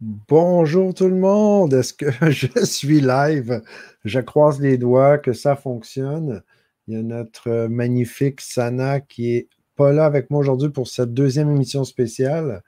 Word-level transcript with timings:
Bonjour 0.00 0.94
tout 0.94 1.08
le 1.08 1.16
monde. 1.16 1.74
Est-ce 1.74 1.92
que 1.92 2.06
je 2.30 2.64
suis 2.64 3.00
live? 3.00 3.62
Je 4.04 4.20
croise 4.20 4.60
les 4.60 4.78
doigts 4.78 5.18
que 5.18 5.32
ça 5.32 5.56
fonctionne. 5.56 6.44
Il 6.86 6.94
y 6.94 6.96
a 7.00 7.02
notre 7.02 7.66
magnifique 7.66 8.40
Sana 8.40 9.00
qui 9.00 9.34
est 9.34 9.48
pas 9.74 9.92
là 9.92 10.04
avec 10.04 10.30
moi 10.30 10.38
aujourd'hui 10.38 10.68
pour 10.68 10.86
cette 10.86 11.14
deuxième 11.14 11.50
émission 11.50 11.82
spéciale. 11.82 12.62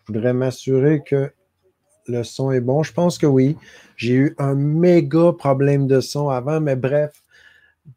Je 0.00 0.12
voudrais 0.12 0.32
m'assurer 0.32 1.04
que 1.06 1.30
le 2.08 2.24
son 2.24 2.50
est 2.50 2.60
bon. 2.60 2.82
Je 2.82 2.92
pense 2.92 3.16
que 3.16 3.26
oui. 3.26 3.56
J'ai 3.96 4.14
eu 4.14 4.34
un 4.38 4.56
méga 4.56 5.32
problème 5.38 5.86
de 5.86 6.00
son 6.00 6.30
avant, 6.30 6.60
mais 6.60 6.74
bref, 6.74 7.22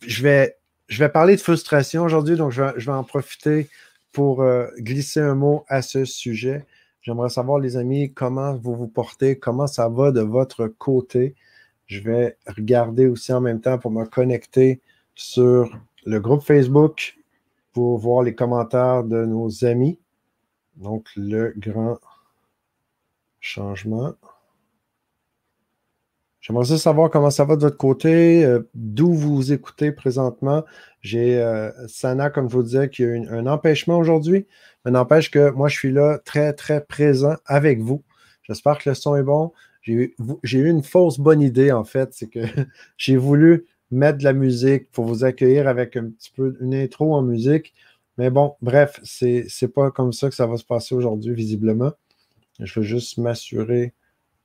je 0.05 0.21
vais, 0.21 1.09
parler 1.09 1.37
de 1.37 1.41
frustration 1.41 2.03
aujourd'hui, 2.03 2.35
donc 2.35 2.51
je 2.51 2.61
vais, 2.61 2.91
en 2.91 3.03
profiter 3.03 3.67
pour 4.11 4.43
euh, 4.43 4.67
glisser 4.77 5.21
un 5.21 5.33
mot 5.33 5.65
à 5.69 5.81
ce 5.81 6.05
sujet. 6.05 6.67
J'aimerais 7.05 7.29
savoir, 7.29 7.59
les 7.59 7.77
amis, 7.77 8.11
comment 8.11 8.55
vous 8.55 8.73
vous 8.73 8.87
portez, 8.87 9.37
comment 9.37 9.67
ça 9.67 9.89
va 9.89 10.11
de 10.11 10.21
votre 10.21 10.65
côté. 10.65 11.35
Je 11.85 11.99
vais 12.01 12.35
regarder 12.47 13.05
aussi 13.05 13.31
en 13.31 13.41
même 13.41 13.61
temps 13.61 13.77
pour 13.77 13.91
me 13.91 14.05
connecter 14.05 14.81
sur 15.13 15.69
le 16.07 16.19
groupe 16.19 16.41
Facebook 16.41 17.19
pour 17.73 17.99
voir 17.99 18.23
les 18.23 18.33
commentaires 18.33 19.03
de 19.03 19.23
nos 19.23 19.65
amis. 19.65 19.99
Donc, 20.77 21.07
le 21.15 21.53
grand 21.55 21.99
changement. 23.39 24.15
J'aimerais 26.45 26.77
savoir 26.77 27.09
comment 27.09 27.31
ça 27.31 27.43
va 27.43 27.55
de 27.55 27.61
votre 27.61 27.77
côté, 27.77 28.45
euh, 28.45 28.59
d'où 28.75 29.11
vous 29.11 29.51
écoutez 29.51 29.91
présentement. 29.91 30.63
J'ai 31.01 31.41
euh, 31.41 31.71
Sana, 31.87 32.29
comme 32.29 32.51
je 32.51 32.55
vous 32.55 32.61
disais, 32.61 32.87
qui 32.87 33.03
a 33.03 33.07
eu 33.07 33.27
un 33.29 33.47
empêchement 33.47 33.97
aujourd'hui, 33.97 34.45
mais 34.83 34.91
n'empêche 34.91 35.31
que 35.31 35.49
moi, 35.49 35.69
je 35.69 35.75
suis 35.75 35.91
là 35.91 36.19
très, 36.23 36.53
très 36.53 36.85
présent 36.85 37.33
avec 37.47 37.79
vous. 37.79 38.03
J'espère 38.43 38.77
que 38.77 38.89
le 38.89 38.93
son 38.93 39.15
est 39.15 39.23
bon. 39.23 39.53
J'ai 39.81 40.13
eu, 40.53 40.69
une 40.69 40.83
fausse 40.83 41.17
bonne 41.17 41.41
idée, 41.41 41.71
en 41.71 41.83
fait. 41.83 42.09
C'est 42.13 42.27
que 42.27 42.41
j'ai 42.97 43.17
voulu 43.17 43.65
mettre 43.89 44.19
de 44.19 44.23
la 44.23 44.33
musique 44.33 44.91
pour 44.91 45.05
vous 45.05 45.23
accueillir 45.23 45.67
avec 45.67 45.97
un 45.97 46.11
petit 46.11 46.29
peu 46.29 46.55
une 46.61 46.75
intro 46.75 47.15
en 47.15 47.23
musique. 47.23 47.73
Mais 48.19 48.29
bon, 48.29 48.53
bref, 48.61 48.99
c'est 49.03 49.73
pas 49.73 49.89
comme 49.89 50.13
ça 50.13 50.29
que 50.29 50.35
ça 50.35 50.45
va 50.45 50.57
se 50.57 50.63
passer 50.63 50.93
aujourd'hui, 50.93 51.33
visiblement. 51.33 51.93
Je 52.59 52.81
veux 52.81 52.85
juste 52.85 53.17
m'assurer 53.17 53.95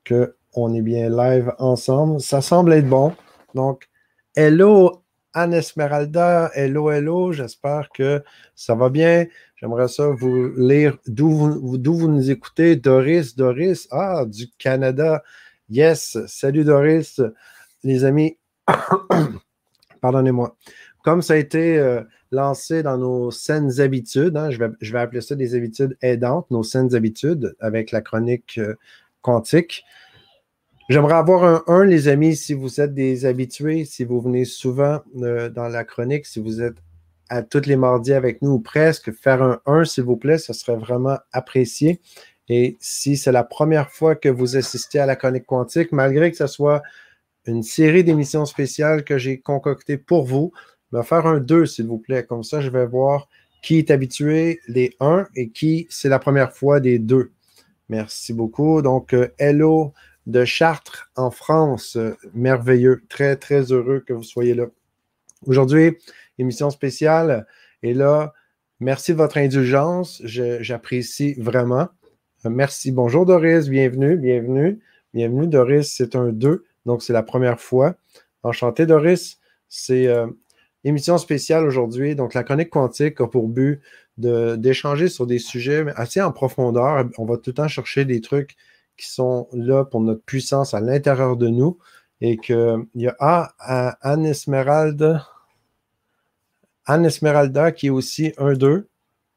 que 0.02 0.34
on 0.54 0.74
est 0.74 0.82
bien 0.82 1.08
live 1.08 1.52
ensemble. 1.58 2.20
Ça 2.20 2.40
semble 2.40 2.72
être 2.72 2.88
bon. 2.88 3.14
Donc, 3.54 3.88
hello 4.34 5.02
Anne 5.32 5.54
Esmeralda, 5.54 6.50
hello, 6.54 6.90
hello. 6.90 7.32
J'espère 7.32 7.90
que 7.90 8.22
ça 8.56 8.74
va 8.74 8.88
bien. 8.88 9.26
J'aimerais 9.56 9.86
ça 9.86 10.08
vous 10.08 10.50
lire 10.56 10.98
d'où 11.06 11.30
vous, 11.30 12.08
nous 12.08 12.30
écoutez. 12.30 12.74
Doris, 12.76 13.36
Doris, 13.36 13.86
ah, 13.92 14.24
du 14.26 14.48
Canada. 14.58 15.22
Yes, 15.68 16.18
salut 16.26 16.64
Doris. 16.64 17.20
Les 17.84 18.04
amis, 18.04 18.38
pardonnez-moi. 20.00 20.56
Comme 21.04 21.22
ça 21.22 21.34
a 21.34 21.36
été 21.36 21.78
euh, 21.78 22.02
lancé 22.32 22.82
dans 22.82 22.98
nos 22.98 23.30
saines 23.30 23.80
habitudes, 23.80 24.36
hein, 24.36 24.50
je, 24.50 24.58
vais, 24.58 24.70
je, 24.80 24.92
vais, 24.92 24.98
appeler 24.98 25.20
ça 25.20 25.36
des 25.36 25.54
habitudes 25.54 25.96
aidantes, 26.02 26.50
nos 26.50 26.64
saines 26.64 26.94
habitudes 26.94 27.54
avec 27.60 27.92
la 27.92 28.00
chronique 28.00 28.58
euh, 28.58 28.74
quantique. 29.22 29.84
J'aimerais 30.90 31.14
avoir 31.14 31.44
un 31.44 31.62
1, 31.68 31.84
les 31.84 32.08
amis, 32.08 32.34
si 32.34 32.52
vous 32.52 32.80
êtes 32.80 32.94
des 32.94 33.24
habitués, 33.24 33.84
si 33.84 34.02
vous 34.02 34.20
venez 34.20 34.44
souvent 34.44 34.98
euh, 35.22 35.48
dans 35.48 35.68
la 35.68 35.84
chronique, 35.84 36.26
si 36.26 36.40
vous 36.40 36.60
êtes 36.62 36.78
à 37.28 37.44
tous 37.44 37.64
les 37.66 37.76
mardis 37.76 38.12
avec 38.12 38.42
nous 38.42 38.54
ou 38.54 38.58
presque, 38.58 39.12
faire 39.12 39.40
un 39.40 39.60
1, 39.66 39.84
s'il 39.84 40.02
vous 40.02 40.16
plaît, 40.16 40.36
ce 40.36 40.52
serait 40.52 40.74
vraiment 40.74 41.16
apprécié. 41.30 42.00
Et 42.48 42.76
si 42.80 43.16
c'est 43.16 43.30
la 43.30 43.44
première 43.44 43.88
fois 43.92 44.16
que 44.16 44.28
vous 44.28 44.56
assistez 44.56 44.98
à 44.98 45.06
la 45.06 45.14
chronique 45.14 45.46
quantique, 45.46 45.92
malgré 45.92 46.28
que 46.32 46.36
ce 46.36 46.48
soit 46.48 46.82
une 47.46 47.62
série 47.62 48.02
d'émissions 48.02 48.44
spéciales 48.44 49.04
que 49.04 49.16
j'ai 49.16 49.38
concoctées 49.38 49.96
pour 49.96 50.24
vous, 50.24 50.50
me 50.90 51.02
faire 51.02 51.24
un 51.24 51.38
2, 51.38 51.66
s'il 51.66 51.86
vous 51.86 51.98
plaît. 51.98 52.24
Comme 52.24 52.42
ça, 52.42 52.60
je 52.60 52.68
vais 52.68 52.86
voir 52.86 53.28
qui 53.62 53.78
est 53.78 53.92
habitué 53.92 54.58
les 54.66 54.96
1 54.98 55.28
et 55.36 55.50
qui 55.50 55.86
c'est 55.88 56.08
la 56.08 56.18
première 56.18 56.52
fois 56.52 56.80
des 56.80 56.98
2. 56.98 57.30
Merci 57.90 58.32
beaucoup. 58.32 58.82
Donc, 58.82 59.14
euh, 59.14 59.28
hello 59.38 59.92
de 60.26 60.44
Chartres 60.44 61.10
en 61.16 61.30
France. 61.30 61.96
Merveilleux. 62.34 63.02
Très, 63.08 63.36
très 63.36 63.72
heureux 63.72 64.00
que 64.00 64.12
vous 64.12 64.22
soyez 64.22 64.54
là. 64.54 64.66
Aujourd'hui, 65.46 65.96
émission 66.38 66.70
spéciale. 66.70 67.46
Et 67.82 67.94
là, 67.94 68.34
merci 68.78 69.12
de 69.12 69.18
votre 69.18 69.38
indulgence. 69.38 70.22
J'apprécie 70.24 71.34
vraiment. 71.34 71.88
Merci. 72.44 72.92
Bonjour 72.92 73.26
Doris. 73.26 73.68
Bienvenue. 73.68 74.16
Bienvenue. 74.16 74.80
Bienvenue. 75.14 75.46
Doris, 75.46 75.92
c'est 75.94 76.16
un 76.16 76.28
2. 76.28 76.64
Donc, 76.86 77.02
c'est 77.02 77.12
la 77.12 77.22
première 77.22 77.60
fois. 77.60 77.96
Enchanté, 78.42 78.86
Doris. 78.86 79.38
C'est 79.68 80.06
euh, 80.06 80.26
émission 80.84 81.18
spéciale 81.18 81.66
aujourd'hui. 81.66 82.14
Donc, 82.14 82.34
la 82.34 82.42
chronique 82.42 82.70
quantique 82.70 83.20
a 83.20 83.26
pour 83.26 83.48
but 83.48 83.80
d'échanger 84.16 85.08
sur 85.08 85.26
des 85.26 85.38
sujets 85.38 85.84
assez 85.96 86.20
en 86.20 86.32
profondeur. 86.32 87.08
On 87.16 87.24
va 87.24 87.36
tout 87.36 87.50
le 87.50 87.54
temps 87.54 87.68
chercher 87.68 88.04
des 88.04 88.20
trucs 88.20 88.56
qui 89.00 89.10
sont 89.10 89.48
là 89.52 89.84
pour 89.84 90.00
notre 90.00 90.22
puissance 90.22 90.74
à 90.74 90.80
l'intérieur 90.80 91.36
de 91.36 91.48
nous. 91.48 91.78
Et 92.20 92.36
qu'il 92.36 92.86
y 92.94 93.08
a 93.08 93.16
ah, 93.18 93.96
Anne 94.02 94.26
Esmeralda. 94.26 95.26
Anne 96.84 97.06
Esmeralda 97.06 97.72
qui 97.72 97.86
est 97.86 97.90
aussi 97.90 98.32
un 98.36 98.52
2. 98.52 98.88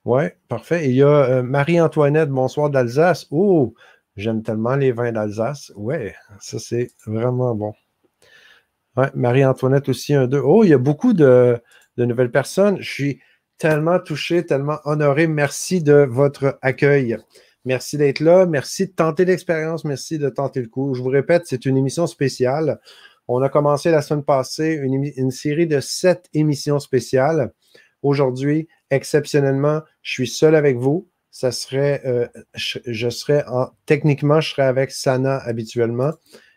Ouais, 0.06 0.38
parfait. 0.50 0.86
Et 0.86 0.90
il 0.90 0.96
y 0.96 1.04
a 1.04 1.08
euh, 1.08 1.44
Marie-Antoinette, 1.44 2.30
bonsoir 2.30 2.70
d'Alsace. 2.70 3.28
Oh, 3.32 3.74
j'aime 4.18 4.44
tellement 4.44 4.76
les 4.76 4.92
vins 4.92 5.14
d'Alsace. 5.14 5.72
Ouais, 5.78 6.14
ça 6.42 6.60
c'est 6.60 6.92
vraiment 7.06 7.56
bon. 7.56 7.74
Marie-Antoinette 9.16 9.88
aussi 9.88 10.14
un 10.14 10.28
2. 10.28 10.40
Oh, 10.44 10.64
il 10.66 10.70
y 10.72 10.74
a 10.74 10.78
beaucoup 10.78 11.14
de, 11.14 11.58
de 11.98 12.06
nouvelles 12.06 12.32
personnes. 12.32 12.82
Je 12.82 12.92
suis 12.92 13.20
tellement 13.58 14.00
touché, 14.00 14.46
tellement 14.46 14.80
honoré. 14.84 15.28
Merci 15.28 15.82
de 15.82 16.06
votre 16.10 16.60
accueil. 16.62 17.18
Merci 17.66 17.98
d'être 17.98 18.20
là. 18.20 18.46
Merci 18.46 18.88
de 18.88 18.92
tenter 18.92 19.26
l'expérience. 19.26 19.86
Merci 19.86 20.18
de 20.18 20.30
tenter 20.30 20.62
le 20.62 20.68
coup. 20.68 20.94
Je 20.94 21.02
vous 21.02 21.10
répète, 21.10 21.44
c'est 21.46 21.66
une 21.66 21.78
émission 21.78 22.08
spéciale. 22.08 22.80
On 23.28 23.42
a 23.42 23.50
commencé 23.50 23.90
la 23.90 24.02
semaine 24.02 24.24
passée 24.24 24.74
une, 24.74 25.32
série 25.32 25.68
de 25.68 25.80
sept 25.80 26.28
émissions 26.34 26.80
spéciales. 26.80 27.54
Aujourd'hui, 28.02 28.68
exceptionnellement, 28.90 29.82
je 30.02 30.12
suis 30.12 30.28
seul 30.28 30.56
avec 30.56 30.78
vous. 30.78 31.08
Ça 31.32 31.52
serait, 31.52 32.02
euh, 32.06 32.28
je, 32.54 33.10
serais 33.10 33.46
en, 33.48 33.70
techniquement, 33.86 34.42
je 34.42 34.52
serais 34.52 34.64
avec 34.64 34.92
Sana 34.92 35.38
habituellement. 35.38 36.12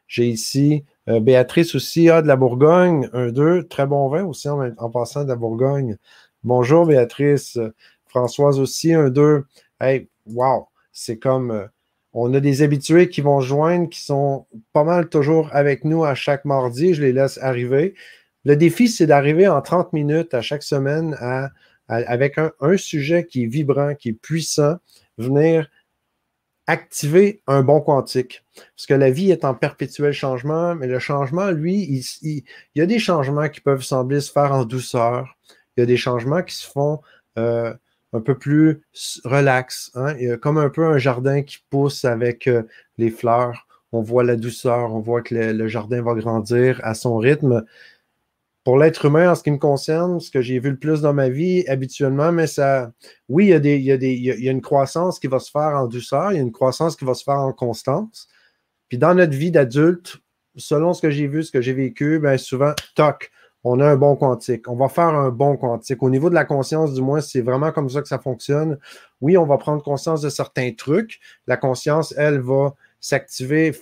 J'ai 0.09 0.27
ici 0.27 0.85
euh, 1.09 1.21
Béatrice 1.21 1.75
aussi, 1.77 2.11
ah, 2.11 2.21
de 2.21 2.27
la 2.27 2.37
Bourgogne, 2.37 3.09
un, 3.13 3.29
deux, 3.29 3.63
très 3.69 3.87
bon 3.87 4.09
vin 4.09 4.25
aussi 4.25 4.49
en, 4.49 4.71
en 4.77 4.91
passant 4.91 5.23
de 5.23 5.29
la 5.29 5.37
Bourgogne. 5.37 5.97
Bonjour 6.43 6.85
Béatrice. 6.85 7.59
Françoise 8.07 8.59
aussi, 8.59 8.93
un, 8.93 9.09
deux. 9.09 9.45
Hey, 9.81 10.09
wow! 10.27 10.67
C'est 10.99 11.19
comme 11.19 11.51
euh, 11.51 11.67
on 12.15 12.33
a 12.33 12.41
des 12.41 12.63
habitués 12.63 13.11
qui 13.11 13.21
vont 13.21 13.41
joindre, 13.41 13.91
qui 13.91 14.01
sont 14.01 14.47
pas 14.73 14.83
mal 14.83 15.11
toujours 15.11 15.51
avec 15.53 15.85
nous 15.85 16.05
à 16.05 16.15
chaque 16.15 16.47
mardi. 16.47 16.95
Je 16.95 17.03
les 17.03 17.13
laisse 17.13 17.39
arriver. 17.43 17.95
Le 18.45 18.57
défi, 18.57 18.89
c'est 18.89 19.07
d'arriver 19.07 19.47
en 19.47 19.61
30 19.61 19.93
minutes 19.93 20.33
à 20.33 20.41
chaque 20.41 20.63
semaine 20.63 21.15
avec 21.89 22.39
un, 22.39 22.77
sujet 22.79 23.27
qui 23.27 23.45
est 23.45 23.47
vibrant, 23.47 23.95
qui 23.95 24.11
est 24.11 24.13
puissant, 24.15 24.77
venir 25.19 25.69
activer 26.67 27.43
un 27.47 27.63
bon 27.63 27.83
quantique. 27.83 28.43
Parce 28.75 28.87
que 28.87 28.95
la 28.95 29.11
vie 29.11 29.31
est 29.31 29.45
en 29.45 29.55
perpétuel 29.55 30.13
changement, 30.15 30.75
mais 30.75 30.87
le 30.87 30.99
changement, 30.99 31.51
lui, 31.51 32.03
il, 32.23 32.43
y 32.75 32.81
a 32.81 32.87
des 32.87 32.99
changements 32.99 33.51
qui 33.51 33.61
peuvent 33.61 33.85
sembler 33.85 34.21
se 34.21 34.33
faire 34.33 34.53
en 34.53 34.65
douceur. 34.65 35.37
Il 35.77 35.81
y 35.81 35.83
a 35.83 35.87
des 35.87 35.99
changements 35.99 36.43
qui 36.43 36.55
se 36.55 36.67
font 36.67 37.01
euh, 37.37 37.75
un 38.17 38.21
peu 38.21 38.37
plus 38.37 38.83
relax. 39.25 39.91
Hein? 39.95 40.37
Comme 40.39 40.59
un 40.59 40.71
peu 40.71 40.85
un 40.85 40.99
jardin 40.99 41.43
qui 41.43 41.59
pousse 41.71 42.05
avec 42.05 42.47
euh, 42.47 42.63
les 42.99 43.11
fleurs. 43.11 43.67
On 43.93 44.03
voit 44.03 44.25
la 44.25 44.37
douceur, 44.37 44.95
on 44.95 45.01
voit 45.01 45.23
que 45.23 45.35
le, 45.35 45.69
jardin 45.69 46.03
va 46.03 46.15
grandir 46.15 46.81
à 46.83 46.95
son 46.95 47.17
rythme. 47.17 47.65
Pour 48.65 48.79
l'être 48.79 49.05
humain, 49.05 49.31
en 49.31 49.35
ce 49.37 49.45
qui 49.45 49.53
me 49.53 49.59
concerne, 49.59 50.19
ce 50.19 50.31
que 50.31 50.43
j'ai 50.43 50.59
vu 50.59 50.71
le 50.71 50.77
plus 50.77 51.01
dans 51.01 51.15
ma 51.15 51.29
vie 51.29 51.65
habituellement, 51.69 52.33
mais 52.33 52.49
ça, 52.49 52.93
oui, 53.29 53.47
il 53.47 53.51
y, 53.51 53.53
a 53.55 53.61
des, 53.61 53.77
il, 53.77 54.35
il 54.39 54.45
y 54.45 54.49
a 54.49 54.53
une 54.53 54.61
croissance 54.61 55.21
qui 55.21 55.29
va 55.29 55.39
se 55.39 55.53
faire 55.53 55.77
en 55.77 55.87
douceur, 55.87 56.33
il 56.33 56.37
y 56.37 56.39
a 56.39 56.43
une 56.43 56.53
croissance 56.53 56.97
qui 56.97 57.05
va 57.05 57.15
se 57.15 57.23
faire 57.23 57.39
en 57.39 57.53
constance. 57.53 58.27
Puis 58.89 58.99
dans 58.99 59.15
notre 59.15 59.37
vie 59.37 59.53
d'adulte, 59.53 60.17
selon 60.57 60.95
ce 60.95 61.03
que 61.03 61.11
j'ai 61.11 61.29
vu, 61.29 61.45
ce 61.45 61.53
que 61.53 61.61
j'ai 61.61 61.73
vécu, 61.73 62.19
bien 62.19 62.37
souvent, 62.39 62.73
toc, 62.97 63.31
on 63.69 63.81
a 63.81 63.87
un 63.87 63.97
bon 63.97 64.15
quantique. 64.15 64.69
On 64.69 64.77
va 64.77 64.89
faire 64.89 65.09
un 65.09 65.31
bon 65.31 65.57
quantique. 65.57 66.01
Au 66.01 66.09
niveau 66.09 66.31
de 66.31 66.37
la 66.37 66.45
conscience, 66.45 66.95
du 66.95 67.03
moins, 67.03 67.21
c'est 67.21 67.41
vraiment 67.41 67.73
comme 67.73 67.91
ça 67.91 68.01
que 68.01 68.07
ça 68.07 68.21
fonctionne. 68.21 68.79
Oui, 69.21 69.37
on 69.37 69.45
va 69.45 69.59
prendre 69.59 69.83
conscience 69.83 70.21
de 70.23 70.29
certains 70.29 70.73
trucs. 70.73 71.19
La 71.49 71.57
conscience, 71.57 72.15
elle, 72.17 72.39
va 72.39 72.75
s'activer. 73.01 73.77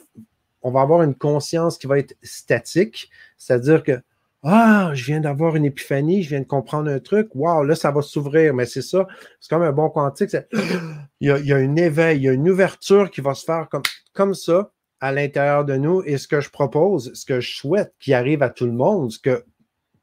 On 0.62 0.70
va 0.70 0.80
avoir 0.80 1.02
une 1.02 1.14
conscience 1.14 1.76
qui 1.76 1.86
va 1.86 1.98
être 1.98 2.16
statique, 2.22 3.10
c'est-à-dire 3.36 3.82
que 3.82 4.00
ah, 4.42 4.90
je 4.94 5.04
viens 5.04 5.20
d'avoir 5.20 5.54
une 5.54 5.66
épiphanie, 5.66 6.22
je 6.22 6.30
viens 6.30 6.40
de 6.40 6.46
comprendre 6.46 6.90
un 6.90 6.98
truc. 6.98 7.28
Waouh, 7.34 7.64
là, 7.64 7.74
ça 7.74 7.90
va 7.90 8.00
s'ouvrir. 8.00 8.54
Mais 8.54 8.64
c'est 8.64 8.82
ça, 8.82 9.06
c'est 9.38 9.50
comme 9.50 9.62
un 9.62 9.72
bon 9.72 9.90
quantique. 9.90 10.34
Il 11.20 11.28
y, 11.28 11.52
a, 11.52 11.58
une 11.58 11.78
éveil, 11.78 12.18
il 12.18 12.24
y 12.24 12.28
a 12.28 12.32
une 12.32 12.50
ouverture 12.50 13.10
qui 13.10 13.22
va 13.22 13.32
se 13.32 13.44
faire 13.46 13.68
comme 13.70 13.82
comme 14.12 14.34
ça 14.34 14.72
à 15.00 15.10
l'intérieur 15.10 15.64
de 15.64 15.76
nous. 15.76 16.02
Et 16.04 16.18
ce 16.18 16.28
que 16.28 16.40
je 16.40 16.50
propose, 16.50 17.14
ce 17.14 17.24
que 17.24 17.40
je 17.40 17.54
souhaite 17.54 17.94
qui 17.98 18.12
arrive 18.12 18.42
à 18.42 18.50
tout 18.50 18.66
le 18.66 18.72
monde, 18.72 19.10
ce 19.10 19.18
que, 19.18 19.44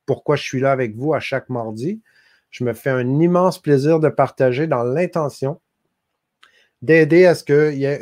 pourquoi 0.06 0.36
je 0.36 0.44
suis 0.44 0.60
là 0.60 0.72
avec 0.72 0.96
vous 0.96 1.14
à 1.14 1.20
chaque 1.20 1.50
mardi, 1.50 2.02
je 2.50 2.64
me 2.64 2.74
fais 2.74 2.90
un 2.90 3.20
immense 3.20 3.60
plaisir 3.60 4.00
de 4.00 4.10
partager 4.10 4.68
dans 4.68 4.84
l'intention 4.84 5.60
d'aider 6.82 7.26
à 7.26 7.36
ce 7.36 7.44
qu'il 7.44 7.78
y 7.78 7.86
ait 7.86 8.00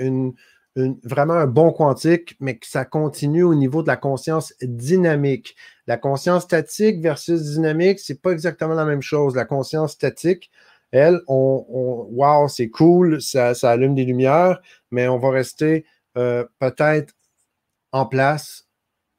vraiment 1.03 1.33
un 1.33 1.47
bon 1.47 1.71
quantique, 1.71 2.35
mais 2.39 2.57
que 2.57 2.67
ça 2.67 2.85
continue 2.85 3.43
au 3.43 3.55
niveau 3.55 3.81
de 3.81 3.87
la 3.87 3.97
conscience 3.97 4.53
dynamique. 4.61 5.55
La 5.87 5.97
conscience 5.97 6.43
statique 6.43 7.01
versus 7.01 7.41
dynamique, 7.41 7.99
c'est 7.99 8.21
pas 8.21 8.31
exactement 8.31 8.75
la 8.75 8.85
même 8.85 9.01
chose. 9.01 9.35
La 9.35 9.45
conscience 9.45 9.93
statique, 9.93 10.49
elle, 10.91 11.21
on, 11.27 11.65
on 11.69 12.07
wow, 12.11 12.47
c'est 12.47 12.69
cool, 12.69 13.21
ça, 13.21 13.53
ça, 13.53 13.71
allume 13.71 13.95
des 13.95 14.05
lumières, 14.05 14.61
mais 14.91 15.07
on 15.07 15.17
va 15.17 15.31
rester 15.31 15.85
euh, 16.17 16.45
peut-être 16.59 17.13
en 17.91 18.05
place. 18.05 18.68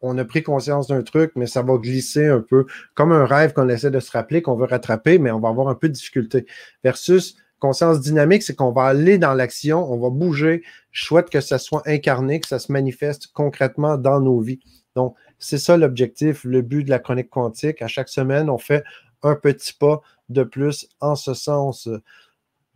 On 0.03 0.17
a 0.19 0.25
pris 0.25 0.43
conscience 0.43 0.87
d'un 0.87 1.03
truc, 1.03 1.33
mais 1.37 1.47
ça 1.47 1.63
va 1.63 1.77
glisser 1.77 2.27
un 2.27 2.41
peu 2.41 2.67
comme 2.95 3.13
un 3.13 3.27
rêve 3.27 3.53
qu'on 3.53 3.69
essaie 3.69 3.91
de 3.91 4.01
se 4.01 4.11
rappeler, 4.11 4.43
qu'on 4.43 4.57
veut 4.57 4.67
rattraper, 4.67 5.19
mais 5.19 5.31
on 5.31 5.41
va 5.41 5.49
avoir 5.49 5.69
un 5.69 5.75
peu 5.75 5.89
de 5.89 5.95
difficulté. 5.95 6.47
Versus 6.83 7.37
conscience 7.59 8.01
dynamique, 8.01 8.43
c'est 8.43 8.55
qu'on 8.55 8.73
va 8.73 8.85
aller 8.85 9.19
dans 9.19 9.35
l'action, 9.35 9.93
on 9.93 9.99
va 9.99 10.11
bouger. 10.11 10.63
Je 10.91 11.05
souhaite 11.05 11.31
que 11.31 11.41
ça 11.41 11.59
soit 11.59 11.83
incarné, 11.87 12.41
que 12.41 12.49
ça 12.49 12.59
se 12.59 12.73
manifeste 12.73 13.29
concrètement 13.33 13.99
dans 13.99 14.21
nos 14.21 14.41
vies. 14.41 14.61
Donc, 14.97 15.15
c'est 15.39 15.59
ça 15.59 15.77
l'objectif, 15.77 16.45
le 16.45 16.63
but 16.63 16.85
de 16.85 16.91
la 16.91 16.99
chronique 16.99 17.31
quantique. 17.31 17.83
À 17.83 17.87
chaque 17.87 18.09
semaine, 18.09 18.51
on 18.51 18.59
fait 18.59 18.85
un 19.23 19.35
petit 19.35 19.73
pas 19.73 20.01
de 20.29 20.43
plus 20.43 20.89
en 21.01 21.15
ce 21.15 21.35
sens. 21.35 21.89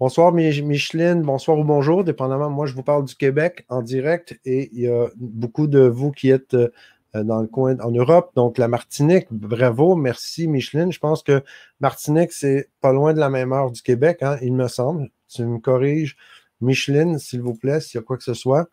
Bonsoir 0.00 0.32
Micheline, 0.32 1.22
bonsoir 1.22 1.58
ou 1.58 1.64
bonjour, 1.64 2.04
dépendamment. 2.04 2.50
Moi, 2.50 2.66
je 2.66 2.74
vous 2.74 2.82
parle 2.82 3.04
du 3.04 3.14
Québec 3.14 3.64
en 3.68 3.80
direct 3.80 4.38
et 4.44 4.68
il 4.72 4.80
y 4.80 4.88
a 4.88 5.06
beaucoup 5.16 5.66
de 5.66 5.80
vous 5.80 6.10
qui 6.10 6.30
êtes 6.30 6.54
euh, 6.54 6.68
dans 7.22 7.40
le 7.40 7.46
coin 7.46 7.78
en 7.80 7.90
Europe. 7.90 8.32
Donc, 8.34 8.58
la 8.58 8.68
Martinique, 8.68 9.26
bravo, 9.30 9.94
merci 9.94 10.48
Micheline. 10.48 10.92
Je 10.92 10.98
pense 10.98 11.22
que 11.22 11.42
Martinique, 11.80 12.32
c'est 12.32 12.70
pas 12.80 12.92
loin 12.92 13.14
de 13.14 13.20
la 13.20 13.30
même 13.30 13.52
heure 13.52 13.70
du 13.70 13.82
Québec, 13.82 14.18
hein, 14.22 14.36
il 14.42 14.52
me 14.52 14.68
semble. 14.68 15.08
Tu 15.28 15.44
me 15.44 15.58
corriges. 15.58 16.16
Micheline, 16.60 17.18
s'il 17.18 17.42
vous 17.42 17.54
plaît, 17.54 17.80
s'il 17.80 17.98
y 17.98 18.02
a 18.02 18.04
quoi 18.04 18.16
que 18.16 18.24
ce 18.24 18.34
soit. 18.34 18.68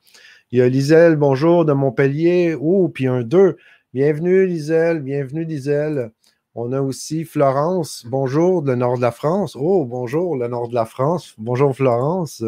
Il 0.52 0.60
y 0.60 0.62
a 0.62 0.70
Liselle, 0.70 1.16
bonjour, 1.16 1.66
de 1.66 1.74
Montpellier. 1.74 2.56
Oh, 2.60 2.90
puis 2.90 3.08
un 3.08 3.22
2. 3.22 3.58
Bienvenue, 3.94 4.46
Liselle, 4.46 5.02
bienvenue, 5.02 5.46
Liselle. 5.46 6.12
On 6.54 6.74
a 6.74 6.82
aussi 6.82 7.24
Florence, 7.24 8.06
bonjour, 8.10 8.62
le 8.62 8.76
nord 8.76 8.98
de 8.98 9.02
la 9.02 9.12
France. 9.12 9.56
Oh, 9.58 9.86
bonjour, 9.86 10.36
le 10.36 10.48
nord 10.50 10.68
de 10.68 10.76
la 10.76 10.86
France. 10.86 11.34
Bonjour, 11.38 11.74
Florence. 11.74 12.44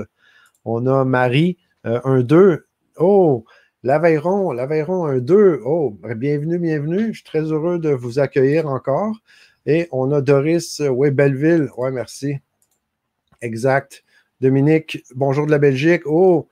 On 0.66 0.86
a 0.88 1.06
Marie, 1.06 1.58
euh, 1.86 2.02
un 2.04 2.22
2. 2.22 2.66
Oh, 2.98 3.46
L'Aveyron, 3.86 4.54
l'Aveyron 4.54 5.10
1-2. 5.10 5.60
Oh, 5.66 5.98
bienvenue, 6.16 6.58
bienvenue. 6.58 7.08
Je 7.08 7.16
suis 7.16 7.24
très 7.24 7.42
heureux 7.42 7.80
de 7.80 7.90
vous 7.90 8.18
accueillir 8.18 8.66
encore. 8.66 9.18
Et 9.66 9.90
on 9.92 10.10
a 10.14 10.22
Doris, 10.22 10.80
euh, 10.80 10.88
oui, 10.88 11.12
merci. 11.92 12.38
Exact. 13.42 14.06
Dominique, 14.40 15.04
bonjour 15.16 15.46
de 15.46 15.52
la 15.52 15.58
Belgique. 15.58 16.04
Oh, 16.06 16.48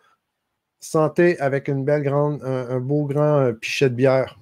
santé 0.82 1.40
avec 1.40 1.70
une 1.70 1.86
belle 1.86 2.04
grande, 2.04 2.44
un, 2.44 2.82
beau 2.82 3.06
grand 3.06 3.40
euh, 3.40 3.54
pichet 3.54 3.90
de 3.90 3.96
bière. 3.96 4.38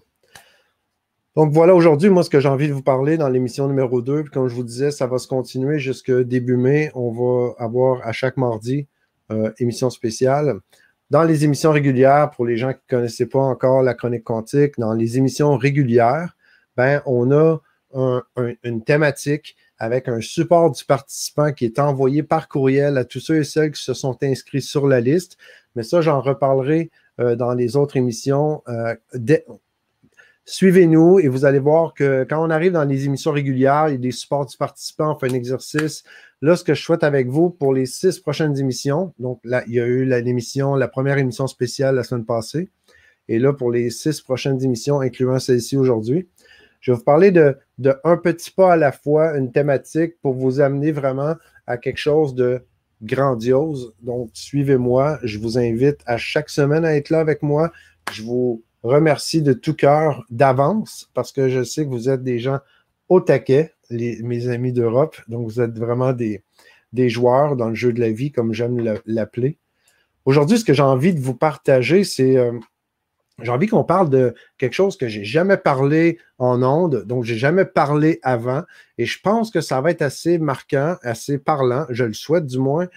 Donc 1.35 1.53
voilà, 1.53 1.75
aujourd'hui, 1.75 2.09
moi, 2.09 2.23
ce 2.23 2.31
que 2.31 2.39
j'ai 2.39 2.49
envie 2.49 2.69
de 2.69 2.73
vous 2.73 2.81
parler 2.81 3.17
dans 3.17 3.29
l'émission 3.29 3.67
numéro 3.67 4.01
2, 4.01 4.23
comme 4.23 4.47
je 4.47 4.55
vous 4.55 4.63
disais, 4.63 4.89
ça 4.89 5.05
va 5.05 5.19
se 5.19 5.27
continuer 5.27 5.77
jusque 5.77 6.11
début 6.11 6.57
mai. 6.57 6.89
On 6.95 7.11
va 7.11 7.53
avoir 7.63 8.01
à 8.03 8.13
chaque 8.13 8.37
mardi 8.37 8.87
euh, 9.31 9.51
émission 9.59 9.91
spéciale 9.91 10.59
dans 11.09 11.23
les 11.23 11.43
émissions 11.43 11.71
régulières, 11.71 12.31
pour 12.31 12.45
les 12.45 12.57
gens 12.57 12.73
qui 12.73 12.79
ne 12.91 12.97
connaissaient 12.97 13.25
pas 13.25 13.39
encore 13.39 13.81
la 13.81 13.93
chronique 13.93 14.23
quantique, 14.23 14.77
dans 14.77 14.93
les 14.93 15.17
émissions 15.17 15.57
régulières, 15.57 16.35
ben, 16.77 17.01
on 17.05 17.31
a 17.31 17.57
une 18.63 18.83
thématique 18.83 19.55
avec 19.79 20.07
un 20.07 20.21
support 20.21 20.71
du 20.71 20.85
participant 20.85 21.51
qui 21.51 21.65
est 21.65 21.79
envoyé 21.79 22.21
par 22.21 22.47
courriel 22.47 22.97
à 22.97 23.05
tous 23.05 23.19
ceux 23.19 23.37
et 23.37 23.43
celles 23.43 23.71
qui 23.71 23.81
se 23.81 23.93
sont 23.93 24.17
inscrits 24.21 24.61
sur 24.61 24.87
la 24.87 24.99
liste. 24.99 25.37
Mais 25.75 25.83
ça, 25.83 26.01
j'en 26.01 26.21
reparlerai 26.21 26.91
euh, 27.19 27.35
dans 27.35 27.53
les 27.53 27.75
autres 27.75 27.97
émissions. 27.97 28.61
Euh, 28.67 28.95
Suivez-nous 30.45 31.19
et 31.19 31.27
vous 31.27 31.45
allez 31.45 31.59
voir 31.59 31.93
que 31.93 32.25
quand 32.27 32.43
on 32.43 32.49
arrive 32.49 32.71
dans 32.71 32.83
les 32.83 33.05
émissions 33.05 33.31
régulières, 33.31 33.89
il 33.89 33.91
y 33.91 33.95
a 33.95 33.99
des 33.99 34.11
supports 34.11 34.47
du 34.47 34.57
participant, 34.57 35.13
on 35.15 35.19
fait 35.19 35.29
un 35.29 35.35
exercice. 35.35 36.03
Là, 36.41 36.55
ce 36.55 36.63
que 36.63 36.73
je 36.73 36.81
souhaite 36.81 37.03
avec 37.03 37.27
vous 37.27 37.49
pour 37.49 37.73
les 37.73 37.85
six 37.85 38.19
prochaines 38.19 38.57
émissions, 38.57 39.13
donc 39.19 39.41
là, 39.43 39.63
il 39.67 39.73
y 39.73 39.79
a 39.79 39.85
eu 39.85 40.05
l'émission, 40.05 40.75
la 40.75 40.87
première 40.87 41.17
émission 41.17 41.47
spéciale 41.47 41.95
la 41.95 42.03
semaine 42.03 42.25
passée. 42.25 42.69
Et 43.27 43.39
là, 43.39 43.53
pour 43.53 43.71
les 43.71 43.89
six 43.89 44.21
prochaines 44.21 44.63
émissions, 44.63 45.01
incluant 45.01 45.37
celle-ci 45.39 45.75
aujourd'hui, 45.75 46.27
je 46.79 46.91
vais 46.91 46.97
vous 46.97 47.03
parler 47.03 47.31
de, 47.31 47.57
un 48.03 48.17
petit 48.17 48.51
pas 48.51 48.73
à 48.73 48.77
la 48.77 48.91
fois, 48.91 49.37
une 49.37 49.51
thématique 49.51 50.15
pour 50.21 50.33
vous 50.33 50.61
amener 50.61 50.91
vraiment 50.91 51.35
à 51.67 51.77
quelque 51.77 51.97
chose 51.97 52.33
de 52.33 52.61
grandiose. 53.01 53.93
Donc, 54.01 54.29
suivez-moi. 54.33 55.19
Je 55.23 55.39
vous 55.39 55.57
invite 55.57 55.99
à 56.05 56.17
chaque 56.17 56.49
semaine 56.49 56.85
à 56.85 56.95
être 56.95 57.09
là 57.09 57.19
avec 57.19 57.43
moi. 57.43 57.71
Je 58.13 58.23
vous 58.23 58.63
remercie 58.81 59.41
de 59.41 59.53
tout 59.53 59.73
cœur 59.73 60.25
d'avance 60.29 61.09
parce 61.13 61.31
que 61.31 61.49
je 61.49 61.63
sais 61.63 61.83
que 61.83 61.89
vous 61.89 62.09
êtes 62.09 62.23
des 62.23 62.39
gens 62.39 62.59
au 63.09 63.19
taquet, 63.19 63.73
mes 63.89 64.47
amis 64.47 64.73
d'Europe. 64.73 65.17
Donc, 65.27 65.47
vous 65.47 65.61
êtes 65.61 65.77
vraiment 65.77 66.13
des, 66.13 66.43
joueurs 66.93 67.55
dans 67.55 67.69
le 67.69 67.75
jeu 67.75 67.93
de 67.93 67.99
la 67.99 68.11
vie, 68.11 68.31
comme 68.31 68.53
j'aime 68.53 68.99
l'appeler. 69.05 69.57
Aujourd'hui, 70.25 70.59
ce 70.59 70.65
que 70.65 70.73
j'ai 70.73 70.83
envie 70.83 71.13
de 71.13 71.19
vous 71.19 71.35
partager, 71.35 72.03
c'est 72.03 72.37
euh, 72.37 72.59
j'ai 73.41 73.51
envie 73.51 73.67
qu'on 73.67 73.83
parle 73.83 74.09
de 74.09 74.35
quelque 74.57 74.73
chose 74.73 74.97
que 74.97 75.07
j'ai 75.07 75.23
jamais 75.23 75.57
parlé 75.57 76.19
en 76.37 76.61
ondes, 76.61 77.05
donc 77.05 77.23
j'ai 77.23 77.37
jamais 77.37 77.65
parlé 77.65 78.19
avant, 78.21 78.63
et 78.97 79.05
je 79.05 79.19
pense 79.21 79.49
que 79.49 79.61
ça 79.61 79.79
va 79.81 79.91
être 79.91 80.01
assez 80.01 80.37
marquant, 80.37 80.97
assez 81.03 81.37
parlant, 81.37 81.85
je 81.89 82.03
le 82.03 82.13
souhaite 82.13 82.45
du 82.45 82.59
moins. 82.59 82.87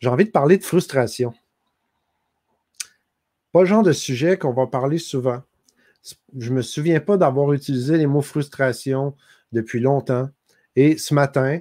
J'ai 0.00 0.08
envie 0.08 0.24
de 0.24 0.30
parler 0.30 0.58
de 0.58 0.64
frustration. 0.64 1.32
Pas 3.52 3.60
le 3.60 3.66
genre 3.66 3.82
de 3.82 3.92
sujet 3.92 4.36
qu'on 4.36 4.52
va 4.52 4.66
parler 4.66 4.98
souvent. 4.98 5.42
Je 6.36 6.50
ne 6.50 6.56
me 6.56 6.62
souviens 6.62 7.00
pas 7.00 7.16
d'avoir 7.16 7.52
utilisé 7.52 7.96
les 7.96 8.06
mots 8.06 8.22
frustration 8.22 9.14
depuis 9.52 9.80
longtemps. 9.80 10.28
Et 10.76 10.96
ce 10.98 11.14
matin, 11.14 11.60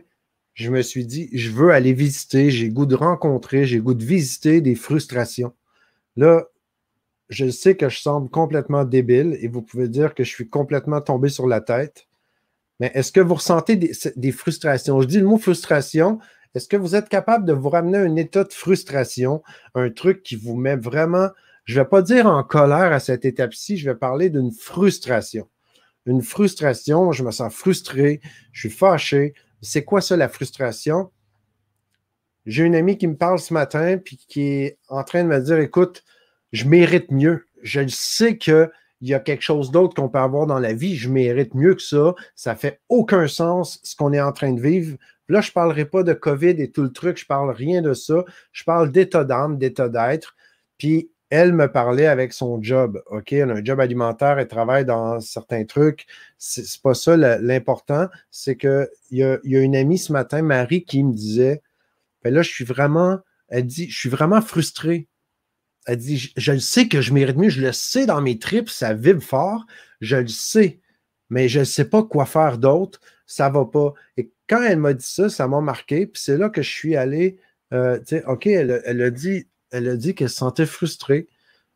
je 0.53 0.71
me 0.71 0.81
suis 0.81 1.05
dit, 1.05 1.29
je 1.33 1.51
veux 1.51 1.71
aller 1.71 1.93
visiter, 1.93 2.51
j'ai 2.51 2.69
goût 2.69 2.85
de 2.85 2.95
rencontrer, 2.95 3.65
j'ai 3.65 3.79
goût 3.79 3.93
de 3.93 4.03
visiter 4.03 4.61
des 4.61 4.75
frustrations. 4.75 5.53
Là, 6.15 6.45
je 7.29 7.49
sais 7.49 7.75
que 7.75 7.89
je 7.89 7.99
semble 7.99 8.29
complètement 8.29 8.83
débile 8.83 9.37
et 9.41 9.47
vous 9.47 9.61
pouvez 9.61 9.87
dire 9.87 10.13
que 10.13 10.23
je 10.23 10.29
suis 10.29 10.49
complètement 10.49 11.01
tombé 11.01 11.29
sur 11.29 11.47
la 11.47 11.61
tête. 11.61 12.07
Mais 12.79 12.91
est-ce 12.93 13.11
que 13.11 13.21
vous 13.21 13.35
ressentez 13.35 13.75
des, 13.75 14.31
frustrations? 14.31 15.01
Je 15.01 15.07
dis 15.07 15.19
le 15.19 15.25
mot 15.25 15.37
frustration. 15.37 16.19
Est-ce 16.55 16.67
que 16.67 16.77
vous 16.77 16.95
êtes 16.95 17.07
capable 17.07 17.45
de 17.45 17.53
vous 17.53 17.69
ramener 17.69 17.99
à 17.99 18.01
un 18.01 18.15
état 18.17 18.43
de 18.43 18.51
frustration, 18.51 19.41
un 19.75 19.89
truc 19.89 20.23
qui 20.23 20.35
vous 20.35 20.55
met 20.55 20.75
vraiment 20.75 21.29
je 21.65 21.79
ne 21.79 21.83
vais 21.83 21.89
pas 21.89 22.01
dire 22.01 22.27
en 22.27 22.43
colère 22.43 22.91
à 22.91 22.99
cette 22.99 23.23
étape-ci, 23.23 23.77
je 23.77 23.89
vais 23.89 23.95
parler 23.95 24.29
d'une 24.29 24.51
frustration. 24.51 25.47
Une 26.05 26.21
frustration, 26.21 27.11
je 27.11 27.23
me 27.23 27.31
sens 27.31 27.53
frustré, 27.53 28.21
je 28.51 28.61
suis 28.61 28.75
fâché. 28.75 29.33
C'est 29.61 29.83
quoi 29.83 30.01
ça, 30.01 30.17
la 30.17 30.29
frustration? 30.29 31.11
J'ai 32.45 32.63
une 32.63 32.75
amie 32.75 32.97
qui 32.97 33.07
me 33.07 33.15
parle 33.15 33.39
ce 33.39 33.53
matin 33.53 33.97
puis 33.97 34.17
qui 34.17 34.41
est 34.41 34.79
en 34.87 35.03
train 35.03 35.23
de 35.23 35.27
me 35.27 35.39
dire 35.39 35.59
écoute, 35.59 36.03
je 36.51 36.65
mérite 36.65 37.11
mieux. 37.11 37.45
Je 37.61 37.87
sais 37.87 38.37
qu'il 38.37 38.71
y 39.01 39.13
a 39.13 39.19
quelque 39.19 39.43
chose 39.43 39.69
d'autre 39.69 39.95
qu'on 39.95 40.09
peut 40.09 40.17
avoir 40.17 40.47
dans 40.47 40.57
la 40.57 40.73
vie. 40.73 40.95
Je 40.95 41.09
mérite 41.09 41.53
mieux 41.53 41.75
que 41.75 41.83
ça. 41.83 42.15
Ça 42.35 42.55
fait 42.55 42.81
aucun 42.89 43.27
sens 43.27 43.79
ce 43.83 43.95
qu'on 43.95 44.11
est 44.11 44.21
en 44.21 44.31
train 44.31 44.53
de 44.53 44.61
vivre. 44.61 44.97
Là, 45.29 45.41
je 45.41 45.49
ne 45.49 45.53
parlerai 45.53 45.85
pas 45.85 46.01
de 46.03 46.13
COVID 46.13 46.55
et 46.61 46.71
tout 46.71 46.81
le 46.81 46.91
truc. 46.91 47.17
Je 47.17 47.25
ne 47.25 47.27
parle 47.27 47.51
rien 47.51 47.83
de 47.83 47.93
ça. 47.93 48.25
Je 48.51 48.63
parle 48.63 48.91
d'état 48.91 49.23
d'âme, 49.23 49.59
d'état 49.59 49.87
d'être. 49.87 50.35
Puis 50.79 51.10
elle 51.31 51.53
me 51.53 51.71
parlait 51.71 52.07
avec 52.07 52.33
son 52.33 52.61
job. 52.61 53.01
OK, 53.07 53.31
elle 53.31 53.49
a 53.51 53.53
un 53.55 53.63
job 53.63 53.79
alimentaire, 53.79 54.37
elle 54.37 54.49
travaille 54.49 54.83
dans 54.83 55.21
certains 55.21 55.63
trucs. 55.63 56.05
C'est 56.37 56.81
pas 56.81 56.93
ça 56.93 57.15
l'important. 57.15 58.09
C'est 58.31 58.57
qu'il 58.57 58.89
y 59.11 59.23
a, 59.23 59.39
une 59.45 59.75
amie 59.75 59.97
ce 59.97 60.11
matin, 60.11 60.41
Marie, 60.41 60.83
qui 60.83 61.03
me 61.03 61.13
disait 61.13 61.61
ben 62.23 62.33
là, 62.33 62.41
je 62.41 62.49
suis 62.51 62.65
vraiment, 62.65 63.19
elle 63.47 63.65
dit, 63.65 63.89
je 63.89 63.97
suis 63.97 64.09
vraiment 64.09 64.41
frustrée. 64.41 65.07
Elle 65.85 65.97
dit, 65.97 66.33
je, 66.35 66.51
le 66.51 66.59
sais 66.59 66.87
que 66.87 67.01
je 67.01 67.13
mérite 67.13 67.37
mieux, 67.37 67.49
je 67.49 67.61
le 67.61 67.71
sais 67.71 68.05
dans 68.05 68.21
mes 68.21 68.37
tripes, 68.37 68.69
ça 68.69 68.93
vibre 68.93 69.23
fort, 69.23 69.65
je 70.01 70.17
le 70.17 70.27
sais, 70.27 70.79
mais 71.29 71.47
je 71.49 71.59
ne 71.59 71.63
sais 71.63 71.85
pas 71.85 72.03
quoi 72.03 72.25
faire 72.25 72.59
d'autre, 72.59 72.99
ça 73.25 73.49
ne 73.49 73.53
va 73.55 73.65
pas. 73.65 73.93
Et 74.17 74.31
quand 74.47 74.61
elle 74.61 74.77
m'a 74.77 74.93
dit 74.93 75.05
ça, 75.05 75.29
ça 75.29 75.47
m'a 75.47 75.61
marqué, 75.61 76.05
puis 76.05 76.21
c'est 76.21 76.37
là 76.37 76.49
que 76.49 76.61
je 76.61 76.69
suis 76.69 76.95
allé, 76.95 77.37
euh, 77.73 77.99
OK, 78.27 78.45
elle, 78.45 78.81
elle 78.85 79.01
a 79.01 79.09
dit, 79.09 79.47
elle 79.71 79.89
a 79.89 79.95
dit 79.95 80.15
qu'elle 80.15 80.29
se 80.29 80.37
sentait 80.37 80.65
frustrée. 80.65 81.27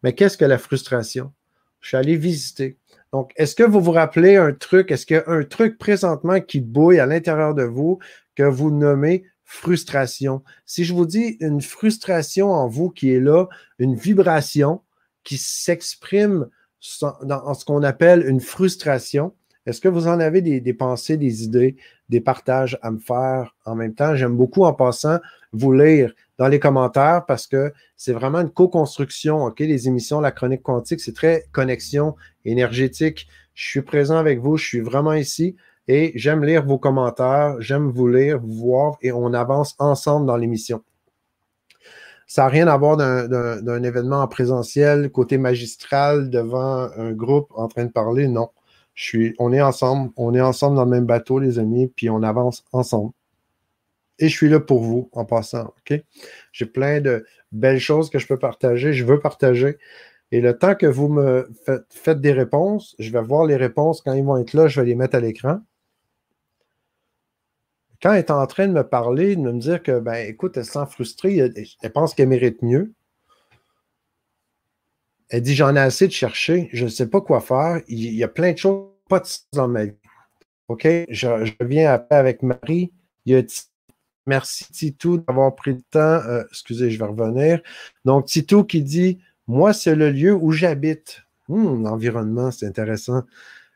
Mais 0.03 0.13
qu'est-ce 0.13 0.37
que 0.37 0.45
la 0.45 0.57
frustration? 0.57 1.33
Je 1.81 1.89
suis 1.89 1.97
allé 1.97 2.15
visiter. 2.15 2.77
Donc, 3.11 3.31
est-ce 3.37 3.55
que 3.55 3.63
vous 3.63 3.79
vous 3.79 3.91
rappelez 3.91 4.35
un 4.35 4.53
truc? 4.53 4.91
Est-ce 4.91 5.05
qu'il 5.05 5.17
y 5.17 5.19
a 5.19 5.29
un 5.29 5.43
truc 5.43 5.77
présentement 5.77 6.41
qui 6.41 6.59
bouille 6.59 6.99
à 6.99 7.05
l'intérieur 7.05 7.55
de 7.55 7.63
vous 7.63 7.99
que 8.35 8.43
vous 8.43 8.71
nommez 8.71 9.23
frustration? 9.43 10.43
Si 10.65 10.83
je 10.83 10.93
vous 10.93 11.05
dis 11.05 11.37
une 11.39 11.61
frustration 11.61 12.51
en 12.51 12.67
vous 12.67 12.89
qui 12.89 13.11
est 13.11 13.19
là, 13.19 13.47
une 13.79 13.95
vibration, 13.95 14.81
qui 15.23 15.37
s'expriment 15.37 16.47
dans 17.23 17.53
ce 17.53 17.65
qu'on 17.65 17.83
appelle 17.83 18.25
une 18.27 18.39
frustration. 18.39 19.33
Est-ce 19.65 19.81
que 19.81 19.87
vous 19.87 20.07
en 20.07 20.19
avez 20.19 20.41
des, 20.41 20.73
pensées, 20.73 21.17
des 21.17 21.43
idées, 21.43 21.75
des 22.09 22.21
partages 22.21 22.77
à 22.81 22.91
me 22.91 22.99
faire 22.99 23.55
en 23.65 23.75
même 23.75 23.95
temps? 23.95 24.15
J'aime 24.15 24.35
beaucoup 24.35 24.63
en 24.63 24.73
passant 24.73 25.19
vous 25.53 25.73
lire 25.73 26.13
dans 26.37 26.47
les 26.47 26.59
commentaires 26.59 27.25
parce 27.25 27.47
que 27.47 27.73
c'est 27.95 28.13
vraiment 28.13 28.41
une 28.41 28.51
co-construction. 28.51 29.43
OK, 29.45 29.59
les 29.59 29.87
émissions, 29.87 30.19
la 30.19 30.31
chronique 30.31 30.61
quantique, 30.61 30.99
c'est 30.99 31.15
très 31.15 31.45
connexion 31.51 32.15
énergétique. 32.43 33.27
Je 33.53 33.67
suis 33.67 33.81
présent 33.81 34.17
avec 34.17 34.39
vous, 34.39 34.57
je 34.57 34.65
suis 34.65 34.81
vraiment 34.81 35.13
ici 35.13 35.55
et 35.87 36.11
j'aime 36.15 36.43
lire 36.43 36.65
vos 36.65 36.77
commentaires, 36.77 37.55
j'aime 37.59 37.89
vous 37.89 38.07
lire, 38.07 38.39
vous 38.39 38.53
voir 38.53 38.97
et 39.01 39.11
on 39.11 39.33
avance 39.33 39.75
ensemble 39.79 40.25
dans 40.25 40.37
l'émission. 40.37 40.83
Ça 42.27 42.43
n'a 42.43 42.49
rien 42.49 42.67
à 42.67 42.75
voir 42.77 42.97
d'un 42.97 43.83
événement 43.83 44.21
en 44.21 44.27
présentiel, 44.27 45.11
côté 45.11 45.37
magistral, 45.37 46.29
devant 46.29 46.89
un 46.97 47.11
groupe 47.11 47.51
en 47.55 47.67
train 47.67 47.85
de 47.85 47.91
parler. 47.91 48.27
Non. 48.27 48.49
On 49.39 49.53
est 49.53 49.61
ensemble, 49.61 50.11
on 50.17 50.33
est 50.33 50.41
ensemble 50.41 50.77
dans 50.77 50.85
le 50.85 50.91
même 50.91 51.05
bateau, 51.05 51.39
les 51.39 51.59
amis, 51.59 51.87
puis 51.87 52.09
on 52.09 52.23
avance 52.23 52.63
ensemble. 52.71 53.11
Et 54.19 54.29
je 54.29 54.35
suis 54.35 54.49
là 54.49 54.59
pour 54.59 54.81
vous 54.81 55.09
en 55.11 55.25
passant. 55.25 55.73
OK? 55.89 56.01
J'ai 56.53 56.65
plein 56.65 57.01
de 57.01 57.25
belles 57.51 57.79
choses 57.79 58.09
que 58.09 58.19
je 58.19 58.27
peux 58.27 58.39
partager. 58.39 58.93
Je 58.93 59.03
veux 59.03 59.19
partager. 59.19 59.77
Et 60.31 60.39
le 60.41 60.57
temps 60.57 60.75
que 60.75 60.85
vous 60.85 61.09
me 61.09 61.49
faites 61.89 62.21
des 62.21 62.31
réponses, 62.31 62.95
je 62.97 63.11
vais 63.11 63.21
voir 63.21 63.45
les 63.45 63.57
réponses. 63.57 64.01
Quand 64.01 64.13
ils 64.13 64.23
vont 64.23 64.37
être 64.37 64.53
là, 64.53 64.67
je 64.67 64.79
vais 64.79 64.87
les 64.87 64.95
mettre 64.95 65.15
à 65.15 65.19
l'écran 65.19 65.59
quand 68.05 68.13
elle 68.13 68.19
est 68.19 68.31
en 68.31 68.45
train 68.45 68.67
de 68.67 68.73
me 68.73 68.83
parler, 68.83 69.35
de 69.35 69.41
me 69.41 69.59
dire 69.59 69.81
que, 69.81 69.99
ben, 69.99 70.27
écoute, 70.27 70.57
elle 70.57 70.65
se 70.65 70.73
sent 70.73 70.85
frustrée, 70.89 71.37
elle, 71.37 71.91
pense 71.91 72.13
qu'elle 72.13 72.29
mérite 72.29 72.61
mieux. 72.61 72.93
Elle 75.29 75.41
dit 75.41 75.55
J'en 75.55 75.75
ai 75.75 75.79
assez 75.79 76.07
de 76.07 76.11
chercher, 76.11 76.69
je 76.73 76.85
ne 76.85 76.89
sais 76.89 77.07
pas 77.07 77.21
quoi 77.21 77.41
faire. 77.41 77.81
Il, 77.87 78.13
y 78.13 78.23
a 78.23 78.27
plein 78.27 78.53
de 78.53 78.57
choses, 78.57 78.89
pas 79.09 79.19
de 79.19 79.25
sens 79.25 79.47
dans 79.53 79.67
ma 79.67 79.85
vie. 79.85 79.97
OK? 80.67 80.87
Je, 81.09 81.51
viens 81.61 81.93
après 81.93 82.15
avec 82.15 82.43
Marie. 82.43 82.91
Il 83.25 83.33
y 83.33 83.35
a 83.35 83.41
Merci 84.27 84.65
Titou 84.71 85.17
d'avoir 85.19 85.55
pris 85.55 85.73
le 85.73 85.81
temps. 85.81 85.99
Euh, 85.99 86.43
excusez, 86.49 86.89
je 86.89 86.97
vais 86.97 87.05
revenir. 87.05 87.61
Donc, 88.05 88.25
Titou 88.25 88.63
qui 88.63 88.81
dit 88.81 89.19
Moi, 89.47 89.73
c'est 89.73 89.95
le 89.95 90.09
lieu 90.09 90.33
où 90.33 90.51
j'habite. 90.51 91.21
Hum, 91.47 91.83
l'environnement, 91.83 92.49
c'est 92.49 92.65
intéressant. 92.65 93.23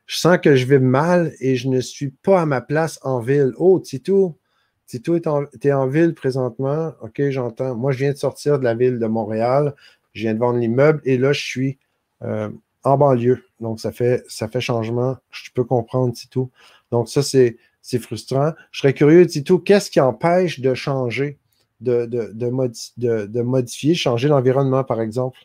Je 0.07 0.17
sens 0.17 0.39
que 0.39 0.55
je 0.55 0.65
vais 0.65 0.79
mal 0.79 1.33
et 1.39 1.55
je 1.55 1.67
ne 1.67 1.79
suis 1.81 2.09
pas 2.09 2.41
à 2.41 2.45
ma 2.47 2.61
place 2.61 2.97
en 3.03 3.19
ville. 3.19 3.53
Oh, 3.57 3.79
Tito, 3.79 4.39
Tito, 4.87 5.19
tu 5.19 5.67
es 5.67 5.71
en 5.71 5.87
ville 5.87 6.15
présentement. 6.15 6.93
OK, 7.01 7.21
j'entends. 7.29 7.75
Moi, 7.75 7.91
je 7.91 7.99
viens 7.99 8.11
de 8.11 8.17
sortir 8.17 8.57
de 8.57 8.63
la 8.63 8.73
ville 8.73 8.97
de 8.97 9.05
Montréal. 9.05 9.75
Je 10.13 10.21
viens 10.21 10.33
de 10.33 10.39
vendre 10.39 10.59
l'immeuble 10.59 11.01
et 11.03 11.17
là, 11.17 11.33
je 11.33 11.43
suis 11.43 11.77
euh, 12.23 12.49
en 12.83 12.97
banlieue. 12.97 13.43
Donc, 13.59 13.79
ça 13.79 13.91
fait, 13.91 14.23
ça 14.27 14.47
fait 14.47 14.61
changement. 14.61 15.17
Je 15.31 15.51
peux 15.53 15.63
comprendre, 15.63 16.13
Tito. 16.13 16.51
Donc, 16.91 17.09
ça, 17.09 17.21
c'est, 17.21 17.57
frustrant. 17.99 18.53
Je 18.71 18.79
serais 18.79 18.93
curieux, 18.93 19.25
Tito, 19.25 19.59
qu'est-ce 19.59 19.89
qui 19.89 19.99
empêche 19.99 20.59
de 20.59 20.73
changer, 20.73 21.37
de, 21.81 22.05
de, 22.05 22.31
de, 22.33 23.25
de 23.25 23.41
modifier, 23.41 23.95
changer 23.95 24.27
l'environnement, 24.27 24.83
par 24.83 25.01
exemple? 25.01 25.39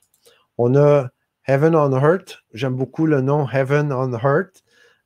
On 0.58 0.76
a 0.76 1.10
Heaven 1.46 1.74
on 1.74 1.92
Earth. 1.92 2.38
J'aime 2.52 2.74
beaucoup 2.74 3.06
le 3.06 3.20
nom 3.20 3.48
Heaven 3.48 3.92
on 3.92 4.12
Earth. 4.12 4.62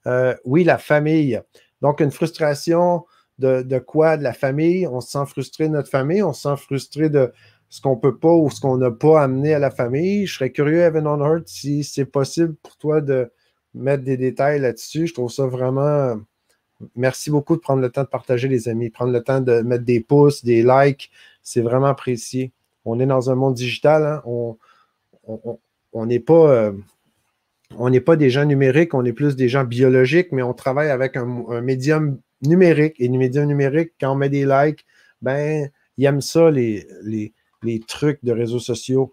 Euh, 0.06 0.34
oui, 0.44 0.64
la 0.64 0.78
famille. 0.78 1.40
Donc, 1.82 2.00
une 2.00 2.10
frustration 2.10 3.04
de, 3.38 3.78
quoi? 3.78 4.16
De 4.16 4.22
la 4.22 4.32
famille? 4.32 4.86
On 4.86 5.00
se 5.00 5.10
sent 5.12 5.26
frustré 5.26 5.68
de 5.68 5.72
notre 5.72 5.90
famille? 5.90 6.22
On 6.22 6.32
se 6.32 6.42
sent 6.42 6.56
frustré 6.56 7.08
de 7.08 7.32
ce 7.68 7.80
qu'on 7.80 7.96
peut 7.96 8.16
pas 8.16 8.32
ou 8.32 8.50
ce 8.50 8.60
qu'on 8.60 8.78
n'a 8.78 8.90
pas 8.90 9.22
amené 9.22 9.54
à 9.54 9.58
la 9.58 9.70
famille. 9.70 10.26
Je 10.26 10.34
serais 10.34 10.50
curieux, 10.50 10.80
Heaven 10.80 11.06
on 11.06 11.24
Earth, 11.24 11.48
si 11.48 11.84
c'est 11.84 12.06
possible 12.06 12.54
pour 12.62 12.76
toi 12.76 13.00
de 13.00 13.30
mettre 13.74 14.04
des 14.04 14.16
détails 14.16 14.60
là-dessus. 14.60 15.06
Je 15.06 15.14
trouve 15.14 15.30
ça 15.30 15.46
vraiment. 15.46 16.16
Merci 16.94 17.30
beaucoup 17.30 17.56
de 17.56 17.60
prendre 17.60 17.82
le 17.82 17.90
temps 17.90 18.04
de 18.04 18.08
partager, 18.08 18.48
les 18.48 18.68
amis. 18.68 18.90
Prendre 18.90 19.12
le 19.12 19.22
temps 19.22 19.40
de 19.40 19.60
mettre 19.62 19.84
des 19.84 20.00
pouces, 20.00 20.44
des 20.44 20.62
likes. 20.62 21.10
C'est 21.42 21.60
vraiment 21.60 21.86
apprécié. 21.86 22.52
On 22.84 23.00
est 23.00 23.06
dans 23.06 23.30
un 23.30 23.34
monde 23.34 23.54
digital. 23.54 24.04
Hein. 24.04 24.22
on, 24.24 24.56
on 25.92 26.06
n'est 26.06 26.20
pas, 26.20 26.52
euh, 26.52 26.72
on 27.76 27.90
n'est 27.90 28.00
pas 28.00 28.16
des 28.16 28.30
gens 28.30 28.44
numériques, 28.44 28.94
on 28.94 29.04
est 29.04 29.12
plus 29.12 29.36
des 29.36 29.48
gens 29.48 29.64
biologiques, 29.64 30.32
mais 30.32 30.42
on 30.42 30.54
travaille 30.54 30.90
avec 30.90 31.16
un, 31.16 31.60
médium 31.60 32.18
numérique. 32.42 32.94
Et 32.98 33.08
le 33.08 33.18
médium 33.18 33.46
numérique, 33.46 33.92
quand 34.00 34.12
on 34.12 34.16
met 34.16 34.28
des 34.28 34.46
likes, 34.46 34.84
ben, 35.22 35.68
ils 35.96 36.04
aiment 36.06 36.20
ça, 36.20 36.50
les, 36.50 36.86
les, 37.02 37.32
trucs 37.86 38.24
de 38.24 38.32
réseaux 38.32 38.58
sociaux. 38.58 39.12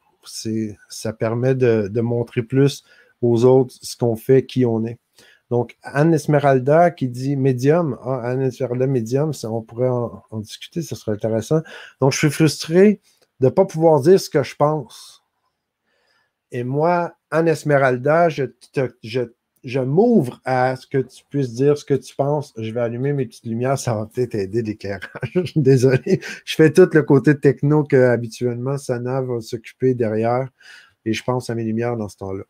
Ça 0.89 1.13
permet 1.13 1.55
de, 1.55 2.01
montrer 2.01 2.43
plus 2.43 2.83
aux 3.21 3.45
autres 3.45 3.75
ce 3.81 3.95
qu'on 3.95 4.15
fait, 4.15 4.45
qui 4.45 4.65
on 4.65 4.85
est. 4.85 4.99
Donc, 5.51 5.77
Anne 5.83 6.13
Esmeralda 6.13 6.89
qui 6.89 7.07
dit 7.07 7.35
médium. 7.35 7.97
Ah, 8.03 8.21
Anne 8.23 8.41
Esmeralda 8.41 8.87
médium, 8.87 9.31
on 9.43 9.61
pourrait 9.61 9.89
en, 9.89 10.39
discuter, 10.39 10.81
ce 10.81 10.95
serait 10.95 11.11
intéressant. 11.11 11.61
Donc, 12.01 12.13
je 12.13 12.17
suis 12.17 12.31
frustré 12.31 13.01
de 13.39 13.45
ne 13.45 13.51
pas 13.51 13.65
pouvoir 13.65 14.01
dire 14.01 14.19
ce 14.19 14.29
que 14.29 14.41
je 14.41 14.55
pense. 14.55 15.23
Et 16.51 16.63
moi, 16.63 17.15
en 17.31 17.45
Esmeralda, 17.45 18.29
je, 18.29 18.45
je, 19.03 19.21
m'ouvre 19.79 20.39
à 20.45 20.75
ce 20.75 20.85
que 20.85 20.99
tu 20.99 21.23
puisses 21.29 21.53
dire 21.53 21.77
ce 21.77 21.85
que 21.85 21.95
tu 21.95 22.15
penses. 22.15 22.53
Je 22.57 22.71
vais 22.71 22.81
allumer 22.81 23.13
mes 23.13 23.25
petites 23.25 23.45
lumières, 23.45 23.77
ça 23.77 23.95
va 23.95 24.05
peut-être 24.05 24.35
aider 24.35 24.61
l'éclairage. 24.61 25.09
Désolé. 25.55 26.21
Je 26.45 26.55
fais 26.55 26.71
tout 26.71 26.89
le 26.93 27.01
côté 27.01 27.39
techno 27.39 27.83
que 27.83 27.95
habituellement 27.95 28.77
Sana 28.77 29.21
va 29.21 29.41
s'occuper 29.41 29.95
derrière. 29.95 30.49
Et 31.05 31.13
je 31.13 31.23
pense 31.23 31.49
à 31.49 31.55
mes 31.55 31.63
lumières 31.63 31.97
dans 31.97 32.09
ce 32.09 32.17
temps-là. 32.17 32.43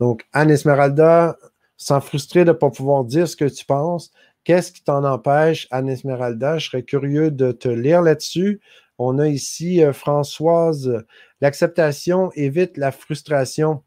Donc, 0.00 0.26
Anne 0.32 0.50
Esmeralda, 0.50 1.38
sans 1.76 2.00
frustrer 2.00 2.44
de 2.44 2.50
ne 2.50 2.56
pas 2.56 2.70
pouvoir 2.70 3.04
dire 3.04 3.28
ce 3.28 3.36
que 3.36 3.44
tu 3.44 3.64
penses, 3.64 4.12
qu'est-ce 4.44 4.72
qui 4.72 4.82
t'en 4.82 5.04
empêche, 5.04 5.66
Anne 5.70 5.88
Esmeralda? 5.88 6.58
Je 6.58 6.68
serais 6.68 6.82
curieux 6.82 7.30
de 7.30 7.52
te 7.52 7.68
lire 7.68 8.02
là-dessus. 8.02 8.60
On 8.98 9.18
a 9.18 9.28
ici 9.28 9.82
euh, 9.82 9.92
Françoise. 9.92 11.04
L'acceptation 11.40 12.30
évite 12.34 12.76
la 12.76 12.92
frustration. 12.92 13.82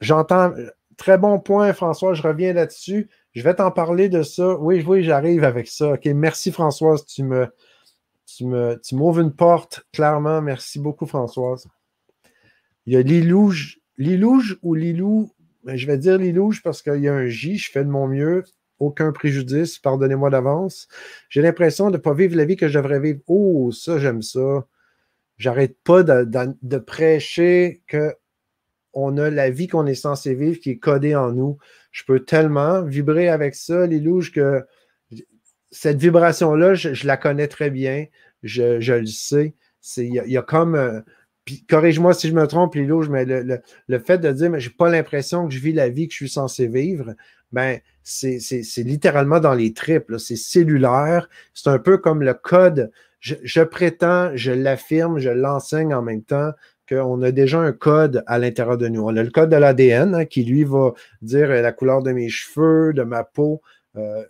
J'entends. 0.00 0.52
Très 0.98 1.16
bon 1.16 1.40
point, 1.40 1.72
François. 1.72 2.12
Je 2.12 2.22
reviens 2.22 2.52
là-dessus. 2.52 3.08
Je 3.34 3.42
vais 3.42 3.54
t'en 3.54 3.70
parler 3.70 4.10
de 4.10 4.22
ça. 4.22 4.58
Oui, 4.58 4.84
oui, 4.86 5.02
j'arrive 5.02 5.44
avec 5.44 5.68
ça. 5.68 5.94
OK, 5.94 6.04
merci, 6.06 6.52
Françoise. 6.52 7.06
Tu 7.06 7.22
me, 7.22 7.48
tu 8.26 8.44
me, 8.44 8.78
tu 8.84 8.94
m'ouvres 8.94 9.20
une 9.20 9.32
porte, 9.32 9.86
clairement. 9.94 10.42
Merci 10.42 10.78
beaucoup, 10.78 11.06
Françoise. 11.06 11.66
Il 12.84 12.92
y 12.92 12.96
a 12.96 13.02
Lilouge. 13.02 13.80
Lilouge 13.96 14.58
ou 14.62 14.74
Lilou? 14.74 15.32
Ben, 15.64 15.76
je 15.76 15.86
vais 15.86 15.96
dire 15.96 16.18
Lilouge 16.18 16.62
parce 16.62 16.82
qu'il 16.82 17.00
y 17.00 17.08
a 17.08 17.14
un 17.14 17.26
J. 17.26 17.56
Je 17.56 17.70
fais 17.70 17.84
de 17.84 17.90
mon 17.90 18.06
mieux 18.06 18.44
aucun 18.78 19.12
préjudice, 19.12 19.78
pardonnez-moi 19.78 20.30
d'avance. 20.30 20.88
J'ai 21.28 21.42
l'impression 21.42 21.90
de 21.90 21.96
ne 21.96 22.02
pas 22.02 22.14
vivre 22.14 22.36
la 22.36 22.44
vie 22.44 22.56
que 22.56 22.68
je 22.68 22.78
devrais 22.78 23.00
vivre. 23.00 23.20
Oh, 23.26 23.72
ça, 23.72 23.98
j'aime 23.98 24.22
ça. 24.22 24.66
J'arrête 25.36 25.76
pas 25.84 26.02
de, 26.02 26.78
prêcher 26.78 27.82
que 27.86 28.14
on 28.98 29.16
a 29.16 29.30
la 29.30 29.50
vie 29.50 29.68
qu'on 29.68 29.86
est 29.86 29.94
censé 29.94 30.34
vivre 30.34 30.58
qui 30.58 30.70
est 30.70 30.78
codée 30.78 31.14
en 31.14 31.32
nous. 31.32 31.58
Je 31.92 32.02
peux 32.04 32.20
tellement 32.20 32.82
vibrer 32.82 33.28
avec 33.28 33.54
ça, 33.54 33.86
les 33.86 34.00
louches, 34.00 34.32
que 34.32 34.64
cette 35.70 35.98
vibration-là, 35.98 36.74
je, 36.74 37.06
la 37.06 37.16
connais 37.16 37.48
très 37.48 37.70
bien. 37.70 38.06
Je, 38.42 38.92
le 38.92 39.06
sais. 39.06 39.54
Il 39.96 40.14
y, 40.14 40.36
a 40.36 40.42
comme. 40.42 40.74
Euh, 40.74 41.00
corrige-moi 41.68 42.12
si 42.12 42.28
je 42.28 42.34
me 42.34 42.46
trompe, 42.46 42.74
les 42.74 42.86
louches, 42.86 43.08
mais 43.08 43.24
le, 43.24 43.60
le, 43.86 43.98
fait 43.98 44.18
de 44.18 44.30
dire, 44.32 44.50
mais 44.50 44.60
j'ai 44.60 44.70
pas 44.70 44.90
l'impression 44.90 45.46
que 45.46 45.54
je 45.54 45.60
vis 45.60 45.72
la 45.72 45.88
vie 45.88 46.08
que 46.08 46.12
je 46.12 46.18
suis 46.18 46.28
censé 46.28 46.66
vivre, 46.66 47.14
ben, 47.52 47.80
c'est 48.02 48.38
littéralement 48.78 49.40
dans 49.40 49.54
les 49.54 49.72
tripes, 49.72 50.14
c'est 50.18 50.36
cellulaire. 50.36 51.28
C'est 51.54 51.70
un 51.70 51.78
peu 51.78 51.98
comme 51.98 52.22
le 52.22 52.34
code. 52.34 52.90
Je, 53.20 53.62
prétends, 53.62 54.30
je 54.34 54.52
l'affirme, 54.52 55.18
je 55.18 55.30
l'enseigne 55.30 55.94
en 55.94 56.02
même 56.02 56.22
temps 56.22 56.52
qu'on 56.88 57.22
a 57.22 57.30
déjà 57.30 57.58
un 57.58 57.72
code 57.72 58.22
à 58.26 58.38
l'intérieur 58.38 58.78
de 58.78 58.88
nous. 58.88 59.02
On 59.02 59.16
a 59.16 59.22
le 59.22 59.30
code 59.30 59.50
de 59.50 59.56
l'ADN 59.56 60.14
hein, 60.14 60.24
qui, 60.24 60.44
lui, 60.44 60.64
va 60.64 60.92
dire 61.22 61.48
la 61.48 61.72
couleur 61.72 62.02
de 62.02 62.12
mes 62.12 62.28
cheveux, 62.28 62.92
de 62.92 63.02
ma 63.02 63.24
peau. 63.24 63.60
Euh, 63.96 64.24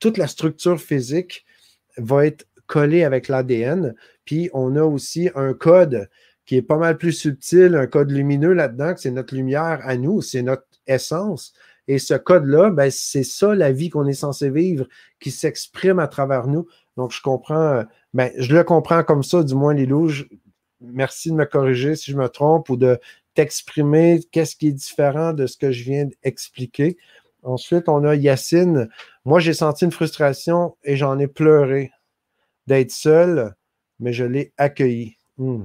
toute 0.00 0.18
la 0.18 0.26
structure 0.26 0.80
physique 0.80 1.44
va 1.96 2.26
être 2.26 2.46
collée 2.66 3.04
avec 3.04 3.28
l'ADN. 3.28 3.94
Puis 4.24 4.50
on 4.52 4.76
a 4.76 4.82
aussi 4.82 5.30
un 5.34 5.54
code 5.54 6.08
qui 6.44 6.56
est 6.56 6.62
pas 6.62 6.78
mal 6.78 6.98
plus 6.98 7.12
subtil, 7.12 7.76
un 7.76 7.86
code 7.86 8.10
lumineux 8.10 8.52
là-dedans, 8.52 8.94
que 8.94 9.00
c'est 9.00 9.10
notre 9.10 9.34
lumière 9.34 9.80
à 9.84 9.96
nous, 9.96 10.22
c'est 10.22 10.42
notre 10.42 10.66
essence. 10.86 11.52
Et 11.88 11.98
ce 11.98 12.14
code-là, 12.14 12.70
ben, 12.70 12.90
c'est 12.90 13.24
ça 13.24 13.54
la 13.54 13.72
vie 13.72 13.90
qu'on 13.90 14.06
est 14.06 14.12
censé 14.12 14.50
vivre, 14.50 14.86
qui 15.20 15.30
s'exprime 15.30 15.98
à 15.98 16.08
travers 16.08 16.46
nous. 16.46 16.66
Donc, 16.96 17.12
je 17.12 17.20
comprends, 17.20 17.74
euh, 17.74 17.82
ben, 18.14 18.30
je 18.38 18.54
le 18.54 18.64
comprends 18.64 19.02
comme 19.02 19.22
ça, 19.22 19.42
du 19.42 19.54
moins, 19.54 19.74
Lilou. 19.74 20.10
Merci 20.82 21.30
de 21.30 21.34
me 21.34 21.44
corriger 21.44 21.96
si 21.96 22.10
je 22.10 22.16
me 22.16 22.28
trompe 22.28 22.68
ou 22.70 22.76
de 22.76 22.98
t'exprimer 23.34 24.20
qu'est-ce 24.30 24.56
qui 24.56 24.68
est 24.68 24.72
différent 24.72 25.32
de 25.32 25.46
ce 25.46 25.56
que 25.56 25.72
je 25.72 25.84
viens 25.84 26.08
d'expliquer. 26.24 26.96
Ensuite, 27.42 27.88
on 27.88 28.04
a 28.04 28.14
Yacine. 28.14 28.88
Moi, 29.24 29.40
j'ai 29.40 29.54
senti 29.54 29.84
une 29.84 29.92
frustration 29.92 30.76
et 30.84 30.96
j'en 30.96 31.18
ai 31.18 31.26
pleuré 31.26 31.90
d'être 32.66 32.92
seul, 32.92 33.54
mais 34.00 34.12
je 34.12 34.24
l'ai 34.24 34.52
accueilli. 34.58 35.16
Hmm. 35.38 35.64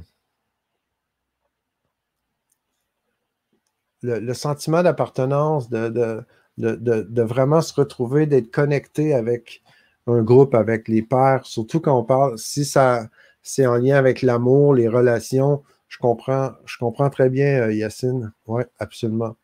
le, 4.01 4.33
sentiment 4.33 4.83
d'appartenance, 4.83 5.69
de, 5.69 6.23
de, 6.57 7.21
vraiment 7.21 7.61
se 7.61 7.73
retrouver, 7.73 8.25
d'être 8.25 8.51
connecté 8.51 9.13
avec 9.13 9.61
un 10.07 10.21
groupe, 10.21 10.55
avec 10.55 10.87
les 10.87 11.01
pères, 11.01 11.45
surtout 11.45 11.79
quand 11.79 11.97
on 11.97 12.03
parle, 12.03 12.37
si 12.37 12.65
ça 12.65 13.09
c'est 13.47 13.65
en 13.65 13.77
lien 13.77 13.95
avec 13.95 14.21
l'amour, 14.21 14.73
les 14.73 14.87
relations, 14.87 15.63
je 15.87 15.97
comprends, 15.97 16.51
je 16.65 16.77
comprends 16.77 17.09
très 17.09 17.29
bien, 17.29 17.61
euh, 17.63 17.73
Yacine. 17.73 18.31
Oui, 18.47 18.63
absolument. 18.79 19.35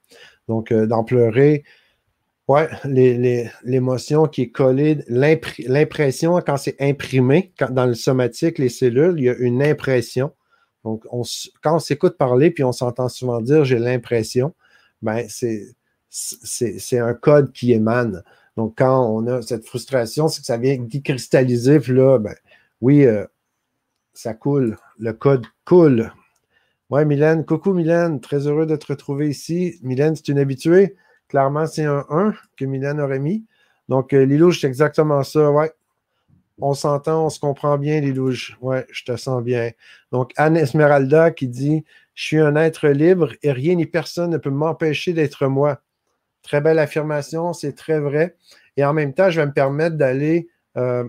Donc, 0.48 0.72
euh, 0.72 0.86
d'en 0.86 1.04
pleurer, 1.04 1.64
l'émotion 3.64 4.26
qui 4.26 4.44
est 4.44 4.50
collée, 4.50 5.00
l'impression, 5.08 6.40
quand 6.46 6.58
c'est 6.58 6.76
imprimé, 6.82 7.54
dans 7.70 7.86
le 7.86 7.94
somatique, 7.94 8.58
les 8.58 8.70
cellules, 8.70 9.16
il 9.18 9.24
y 9.24 9.30
a 9.30 9.36
une 9.36 9.64
impression. 9.64 10.34
Donc, 10.84 11.06
quand 11.62 11.76
on 11.76 11.80
s'écoute 11.80 12.18
parler, 12.18 12.52
puis 12.52 12.66
on 12.66 12.74
s'entend 12.74 13.08
souvent 13.08 13.40
dire 13.40 13.64
j'ai 13.64 13.80
l'impression, 13.80 14.54
ben 15.02 15.26
c'est 15.30 17.00
un 17.00 17.14
code 17.14 17.54
qui 17.54 17.72
émane. 17.72 18.24
Donc, 18.58 18.76
quand 18.78 19.10
on 19.10 19.26
a 19.28 19.42
cette 19.42 19.66
frustration, 19.66 20.28
c'est 20.28 20.42
que 20.42 20.46
ça 20.46 20.58
vient 20.58 20.78
décristalliser, 20.78 21.80
là, 21.88 22.20
ben, 22.20 22.36
oui, 22.82 23.06
euh, 23.06 23.26
ça 24.14 24.34
coule. 24.34 24.78
Le 25.00 25.14
code 25.14 25.46
coule. 25.66 26.12
Ouais, 26.90 27.06
Mylène. 27.06 27.46
Coucou, 27.46 27.74
Mylène. 27.74 28.22
Très 28.22 28.48
heureux 28.48 28.66
de 28.66 28.76
te 28.76 28.88
retrouver 28.88 29.30
ici. 29.30 29.80
Mylène, 29.82 30.16
c'est 30.16 30.28
une 30.28 30.40
habituée. 30.40 30.96
Clairement, 31.28 31.66
c'est 31.66 31.86
un 31.86 32.06
1 32.10 32.34
que 32.58 32.66
Mylène 32.66 33.00
aurait 33.00 33.20
mis. 33.20 33.46
Donc, 33.90 34.14
euh, 34.14 34.52
c'est 34.52 34.68
exactement 34.68 35.24
ça. 35.24 35.52
Ouais. 35.52 35.72
On 36.62 36.76
s'entend, 36.76 37.26
on 37.26 37.30
se 37.30 37.40
comprend 37.40 37.78
bien, 37.78 38.00
Lilouge. 38.00 38.58
Ouais, 38.62 38.86
je 38.92 39.04
te 39.04 39.16
sens 39.18 39.44
bien. 39.44 39.72
Donc, 40.12 40.32
Anne 40.38 40.56
Esmeralda 40.56 41.32
qui 41.32 41.48
dit 41.48 41.84
Je 42.14 42.24
suis 42.24 42.40
un 42.40 42.56
être 42.56 42.88
libre 42.90 43.34
et 43.42 43.52
rien 43.52 43.76
ni 43.76 43.88
personne 43.88 44.30
ne 44.30 44.38
peut 44.38 44.52
m'empêcher 44.52 45.14
d'être 45.14 45.48
moi. 45.48 45.82
Très 46.44 46.62
belle 46.62 46.78
affirmation, 46.78 47.54
c'est 47.54 47.74
très 47.74 48.00
vrai. 48.00 48.36
Et 48.78 48.86
en 48.86 48.94
même 48.94 49.14
temps, 49.14 49.30
je 49.32 49.42
vais 49.42 49.48
me 49.48 49.54
permettre 49.54 49.96
d'aller 49.96 50.48
euh, 50.78 51.06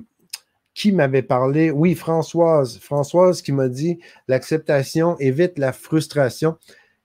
qui 0.75 0.93
m'avait 0.93 1.23
parlé? 1.23 1.71
Oui, 1.71 1.95
Françoise. 1.95 2.79
Françoise 2.79 3.43
qui 3.43 3.53
m'a 3.53 3.69
dit 3.69 3.99
l'acceptation 4.29 5.17
évite 5.19 5.59
la 5.59 5.73
frustration. 5.73 6.57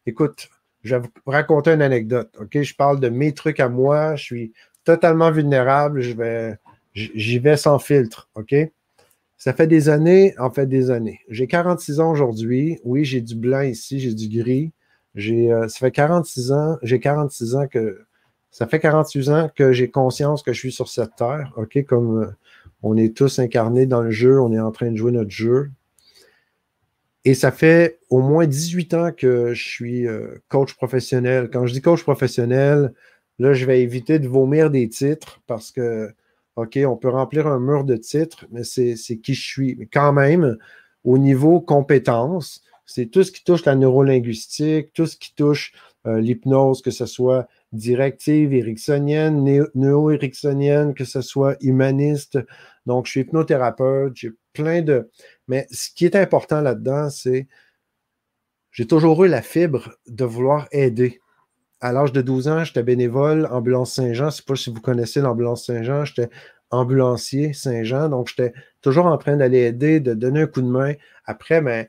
Écoute, 0.06 0.50
je 0.84 0.96
vais 0.96 1.02
vous 1.02 1.32
raconter 1.32 1.72
une 1.72 1.82
anecdote. 1.82 2.36
OK? 2.40 2.62
Je 2.62 2.76
parle 2.76 3.00
de 3.00 3.10
mes 3.10 3.34
trucs 3.34 3.60
à 3.60 3.70
moi. 3.70 4.16
Je 4.16 4.24
suis 4.24 4.54
totalement 4.84 5.32
vulnérable. 5.32 6.02
Je 6.02 6.14
vais, 6.14 6.58
j'y 6.94 7.40
vais 7.40 7.58
sans 7.58 7.80
filtre. 7.80 8.30
OK? 8.36 8.56
Ça 9.38 9.54
fait 9.54 9.68
des 9.68 9.88
années, 9.88 10.34
en 10.38 10.50
fait 10.50 10.66
des 10.66 10.92
années. 10.92 11.22
J'ai 11.30 11.48
46 11.48 12.00
ans 12.02 12.12
aujourd'hui. 12.12 12.80
Oui, 12.84 13.06
j'ai 13.06 13.22
du 13.22 13.36
blanc 13.36 13.62
ici, 13.62 14.00
j'ai 14.00 14.14
du 14.14 14.28
gris. 14.28 14.74
J'ai, 15.16 15.52
euh, 15.52 15.68
ça 15.70 15.80
fait 15.80 15.92
46 15.92 16.52
ans, 16.52 16.78
j'ai 16.84 17.00
46 17.00 17.56
ans 17.56 17.68
que 17.68 18.06
ça 18.52 18.68
fait 18.68 18.80
48 18.80 19.30
ans 19.30 19.50
que 19.56 19.72
j'ai 19.72 19.90
conscience 19.90 20.44
que 20.44 20.54
je 20.54 20.60
suis 20.60 20.72
sur 20.72 20.88
cette 20.88 21.16
terre, 21.16 21.54
OK, 21.56 21.84
comme 21.86 22.24
euh, 22.24 22.32
on 22.84 22.98
est 22.98 23.16
tous 23.16 23.40
incarnés 23.40 23.86
dans 23.86 24.02
le 24.02 24.12
jeu, 24.12 24.40
on 24.40 24.54
est 24.54 24.60
en 24.60 24.72
train 24.72 24.92
de 24.92 24.96
jouer 24.96 25.12
notre 25.12 25.32
jeu. 25.32 25.72
Et 27.26 27.34
ça 27.34 27.52
fait 27.52 28.00
au 28.10 28.22
moins 28.22 28.48
18 28.48 28.94
ans 28.94 29.12
que 29.16 29.54
je 29.54 29.68
suis 29.68 30.08
euh, 30.08 30.42
coach 30.48 30.74
professionnel. 30.76 31.50
Quand 31.52 31.66
je 31.66 31.74
dis 31.74 31.82
coach 31.82 32.04
professionnel, 32.04 32.94
là, 33.40 33.54
je 33.54 33.66
vais 33.66 33.82
éviter 33.82 34.20
de 34.20 34.28
vomir 34.28 34.70
des 34.70 34.88
titres 34.88 35.42
parce 35.46 35.72
que, 35.72 36.10
OK, 36.56 36.80
on 36.86 36.96
peut 36.96 37.10
remplir 37.10 37.48
un 37.48 37.60
mur 37.60 37.84
de 37.84 37.98
titres, 37.98 38.46
mais 38.52 38.64
c'est 38.64 38.96
qui 39.18 39.34
je 39.34 39.46
suis. 39.46 39.76
Mais 39.78 39.86
quand 39.86 40.14
même, 40.14 40.58
au 41.04 41.18
niveau 41.18 41.60
compétences, 41.60 42.62
c'est 42.86 43.08
tout 43.08 43.24
ce 43.24 43.32
qui 43.32 43.44
touche 43.44 43.66
la 43.66 43.76
neurolinguistique, 43.76 44.94
tout 44.94 45.06
ce 45.06 45.18
qui 45.18 45.36
touche 45.36 45.74
euh, 46.08 46.20
l'hypnose, 46.20 46.82
que 46.82 46.92
ce 46.92 47.06
soit 47.06 47.48
directive 47.72 48.54
ericksonienne, 48.54 49.44
néo-ericksonienne, 49.76 50.94
que 50.94 51.06
ce 51.06 51.22
soit 51.22 51.56
humaniste. 51.62 52.40
Donc, 52.90 53.06
je 53.06 53.12
suis 53.12 53.20
hypnothérapeute, 53.22 54.14
j'ai 54.16 54.32
plein 54.52 54.82
de... 54.82 55.12
Mais 55.48 55.68
ce 55.70 55.92
qui 55.94 56.06
est 56.06 56.16
important 56.16 56.60
là-dedans, 56.60 57.12
c'est 57.12 57.48
j'ai 58.72 58.88
toujours 58.88 59.24
eu 59.24 59.28
la 59.28 59.44
fibre 59.44 59.92
de 60.08 60.26
vouloir 60.26 60.68
aider. 60.72 61.20
À 61.82 61.94
l'âge 61.94 62.12
de 62.14 62.22
12 62.24 62.48
ans, 62.48 62.64
j'étais 62.64 62.82
bénévole, 62.82 63.48
ambulance 63.52 63.94
Saint-Jean. 63.94 64.24
Je 64.24 64.26
ne 64.26 64.32
sais 64.32 64.44
pas 64.44 64.56
si 64.56 64.72
vous 64.72 64.82
connaissez 64.82 65.22
l'ambulance 65.22 65.68
Saint-Jean. 65.68 66.04
J'étais 66.04 66.32
ambulancier 66.72 67.54
Saint-Jean. 67.54 68.10
Donc, 68.10 68.30
j'étais 68.30 68.54
toujours 68.82 69.06
en 69.06 69.20
train 69.20 69.38
d'aller 69.38 69.60
aider, 69.60 70.00
de 70.00 70.16
donner 70.16 70.42
un 70.42 70.48
coup 70.48 70.64
de 70.64 70.68
main. 70.68 70.94
Après, 71.26 71.62
ben, 71.62 71.88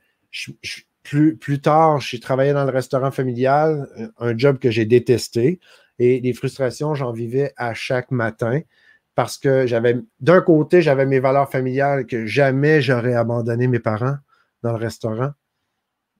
plus, 1.02 1.34
plus 1.38 1.62
tard, 1.62 2.02
j'ai 2.02 2.20
travaillé 2.20 2.52
dans 2.52 2.64
le 2.64 2.70
restaurant 2.70 3.10
familial, 3.10 3.88
un 4.18 4.36
job 4.36 4.58
que 4.58 4.70
j'ai 4.70 4.84
détesté. 4.84 5.60
Et 5.98 6.20
les 6.20 6.34
frustrations, 6.34 6.94
j'en 6.94 7.12
vivais 7.12 7.54
à 7.56 7.72
chaque 7.72 8.10
matin 8.10 8.60
parce 9.14 9.38
que 9.38 9.66
j'avais, 9.66 9.98
d'un 10.20 10.40
côté, 10.40 10.82
j'avais 10.82 11.06
mes 11.06 11.20
valeurs 11.20 11.50
familiales 11.50 12.06
que 12.06 12.26
jamais 12.26 12.80
j'aurais 12.80 13.14
abandonné 13.14 13.66
mes 13.66 13.78
parents 13.78 14.16
dans 14.62 14.72
le 14.72 14.78
restaurant. 14.78 15.32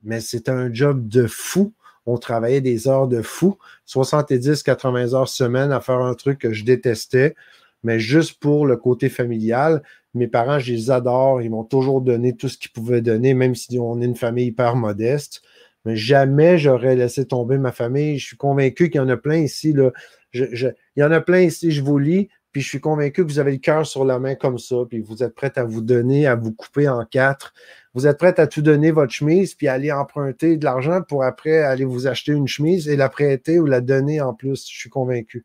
Mais 0.03 0.21
c'était 0.21 0.51
un 0.51 0.73
job 0.73 1.09
de 1.09 1.27
fou. 1.27 1.73
On 2.07 2.19
travaillait 2.19 2.61
des 2.61 2.89
heures 2.89 3.09
de 3.09 3.23
fou, 3.23 3.59
70, 3.85 4.63
80 4.63 5.15
heures 5.15 5.29
semaine 5.29 5.71
à 5.71 5.81
faire 5.81 5.99
un 5.99 6.15
truc 6.15 6.39
que 6.39 6.53
je 6.53 6.65
détestais, 6.65 7.35
mais 7.83 8.01
juste 8.01 8.41
pour 8.41 8.67
le 8.67 8.77
côté 8.77 9.09
familial. 9.09 9.83
Mes 10.15 10.27
parents, 10.27 10.59
je 10.59 10.73
les 10.73 10.91
adore. 10.91 11.43
Ils 11.43 11.51
m'ont 11.51 11.65
toujours 11.65 12.01
donné 12.01 12.35
tout 12.37 12.49
ce 12.49 12.59
qu'ils 12.59 12.73
pouvaient 12.73 13.03
donner, 13.03 13.35
même 13.35 13.55
si 13.55 13.79
on 13.79 14.01
est 14.01 14.07
une 14.07 14.17
famille 14.17 14.47
hyper 14.47 14.77
modeste. 14.77 15.43
Mais 15.85 15.97
jamais 15.97 16.59
j'aurais 16.59 16.97
laissé 16.97 17.27
tomber 17.27 17.59
ma 17.59 17.73
famille. 17.73 18.19
Je 18.19 18.27
suis 18.27 18.37
convaincu 18.37 18.91
qu'il 18.91 19.01
y 19.01 19.05
en 19.05 19.09
a 19.09 19.17
plein 19.17 19.37
ici. 19.37 19.73
Là. 19.73 19.91
il 20.35 20.75
y 20.97 21.03
en 21.03 21.13
a 21.13 21.21
plein 21.21 21.41
ici, 21.41 21.71
je 21.71 21.83
vous 21.83 21.99
lis, 21.99 22.29
puis 22.53 22.63
je 22.63 22.69
suis 22.69 22.81
convaincu 22.81 23.25
que 23.25 23.31
vous 23.31 23.39
avez 23.39 23.53
le 23.53 23.59
cœur 23.59 23.87
sur 23.87 24.05
la 24.05 24.19
main 24.19 24.35
comme 24.35 24.59
ça, 24.59 24.77
puis 24.89 25.01
vous 25.01 25.23
êtes 25.23 25.35
prêts 25.35 25.53
à 25.57 25.65
vous 25.65 25.81
donner, 25.81 26.27
à 26.27 26.35
vous 26.35 26.53
couper 26.53 26.89
en 26.89 27.05
quatre. 27.05 27.55
Vous 27.95 28.07
êtes 28.07 28.19
prêts 28.19 28.39
à 28.39 28.47
tout 28.47 28.63
donner 28.63 28.91
votre 28.91 29.13
chemise, 29.13 29.55
puis 29.55 29.69
aller 29.69 29.93
emprunter 29.93 30.57
de 30.57 30.65
l'argent 30.65 31.03
pour 31.03 31.25
après 31.25 31.59
aller 31.59 31.85
vous 31.85 32.07
acheter 32.07 32.33
une 32.33 32.49
chemise 32.49 32.89
et 32.89 32.97
la 32.97 33.09
prêter 33.09 33.61
ou 33.61 33.67
la 33.67 33.81
donner 33.81 34.21
en 34.21 34.35
plus. 34.35 34.69
Je 34.69 34.79
suis 34.79 34.91
convaincu. 34.91 35.45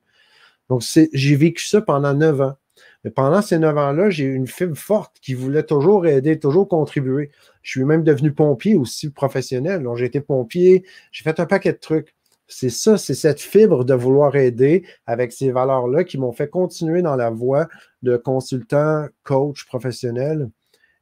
Donc, 0.70 0.82
j'ai 1.14 1.36
vécu 1.36 1.64
ça 1.66 1.82
pendant 1.82 2.14
neuf 2.14 2.42
ans. 2.42 2.56
Mais 3.04 3.12
pendant 3.12 3.42
ces 3.44 3.60
neuf 3.60 3.78
ans-là, 3.78 4.10
j'ai 4.10 4.26
eu 4.26 4.34
une 4.34 4.48
fibre 4.48 4.76
forte 4.76 5.18
qui 5.22 5.36
voulait 5.36 5.64
toujours 5.64 6.08
aider, 6.08 6.40
toujours 6.40 6.68
contribuer. 6.68 7.30
Je 7.62 7.72
suis 7.72 7.84
même 7.84 8.04
devenu 8.04 8.34
pompier 8.34 8.76
aussi 8.76 9.12
professionnel. 9.12 9.84
Donc, 9.84 9.98
j'ai 9.98 10.06
été 10.06 10.22
pompier, 10.22 10.84
j'ai 11.12 11.24
fait 11.24 11.40
un 11.40 11.46
paquet 11.46 11.72
de 11.72 11.78
trucs. 11.78 12.16
C'est 12.48 12.70
ça, 12.70 12.98
c'est 12.98 13.16
cette 13.16 13.42
fibre 13.42 13.86
de 13.86 13.94
vouloir 13.96 14.36
aider 14.36 14.86
avec 15.08 15.32
ces 15.32 15.52
valeurs-là 15.52 16.04
qui 16.04 16.18
m'ont 16.18 16.32
fait 16.32 16.48
continuer 16.48 17.02
dans 17.02 17.16
la 17.16 17.32
voie 17.32 17.68
de 18.04 18.18
consultant, 18.18 19.08
coach 19.24 19.66
professionnel. 19.66 20.50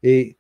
Et 0.04 0.38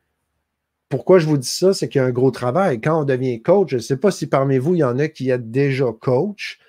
pourquoi 0.89 1.19
je 1.19 1.25
vous 1.27 1.37
dis 1.37 1.47
ça, 1.47 1.73
c'est 1.73 1.89
qu'il 1.89 1.99
y 1.99 2.03
a 2.03 2.07
un 2.07 2.11
gros 2.11 2.31
travail. 2.31 2.79
Quand 2.79 3.01
on 3.01 3.03
devient 3.03 3.41
coach, 3.41 3.71
je 3.71 3.77
ne 3.77 3.81
sais 3.81 3.97
pas 3.97 4.11
si 4.11 4.27
parmi 4.27 4.57
vous, 4.59 4.75
il 4.75 4.79
y 4.79 4.83
en 4.83 4.99
a 4.99 5.07
qui 5.07 5.29
êtes 5.29 5.51
déjà 5.51 5.87
coach, 5.99 6.59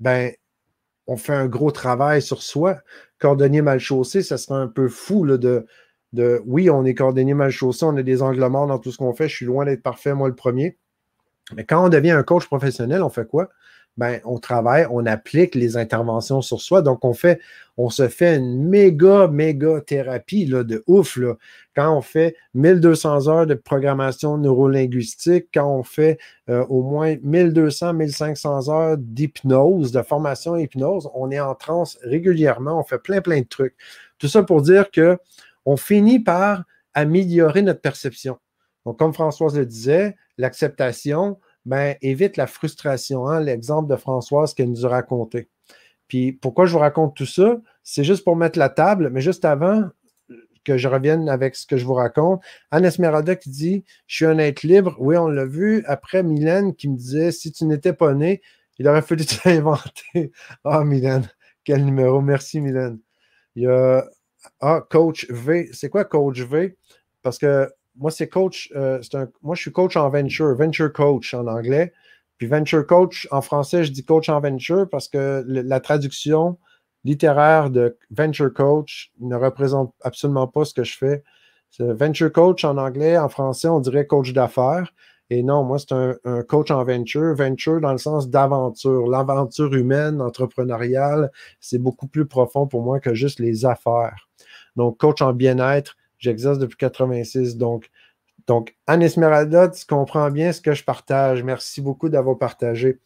ben, 0.00 0.32
on 1.06 1.16
fait 1.16 1.34
un 1.34 1.46
gros 1.46 1.70
travail 1.70 2.22
sur 2.22 2.42
soi. 2.42 2.78
Cordonnier 3.18 3.62
mal 3.62 3.78
chaussé, 3.78 4.22
ça 4.22 4.38
serait 4.38 4.60
un 4.60 4.68
peu 4.68 4.88
fou 4.88 5.26
de, 5.26 5.66
oui, 6.46 6.70
on 6.70 6.84
est 6.84 6.94
cordonnier 6.94 7.34
mal 7.34 7.50
chaussé, 7.50 7.84
on 7.84 7.96
a 7.96 8.02
des 8.02 8.22
angles 8.22 8.44
morts 8.48 8.66
dans 8.66 8.78
tout 8.78 8.90
ce 8.92 8.98
qu'on 8.98 9.14
fait, 9.14 9.28
je 9.28 9.36
suis 9.36 9.46
loin 9.46 9.64
d'être 9.64 9.82
parfait, 9.82 10.14
moi 10.14 10.28
le 10.28 10.34
premier. 10.34 10.78
Mais 11.56 11.64
quand 11.64 11.84
on 11.84 11.88
devient 11.88 12.10
un 12.10 12.22
coach 12.22 12.46
professionnel, 12.46 13.02
on 13.02 13.08
fait 13.08 13.26
quoi? 13.26 13.50
Ben, 13.96 14.20
on 14.24 14.38
travaille, 14.38 14.86
on 14.90 15.04
applique 15.04 15.54
les 15.54 15.76
interventions 15.76 16.40
sur 16.42 16.60
soi. 16.60 16.80
Donc, 16.80 17.04
on 17.04 17.12
fait, 17.12 17.40
on 17.76 17.90
se 17.90 18.08
fait 18.08 18.36
une 18.36 18.68
méga, 18.68 19.26
méga 19.26 19.80
thérapie 19.80 20.46
là, 20.46 20.62
de 20.62 20.82
ouf. 20.86 21.16
Là. 21.16 21.34
Quand 21.74 21.94
on 21.96 22.00
fait 22.00 22.36
1200 22.54 23.28
heures 23.28 23.46
de 23.46 23.54
programmation 23.54 24.38
neurolinguistique, 24.38 25.48
quand 25.52 25.66
on 25.66 25.82
fait 25.82 26.18
euh, 26.48 26.64
au 26.68 26.82
moins 26.82 27.16
1200, 27.22 27.94
1500 27.94 28.68
heures 28.72 28.96
d'hypnose, 28.96 29.92
de 29.92 30.02
formation 30.02 30.56
hypnose, 30.56 31.10
on 31.14 31.30
est 31.30 31.40
en 31.40 31.54
transe 31.54 31.98
régulièrement, 32.02 32.78
on 32.78 32.84
fait 32.84 32.98
plein, 32.98 33.20
plein 33.20 33.40
de 33.40 33.48
trucs. 33.48 33.74
Tout 34.18 34.28
ça 34.28 34.42
pour 34.42 34.62
dire 34.62 34.90
que 34.90 35.18
on 35.66 35.76
finit 35.76 36.20
par 36.20 36.64
améliorer 36.94 37.62
notre 37.62 37.80
perception. 37.80 38.38
Donc, 38.86 38.98
comme 38.98 39.12
Françoise 39.12 39.56
le 39.56 39.66
disait, 39.66 40.16
l'acceptation, 40.38 41.38
ben, 41.66 41.96
évite 42.02 42.36
la 42.36 42.46
frustration. 42.46 43.26
Hein, 43.28 43.40
L'exemple 43.40 43.90
de 43.90 43.96
Françoise 43.96 44.54
qu'elle 44.54 44.70
nous 44.70 44.86
a 44.86 44.88
raconté. 44.88 45.48
Puis 46.08 46.32
pourquoi 46.32 46.66
je 46.66 46.72
vous 46.72 46.78
raconte 46.78 47.14
tout 47.14 47.26
ça? 47.26 47.60
C'est 47.84 48.04
juste 48.04 48.24
pour 48.24 48.36
mettre 48.36 48.58
la 48.58 48.68
table, 48.68 49.10
mais 49.10 49.20
juste 49.20 49.44
avant 49.44 49.90
que 50.64 50.76
je 50.76 50.88
revienne 50.88 51.28
avec 51.28 51.54
ce 51.54 51.66
que 51.66 51.76
je 51.76 51.84
vous 51.84 51.94
raconte, 51.94 52.42
Anne 52.70 52.84
Esmeralda 52.84 53.36
qui 53.36 53.50
dit 53.50 53.84
Je 54.06 54.16
suis 54.16 54.24
un 54.26 54.38
être 54.38 54.62
libre. 54.62 54.96
Oui, 54.98 55.16
on 55.16 55.28
l'a 55.28 55.46
vu. 55.46 55.84
Après, 55.86 56.22
Mylène 56.22 56.74
qui 56.74 56.88
me 56.88 56.96
disait 56.96 57.32
Si 57.32 57.52
tu 57.52 57.64
n'étais 57.64 57.92
pas 57.92 58.14
né, 58.14 58.42
il 58.78 58.88
aurait 58.88 59.02
fallu 59.02 59.24
t'inventer. 59.42 60.32
Ah, 60.64 60.84
Mylène, 60.84 61.28
quel 61.64 61.84
numéro. 61.84 62.20
Merci, 62.20 62.60
Mylène. 62.60 62.98
Il 63.54 63.64
y 63.64 63.66
a 63.66 64.04
Ah, 64.60 64.82
Coach 64.90 65.30
V. 65.30 65.68
C'est 65.72 65.90
quoi 65.90 66.04
Coach 66.04 66.40
V? 66.40 66.76
Parce 67.22 67.38
que 67.38 67.70
moi, 67.96 68.10
c'est 68.10 68.28
coach. 68.28 68.70
Euh, 68.76 69.00
moi, 69.42 69.54
je 69.54 69.62
suis 69.62 69.72
coach 69.72 69.96
en 69.96 70.08
venture, 70.08 70.54
venture 70.54 70.92
coach 70.92 71.34
en 71.34 71.46
anglais. 71.46 71.92
Puis 72.38 72.46
venture 72.46 72.86
coach, 72.86 73.28
en 73.30 73.42
français, 73.42 73.84
je 73.84 73.92
dis 73.92 74.04
coach 74.04 74.28
en 74.28 74.40
venture 74.40 74.88
parce 74.88 75.08
que 75.08 75.44
la 75.46 75.80
traduction 75.80 76.58
littéraire 77.04 77.70
de 77.70 77.98
venture 78.10 78.52
coach 78.52 79.12
ne 79.20 79.36
représente 79.36 79.94
absolument 80.02 80.46
pas 80.46 80.64
ce 80.64 80.74
que 80.74 80.84
je 80.84 80.96
fais. 80.96 81.22
Venture 81.78 82.32
coach 82.32 82.64
en 82.64 82.78
anglais, 82.78 83.16
en 83.16 83.28
français, 83.28 83.68
on 83.68 83.80
dirait 83.80 84.06
coach 84.06 84.32
d'affaires. 84.32 84.92
Et 85.32 85.44
non, 85.44 85.62
moi, 85.62 85.78
c'est 85.78 85.92
un, 85.92 86.42
coach 86.42 86.70
en 86.72 86.82
venture. 86.82 87.34
Venture 87.34 87.80
dans 87.80 87.92
le 87.92 87.98
sens 87.98 88.28
d'aventure. 88.28 89.06
L'aventure 89.08 89.72
humaine, 89.74 90.20
entrepreneuriale, 90.20 91.30
c'est 91.60 91.78
beaucoup 91.78 92.08
plus 92.08 92.26
profond 92.26 92.66
pour 92.66 92.82
moi 92.82 92.98
que 92.98 93.14
juste 93.14 93.38
les 93.38 93.64
affaires. 93.64 94.28
Donc, 94.76 94.98
coach 94.98 95.22
en 95.22 95.32
bien-être, 95.32 95.96
j'exerce 96.20 96.58
depuis 96.58 96.76
86. 96.76 97.56
Donc, 97.56 97.90
donc, 98.46 98.74
Anne 98.86 99.02
Esmeralda, 99.02 99.68
tu 99.68 99.84
comprends 99.86 100.30
bien 100.30 100.52
ce 100.52 100.60
que 100.60 100.72
je 100.72 100.84
partage. 100.84 101.42
Merci 101.42 101.80
beaucoup 101.80 102.08
d'avoir 102.08 102.38
partagé. 102.38 102.98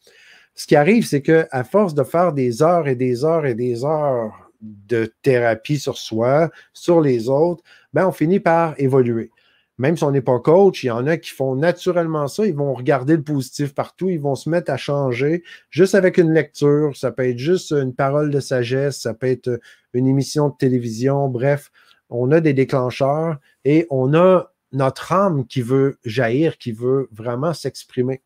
Ce 0.53 0.67
qui 0.67 0.75
arrive, 0.75 1.05
c'est 1.05 1.21
qu'à 1.21 1.63
force 1.63 1.93
de 1.93 2.03
faire 2.03 2.31
des 2.31 2.63
heures 2.63 2.87
et 2.87 2.95
des 2.95 3.25
heures 3.25 3.45
et 3.45 3.55
des 3.55 3.83
heures 3.83 4.51
de 4.61 5.13
thérapie 5.21 5.79
sur 5.79 5.97
soi, 5.97 6.49
sur 6.73 7.01
les 7.01 7.29
autres, 7.29 7.63
ben, 7.93 8.07
on 8.07 8.11
finit 8.11 8.39
par 8.39 8.73
évoluer 8.79 9.31
même 9.77 9.97
si 9.97 10.03
on 10.03 10.11
n'est 10.11 10.21
pas 10.21 10.39
coach, 10.39 10.83
il 10.83 10.87
y 10.87 10.91
en 10.91 11.05
a 11.05 11.17
qui 11.17 11.31
font 11.31 11.55
naturellement 11.55 12.27
ça. 12.27 12.45
Ils 12.45 12.55
vont 12.55 12.73
regarder 12.73 13.15
le 13.17 13.23
positif 13.23 13.73
partout. 13.73 14.09
Ils 14.09 14.19
vont 14.19 14.35
se 14.35 14.49
mettre 14.49 14.71
à 14.71 14.77
changer 14.77 15.43
juste 15.69 15.95
avec 15.95 16.17
une 16.17 16.33
lecture. 16.33 16.95
Ça 16.95 17.11
peut 17.11 17.27
être 17.27 17.37
juste 17.37 17.71
une 17.71 17.93
parole 17.93 18.29
de 18.29 18.39
sagesse. 18.39 19.01
Ça 19.01 19.13
peut 19.13 19.27
être 19.27 19.59
une 19.93 20.07
émission 20.07 20.49
de 20.49 20.55
télévision. 20.57 21.27
Bref, 21.27 21.71
on 22.09 22.31
a 22.31 22.39
des 22.39 22.53
déclencheurs 22.53 23.37
et 23.63 23.87
on 23.89 24.13
a 24.13 24.51
notre 24.71 25.11
âme 25.13 25.45
qui 25.45 25.61
veut 25.61 25.97
jaillir, 26.03 26.57
qui 26.57 26.71
veut 26.71 27.07
vraiment 27.11 27.53
s'exprimer. 27.53 28.21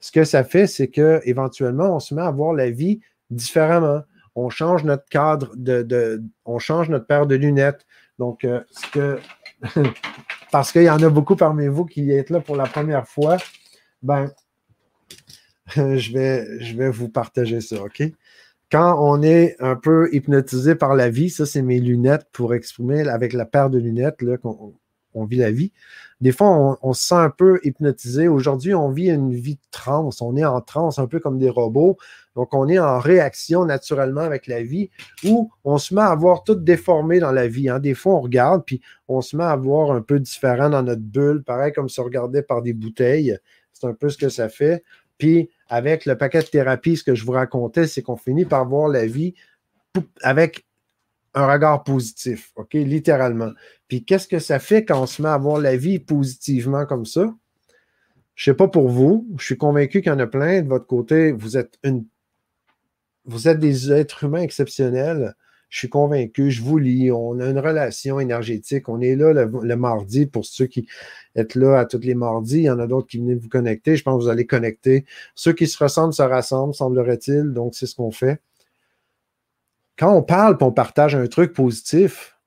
Ce 0.00 0.12
que 0.12 0.24
ça 0.24 0.44
fait, 0.44 0.66
c'est 0.66 0.88
qu'éventuellement, 0.88 1.96
on 1.96 2.00
se 2.00 2.14
met 2.14 2.22
à 2.22 2.30
voir 2.30 2.52
la 2.52 2.70
vie 2.70 3.00
différemment. 3.30 4.02
On 4.34 4.48
change 4.48 4.84
notre 4.84 5.08
cadre 5.08 5.52
de, 5.56 6.22
on 6.44 6.58
change 6.58 6.88
notre 6.88 7.06
paire 7.06 7.26
de 7.26 7.34
lunettes. 7.34 7.84
Donc, 8.18 8.44
euh, 8.44 8.60
ce 8.70 8.90
que 8.92 9.18
parce 10.52 10.72
qu'il 10.72 10.84
y 10.84 10.90
en 10.90 11.02
a 11.02 11.08
beaucoup 11.08 11.36
parmi 11.36 11.66
vous 11.66 11.84
qui 11.84 12.10
êtes 12.12 12.30
là 12.30 12.40
pour 12.40 12.56
la 12.56 12.66
première 12.66 13.08
fois, 13.08 13.38
ben, 14.02 14.30
je 15.74 16.12
vais, 16.12 16.60
je 16.60 16.76
vais 16.76 16.90
vous 16.90 17.08
partager 17.08 17.60
ça, 17.60 17.82
OK? 17.82 18.02
Quand 18.70 18.98
on 19.00 19.22
est 19.22 19.56
un 19.60 19.76
peu 19.76 20.08
hypnotisé 20.12 20.74
par 20.74 20.94
la 20.94 21.08
vie, 21.08 21.30
ça, 21.30 21.46
c'est 21.46 21.62
mes 21.62 21.80
lunettes 21.80 22.26
pour 22.32 22.54
exprimer 22.54 23.08
avec 23.08 23.32
la 23.32 23.46
paire 23.46 23.70
de 23.70 23.78
lunettes 23.78 24.16
qu'on 24.42 24.74
on 25.14 25.24
vit 25.24 25.38
la 25.38 25.50
vie. 25.50 25.72
Des 26.20 26.32
fois, 26.32 26.78
on, 26.82 26.92
se 26.92 27.06
sent 27.08 27.14
un 27.14 27.30
peu 27.30 27.60
hypnotisé. 27.62 28.28
Aujourd'hui, 28.28 28.74
on 28.74 28.90
vit 28.90 29.10
une 29.10 29.32
vie 29.32 29.54
de 29.54 29.70
transe. 29.70 30.20
On 30.20 30.36
est 30.36 30.44
en 30.44 30.60
transe, 30.60 30.98
un 30.98 31.06
peu 31.06 31.20
comme 31.20 31.38
des 31.38 31.48
robots. 31.48 31.96
Donc, 32.34 32.54
on 32.54 32.68
est 32.68 32.78
en 32.78 32.98
réaction 32.98 33.64
naturellement 33.64 34.22
avec 34.22 34.46
la 34.46 34.62
vie 34.62 34.90
où 35.24 35.50
on 35.64 35.78
se 35.78 35.94
met 35.94 36.02
à 36.02 36.14
voir 36.14 36.44
tout 36.44 36.56
déformé 36.56 37.20
dans 37.20 37.32
la 37.32 37.46
vie. 37.46 37.68
Hein. 37.68 37.78
Des 37.78 37.94
fois, 37.94 38.14
on 38.14 38.20
regarde, 38.20 38.64
puis 38.64 38.80
on 39.06 39.20
se 39.20 39.36
met 39.36 39.44
à 39.44 39.56
voir 39.56 39.92
un 39.92 40.02
peu 40.02 40.18
différent 40.18 40.70
dans 40.70 40.82
notre 40.82 41.02
bulle, 41.02 41.42
pareil 41.44 41.72
comme 41.72 41.88
on 41.96 42.02
regardait 42.02 42.42
par 42.42 42.62
des 42.62 42.72
bouteilles. 42.72 43.38
C'est 43.72 43.86
un 43.86 43.94
peu 43.94 44.08
ce 44.08 44.18
que 44.18 44.28
ça 44.28 44.48
fait. 44.48 44.82
Puis, 45.18 45.50
avec 45.68 46.06
le 46.06 46.16
paquet 46.16 46.40
de 46.40 46.46
thérapie, 46.46 46.96
ce 46.96 47.04
que 47.04 47.14
je 47.14 47.24
vous 47.24 47.32
racontais, 47.32 47.86
c'est 47.86 48.02
qu'on 48.02 48.16
finit 48.16 48.44
par 48.44 48.66
voir 48.66 48.88
la 48.88 49.06
vie 49.06 49.34
avec 50.22 50.66
un 51.34 51.46
regard 51.46 51.84
positif, 51.84 52.52
OK, 52.56 52.74
littéralement. 52.74 53.52
Puis 53.86 54.04
qu'est-ce 54.04 54.28
que 54.28 54.38
ça 54.38 54.58
fait 54.58 54.84
quand 54.84 55.02
on 55.02 55.06
se 55.06 55.20
met 55.22 55.28
à 55.28 55.38
voir 55.38 55.58
la 55.58 55.76
vie 55.76 55.98
positivement 55.98 56.86
comme 56.86 57.06
ça? 57.06 57.34
Je 58.34 58.50
ne 58.50 58.54
sais 58.54 58.56
pas 58.56 58.68
pour 58.68 58.88
vous, 58.88 59.28
je 59.38 59.44
suis 59.44 59.56
convaincu 59.56 60.00
qu'il 60.00 60.10
y 60.10 60.14
en 60.14 60.18
a 60.18 60.26
plein. 60.26 60.62
De 60.62 60.68
votre 60.68 60.86
côté, 60.86 61.32
vous 61.32 61.56
êtes 61.56 61.78
une 61.82 62.06
vous 63.24 63.46
êtes 63.46 63.58
des 63.58 63.92
êtres 63.92 64.24
humains 64.24 64.40
exceptionnels. 64.40 65.34
Je 65.68 65.78
suis 65.78 65.88
convaincu, 65.88 66.50
je 66.50 66.62
vous 66.62 66.78
lis, 66.78 67.12
on 67.12 67.38
a 67.40 67.46
une 67.46 67.58
relation 67.58 68.20
énergétique. 68.20 68.88
On 68.88 69.00
est 69.00 69.16
là 69.16 69.32
le, 69.32 69.76
mardi 69.76 70.26
pour 70.26 70.46
ceux 70.46 70.66
qui 70.66 70.86
êtes 71.34 71.54
là 71.54 71.78
à 71.80 71.84
tous 71.84 71.98
les 71.98 72.14
mardis. 72.14 72.58
Il 72.58 72.64
y 72.64 72.70
en 72.70 72.78
a 72.78 72.86
d'autres 72.86 73.08
qui 73.08 73.18
viennent 73.18 73.38
vous 73.38 73.50
connecter. 73.50 73.96
Je 73.96 74.02
pense 74.02 74.18
que 74.18 74.24
vous 74.24 74.30
allez 74.30 74.46
connecter. 74.46 75.04
Ceux 75.34 75.52
qui 75.52 75.66
se 75.66 75.82
ressemblent 75.82 76.14
se 76.14 76.22
rassemblent, 76.22 76.74
semblerait-il. 76.74 77.52
Donc, 77.52 77.74
c'est 77.74 77.86
ce 77.86 77.94
qu'on 77.96 78.10
fait 78.10 78.40
quand 79.98 80.14
on 80.14 80.22
parle 80.22 80.56
et 80.60 80.64
on 80.64 80.72
partage 80.72 81.14
un 81.14 81.26
truc 81.26 81.52
positif, 81.52 82.38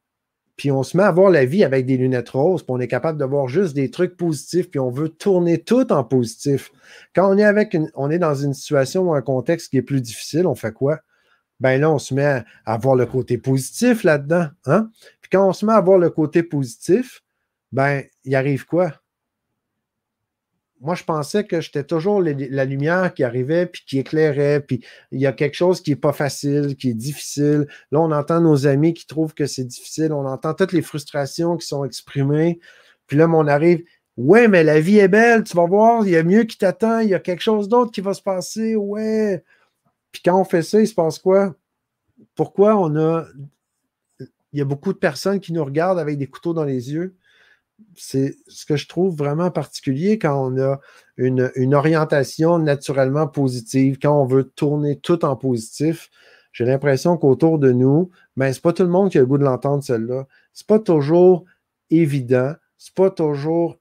puis 0.55 0.71
on 0.71 0.83
se 0.83 0.95
met 0.95 1.03
à 1.03 1.11
voir 1.11 1.29
la 1.29 1.45
vie 1.45 1.63
avec 1.63 1.85
des 1.85 1.97
lunettes 1.97 2.29
roses, 2.29 2.63
puis 2.63 2.71
on 2.71 2.79
est 2.79 2.87
capable 2.87 3.19
de 3.19 3.25
voir 3.25 3.47
juste 3.47 3.73
des 3.73 3.91
trucs 3.91 4.15
positifs, 4.15 4.69
puis 4.69 4.79
on 4.79 4.89
veut 4.89 5.09
tourner 5.09 5.61
tout 5.61 5.91
en 5.91 6.03
positif. 6.03 6.71
Quand 7.13 7.29
on 7.29 7.37
est 7.37 7.43
avec 7.43 7.75
on 7.95 8.09
est 8.09 8.19
dans 8.19 8.35
une 8.35 8.53
situation 8.53 9.03
ou 9.03 9.13
un 9.13 9.21
contexte 9.21 9.69
qui 9.69 9.77
est 9.77 9.81
plus 9.81 10.01
difficile, 10.01 10.47
on 10.47 10.55
fait 10.55 10.71
quoi? 10.71 10.99
Ben 11.61 11.79
là, 11.79 11.89
on 11.89 11.99
se 11.99 12.13
met 12.13 12.43
à, 12.65 12.77
voir 12.77 12.95
le 12.95 13.05
côté 13.05 13.37
positif 13.37 14.03
là-dedans. 14.03 14.47
Hein? 14.65 14.89
Puis 15.21 15.29
quand 15.31 15.47
on 15.47 15.53
se 15.53 15.65
met 15.65 15.73
à 15.73 15.79
voir 15.79 15.97
le 15.97 16.09
côté 16.09 16.43
positif, 16.43 17.23
ben, 17.71 18.03
il 18.25 18.35
arrive 18.35 18.65
quoi? 18.65 19.01
moi, 20.81 20.95
je 20.95 21.03
pensais 21.03 21.43
que 21.43 21.61
j'étais 21.61 21.83
toujours 21.83 22.21
la 22.21 22.65
lumière 22.65 23.13
qui 23.13 23.23
arrivait, 23.23 23.67
puis 23.67 23.83
qui 23.85 23.99
éclairait, 23.99 24.61
puis 24.61 24.83
il 25.11 25.21
y 25.21 25.27
a 25.27 25.31
quelque 25.31 25.53
chose 25.53 25.79
qui 25.81 25.91
n'est 25.91 25.95
pas 25.95 26.11
facile, 26.11 26.75
qui 26.75 26.89
est 26.89 26.95
difficile. 26.95 27.67
Là, 27.91 27.99
on 28.01 28.11
entend 28.11 28.41
nos 28.41 28.65
amis 28.65 28.95
qui 28.95 29.05
trouvent 29.05 29.35
que 29.35 29.45
c'est 29.45 29.63
difficile, 29.63 30.11
on 30.11 30.25
entend 30.25 30.55
toutes 30.55 30.73
les 30.73 30.81
frustrations 30.81 31.55
qui 31.55 31.67
sont 31.67 31.85
exprimées. 31.85 32.59
Puis 33.05 33.15
là, 33.15 33.29
on 33.29 33.45
arrive, 33.45 33.83
ouais, 34.17 34.47
mais 34.47 34.63
la 34.63 34.79
vie 34.79 34.97
est 34.97 35.07
belle, 35.07 35.43
tu 35.43 35.55
vas 35.55 35.67
voir, 35.67 36.03
il 36.05 36.13
y 36.13 36.17
a 36.17 36.23
mieux 36.23 36.43
qui 36.45 36.57
t'attend, 36.57 36.99
il 36.99 37.09
y 37.09 37.13
a 37.13 37.19
quelque 37.19 37.41
chose 37.41 37.69
d'autre 37.69 37.91
qui 37.91 38.01
va 38.01 38.15
se 38.15 38.23
passer, 38.23 38.75
ouais. 38.75 39.43
Puis 40.11 40.21
quand 40.23 40.39
on 40.39 40.43
fait 40.43 40.63
ça, 40.63 40.81
il 40.81 40.87
se 40.87 40.93
passe 40.93 41.19
quoi? 41.19 41.55
Pourquoi 42.35 42.75
on 42.77 42.95
a. 42.97 43.25
Il 44.53 44.59
y 44.59 44.61
a 44.61 44.65
beaucoup 44.65 44.91
de 44.91 44.97
personnes 44.97 45.39
qui 45.39 45.53
nous 45.53 45.63
regardent 45.63 45.99
avec 45.99 46.17
des 46.17 46.27
couteaux 46.27 46.53
dans 46.53 46.65
les 46.65 46.91
yeux? 46.91 47.15
C'est 47.95 48.35
ce 48.47 48.65
que 48.65 48.75
je 48.75 48.87
trouve 48.87 49.15
vraiment 49.15 49.49
particulier 49.49 50.19
quand 50.19 50.51
on 50.51 50.59
a 50.59 50.79
une, 51.17 51.73
orientation 51.73 52.59
naturellement 52.59 53.27
positive, 53.27 53.97
quand 53.99 54.21
on 54.21 54.25
veut 54.25 54.43
tourner 54.43 54.99
tout 54.99 55.23
en 55.25 55.35
positif. 55.35 56.09
J'ai 56.51 56.65
l'impression 56.65 57.17
qu'autour 57.17 57.59
de 57.59 57.71
nous, 57.71 58.11
ben, 58.35 58.51
c'est 58.51 58.61
pas 58.61 58.73
tout 58.73 58.83
le 58.83 58.89
monde 58.89 59.09
qui 59.09 59.17
a 59.17 59.21
le 59.21 59.27
goût 59.27 59.37
de 59.37 59.43
l'entendre, 59.43 59.83
celle-là. 59.83 60.27
C'est 60.53 60.67
pas 60.67 60.79
toujours 60.79 61.45
évident, 61.89 62.53
c'est 62.77 62.93
pas 62.93 63.09
toujours 63.09 63.77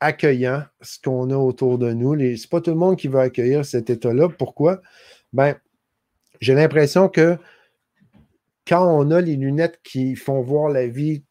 accueillant 0.00 0.64
ce 0.82 0.98
qu'on 1.00 1.30
a 1.30 1.36
autour 1.36 1.78
de 1.78 1.92
nous. 1.92 2.18
C'est 2.36 2.50
pas 2.50 2.60
tout 2.60 2.70
le 2.70 2.76
monde 2.76 2.96
qui 2.96 3.08
veut 3.08 3.20
accueillir 3.20 3.64
cet 3.64 3.90
état-là. 3.90 4.28
Pourquoi? 4.28 4.82
Ben, 5.34 5.56
j'ai 6.40 6.54
l'impression 6.54 7.08
que 7.08 7.36
quand 8.66 8.86
on 8.88 9.10
a 9.10 9.20
les 9.20 9.36
lunettes 9.36 9.80
qui 9.84 10.16
font 10.16 10.40
voir 10.40 10.70
la 10.70 10.86
vie 10.86 11.24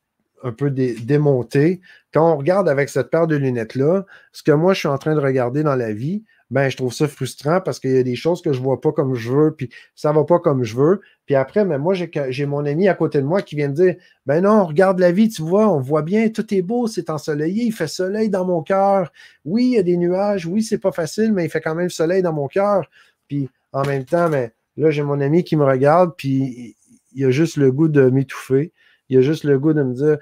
un 0.43 0.51
peu 0.51 0.69
démonté. 0.69 1.81
Quand 2.13 2.33
on 2.33 2.37
regarde 2.37 2.69
avec 2.69 2.89
cette 2.89 3.09
paire 3.09 3.27
de 3.27 3.35
lunettes-là, 3.35 4.05
ce 4.31 4.43
que 4.43 4.51
moi, 4.51 4.73
je 4.73 4.79
suis 4.79 4.87
en 4.87 4.97
train 4.97 5.15
de 5.15 5.19
regarder 5.19 5.63
dans 5.63 5.75
la 5.75 5.93
vie, 5.93 6.23
ben, 6.51 6.69
je 6.69 6.77
trouve 6.77 6.93
ça 6.93 7.07
frustrant 7.07 7.61
parce 7.61 7.79
qu'il 7.79 7.91
y 7.91 7.97
a 7.97 8.03
des 8.03 8.15
choses 8.15 8.41
que 8.41 8.53
je 8.53 8.59
ne 8.59 8.63
vois 8.63 8.79
pas 8.79 8.91
comme 8.91 9.15
je 9.15 9.31
veux, 9.31 9.55
puis 9.55 9.69
ça 9.95 10.11
ne 10.11 10.15
va 10.15 10.23
pas 10.23 10.39
comme 10.39 10.63
je 10.63 10.75
veux. 10.75 11.01
Puis 11.25 11.33
après, 11.33 11.65
ben, 11.65 11.79
moi, 11.79 11.95
j'ai 11.95 12.45
mon 12.45 12.65
ami 12.65 12.87
à 12.87 12.93
côté 12.93 13.19
de 13.19 13.25
moi 13.25 13.41
qui 13.41 13.55
vient 13.55 13.69
me 13.69 13.73
dire 13.73 13.95
Ben 14.25 14.41
non, 14.41 14.65
regarde 14.65 14.99
la 14.99 15.11
vie, 15.11 15.29
tu 15.29 15.41
vois, 15.41 15.67
on 15.73 15.79
voit 15.79 16.03
bien, 16.03 16.29
tout 16.29 16.53
est 16.53 16.61
beau, 16.61 16.87
c'est 16.87 17.09
ensoleillé, 17.09 17.63
il 17.63 17.71
fait 17.71 17.87
soleil 17.87 18.29
dans 18.29 18.45
mon 18.45 18.61
cœur. 18.61 19.11
Oui, 19.45 19.65
il 19.65 19.71
y 19.71 19.77
a 19.79 19.83
des 19.83 19.97
nuages, 19.97 20.45
oui, 20.45 20.61
c'est 20.61 20.77
pas 20.77 20.91
facile, 20.91 21.33
mais 21.33 21.45
il 21.45 21.49
fait 21.49 21.61
quand 21.61 21.75
même 21.75 21.89
soleil 21.89 22.21
dans 22.21 22.33
mon 22.33 22.47
cœur. 22.47 22.87
Puis 23.27 23.49
en 23.73 23.83
même 23.85 24.05
temps, 24.05 24.29
mais 24.29 24.53
là, 24.77 24.91
j'ai 24.91 25.03
mon 25.03 25.19
ami 25.19 25.43
qui 25.43 25.55
me 25.55 25.65
regarde, 25.65 26.13
puis 26.17 26.77
il 27.13 27.25
a 27.25 27.31
juste 27.31 27.57
le 27.57 27.71
goût 27.71 27.87
de 27.87 28.09
m'étouffer. 28.09 28.71
Il 29.09 29.17
a 29.17 29.21
juste 29.21 29.43
le 29.43 29.59
goût 29.59 29.73
de 29.73 29.83
me 29.83 29.93
dire 29.93 30.17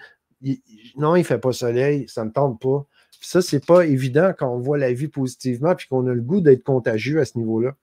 non, 0.96 1.16
il 1.16 1.20
ne 1.20 1.26
fait 1.26 1.38
pas 1.38 1.54
soleil, 1.54 2.08
ça 2.08 2.24
ne 2.24 2.30
me 2.30 2.34
tente 2.34 2.60
pas. 2.60 2.86
ça, 3.22 3.42
ce 3.42 3.56
n'est 3.56 3.62
pas 3.62 3.86
évident 3.86 4.34
quand 4.38 4.52
on 4.54 4.60
voit 4.60 4.78
la 4.78 4.92
vie 4.92 5.08
positivement 5.08 5.76
puis 5.76 5.88
qu'on 5.88 6.08
a 6.08 6.14
le 6.14 6.22
goût 6.22 6.42
d'être 6.42 6.64
contagieux 6.64 7.20
à 7.20 7.26
ce 7.26 7.38
niveau-là. 7.38 7.76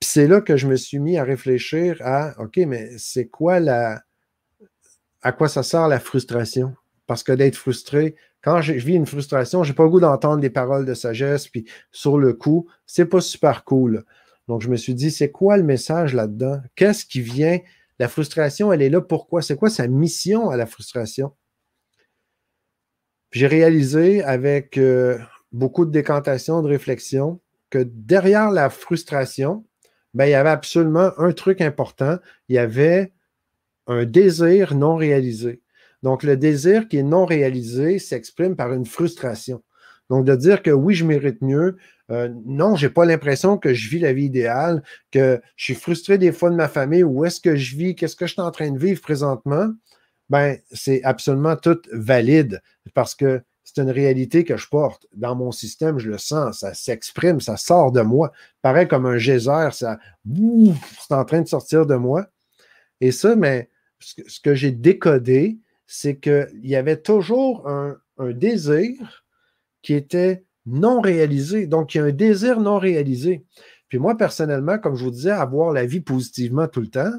Puis 0.00 0.10
c'est 0.10 0.26
là 0.26 0.40
que 0.40 0.56
je 0.56 0.66
me 0.66 0.76
suis 0.76 0.98
mis 0.98 1.16
à 1.16 1.24
réfléchir 1.24 1.96
à 2.00 2.34
OK, 2.38 2.58
mais 2.58 2.90
c'est 2.98 3.28
quoi 3.28 3.60
la. 3.60 4.02
À 5.22 5.30
quoi 5.32 5.48
ça 5.48 5.62
sert 5.62 5.86
la 5.88 6.00
frustration? 6.00 6.74
Parce 7.06 7.22
que 7.22 7.32
d'être 7.32 7.56
frustré, 7.56 8.14
quand 8.42 8.60
je 8.60 8.72
vis 8.72 8.94
une 8.94 9.06
frustration, 9.06 9.62
je 9.62 9.70
n'ai 9.70 9.74
pas 9.74 9.84
le 9.84 9.90
goût 9.90 10.00
d'entendre 10.00 10.40
des 10.40 10.50
paroles 10.50 10.84
de 10.84 10.94
sagesse, 10.94 11.48
puis 11.48 11.64
sur 11.90 12.18
le 12.18 12.32
coup, 12.32 12.68
c'est 12.86 13.06
pas 13.06 13.20
super 13.20 13.64
cool. 13.64 14.04
Donc, 14.48 14.62
je 14.62 14.68
me 14.68 14.76
suis 14.76 14.94
dit, 14.94 15.10
c'est 15.10 15.30
quoi 15.30 15.56
le 15.56 15.62
message 15.62 16.14
là-dedans? 16.14 16.60
Qu'est-ce 16.74 17.06
qui 17.06 17.20
vient? 17.20 17.58
La 17.98 18.08
frustration, 18.08 18.72
elle 18.72 18.82
est 18.82 18.90
là 18.90 19.00
pourquoi? 19.00 19.42
C'est 19.42 19.56
quoi 19.56 19.70
sa 19.70 19.86
mission 19.86 20.50
à 20.50 20.56
la 20.56 20.66
frustration? 20.66 21.32
J'ai 23.30 23.46
réalisé 23.46 24.22
avec 24.22 24.76
euh, 24.76 25.18
beaucoup 25.52 25.86
de 25.86 25.90
décantation, 25.90 26.62
de 26.62 26.68
réflexion, 26.68 27.40
que 27.70 27.78
derrière 27.78 28.50
la 28.50 28.68
frustration, 28.68 29.64
ben, 30.14 30.26
il 30.26 30.30
y 30.30 30.34
avait 30.34 30.50
absolument 30.50 31.12
un 31.16 31.32
truc 31.32 31.60
important. 31.60 32.18
Il 32.48 32.56
y 32.56 32.58
avait 32.58 33.12
un 33.86 34.04
désir 34.04 34.74
non 34.74 34.96
réalisé. 34.96 35.61
Donc, 36.02 36.22
le 36.22 36.36
désir 36.36 36.88
qui 36.88 36.98
est 36.98 37.02
non 37.02 37.24
réalisé 37.24 37.98
s'exprime 37.98 38.56
par 38.56 38.72
une 38.72 38.86
frustration. 38.86 39.62
Donc, 40.10 40.24
de 40.24 40.34
dire 40.34 40.62
que 40.62 40.70
oui, 40.70 40.94
je 40.94 41.04
mérite 41.04 41.40
mieux, 41.42 41.76
euh, 42.10 42.28
non, 42.44 42.76
je 42.76 42.86
n'ai 42.86 42.92
pas 42.92 43.04
l'impression 43.04 43.56
que 43.56 43.72
je 43.72 43.88
vis 43.88 44.00
la 44.00 44.12
vie 44.12 44.24
idéale, 44.24 44.82
que 45.10 45.40
je 45.56 45.64
suis 45.64 45.74
frustré 45.74 46.18
des 46.18 46.32
fois 46.32 46.50
de 46.50 46.56
ma 46.56 46.68
famille, 46.68 47.04
où 47.04 47.24
est-ce 47.24 47.40
que 47.40 47.56
je 47.56 47.76
vis, 47.76 47.94
qu'est-ce 47.94 48.16
que 48.16 48.26
je 48.26 48.32
suis 48.32 48.42
en 48.42 48.50
train 48.50 48.70
de 48.70 48.78
vivre 48.78 49.00
présentement, 49.00 49.70
ben, 50.28 50.58
c'est 50.70 51.02
absolument 51.04 51.56
tout 51.56 51.80
valide 51.92 52.62
parce 52.94 53.14
que 53.14 53.42
c'est 53.64 53.80
une 53.80 53.90
réalité 53.90 54.44
que 54.44 54.56
je 54.56 54.68
porte. 54.68 55.06
Dans 55.14 55.34
mon 55.34 55.52
système, 55.52 55.98
je 55.98 56.10
le 56.10 56.18
sens, 56.18 56.60
ça 56.60 56.74
s'exprime, 56.74 57.40
ça 57.40 57.56
sort 57.56 57.92
de 57.92 58.02
moi. 58.02 58.32
Pareil 58.60 58.88
comme 58.88 59.06
un 59.06 59.18
geyser, 59.18 59.68
ça, 59.72 59.98
c'est 60.26 61.14
en 61.14 61.24
train 61.24 61.40
de 61.40 61.48
sortir 61.48 61.86
de 61.86 61.94
moi. 61.94 62.26
Et 63.00 63.12
ça, 63.12 63.36
mais 63.36 63.70
ce 64.00 64.40
que 64.40 64.54
j'ai 64.54 64.72
décodé, 64.72 65.58
c'est 65.94 66.16
qu'il 66.16 66.48
y 66.62 66.74
avait 66.74 66.96
toujours 66.96 67.68
un, 67.68 67.98
désir 68.18 69.24
qui 69.82 69.92
était 69.92 70.44
non 70.64 71.02
réalisé. 71.02 71.66
Donc, 71.66 71.94
il 71.94 71.98
y 71.98 72.00
a 72.00 72.04
un 72.04 72.12
désir 72.12 72.60
non 72.60 72.78
réalisé. 72.78 73.44
Puis 73.88 73.98
moi, 73.98 74.16
personnellement, 74.16 74.78
comme 74.78 74.96
je 74.96 75.04
vous 75.04 75.10
disais, 75.10 75.32
avoir 75.32 75.70
la 75.72 75.84
vie 75.84 76.00
positivement 76.00 76.66
tout 76.66 76.80
le 76.80 76.86
temps, 76.86 77.12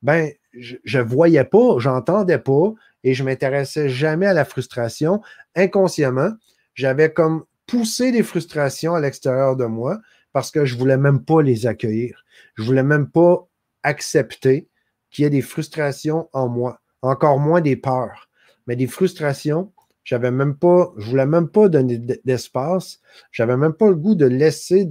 ben, 0.00 0.30
je 0.54 0.98
ne 0.98 1.02
voyais 1.02 1.44
pas, 1.44 1.78
j'entendais 1.78 2.38
pas 2.38 2.72
et 3.04 3.12
je 3.12 3.22
m'intéressais 3.22 3.90
jamais 3.90 4.26
à 4.26 4.32
la 4.32 4.46
frustration. 4.46 5.20
Inconsciemment, 5.54 6.30
j'avais 6.72 7.12
comme 7.12 7.44
poussé 7.66 8.12
des 8.12 8.22
frustrations 8.22 8.94
à 8.94 9.00
l'extérieur 9.00 9.56
de 9.56 9.66
moi 9.66 10.00
parce 10.32 10.50
que 10.50 10.64
je 10.64 10.74
ne 10.74 10.78
voulais 10.78 10.96
même 10.96 11.22
pas 11.22 11.42
les 11.42 11.66
accueillir. 11.66 12.24
Je 12.54 12.62
ne 12.62 12.66
voulais 12.66 12.82
même 12.82 13.10
pas 13.10 13.46
accepter 13.82 14.68
qu'il 15.10 15.24
y 15.24 15.26
ait 15.26 15.30
des 15.30 15.42
frustrations 15.42 16.30
en 16.32 16.48
moi, 16.48 16.80
encore 17.06 17.38
moins 17.38 17.60
des 17.60 17.76
peurs, 17.76 18.28
mais 18.66 18.76
des 18.76 18.86
frustrations. 18.86 19.72
J'avais 20.04 20.30
même 20.30 20.56
pas, 20.56 20.92
je 20.98 21.10
voulais 21.10 21.26
même 21.26 21.48
pas 21.48 21.68
donner 21.68 21.98
d'espace. 22.24 23.00
J'avais 23.32 23.56
même 23.56 23.72
pas 23.72 23.88
le 23.88 23.96
goût 23.96 24.14
de 24.14 24.26
laisser 24.26 24.88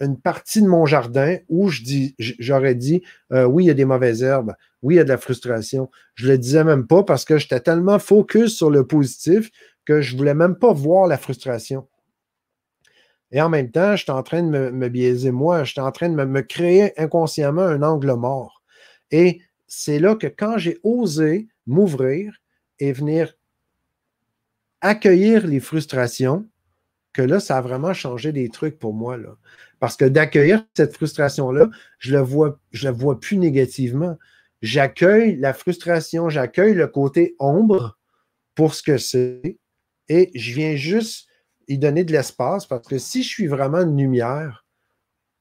une 0.00 0.20
partie 0.20 0.62
de 0.62 0.66
mon 0.66 0.86
jardin 0.86 1.38
où 1.48 1.68
je 1.68 1.82
dis, 1.82 2.14
j'aurais 2.18 2.74
dit, 2.74 3.02
euh, 3.32 3.44
oui, 3.44 3.64
il 3.64 3.66
y 3.68 3.70
a 3.70 3.74
des 3.74 3.84
mauvaises 3.84 4.22
herbes, 4.22 4.54
oui, 4.82 4.94
il 4.94 4.96
y 4.98 5.00
a 5.00 5.04
de 5.04 5.08
la 5.08 5.18
frustration. 5.18 5.90
Je 6.14 6.28
le 6.28 6.38
disais 6.38 6.64
même 6.64 6.86
pas 6.86 7.02
parce 7.02 7.24
que 7.24 7.38
j'étais 7.38 7.60
tellement 7.60 7.98
focus 7.98 8.56
sur 8.56 8.70
le 8.70 8.86
positif 8.86 9.50
que 9.84 10.00
je 10.00 10.16
voulais 10.16 10.34
même 10.34 10.56
pas 10.56 10.72
voir 10.72 11.06
la 11.06 11.18
frustration. 11.18 11.86
Et 13.32 13.40
en 13.40 13.48
même 13.48 13.70
temps, 13.70 13.94
j'étais 13.96 14.10
en 14.10 14.22
train 14.22 14.42
de 14.42 14.48
me, 14.48 14.88
biaiser 14.88 15.30
moi, 15.30 15.64
j'étais 15.64 15.80
en 15.80 15.92
train 15.92 16.08
de 16.08 16.24
me, 16.24 16.40
créer 16.42 16.98
inconsciemment 17.00 17.62
un 17.62 17.82
angle 17.82 18.12
mort. 18.14 18.62
Et 19.10 19.40
c'est 19.72 20.00
là 20.00 20.16
que 20.16 20.26
quand 20.26 20.58
j'ai 20.58 20.78
osé 20.82 21.48
m'ouvrir 21.64 22.36
et 22.80 22.92
venir 22.92 23.34
accueillir 24.80 25.46
les 25.46 25.60
frustrations, 25.60 26.48
que 27.12 27.22
là, 27.22 27.38
ça 27.38 27.56
a 27.56 27.60
vraiment 27.60 27.92
changé 27.92 28.32
des 28.32 28.48
trucs 28.48 28.78
pour 28.80 28.92
moi. 28.92 29.16
Là. 29.16 29.36
Parce 29.78 29.96
que 29.96 30.04
d'accueillir 30.04 30.66
cette 30.74 30.92
frustration-là, 30.94 31.70
je 31.98 32.10
ne 32.10 32.82
la 32.82 32.90
vois 32.90 33.20
plus 33.20 33.36
négativement. 33.36 34.18
J'accueille 34.60 35.36
la 35.36 35.54
frustration, 35.54 36.28
j'accueille 36.28 36.74
le 36.74 36.88
côté 36.88 37.36
ombre 37.38 37.96
pour 38.56 38.74
ce 38.74 38.82
que 38.82 38.98
c'est 38.98 39.56
et 40.08 40.32
je 40.34 40.52
viens 40.52 40.74
juste 40.74 41.28
y 41.68 41.78
donner 41.78 42.02
de 42.02 42.12
l'espace 42.12 42.66
parce 42.66 42.86
que 42.88 42.98
si 42.98 43.22
je 43.22 43.28
suis 43.28 43.46
vraiment 43.46 43.82
une 43.82 43.96
lumière, 43.96 44.66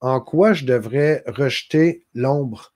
en 0.01 0.21
quoi 0.21 0.53
je 0.53 0.65
devrais 0.65 1.23
rejeter 1.25 2.05
l'ombre? 2.13 2.73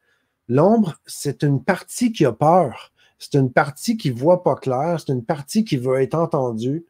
L'ombre, 0.50 1.00
c'est 1.06 1.44
une 1.44 1.64
partie 1.64 2.12
qui 2.12 2.26
a 2.26 2.32
peur. 2.32 2.92
C'est 3.20 3.36
une 3.36 3.52
partie 3.52 3.98
qui 3.98 4.12
ne 4.12 4.20
voit 4.20 4.44
pas 4.44 4.56
clair. 4.56 5.00
C'est 5.00 5.14
une 5.14 5.24
partie 5.24 5.64
qui 5.64 5.78
veut 5.78 6.02
être 6.02 6.16
entendue. 6.16 6.86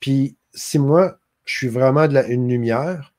Puis 0.00 0.36
si 0.54 0.78
moi, 0.78 1.18
je 1.44 1.56
suis 1.56 1.68
vraiment 1.68 2.04
une 2.04 2.48
lumière, 2.48 3.12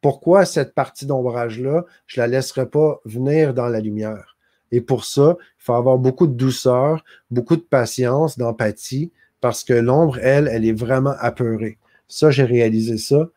pourquoi 0.00 0.44
cette 0.44 0.74
partie 0.74 1.06
d'ombrage-là, 1.06 1.84
je 2.06 2.20
ne 2.20 2.24
la 2.24 2.28
laisserai 2.28 2.68
pas 2.68 3.00
venir 3.04 3.54
dans 3.54 3.68
la 3.68 3.80
lumière? 3.80 4.36
Et 4.70 4.80
pour 4.80 5.04
ça, 5.04 5.36
il 5.40 5.64
faut 5.64 5.74
avoir 5.74 5.98
beaucoup 5.98 6.26
de 6.26 6.34
douceur, 6.34 7.04
beaucoup 7.30 7.56
de 7.56 7.62
patience, 7.62 8.38
d'empathie, 8.38 9.12
parce 9.40 9.62
que 9.62 9.74
l'ombre, 9.74 10.18
elle, 10.18 10.48
elle 10.48 10.64
est 10.64 10.72
vraiment 10.72 11.14
apeurée. 11.18 11.78
Ça, 12.08 12.30
j'ai 12.30 12.44
réalisé 12.44 12.98
ça. 12.98 13.28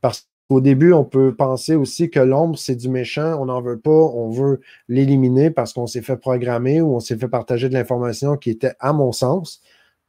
Parce 0.00 0.27
qu'au 0.48 0.60
début, 0.60 0.92
on 0.92 1.04
peut 1.04 1.34
penser 1.34 1.74
aussi 1.74 2.10
que 2.10 2.20
l'ombre, 2.20 2.58
c'est 2.58 2.76
du 2.76 2.88
méchant, 2.88 3.40
on 3.40 3.46
n'en 3.46 3.60
veut 3.60 3.78
pas, 3.78 3.90
on 3.90 4.30
veut 4.30 4.60
l'éliminer 4.88 5.50
parce 5.50 5.72
qu'on 5.72 5.86
s'est 5.86 6.02
fait 6.02 6.16
programmer 6.16 6.80
ou 6.80 6.94
on 6.94 7.00
s'est 7.00 7.16
fait 7.16 7.28
partager 7.28 7.68
de 7.68 7.74
l'information 7.74 8.36
qui 8.36 8.50
était, 8.50 8.72
à 8.80 8.92
mon 8.92 9.12
sens, 9.12 9.60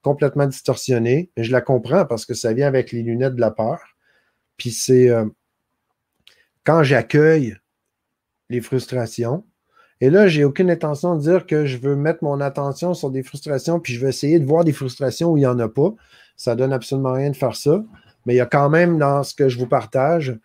complètement 0.01 0.47
distorsionnée. 0.47 1.29
Je 1.37 1.51
la 1.51 1.61
comprends 1.61 2.05
parce 2.05 2.25
que 2.25 2.33
ça 2.33 2.53
vient 2.53 2.67
avec 2.67 2.91
les 2.91 3.03
lunettes 3.03 3.35
de 3.35 3.41
la 3.41 3.51
peur. 3.51 3.79
Puis 4.57 4.71
c'est 4.71 5.09
euh, 5.09 5.25
quand 6.63 6.83
j'accueille 6.83 7.57
les 8.49 8.61
frustrations, 8.61 9.43
et 10.01 10.09
là, 10.09 10.27
j'ai 10.27 10.45
aucune 10.45 10.71
intention 10.71 11.15
de 11.15 11.21
dire 11.21 11.45
que 11.45 11.65
je 11.65 11.77
veux 11.77 11.95
mettre 11.95 12.23
mon 12.23 12.39
attention 12.39 12.93
sur 12.93 13.11
des 13.11 13.21
frustrations, 13.21 13.81
puis 13.81 13.93
je 13.93 13.99
vais 13.99 14.09
essayer 14.09 14.39
de 14.39 14.45
voir 14.45 14.63
des 14.63 14.71
frustrations 14.71 15.31
où 15.31 15.37
il 15.37 15.41
n'y 15.41 15.45
en 15.45 15.59
a 15.59 15.67
pas. 15.67 15.93
Ça 16.37 16.55
donne 16.55 16.71
absolument 16.71 17.11
rien 17.11 17.31
de 17.31 17.35
faire 17.35 17.55
ça. 17.55 17.83
Mais 18.25 18.33
il 18.33 18.37
y 18.37 18.41
a 18.41 18.45
quand 18.45 18.69
même 18.69 18.97
dans 18.97 19.23
ce 19.23 19.33
que 19.33 19.49
je 19.49 19.57
vous 19.57 19.67
partage 19.67 20.37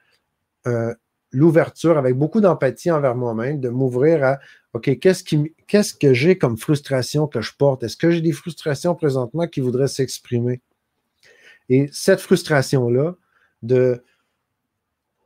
euh, 0.66 0.94
l'ouverture 1.32 1.98
avec 1.98 2.16
beaucoup 2.16 2.40
d'empathie 2.40 2.90
envers 2.90 3.16
moi-même, 3.16 3.60
de 3.60 3.68
m'ouvrir 3.68 4.24
à 4.24 4.38
OK, 4.72 4.98
qu'est-ce, 4.98 5.94
que 5.94 6.14
j'ai 6.14 6.36
comme 6.36 6.56
frustration 6.56 7.26
que 7.26 7.40
je 7.40 7.52
porte? 7.56 7.82
Est-ce 7.82 7.96
que 7.96 8.10
j'ai 8.10 8.20
des 8.20 8.32
frustrations 8.32 8.94
présentement 8.94 9.46
qui 9.46 9.60
voudraient 9.60 9.88
s'exprimer? 9.88 10.60
Et 11.68 11.88
cette 11.92 12.20
frustration-là, 12.20 13.14
de 13.62 14.02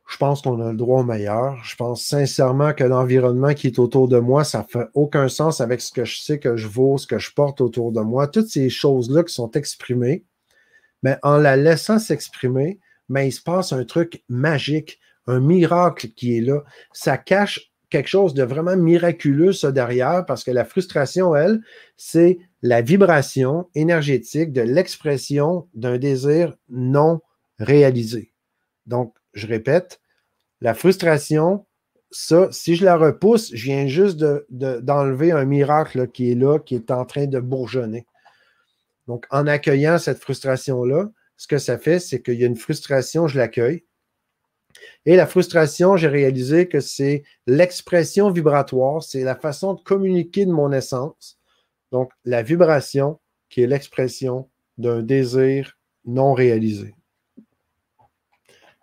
je 0.07 0.17
pense 0.17 0.41
qu'on 0.41 0.59
a 0.59 0.71
le 0.71 0.77
droit 0.77 1.01
au 1.01 1.03
meilleur. 1.03 1.63
Je 1.63 1.75
pense 1.75 2.03
sincèrement 2.03 2.73
que 2.73 2.83
l'environnement 2.83 3.53
qui 3.53 3.67
est 3.67 3.77
autour 3.77 4.07
de 4.07 4.17
moi, 4.17 4.43
ça 4.43 4.65
fait 4.67 4.87
aucun 4.95 5.29
sens 5.29 5.61
avec 5.61 5.81
ce 5.81 5.91
que 5.91 6.03
je 6.03 6.19
sais 6.19 6.39
que 6.39 6.57
je 6.57 6.67
vaux, 6.67 6.97
ce 6.97 7.05
que 7.05 7.19
je 7.19 7.31
porte 7.31 7.61
autour 7.61 7.91
de 7.91 8.01
moi. 8.01 8.27
Toutes 8.27 8.47
ces 8.47 8.71
choses-là 8.71 9.23
qui 9.23 9.33
sont 9.33 9.51
exprimées, 9.51 10.23
mais 11.03 11.17
en 11.23 11.37
la 11.37 11.55
laissant 11.55 11.99
s'exprimer, 11.99 12.79
mais 13.07 13.27
il 13.27 13.31
se 13.31 13.41
passe 13.41 13.73
un 13.73 13.85
truc 13.85 14.23
magique, 14.29 14.99
un 15.27 15.39
miracle 15.39 16.09
qui 16.09 16.37
est 16.37 16.41
là. 16.41 16.63
Ça 16.93 17.17
cache 17.17 17.71
quelque 17.89 18.07
chose 18.07 18.33
de 18.33 18.43
vraiment 18.43 18.77
miraculeux, 18.77 19.51
ça, 19.51 19.71
derrière, 19.71 20.25
parce 20.25 20.43
que 20.43 20.51
la 20.51 20.65
frustration, 20.65 21.35
elle, 21.35 21.61
c'est 21.97 22.39
la 22.61 22.81
vibration 22.81 23.67
énergétique 23.73 24.53
de 24.53 24.61
l'expression 24.61 25.67
d'un 25.73 25.97
désir 25.97 26.55
non 26.69 27.21
réalisé. 27.57 28.31
Donc, 28.85 29.15
je 29.33 29.47
répète, 29.47 30.01
la 30.61 30.73
frustration, 30.73 31.65
ça, 32.11 32.47
si 32.51 32.75
je 32.75 32.85
la 32.85 32.97
repousse, 32.97 33.51
je 33.53 33.65
viens 33.65 33.87
juste 33.87 34.23
d'enlever 34.49 35.31
un 35.31 35.45
miracle 35.45 36.07
qui 36.09 36.31
est 36.31 36.35
là, 36.35 36.59
qui 36.59 36.75
est 36.75 36.91
en 36.91 37.05
train 37.05 37.27
de 37.27 37.39
bourgeonner. 37.39 38.05
Donc, 39.09 39.25
en 39.31 39.47
accueillant 39.47 39.97
cette 39.97 40.19
frustration-là, 40.19 41.09
ce 41.35 41.47
que 41.47 41.57
ça 41.57 41.79
fait, 41.79 41.99
c'est 41.99 42.21
qu'il 42.21 42.35
y 42.35 42.43
a 42.43 42.47
une 42.47 42.55
frustration, 42.55 43.25
je 43.25 43.39
l'accueille. 43.39 43.83
Et 45.07 45.15
la 45.15 45.25
frustration, 45.25 45.97
j'ai 45.97 46.07
réalisé 46.07 46.67
que 46.67 46.79
c'est 46.79 47.23
l'expression 47.47 48.29
vibratoire, 48.29 49.01
c'est 49.01 49.23
la 49.23 49.35
façon 49.35 49.73
de 49.73 49.81
communiquer 49.81 50.45
de 50.45 50.51
mon 50.51 50.71
essence. 50.71 51.39
Donc, 51.91 52.11
la 52.23 52.43
vibration 52.43 53.19
qui 53.49 53.63
est 53.63 53.67
l'expression 53.67 54.47
d'un 54.77 55.01
désir 55.01 55.79
non 56.05 56.35
réalisé. 56.35 56.93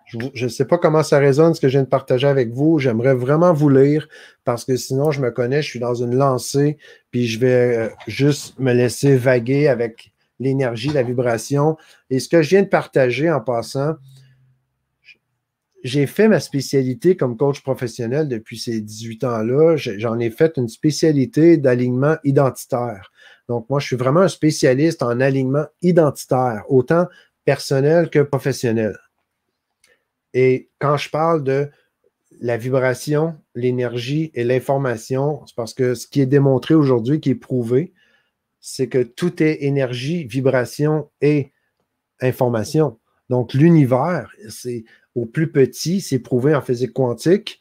Je 0.07 0.45
ne 0.45 0.49
sais 0.49 0.65
pas 0.65 0.79
comment 0.79 1.05
ça 1.05 1.21
résonne 1.21 1.55
ce 1.55 1.61
que 1.61 1.69
je 1.69 1.75
viens 1.75 1.85
de 1.85 1.89
partager 1.89 2.27
avec 2.27 2.51
vous. 2.51 2.81
J'aimerais 2.81 3.15
vraiment 3.15 3.53
vous 3.53 3.69
lire 3.69 4.09
parce 4.43 4.65
que 4.65 4.77
sinon, 4.77 5.13
je 5.13 5.21
me 5.21 5.31
connais, 5.31 5.63
je 5.63 5.69
suis 5.69 5.81
dans 5.81 5.95
une 5.95 6.17
lancée, 6.17 6.79
puis 7.13 7.29
je 7.29 7.39
vais 7.39 7.77
euh, 7.77 7.89
juste 8.09 8.59
me 8.59 8.73
laisser 8.73 9.17
vaguer 9.17 9.69
avec 9.69 10.13
l'énergie, 10.39 10.91
la 10.91 11.03
vibration. 11.03 11.77
Et 12.11 12.21
ce 12.21 12.29
que 12.29 12.43
je 12.43 12.51
viens 12.51 12.63
de 12.63 12.69
partager 12.69 13.31
en 13.31 13.41
passant, 13.41 13.95
j'ai 15.83 16.07
fait 16.07 16.29
ma 16.29 16.41
spécialité 16.41 17.17
comme 17.17 17.37
coach 17.37 17.63
professionnel 17.63 18.29
depuis 18.29 18.59
ces 18.59 18.81
18 18.81 19.25
ans-là. 19.25 19.77
J'en 19.77 20.19
ai 20.19 20.31
fait 20.31 20.57
une 20.57 20.69
spécialité 20.69 21.57
d'alignement 21.57 22.17
identitaire. 22.25 23.13
Donc, 23.49 23.71
moi, 23.71 23.79
je 23.79 23.87
suis 23.87 23.97
vraiment 23.97 24.21
un 24.21 24.29
spécialiste 24.29 25.03
en 25.03 25.21
alignement 25.21 25.67
identitaire, 25.83 26.65
autant 26.69 27.07
personnel 27.45 28.11
que 28.11 28.19
professionnel. 28.19 28.99
Et 30.35 30.69
quand 30.81 30.97
je 30.97 31.09
parle 31.09 31.45
de 31.45 31.71
la 32.41 32.57
vibration, 32.57 33.37
l'énergie 33.55 34.31
et 34.35 34.45
l'information, 34.45 35.43
c'est 35.47 35.57
parce 35.57 35.73
que 35.73 35.95
ce 35.95 36.07
qui 36.07 36.21
est 36.21 36.27
démontré 36.27 36.75
aujourd'hui, 36.75 37.21
qui 37.21 37.31
est 37.31 37.35
prouvé, 37.37 37.95
c'est 38.69 38.89
que 38.89 39.05
tout 39.05 39.45
est 39.45 39.63
énergie, 39.63 40.25
vibration 40.25 41.09
et 41.21 41.53
information. 42.21 42.99
Donc, 43.31 43.55
l'univers, 43.55 44.29
c'est 44.49 44.83
au 45.15 45.25
plus 45.25 45.53
petit, 45.53 46.01
c'est 46.01 46.19
prouvé 46.19 46.53
en 46.53 46.61
physique 46.61 46.93
quantique. 46.93 47.61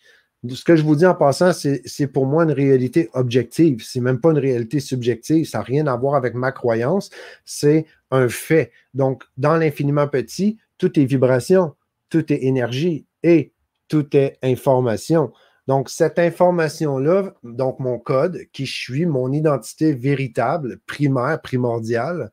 Ce 0.50 0.63
que 0.63 0.76
je 0.76 0.82
vous 0.82 0.96
dis 0.96 1.06
en 1.06 1.13
passant, 1.13 1.54
c'est 1.54 2.08
pour 2.08 2.26
moi 2.26 2.44
une 2.44 2.52
réalité 2.52 3.12
objective. 3.13 3.84
C'est 3.86 4.00
même 4.00 4.20
pas 4.20 4.32
une 4.32 4.39
réalité 4.39 4.80
subjective. 4.80 5.48
Ça 5.48 5.60
n'a 5.60 5.63
rien 5.63 5.86
à 5.86 5.96
voir 5.96 6.15
avec 6.15 6.34
ma 6.34 6.52
croyance. 6.52 7.12
C'est 7.46 7.86
un 8.10 8.28
fait. 8.28 8.72
Donc, 8.96 9.26
dans 9.38 9.58
l'infiniment 9.58 10.08
petit, 10.08 10.58
tout 10.80 11.00
est 11.00 11.06
vibration, 11.06 11.76
tout 12.10 12.34
est 12.34 12.46
énergie 12.46 13.06
et 13.22 13.54
tout 13.89 14.08
est 14.18 14.39
information. 14.41 15.32
Donc, 15.67 15.89
cette 15.89 16.19
information-là, 16.19 17.34
donc 17.43 17.80
mon 17.80 17.97
code, 17.97 18.41
qui 18.54 18.65
je 18.65 18.75
suis, 18.75 19.06
mon 19.06 19.32
identité 19.32 19.93
véritable, 19.93 20.80
primaire, 20.86 21.41
primordiale, 21.41 22.32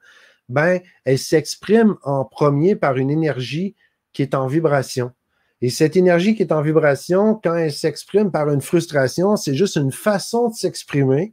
ben, 0.48 0.80
elle 1.04 1.18
s'exprime 1.18 1.96
en 2.02 2.24
premier 2.24 2.76
par 2.76 2.98
une 2.98 3.10
énergie 3.10 3.74
qui 4.12 4.22
est 4.22 4.34
en 4.34 4.46
vibration. 4.46 5.12
Et 5.62 5.70
cette 5.70 5.96
énergie 5.96 6.34
qui 6.34 6.42
est 6.42 6.52
en 6.52 6.60
vibration, 6.60 7.40
quand 7.42 7.54
elle 7.54 7.72
s'exprime 7.72 8.30
par 8.30 8.50
une 8.50 8.60
frustration, 8.60 9.36
c'est 9.36 9.54
juste 9.54 9.76
une 9.76 9.92
façon 9.92 10.48
de 10.48 10.54
s'exprimer 10.54 11.32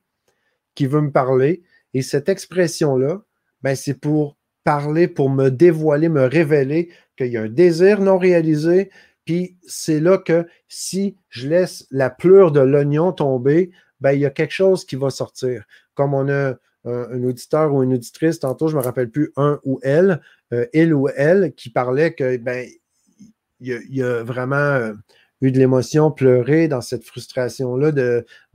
qui 0.75 0.85
veut 0.85 1.01
me 1.01 1.12
parler. 1.12 1.63
Et 1.93 2.01
cette 2.01 2.29
expression-là, 2.29 3.21
ben, 3.63 3.75
c'est 3.75 3.99
pour 3.99 4.38
parler, 4.63 5.07
pour 5.07 5.29
me 5.29 5.49
dévoiler, 5.49 6.09
me 6.09 6.25
révéler 6.25 6.89
qu'il 7.17 7.27
y 7.27 7.38
a 7.38 7.41
un 7.41 7.49
désir 7.49 8.01
non 8.01 8.17
réalisé. 8.17 8.91
Puis 9.29 9.55
c'est 9.61 9.99
là 9.99 10.17
que 10.17 10.47
si 10.67 11.15
je 11.29 11.47
laisse 11.47 11.85
la 11.91 12.09
pleure 12.09 12.51
de 12.51 12.61
l'oignon 12.61 13.11
tomber, 13.11 13.69
ben, 14.01 14.13
il 14.13 14.21
y 14.21 14.25
a 14.25 14.31
quelque 14.31 14.55
chose 14.55 14.85
qui 14.85 14.95
va 14.95 15.11
sortir. 15.11 15.65
Comme 15.93 16.15
on 16.15 16.27
a 16.29 16.55
un, 16.83 17.23
auditeur 17.23 17.71
ou 17.71 17.83
une 17.83 17.93
auditrice, 17.93 18.39
tantôt, 18.39 18.69
je 18.69 18.75
ne 18.75 18.79
me 18.79 18.83
rappelle 18.83 19.11
plus, 19.11 19.31
un 19.35 19.59
ou 19.65 19.79
elle, 19.83 20.19
euh, 20.51 20.65
il 20.73 20.95
ou 20.95 21.09
elle, 21.09 21.53
qui 21.53 21.69
parlait 21.69 22.15
que 22.15 22.37
ben, 22.37 22.67
il 23.59 23.85
y, 23.91 24.01
a 24.01 24.23
vraiment 24.23 24.55
euh, 24.55 24.93
eu 25.41 25.51
de 25.51 25.59
l'émotion, 25.59 26.09
pleurer 26.09 26.67
dans 26.67 26.81
cette 26.81 27.03
frustration-là 27.05 27.91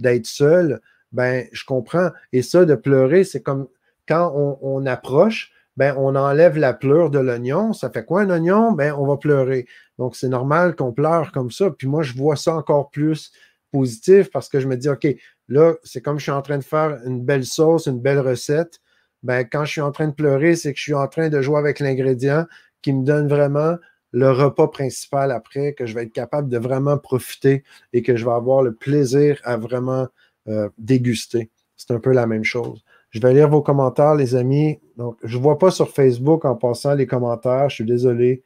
d'être 0.00 0.26
seul, 0.26 0.80
ben, 1.12 1.46
je 1.52 1.64
comprends. 1.64 2.10
Et 2.32 2.42
ça, 2.42 2.64
de 2.64 2.74
pleurer, 2.74 3.22
c'est 3.22 3.42
comme 3.42 3.68
quand 4.08 4.58
on, 4.60 4.86
approche, 4.86 5.52
ben, 5.76 5.94
on 5.98 6.14
enlève 6.14 6.56
la 6.56 6.72
pleure 6.72 7.10
de 7.10 7.18
l'oignon. 7.18 7.72
Ça 7.72 7.90
fait 7.90 8.04
quoi 8.04 8.22
un 8.22 8.30
oignon? 8.30 8.72
Ben, 8.72 8.94
on 8.96 9.06
va 9.06 9.16
pleurer. 9.16 9.66
Donc, 9.98 10.16
c'est 10.16 10.28
normal 10.28 10.76
qu'on 10.76 10.92
pleure 10.92 11.32
comme 11.32 11.50
ça. 11.50 11.70
Puis 11.70 11.88
moi, 11.88 12.02
je 12.02 12.14
vois 12.14 12.36
ça 12.36 12.54
encore 12.54 12.90
plus 12.90 13.32
positif 13.72 14.30
parce 14.30 14.48
que 14.48 14.60
je 14.60 14.68
me 14.68 14.76
dis, 14.76 14.88
OK, 14.88 15.06
là, 15.48 15.74
c'est 15.82 16.00
comme 16.00 16.18
je 16.18 16.24
suis 16.24 16.32
en 16.32 16.42
train 16.42 16.58
de 16.58 16.64
faire 16.64 16.98
une 17.04 17.24
belle 17.24 17.44
sauce, 17.44 17.86
une 17.86 18.00
belle 18.00 18.20
recette. 18.20 18.80
Ben, 19.22 19.44
quand 19.44 19.64
je 19.64 19.72
suis 19.72 19.80
en 19.80 19.90
train 19.90 20.08
de 20.08 20.14
pleurer, 20.14 20.54
c'est 20.54 20.72
que 20.72 20.78
je 20.78 20.84
suis 20.84 20.94
en 20.94 21.08
train 21.08 21.28
de 21.28 21.40
jouer 21.40 21.58
avec 21.58 21.80
l'ingrédient 21.80 22.46
qui 22.82 22.92
me 22.92 23.04
donne 23.04 23.26
vraiment 23.26 23.76
le 24.12 24.30
repas 24.30 24.68
principal 24.68 25.32
après, 25.32 25.72
que 25.72 25.86
je 25.86 25.94
vais 25.94 26.04
être 26.04 26.12
capable 26.12 26.48
de 26.48 26.56
vraiment 26.56 26.98
profiter 26.98 27.64
et 27.92 28.02
que 28.02 28.16
je 28.16 28.24
vais 28.24 28.30
avoir 28.30 28.62
le 28.62 28.72
plaisir 28.72 29.40
à 29.42 29.56
vraiment 29.56 30.06
euh, 30.46 30.68
déguster. 30.78 31.50
C'est 31.76 31.90
un 31.90 31.98
peu 31.98 32.12
la 32.12 32.28
même 32.28 32.44
chose. 32.44 32.84
Je 33.10 33.18
vais 33.18 33.34
lire 33.34 33.48
vos 33.48 33.62
commentaires, 33.62 34.14
les 34.14 34.36
amis. 34.36 34.78
Donc, 34.96 35.16
je 35.22 35.36
ne 35.36 35.42
vois 35.42 35.58
pas 35.58 35.70
sur 35.70 35.90
Facebook 35.90 36.44
en 36.44 36.56
passant 36.56 36.94
les 36.94 37.06
commentaires. 37.06 37.68
Je 37.68 37.76
suis 37.76 37.84
désolé. 37.84 38.44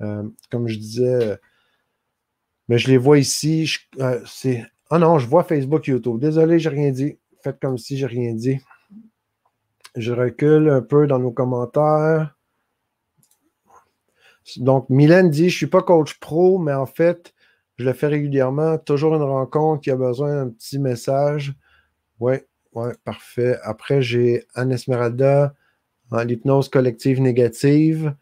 Euh, 0.00 0.22
comme 0.50 0.68
je 0.68 0.78
disais, 0.78 1.38
mais 2.68 2.78
je 2.78 2.88
les 2.88 2.98
vois 2.98 3.18
ici. 3.18 3.76
Euh. 3.98 4.20
Ah 4.90 4.98
non, 4.98 5.18
je 5.18 5.26
vois 5.26 5.42
Facebook, 5.42 5.86
YouTube. 5.86 6.20
Désolé, 6.20 6.58
j'ai 6.58 6.68
rien 6.68 6.90
dit. 6.90 7.18
Faites 7.42 7.58
comme 7.60 7.78
si 7.78 7.96
j'ai 7.96 8.06
rien 8.06 8.34
dit. 8.34 8.58
Je 9.96 10.12
recule 10.12 10.68
un 10.68 10.82
peu 10.82 11.06
dans 11.06 11.18
nos 11.18 11.32
commentaires. 11.32 12.36
Donc, 14.58 14.88
Mylène 14.90 15.30
dit 15.30 15.50
Je 15.50 15.54
ne 15.54 15.58
suis 15.58 15.66
pas 15.66 15.82
coach 15.82 16.18
pro, 16.20 16.58
mais 16.58 16.72
en 16.72 16.86
fait, 16.86 17.34
je 17.76 17.84
le 17.84 17.92
fais 17.92 18.06
régulièrement. 18.06 18.78
Toujours 18.78 19.14
une 19.14 19.22
rencontre 19.22 19.82
qui 19.82 19.90
a 19.90 19.96
besoin 19.96 20.36
d'un 20.36 20.50
petit 20.50 20.78
message. 20.78 21.54
Oui, 22.20 22.34
oui, 22.74 22.90
parfait. 23.04 23.58
Après, 23.62 24.02
j'ai 24.02 24.46
Anne 24.54 24.72
Esmeralda 24.72 25.54
l'hypnose 26.12 26.68
collective 26.68 27.20
négative. 27.20 28.14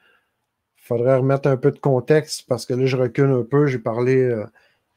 Il 0.78 0.84
faudrait 0.84 1.16
remettre 1.16 1.48
un 1.48 1.56
peu 1.56 1.70
de 1.70 1.78
contexte 1.78 2.44
parce 2.48 2.66
que 2.66 2.74
là, 2.74 2.86
je 2.86 2.96
recule 2.96 3.30
un 3.30 3.42
peu. 3.42 3.66
J'ai 3.66 3.78
parlé 3.78 4.16
euh, 4.16 4.44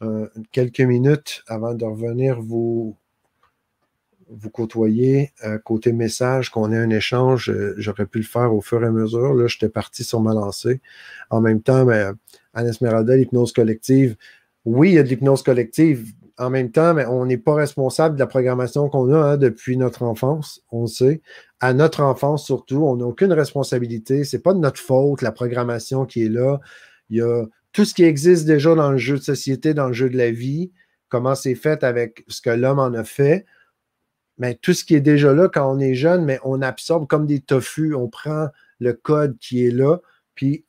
euh, 0.02 0.28
quelques 0.52 0.82
minutes 0.82 1.44
avant 1.48 1.74
de 1.74 1.86
revenir 1.86 2.42
vous, 2.42 2.96
vous 4.30 4.50
côtoyer. 4.50 5.32
Euh, 5.44 5.58
côté 5.58 5.92
message, 5.92 6.50
qu'on 6.50 6.72
ait 6.72 6.78
un 6.78 6.90
échange, 6.90 7.52
j'aurais 7.78 8.06
pu 8.06 8.20
le 8.20 8.26
faire 8.26 8.54
au 8.54 8.62
fur 8.62 8.84
et 8.84 8.88
à 8.88 8.92
mesure. 8.92 9.34
Là, 9.34 9.48
j'étais 9.48 9.70
parti 9.70 10.04
sur 10.04 10.22
ma 10.22 10.34
lancée. 10.34 10.82
En 11.30 11.42
même 11.42 11.62
temps, 11.62 11.86
mais, 11.86 12.04
Anne 12.54 12.68
Esmeralda, 12.68 13.16
l'hypnose 13.16 13.54
collective, 13.54 14.16
oui, 14.66 14.90
il 14.90 14.96
y 14.96 15.00
a 15.00 15.04
de 15.04 15.10
l'hypnose 15.10 15.44
collective. 15.44 16.14
En 16.40 16.50
même 16.50 16.72
temps, 16.72 16.94
mais 16.94 17.06
on 17.06 17.26
n'est 17.26 17.38
pas 17.38 17.54
responsable 17.54 18.16
de 18.16 18.20
la 18.20 18.26
programmation 18.26 18.90
qu'on 18.90 19.14
a 19.14 19.34
hein, 19.34 19.38
depuis 19.38 19.78
notre 19.78 20.04
enfance, 20.04 20.62
on 20.72 20.84
le 20.84 20.88
sait. 20.88 21.22
À 21.60 21.74
notre 21.74 22.02
enfance 22.02 22.46
surtout, 22.46 22.78
on 22.78 22.96
n'a 22.96 23.06
aucune 23.06 23.34
responsabilité. 23.34 24.24
Ce 24.24 24.38
n'est 24.38 24.42
pas 24.42 24.54
de 24.54 24.60
notre 24.60 24.80
faute, 24.80 25.22
la 25.22 25.34
programmation 25.34 26.06
qui 26.06 26.24
est 26.24 26.30
là. 26.30 26.60
Il 27.10 27.18
y 27.18 27.22
a 27.22 27.44
tout 27.74 27.86
ce 27.86 27.94
qui 27.94 28.04
existe 28.04 28.46
déjà 28.46 28.74
dans 28.74 28.92
le 28.92 28.98
jeu 28.98 29.18
de 29.18 29.24
société, 29.24 29.74
dans 29.74 29.88
le 29.88 29.94
jeu 29.94 30.10
de 30.10 30.18
la 30.18 30.32
vie, 30.32 30.72
comment 31.10 31.36
c'est 31.36 31.56
fait 31.56 31.84
avec 31.84 32.24
ce 32.28 32.42
que 32.42 32.50
l'homme 32.50 32.80
en 32.80 32.94
a 32.94 33.04
fait 33.04 33.46
mais 34.40 34.56
tout 34.56 34.74
ce 34.74 34.84
qui 34.84 34.96
est 34.96 35.02
déjà 35.02 35.34
là 35.34 35.50
quand 35.50 35.70
on 35.72 35.80
est 35.80 35.94
jeune, 35.94 36.26
mais 36.26 36.40
on 36.44 36.62
absorbe 36.62 37.08
comme 37.08 37.28
des 37.28 37.42
tofu, 37.42 37.94
on 37.94 38.08
prend 38.08 38.48
le 38.80 38.94
code 38.94 39.38
qui 39.38 39.66
est 39.66 39.72
là, 39.72 39.98
puis 40.34 40.66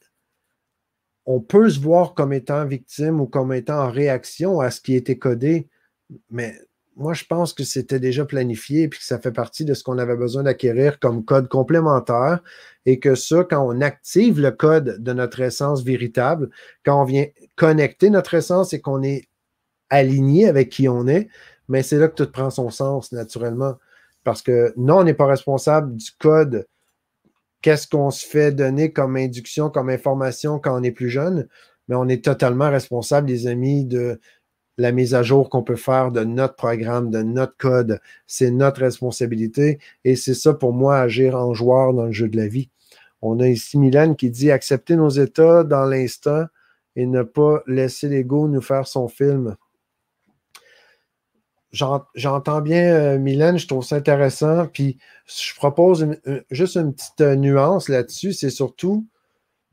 on 1.27 1.41
peut 1.41 1.69
se 1.71 1.81
voir 1.81 2.15
comme 2.15 2.33
étant 2.33 2.65
victime 2.65 3.21
ou 3.21 3.27
comme 3.27 3.53
étant 3.53 3.85
en 3.85 3.91
réaction 3.91 4.61
à 4.61 4.71
ce 4.71 4.81
qui 4.81 4.95
était 4.95 5.19
codé, 5.19 5.69
mais 6.31 6.57
moi, 6.97 7.15
je 7.15 7.25
pense 7.25 7.55
que 7.55 7.65
c'était 7.65 7.99
déjà 7.99 8.27
planifié 8.27 8.83
et 8.83 8.89
que 8.91 9.03
ça 9.03 9.19
fait 9.19 9.33
partie 9.33 9.65
de 9.65 9.73
ce 9.75 9.83
qu'on 9.83 9.97
avait 9.97 10.17
besoin 10.17 10.43
d'acquérir 10.43 10.99
comme 10.99 11.25
code 11.25 11.49
complémentaire 11.49 12.43
et 12.85 12.99
que 12.99 13.15
ça, 13.15 13.45
quand 13.45 13.67
on 13.67 13.81
active 13.81 14.39
le 14.39 14.51
code 14.51 15.03
de 15.03 15.13
notre 15.13 15.41
essence 15.41 15.83
véritable, 15.83 16.51
quand 16.85 17.01
on 17.01 17.05
vient 17.05 17.27
connecter 17.57 18.11
notre 18.11 18.35
essence 18.35 18.75
et 18.75 18.81
qu'on 18.81 19.03
est 19.03 19.29
aligné 19.89 20.47
avec 20.47 20.69
qui 20.69 20.89
on 20.89 21.07
est, 21.07 21.29
mais 21.69 21.83
c'est 21.83 21.99
là 21.99 22.09
que 22.09 22.23
tout 22.23 22.31
prend 22.31 22.51
son 22.51 22.69
sens 22.71 23.13
naturellement. 23.13 23.77
Parce 24.23 24.43
que 24.43 24.75
non, 24.77 24.99
on 24.99 25.05
n'est 25.05 25.15
pas 25.15 25.27
responsable 25.27 25.97
du 25.97 26.11
code. 26.19 26.67
Qu'est-ce 27.63 27.87
qu'on 27.87 28.11
se 28.11 28.27
fait 28.27 28.53
donner 28.53 28.93
comme 28.93 29.17
induction, 29.17 29.71
comme 29.71 29.91
information 29.91 30.59
quand 30.59 30.79
on 30.79 30.83
est 30.83 30.93
plus 30.93 31.11
jeune? 31.11 31.49
Mais 31.89 31.95
on 31.95 32.09
est 32.09 32.25
totalement 32.25 32.71
responsable, 32.71 33.29
les 33.29 33.47
amis, 33.47 33.85
de 33.85 34.21
la 34.79 34.93
mise 34.93 35.15
à 35.15 35.23
jour 35.23 35.51
qu'on 35.51 35.63
peut 35.63 35.77
faire 35.77 36.11
de 36.11 36.25
notre 36.25 36.57
programme, 36.57 37.11
de 37.11 37.23
notre 37.23 37.57
code. 37.57 38.01
C'est 38.27 38.51
notre 38.51 38.81
responsabilité. 38.81 39.79
Et 40.05 40.17
c'est 40.17 40.35
ça 40.35 40.55
pour 40.55 40.73
moi, 40.73 40.99
agir 40.99 41.37
en 41.37 41.53
joueur 41.53 41.93
dans 41.93 42.07
le 42.07 42.13
jeu 42.13 42.29
de 42.29 42.37
la 42.37 42.49
vie. 42.49 42.71
On 43.23 43.41
a 43.41 43.49
ici 43.49 43.79
Mylène 43.79 44.17
qui 44.17 44.31
dit 44.31 44.51
accepter 44.51 44.97
nos 44.97 45.11
états 45.11 45.65
dans 45.65 45.85
l'instant 45.85 46.47
et 46.97 47.07
ne 47.07 47.23
pas 47.23 47.63
laisser 47.67 48.09
l'ego 48.09 48.49
nous 48.49 48.63
faire 48.63 48.87
son 48.87 49.09
film 49.09 49.57
j'entends 51.73 52.61
bien 52.61 52.93
euh, 52.95 53.19
Mylène, 53.19 53.59
je 53.59 53.67
trouve 53.67 53.85
ça 53.85 53.97
intéressant. 53.97 54.67
Puis 54.67 54.99
je 55.27 55.55
propose 55.55 56.07
juste 56.51 56.77
une 56.77 56.95
petite 56.95 57.21
euh, 57.21 57.37
nuance 57.37 57.89
là-dessus, 57.89 58.33
c'est 58.33 58.51
surtout 58.51 59.07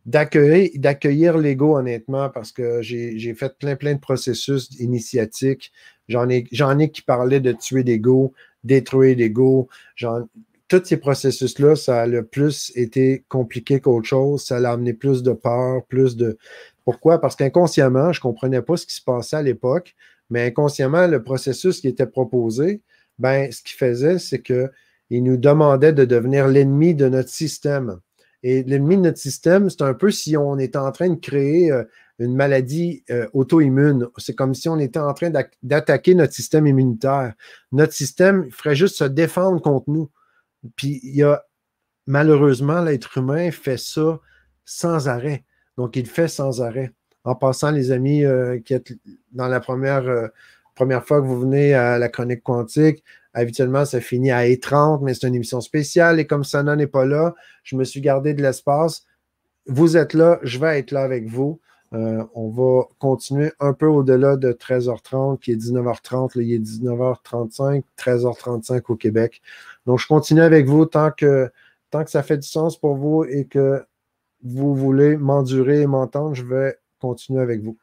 d'accueillir, 0.08 1.38
l'ego, 1.38 1.78
honnêtement, 1.78 2.30
parce 2.30 2.54
que 2.54 2.82
j'ai 2.82 3.34
fait 3.34 3.58
plein, 3.58 3.76
plein 3.76 3.94
de 3.94 4.00
processus 4.00 4.70
initiatiques. 4.80 5.74
J'en 6.08 6.30
ai, 6.30 6.46
j'en 6.54 6.80
ai 6.80 6.90
qui 6.90 7.02
parlaient 7.02 7.42
de 7.42 7.52
tuer 7.52 7.84
l'ego, 7.84 8.34
détruire 8.64 9.18
l'ego. 9.18 9.68
Tous 10.70 10.84
ces 10.86 10.98
processus-là, 10.98 11.76
ça 11.76 12.04
a 12.04 12.08
le 12.08 12.26
plus 12.26 12.72
été 12.76 13.26
compliqué 13.28 13.82
qu'autre 13.82 14.08
chose. 14.08 14.46
Ça 14.46 14.58
a 14.58 14.72
amené 14.72 14.94
plus 14.94 15.24
de 15.24 15.34
peur, 15.34 15.84
plus 15.86 16.16
de. 16.16 16.38
Pourquoi? 16.86 17.20
Parce 17.20 17.36
qu'inconsciemment, 17.36 18.14
je 18.14 18.20
ne 18.20 18.24
comprenais 18.24 18.62
pas 18.62 18.78
ce 18.78 18.86
qui 18.86 18.96
se 18.96 19.04
passait 19.04 19.36
à 19.36 19.42
l'époque. 19.42 19.94
Mais 20.30 20.48
inconsciemment, 20.48 21.08
le 21.08 21.24
processus 21.24 21.82
qui 21.82 21.88
était 21.88 22.08
proposé, 22.08 22.82
ben, 23.20 23.51
ce 23.51 23.62
qu'il 23.62 23.78
faisait, 23.78 24.20
c'est 24.20 24.41
qu'il 24.41 24.70
nous 25.24 25.38
demandait 25.38 25.93
de 25.93 26.06
devenir 26.06 26.47
l'ennemi 26.47 26.95
de 26.95 27.08
notre 27.08 27.30
système. 27.30 27.99
Et 28.43 28.64
l'ennemi 28.64 28.97
de 28.97 29.01
notre 29.01 29.18
système, 29.18 29.70
c'est 29.70 29.82
un 29.82 29.93
peu 29.93 30.12
si 30.12 30.38
on 30.38 30.60
était 30.60 30.78
en 30.78 30.91
train 30.91 31.10
de 31.10 31.20
créer 31.20 31.72
euh, 31.72 31.84
une 32.20 32.36
maladie 32.36 33.04
euh, 33.10 33.28
auto-immune. 33.34 34.08
C'est 34.18 34.36
comme 34.36 34.54
si 34.54 34.70
on 34.70 34.80
était 34.80 34.99
en 34.99 35.14
train 35.14 35.32
d'attaquer 35.64 36.14
notre 36.14 36.34
système 36.34 36.68
immunitaire. 36.68 37.34
Notre 37.72 37.93
système 37.93 38.51
ferait 38.51 38.76
juste 38.76 38.97
se 38.97 39.04
défendre 39.06 39.62
contre 39.62 39.89
nous. 39.89 40.10
Puis 40.76 40.99
il 41.04 41.16
y 41.16 41.24
a 41.24 41.43
malheureusement, 42.08 42.82
l'être 42.82 43.18
humain 43.18 43.51
fait 43.51 43.78
ça 43.78 44.20
sans 44.66 45.08
arrêt. 45.08 45.43
Donc, 45.78 45.95
il 45.95 46.08
fait 46.08 46.28
sans 46.28 46.62
arrêt. 46.62 46.93
En 47.28 47.36
passant, 47.36 47.71
les 47.71 47.91
amis 47.91 48.23
euh, 48.23 48.57
qui 48.59 48.73
êtes 48.73 48.93
dans 49.34 49.49
la 49.49 49.59
première, 49.59 50.07
euh, 50.07 50.30
première 50.75 51.05
fois 51.05 51.19
que 51.19 51.25
vous 51.25 51.38
venez 51.41 51.73
à 51.73 51.97
la 51.99 52.07
chronique 52.07 52.41
quantique, 52.41 53.03
habituellement, 53.34 53.84
ça 53.84 53.99
finit 53.99 54.32
à 54.32 54.45
E30, 54.45 55.03
mais 55.03 55.13
c'est 55.13 55.28
une 55.28 55.36
émission 55.36 55.59
spéciale 55.59 56.21
et 56.21 56.25
comme 56.25 56.45
Sana 56.45 56.78
n'est 56.78 56.88
pas 56.88 57.05
là, 57.05 57.36
je 57.63 57.75
me 57.75 57.84
suis 57.84 57.99
gardé 57.99 58.34
de 58.34 58.41
l'espace. 58.41 59.05
Vous 59.65 59.97
êtes 59.97 60.13
là, 60.13 60.39
je 60.41 60.57
vais 60.57 60.80
être 60.80 60.91
là 60.91 61.01
avec 61.01 61.28
vous. 61.28 61.59
Euh, 61.91 62.23
on 62.34 62.47
va 62.47 62.86
continuer 62.97 63.51
un 63.59 63.73
peu 63.73 63.88
au-delà 63.88 64.38
de 64.38 64.53
13h30, 64.53 65.39
qui 65.39 65.51
est 65.51 65.57
19h30. 65.57 66.32
il 66.36 66.53
est 66.53 66.59
19h35, 66.59 67.84
13h35 67.97 68.84
au 68.88 68.95
Québec. 68.95 69.41
Donc, 69.86 69.99
je 69.99 70.07
continue 70.07 70.43
avec 70.43 70.65
vous 70.65 70.86
tant 70.86 71.11
que, 71.11 71.51
tant 71.91 72.05
que 72.05 72.09
ça 72.09 72.23
fait 72.23 72.38
du 72.38 72.47
sens 72.47 72.80
pour 72.80 72.95
vous 72.95 73.25
et 73.25 73.43
que 73.47 73.84
vous 74.45 74.73
voulez 74.73 75.17
m'endurer 75.17 75.82
et 75.82 75.88
m'entendre, 75.88 76.34
je 76.34 76.45
vais 76.45 76.78
continuer 77.00 77.41
avec 77.41 77.62
vous. 77.62 77.78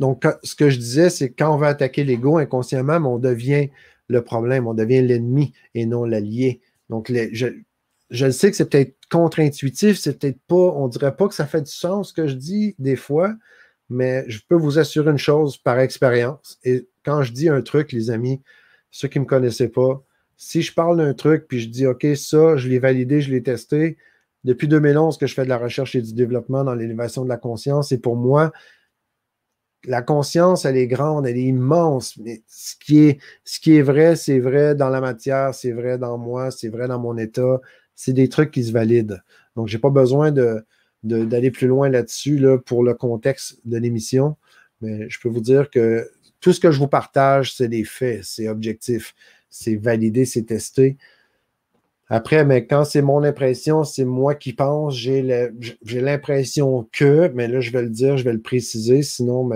Donc, 0.00 0.26
ce 0.42 0.54
que 0.54 0.70
je 0.70 0.78
disais, 0.78 1.10
c'est 1.10 1.30
quand 1.30 1.54
on 1.54 1.56
va 1.56 1.68
attaquer 1.68 2.04
l'ego 2.04 2.38
inconsciemment, 2.38 2.96
on 2.96 3.18
devient 3.18 3.70
le 4.08 4.22
problème, 4.22 4.66
on 4.66 4.74
devient 4.74 5.02
l'ennemi 5.02 5.52
et 5.74 5.86
non 5.86 6.04
l'allié. 6.04 6.60
Donc, 6.90 7.10
je, 7.10 7.46
je 8.10 8.30
sais 8.30 8.50
que 8.50 8.56
c'est 8.56 8.68
peut-être 8.68 8.96
contre-intuitif, 9.10 9.98
c'est 9.98 10.18
peut-être 10.18 10.40
pas, 10.46 10.54
on 10.54 10.88
dirait 10.88 11.16
pas 11.16 11.28
que 11.28 11.34
ça 11.34 11.46
fait 11.46 11.62
du 11.62 11.70
sens 11.70 12.08
ce 12.08 12.12
que 12.12 12.26
je 12.26 12.34
dis 12.34 12.74
des 12.78 12.96
fois, 12.96 13.34
mais 13.88 14.24
je 14.28 14.40
peux 14.48 14.56
vous 14.56 14.78
assurer 14.78 15.10
une 15.10 15.18
chose 15.18 15.56
par 15.56 15.78
expérience. 15.78 16.58
Et 16.64 16.88
quand 17.04 17.22
je 17.22 17.32
dis 17.32 17.48
un 17.48 17.62
truc, 17.62 17.92
les 17.92 18.10
amis, 18.10 18.42
ceux 18.90 19.08
qui 19.08 19.18
ne 19.18 19.24
me 19.24 19.28
connaissaient 19.28 19.68
pas, 19.68 20.02
si 20.36 20.62
je 20.62 20.74
parle 20.74 20.98
d'un 20.98 21.14
truc 21.14 21.46
puis 21.48 21.60
je 21.60 21.68
dis 21.68 21.86
OK, 21.86 22.06
ça, 22.16 22.56
je 22.56 22.68
l'ai 22.68 22.78
validé, 22.78 23.20
je 23.20 23.30
l'ai 23.30 23.42
testé, 23.42 23.96
depuis 24.44 24.68
2011 24.68 25.18
que 25.18 25.26
je 25.26 25.34
fais 25.34 25.44
de 25.44 25.48
la 25.48 25.58
recherche 25.58 25.94
et 25.94 26.02
du 26.02 26.12
développement 26.12 26.64
dans 26.64 26.74
l'élévation 26.74 27.24
de 27.24 27.28
la 27.28 27.36
conscience, 27.36 27.92
et 27.92 27.98
pour 27.98 28.16
moi, 28.16 28.52
la 29.86 30.02
conscience, 30.02 30.64
elle 30.64 30.76
est 30.76 30.86
grande, 30.86 31.26
elle 31.26 31.36
est 31.36 31.42
immense, 31.42 32.16
mais 32.18 32.42
ce 32.46 32.74
qui 32.76 33.08
est, 33.76 33.82
vrai, 33.82 34.16
c'est 34.16 34.38
vrai 34.38 34.74
dans 34.74 34.88
la 34.88 35.00
matière, 35.00 35.54
c'est 35.54 35.72
vrai 35.72 35.98
dans 35.98 36.16
moi, 36.18 36.50
c'est 36.50 36.68
vrai 36.68 36.88
dans 36.88 36.98
mon 36.98 37.18
état, 37.18 37.60
c'est 37.94 38.12
des 38.12 38.28
trucs 38.28 38.50
qui 38.50 38.64
se 38.64 38.72
valident. 38.72 39.22
Donc, 39.56 39.68
je 39.68 39.76
n'ai 39.76 39.80
pas 39.80 39.90
besoin 39.90 40.32
d'aller 41.02 41.50
plus 41.50 41.66
loin 41.66 41.88
là-dessus 41.88 42.38
là, 42.38 42.58
pour 42.58 42.82
le 42.82 42.94
contexte 42.94 43.60
de 43.64 43.76
l'émission, 43.76 44.36
mais 44.80 45.08
je 45.10 45.20
peux 45.20 45.28
vous 45.28 45.40
dire 45.40 45.70
que 45.70 46.10
tout 46.40 46.52
ce 46.52 46.60
que 46.60 46.70
je 46.70 46.78
vous 46.78 46.88
partage, 46.88 47.54
c'est 47.54 47.68
des 47.68 47.84
faits, 47.84 48.24
c'est 48.24 48.48
objectif, 48.48 49.14
c'est 49.50 49.76
validé, 49.76 50.24
c'est 50.24 50.44
testé. 50.44 50.96
Après, 52.08 52.44
mais 52.44 52.66
quand 52.66 52.84
c'est 52.84 53.02
mon 53.02 53.22
impression, 53.22 53.82
c'est 53.84 54.04
moi 54.04 54.34
qui 54.34 54.52
pense, 54.52 54.94
j'ai 54.94 55.22
l'impression 55.82 56.88
que, 56.92 57.30
mais 57.34 57.48
là, 57.48 57.60
je 57.60 57.70
vais 57.70 57.82
le 57.82 57.88
dire, 57.88 58.16
je 58.16 58.24
vais 58.24 58.32
le 58.32 58.42
préciser, 58.42 59.02
sinon, 59.02 59.50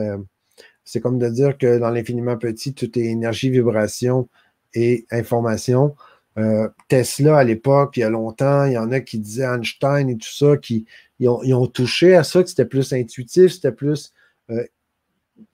c'est 0.84 1.00
comme 1.00 1.18
de 1.18 1.28
dire 1.28 1.58
que 1.58 1.78
dans 1.78 1.90
l'infiniment 1.90 2.38
petit, 2.38 2.72
tout 2.72 2.98
est 2.98 3.04
énergie, 3.04 3.50
vibration 3.50 4.28
et 4.72 5.06
information. 5.10 5.94
Euh, 6.38 6.68
Tesla, 6.88 7.38
à 7.38 7.44
l'époque, 7.44 7.96
il 7.96 8.00
y 8.00 8.04
a 8.04 8.10
longtemps, 8.10 8.64
il 8.64 8.72
y 8.72 8.78
en 8.78 8.92
a 8.92 9.00
qui 9.00 9.18
disaient 9.18 9.44
Einstein 9.44 10.08
et 10.08 10.16
tout 10.16 10.32
ça, 10.32 10.56
qui 10.56 10.86
ils 11.18 11.28
ont, 11.28 11.66
touché 11.66 12.14
à 12.14 12.22
ça, 12.22 12.42
que 12.42 12.48
c'était 12.48 12.64
plus 12.64 12.92
intuitif, 12.92 13.52
c'était 13.52 13.72
plus 13.72 14.12
euh, 14.50 14.64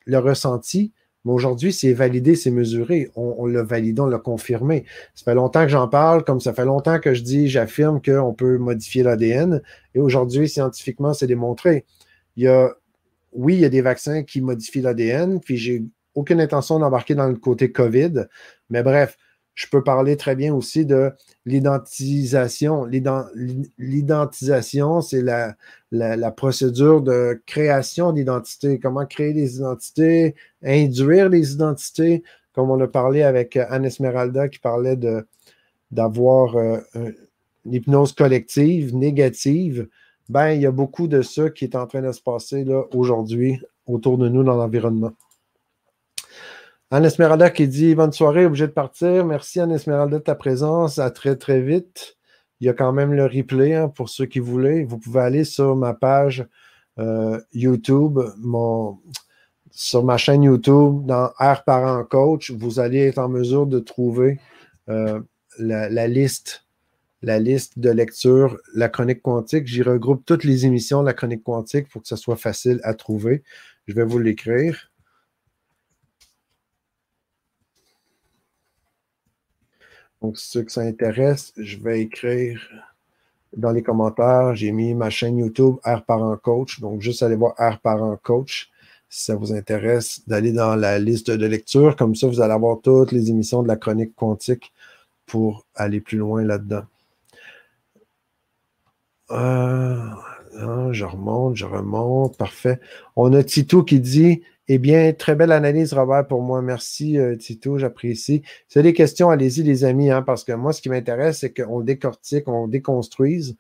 le 0.05 0.18
ressenti. 0.18 0.92
Mais 1.24 1.32
aujourd'hui, 1.32 1.72
c'est 1.72 1.92
validé, 1.92 2.36
c'est 2.36 2.50
mesuré. 2.50 3.10
On, 3.16 3.46
l'a 3.46 3.62
validé, 3.62 4.00
on 4.00 4.06
l'a 4.06 4.18
confirmé. 4.18 4.84
Ça 5.14 5.24
fait 5.24 5.34
longtemps 5.34 5.62
que 5.62 5.70
j'en 5.70 5.88
parle, 5.88 6.24
comme 6.24 6.40
ça 6.40 6.52
fait 6.52 6.64
longtemps 6.64 6.98
que 6.98 7.14
je 7.14 7.22
dis, 7.22 7.48
j'affirme 7.48 8.00
qu'on 8.02 8.34
peut 8.34 8.58
modifier 8.58 9.02
l'ADN. 9.02 9.62
Et 9.94 10.00
aujourd'hui, 10.00 10.48
scientifiquement, 10.48 11.14
c'est 11.14 11.26
démontré. 11.26 11.86
Il 12.36 12.44
y 12.44 12.48
a, 12.48 12.74
oui, 13.32 13.54
il 13.54 13.60
y 13.60 13.64
a 13.64 13.70
des 13.70 13.80
vaccins 13.80 14.22
qui 14.22 14.40
modifient 14.42 14.82
l'ADN, 14.82 15.40
puis 15.40 15.56
j'ai 15.56 15.84
aucune 16.14 16.40
intention 16.40 16.78
d'embarquer 16.78 17.14
dans 17.14 17.28
le 17.28 17.36
côté 17.36 17.72
COVID. 17.72 18.26
Mais 18.70 18.82
bref, 18.82 19.16
je 19.55 19.66
peux 19.68 19.82
parler 19.82 20.16
très 20.16 20.34
bien 20.34 20.55
aussi 20.55 20.84
de 20.84 21.12
l'identisation. 21.46 22.84
L'identisation, 23.78 25.00
c'est 25.00 25.22
la, 25.22 26.30
procédure 26.32 27.02
de 27.02 27.40
création 27.46 28.12
d'identité. 28.12 28.80
Comment 28.80 29.07
créer 29.07 29.32
des 29.32 29.57
identités, 29.57 30.34
induire 30.64 31.28
les 31.28 31.52
identités, 31.52 32.24
comme 32.52 32.70
on 32.70 32.80
a 32.80 32.88
parlé 32.88 33.22
avec 33.22 33.57
Anne 33.57 33.84
Esmeralda 33.84 34.48
qui 34.48 34.59
parlait 34.59 34.98
d'avoir 35.90 36.57
euh, 36.57 36.78
une 37.64 37.74
hypnose 37.74 38.12
collective 38.12 38.94
négative. 38.94 39.88
Ben, 40.28 40.50
il 40.50 40.62
y 40.62 40.66
a 40.66 40.72
beaucoup 40.72 41.07
de 41.07 41.22
ça 41.22 41.50
qui 41.50 41.64
est 41.64 41.76
en 41.76 41.86
train 41.86 42.02
de 42.02 42.12
se 42.12 42.20
passer 42.20 42.66
aujourd'hui 42.92 43.61
autour 43.86 44.18
de 44.18 44.28
nous 44.28 44.42
dans 44.42 44.57
l'environnement. 44.57 45.12
Anne 46.95 47.07
Esmeralda 47.07 47.51
qui 47.51 47.66
dit 47.66 47.97
Bonne 47.97 48.12
soirée, 48.12 48.47
obligé 48.47 48.68
de 48.68 48.72
partir. 48.72 49.26
Merci 49.26 49.59
Anne 49.59 49.72
Esmeralda 49.72 50.18
de 50.18 50.22
ta 50.22 50.36
présence. 50.36 51.01
À 51.01 51.11
très 51.11 51.34
très 51.34 51.61
vite. 51.61 52.16
Il 52.61 52.68
y 52.68 52.70
a 52.70 52.72
quand 52.72 52.92
même 52.92 53.14
le 53.14 53.26
replay 53.26 53.74
hein, 53.74 53.88
pour 53.88 54.09
ceux 54.09 54.26
qui 54.26 54.38
voulaient. 54.38 54.84
Vous 54.84 54.99
pouvez 54.99 55.18
aller 55.18 55.42
sur 55.42 55.74
ma 55.74 55.92
page 55.92 56.47
euh, 57.01 57.40
YouTube, 57.53 58.20
mon, 58.38 59.01
sur 59.72 60.05
ma 60.05 60.18
chaîne 60.18 60.45
YouTube, 60.45 61.05
dans 61.05 61.32
Air 61.40 61.64
Parent 61.64 62.05
Coach. 62.05 62.53
Vous 62.53 62.78
allez 62.78 63.09
être 63.09 63.18
en 63.18 63.28
mesure 63.28 63.66
de 63.66 63.80
trouver 63.80 64.38
euh, 64.88 65.20
la, 65.59 66.07
liste 66.07 66.64
la 67.22 67.40
liste 67.40 67.76
de 67.76 67.90
lecture, 67.90 68.57
la 68.72 68.88
chronique 68.88 69.20
quantique. 69.20 69.66
J'y 69.66 69.82
regroupe 69.82 70.24
toutes 70.24 70.45
les 70.45 70.64
émissions 70.64 71.01
de 71.01 71.07
la 71.07 71.14
chronique 71.14 71.42
quantique 71.42 71.88
pour 71.88 72.03
que 72.03 72.09
ce 72.09 72.14
soit 72.14 72.36
facile 72.36 72.78
à 72.84 72.95
trouver. 72.95 73.42
Je 73.88 73.95
vais 73.95 74.05
vous 74.05 74.20
l'écrire. 74.20 74.92
Donc, 80.24 80.38
ceux 80.38 80.62
que 80.62 80.72
ça 80.72 80.80
intéresse, 80.80 81.52
je 81.58 81.76
vais 81.76 82.00
écrire 82.00 82.58
dans 83.54 83.72
les 83.72 83.82
commentaires. 83.82 84.54
J'ai 84.54 84.72
mis 84.72 84.94
ma 84.94 85.10
chaîne 85.10 85.36
YouTube 85.36 85.76
Air 85.84 86.02
Parent 86.06 86.34
Coach. 86.38 86.80
Donc, 86.80 87.02
juste 87.02 87.22
aller 87.22 87.36
voir 87.36 87.52
Air 87.58 87.78
Parent 87.78 88.18
Coach 88.22 88.70
si 89.10 89.24
ça 89.24 89.36
vous 89.36 89.52
intéresse, 89.52 90.26
d'aller 90.26 90.52
dans 90.52 90.76
la 90.76 90.98
liste 90.98 91.30
de 91.30 91.46
lecture. 91.46 91.94
Comme 91.94 92.14
ça, 92.14 92.26
vous 92.26 92.40
allez 92.40 92.54
avoir 92.54 92.80
toutes 92.80 93.12
les 93.12 93.28
émissions 93.28 93.62
de 93.62 93.68
la 93.68 93.76
chronique 93.76 94.14
quantique 94.16 94.72
pour 95.26 95.66
aller 95.74 96.00
plus 96.00 96.16
loin 96.16 96.42
là-dedans. 96.42 96.84
Euh, 99.30 100.08
je 100.92 101.04
remonte, 101.04 101.54
je 101.54 101.66
remonte. 101.66 102.38
Parfait. 102.38 102.80
On 103.14 103.34
a 103.34 103.44
Tito 103.44 103.82
qui 103.82 104.00
dit 104.00 104.42
eh 104.68 104.78
bien, 104.78 105.12
très 105.12 105.34
belle 105.34 105.52
analyse, 105.52 105.92
Robert, 105.92 106.26
pour 106.26 106.42
moi. 106.42 106.62
Merci, 106.62 107.18
euh, 107.18 107.36
Tito, 107.36 107.78
j'apprécie. 107.78 108.42
Si 108.68 108.82
des 108.82 108.94
questions, 108.94 109.30
allez-y, 109.30 109.62
les 109.62 109.84
amis, 109.84 110.10
hein, 110.10 110.22
parce 110.22 110.44
que 110.44 110.52
moi, 110.52 110.72
ce 110.72 110.80
qui 110.80 110.88
m'intéresse, 110.88 111.40
c'est 111.40 111.52
qu'on 111.52 111.80
décortique, 111.80 112.48
on 112.48 112.66
déconstruise 112.68 113.56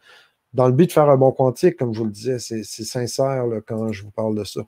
dans 0.54 0.66
le 0.66 0.72
but 0.72 0.86
de 0.86 0.92
faire 0.92 1.10
un 1.10 1.16
bon 1.16 1.32
quantique, 1.32 1.76
comme 1.76 1.92
je 1.92 1.98
vous 1.98 2.06
le 2.06 2.10
disais. 2.12 2.38
C'est 2.38 2.64
sincère 2.64 3.44
quand 3.66 3.92
je 3.92 4.04
vous 4.04 4.10
parle 4.12 4.36
de 4.36 4.44
ça. 4.44 4.62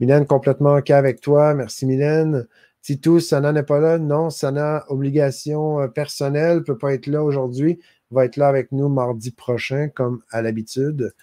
Mylène, 0.00 0.26
complètement 0.26 0.76
OK 0.76 0.90
avec 0.90 1.20
toi. 1.20 1.54
Merci, 1.54 1.86
Mylène. 1.86 2.46
Tito, 2.82 3.20
Sana 3.20 3.52
n'est 3.52 3.62
pas 3.62 3.78
là? 3.78 3.98
Non, 3.98 4.30
Sana, 4.30 4.84
obligation 4.88 5.80
euh, 5.80 5.88
personnelle, 5.88 6.58
ne 6.58 6.62
peut 6.62 6.78
pas 6.78 6.94
être 6.94 7.06
là 7.06 7.22
aujourd'hui. 7.22 7.78
Va 8.10 8.24
être 8.24 8.36
là 8.36 8.48
avec 8.48 8.72
nous 8.72 8.88
mardi 8.88 9.30
prochain, 9.30 9.88
comme 9.88 10.22
à 10.30 10.42
l'habitude. 10.42 11.14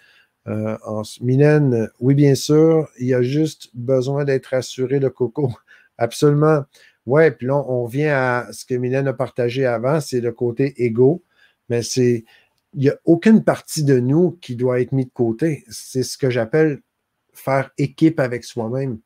Euh, 0.48 0.78
Mylène, 1.22 1.90
oui, 2.00 2.16
bien 2.16 2.36
sûr, 2.36 2.88
il 3.00 3.08
y 3.08 3.14
a 3.14 3.22
juste 3.22 3.70
besoin 3.74 4.24
d'être 4.26 4.54
assuré, 4.54 5.00
le 5.00 5.10
coco. 5.10 5.52
Absolument. 5.98 6.64
Ouais, 7.06 7.32
puis 7.32 7.48
là, 7.48 7.56
on 7.56 7.84
revient 7.84 8.08
à 8.08 8.48
ce 8.52 8.66
que 8.66 8.76
Mylène 8.76 9.08
a 9.08 9.14
partagé 9.14 9.66
avant, 9.66 10.00
c'est 10.02 10.22
le 10.22 10.32
côté 10.32 10.84
égo, 10.84 11.24
mais 11.70 11.82
c'est. 11.82 12.26
Il 12.74 12.82
n'y 12.82 12.90
a 12.90 12.98
aucune 13.06 13.44
partie 13.44 13.84
de 13.84 14.00
nous 14.00 14.32
qui 14.42 14.56
doit 14.56 14.82
être 14.82 14.92
mise 14.92 15.06
de 15.08 15.12
côté. 15.12 15.64
C'est 15.70 16.04
ce 16.04 16.18
que 16.18 16.30
j'appelle 16.30 16.82
faire 17.34 17.72
équipe 17.78 18.20
avec 18.20 18.44
soi-même. 18.44 19.00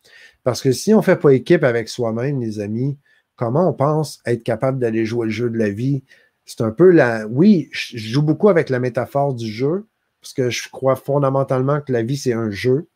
Parce 0.44 0.62
que 0.62 0.72
si 0.72 0.94
on 0.94 0.98
ne 0.98 1.04
fait 1.04 1.16
pas 1.16 1.34
équipe 1.34 1.64
avec 1.64 1.88
soi-même, 1.88 2.42
les 2.42 2.60
amis, 2.60 2.98
comment 3.36 3.70
on 3.70 3.74
pense 3.74 4.20
être 4.26 4.44
capable 4.44 4.80
d'aller 4.80 5.06
jouer 5.06 5.28
le 5.28 5.32
jeu 5.32 5.50
de 5.50 5.58
la 5.58 5.70
vie? 5.70 6.04
C'est 6.46 6.62
un 6.62 6.72
peu 6.72 6.90
la. 6.90 7.28
Oui, 7.28 7.70
je 7.72 7.98
joue 7.98 8.24
beaucoup 8.24 8.50
avec 8.50 8.70
la 8.70 8.80
métaphore 8.80 9.36
du 9.36 9.50
jeu, 9.50 9.86
parce 10.22 10.34
que 10.34 10.50
je 10.50 10.70
crois 10.70 10.96
fondamentalement 10.96 11.82
que 11.82 11.92
la 11.92 12.04
vie, 12.04 12.18
c'est 12.18 12.34
un 12.34 12.52
jeu. 12.52 12.88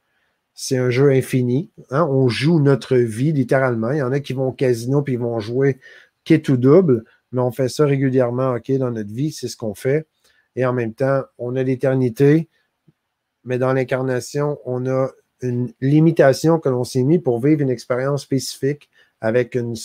C'est 0.53 0.77
un 0.77 0.89
jeu 0.89 1.11
infini. 1.11 1.71
Hein. 1.89 2.07
On 2.09 2.29
joue 2.29 2.59
notre 2.59 2.95
vie 2.95 3.33
littéralement. 3.33 3.91
Il 3.91 3.97
y 3.97 4.01
en 4.01 4.13
a 4.13 4.19
qui 4.21 4.33
vont 4.33 4.47
au 4.47 4.51
casino 4.53 5.01
puis 5.01 5.13
ils 5.13 5.19
vont 5.19 5.39
jouer 5.39 5.79
quai 6.23 6.41
tout 6.41 6.57
double, 6.57 7.03
mais 7.31 7.41
on 7.41 7.51
fait 7.51 7.67
ça 7.67 7.85
régulièrement, 7.85 8.53
OK, 8.53 8.71
dans 8.77 8.91
notre 8.91 9.11
vie, 9.11 9.31
c'est 9.31 9.47
ce 9.47 9.57
qu'on 9.57 9.73
fait. 9.73 10.07
Et 10.55 10.65
en 10.65 10.73
même 10.73 10.93
temps, 10.93 11.23
on 11.37 11.55
a 11.55 11.63
l'éternité, 11.63 12.47
mais 13.43 13.57
dans 13.57 13.73
l'incarnation, 13.73 14.59
on 14.65 14.87
a 14.87 15.11
une 15.41 15.71
limitation 15.81 16.59
que 16.59 16.69
l'on 16.69 16.83
s'est 16.83 17.03
mis 17.03 17.19
pour 17.19 17.39
vivre 17.39 17.61
une 17.61 17.69
expérience 17.69 18.23
spécifique 18.23 18.89
avec 19.21 19.55
une, 19.55 19.75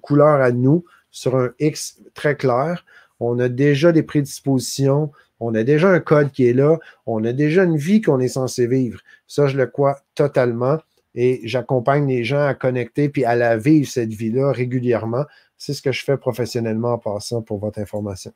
couleur 0.00 0.40
à 0.40 0.52
nous 0.52 0.84
sur 1.10 1.36
un 1.36 1.50
X 1.58 2.00
très 2.14 2.36
clair. 2.36 2.84
On 3.18 3.38
a 3.38 3.48
déjà 3.48 3.92
des 3.92 4.02
prédispositions 4.02 5.10
on 5.40 5.54
a 5.54 5.64
déjà 5.64 5.88
un 5.88 6.00
code 6.00 6.30
qui 6.30 6.46
est 6.46 6.52
là. 6.52 6.78
On 7.06 7.24
a 7.24 7.32
déjà 7.32 7.64
une 7.64 7.76
vie 7.76 8.02
qu'on 8.02 8.20
est 8.20 8.28
censé 8.28 8.66
vivre. 8.66 9.00
Ça, 9.26 9.46
je 9.46 9.56
le 9.56 9.66
crois 9.66 9.98
totalement. 10.14 10.78
Et 11.14 11.40
j'accompagne 11.44 12.06
les 12.06 12.22
gens 12.22 12.46
à 12.46 12.54
connecter 12.54 13.08
puis 13.08 13.24
à 13.24 13.34
la 13.34 13.56
vivre, 13.56 13.88
cette 13.88 14.12
vie-là, 14.12 14.52
régulièrement. 14.52 15.24
C'est 15.56 15.74
ce 15.74 15.82
que 15.82 15.92
je 15.92 16.04
fais 16.04 16.16
professionnellement 16.16 16.92
en 16.92 16.98
passant 16.98 17.42
pour 17.42 17.58
votre 17.58 17.80
information. 17.80 18.32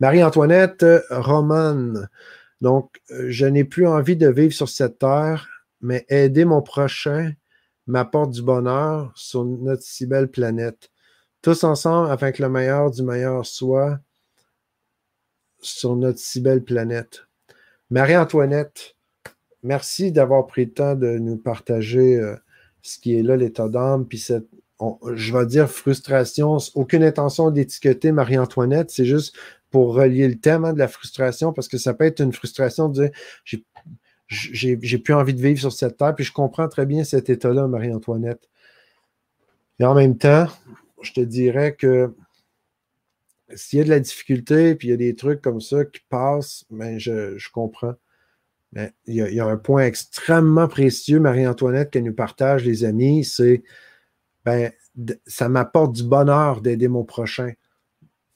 Marie-Antoinette 0.00 0.84
Romane. 1.10 2.08
Donc, 2.60 3.00
euh, 3.10 3.26
je 3.28 3.46
n'ai 3.46 3.64
plus 3.64 3.86
envie 3.86 4.16
de 4.16 4.28
vivre 4.28 4.52
sur 4.52 4.68
cette 4.68 4.98
terre, 4.98 5.48
mais 5.80 6.04
aider 6.08 6.44
mon 6.44 6.60
prochain 6.60 7.32
m'apporte 7.86 8.32
du 8.32 8.42
bonheur 8.42 9.12
sur 9.14 9.44
notre 9.44 9.82
si 9.82 10.06
belle 10.06 10.28
planète. 10.28 10.90
Tous 11.40 11.62
ensemble 11.64 12.10
afin 12.10 12.32
que 12.32 12.42
le 12.42 12.48
meilleur 12.48 12.90
du 12.90 13.02
meilleur 13.02 13.46
soit 13.46 13.98
sur 15.60 15.96
notre 15.96 16.18
si 16.18 16.40
belle 16.40 16.62
planète. 16.62 17.26
Marie-Antoinette, 17.90 18.96
merci 19.62 20.12
d'avoir 20.12 20.46
pris 20.46 20.66
le 20.66 20.72
temps 20.72 20.94
de 20.94 21.18
nous 21.18 21.36
partager 21.36 22.16
euh, 22.16 22.36
ce 22.82 22.98
qui 22.98 23.16
est 23.16 23.22
là, 23.22 23.36
l'état 23.36 23.68
d'âme, 23.68 24.06
puis 24.06 24.18
cette, 24.18 24.46
je 25.14 25.36
vais 25.36 25.46
dire 25.46 25.68
frustration, 25.68 26.58
aucune 26.74 27.02
intention 27.02 27.50
d'étiqueter 27.50 28.12
Marie-Antoinette, 28.12 28.90
c'est 28.90 29.04
juste 29.04 29.36
pour 29.70 29.94
relier 29.94 30.28
le 30.28 30.38
thème 30.38 30.64
hein, 30.64 30.72
de 30.72 30.78
la 30.78 30.88
frustration, 30.88 31.52
parce 31.52 31.68
que 31.68 31.78
ça 31.78 31.94
peut 31.94 32.04
être 32.04 32.20
une 32.20 32.32
frustration 32.32 32.88
de 32.88 32.94
dire 32.94 33.10
j'ai 34.28 34.98
plus 34.98 35.14
envie 35.14 35.34
de 35.34 35.40
vivre 35.40 35.58
sur 35.58 35.72
cette 35.72 35.96
terre, 35.96 36.14
puis 36.14 36.24
je 36.24 36.32
comprends 36.32 36.68
très 36.68 36.86
bien 36.86 37.02
cet 37.02 37.30
état-là, 37.30 37.66
Marie-Antoinette. 37.66 38.48
Et 39.80 39.84
en 39.84 39.94
même 39.94 40.18
temps, 40.18 40.46
je 41.02 41.12
te 41.12 41.20
dirais 41.20 41.74
que 41.74 42.14
s'il 43.54 43.78
y 43.78 43.82
a 43.82 43.84
de 43.84 43.90
la 43.90 44.00
difficulté, 44.00 44.74
puis 44.74 44.88
il 44.88 44.90
y 44.90 44.94
a 44.94 44.96
des 44.96 45.14
trucs 45.14 45.40
comme 45.40 45.60
ça 45.60 45.84
qui 45.84 46.00
passent, 46.08 46.64
ben 46.70 46.98
je, 46.98 47.50
comprends. 47.52 47.94
Mais 48.72 48.92
il 49.06 49.14
y, 49.14 49.40
a, 49.40 49.46
un 49.46 49.56
point 49.56 49.84
extrêmement 49.84 50.68
précieux, 50.68 51.20
Marie-Antoinette, 51.20 51.90
qu'elle 51.90 52.04
nous 52.04 52.14
partage, 52.14 52.64
les 52.64 52.84
amis, 52.84 53.24
c'est 53.24 53.62
ben, 54.44 54.70
ça 55.26 55.48
m'apporte 55.48 55.94
du 55.94 56.04
bonheur 56.04 56.60
d'aider 56.60 56.88
mon 56.88 57.04
prochain. 57.04 57.52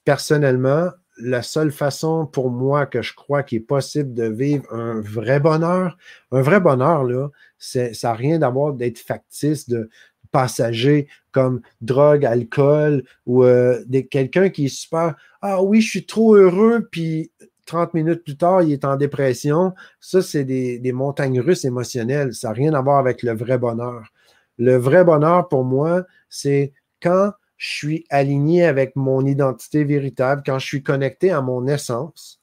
Personnellement, 0.05 0.91
la 1.19 1.43
seule 1.43 1.71
façon 1.71 2.27
pour 2.27 2.51
moi 2.51 2.87
que 2.87 3.03
je 3.03 3.15
crois 3.15 3.43
qu'il 3.43 3.59
est 3.59 3.61
possible 3.61 4.15
de 4.15 4.25
vivre 4.25 4.65
un 4.73 5.01
vrai 5.01 5.41
bonheur, 5.41 5.99
un 6.31 6.41
vrai 6.41 6.61
bonheur, 6.61 7.05
là, 7.05 7.29
ça 7.59 7.91
n'a 8.03 8.15
rien 8.15 8.39
d'avoir 8.39 8.73
d'être 8.73 8.99
factice, 8.99 9.69
de, 9.69 9.91
passagers 10.33 11.07
comme 11.33 11.63
drogue, 11.81 12.25
alcool 12.25 13.05
ou 13.27 13.45
euh, 13.45 13.83
quelqu'un 14.11 14.51
qui 14.51 14.67
est 14.67 14.69
super 14.69 15.17
Ah 15.41 15.63
oui, 15.63 15.81
je 15.81 15.91
suis 15.91 16.07
trop 16.07 16.37
heureux, 16.37 16.89
puis 16.91 17.31
30 17.67 17.95
minutes 17.95 18.25
plus 18.25 18.37
tard, 18.37 18.63
il 18.63 18.73
est 18.73 18.85
en 18.85 18.97
dépression. 18.97 19.75
Ça, 20.01 20.23
c'est 20.23 20.45
des, 20.45 20.93
montagnes 20.93 21.41
russes 21.41 21.65
émotionnelles. 21.65 22.35
Ça 22.35 22.49
n'a 22.49 22.55
rien 22.55 22.75
à 22.75 22.83
voir 22.83 22.99
avec 22.99 23.23
le 23.23 23.33
vrai 23.33 23.59
bonheur. 23.59 24.13
Le 24.59 24.77
vrai 24.77 25.05
bonheur 25.05 25.49
pour 25.49 25.65
moi, 25.65 26.05
c'est 26.29 26.73
quand 27.01 27.33
je 27.57 27.69
suis 27.69 28.05
aligné 28.11 28.65
avec 28.65 28.97
mon 28.97 29.25
identité 29.25 29.85
véritable, 29.85 30.43
quand 30.45 30.59
je 30.59 30.67
suis 30.67 30.83
connecté 30.83 31.31
à 31.31 31.41
mon 31.41 31.67
essence. 31.67 32.41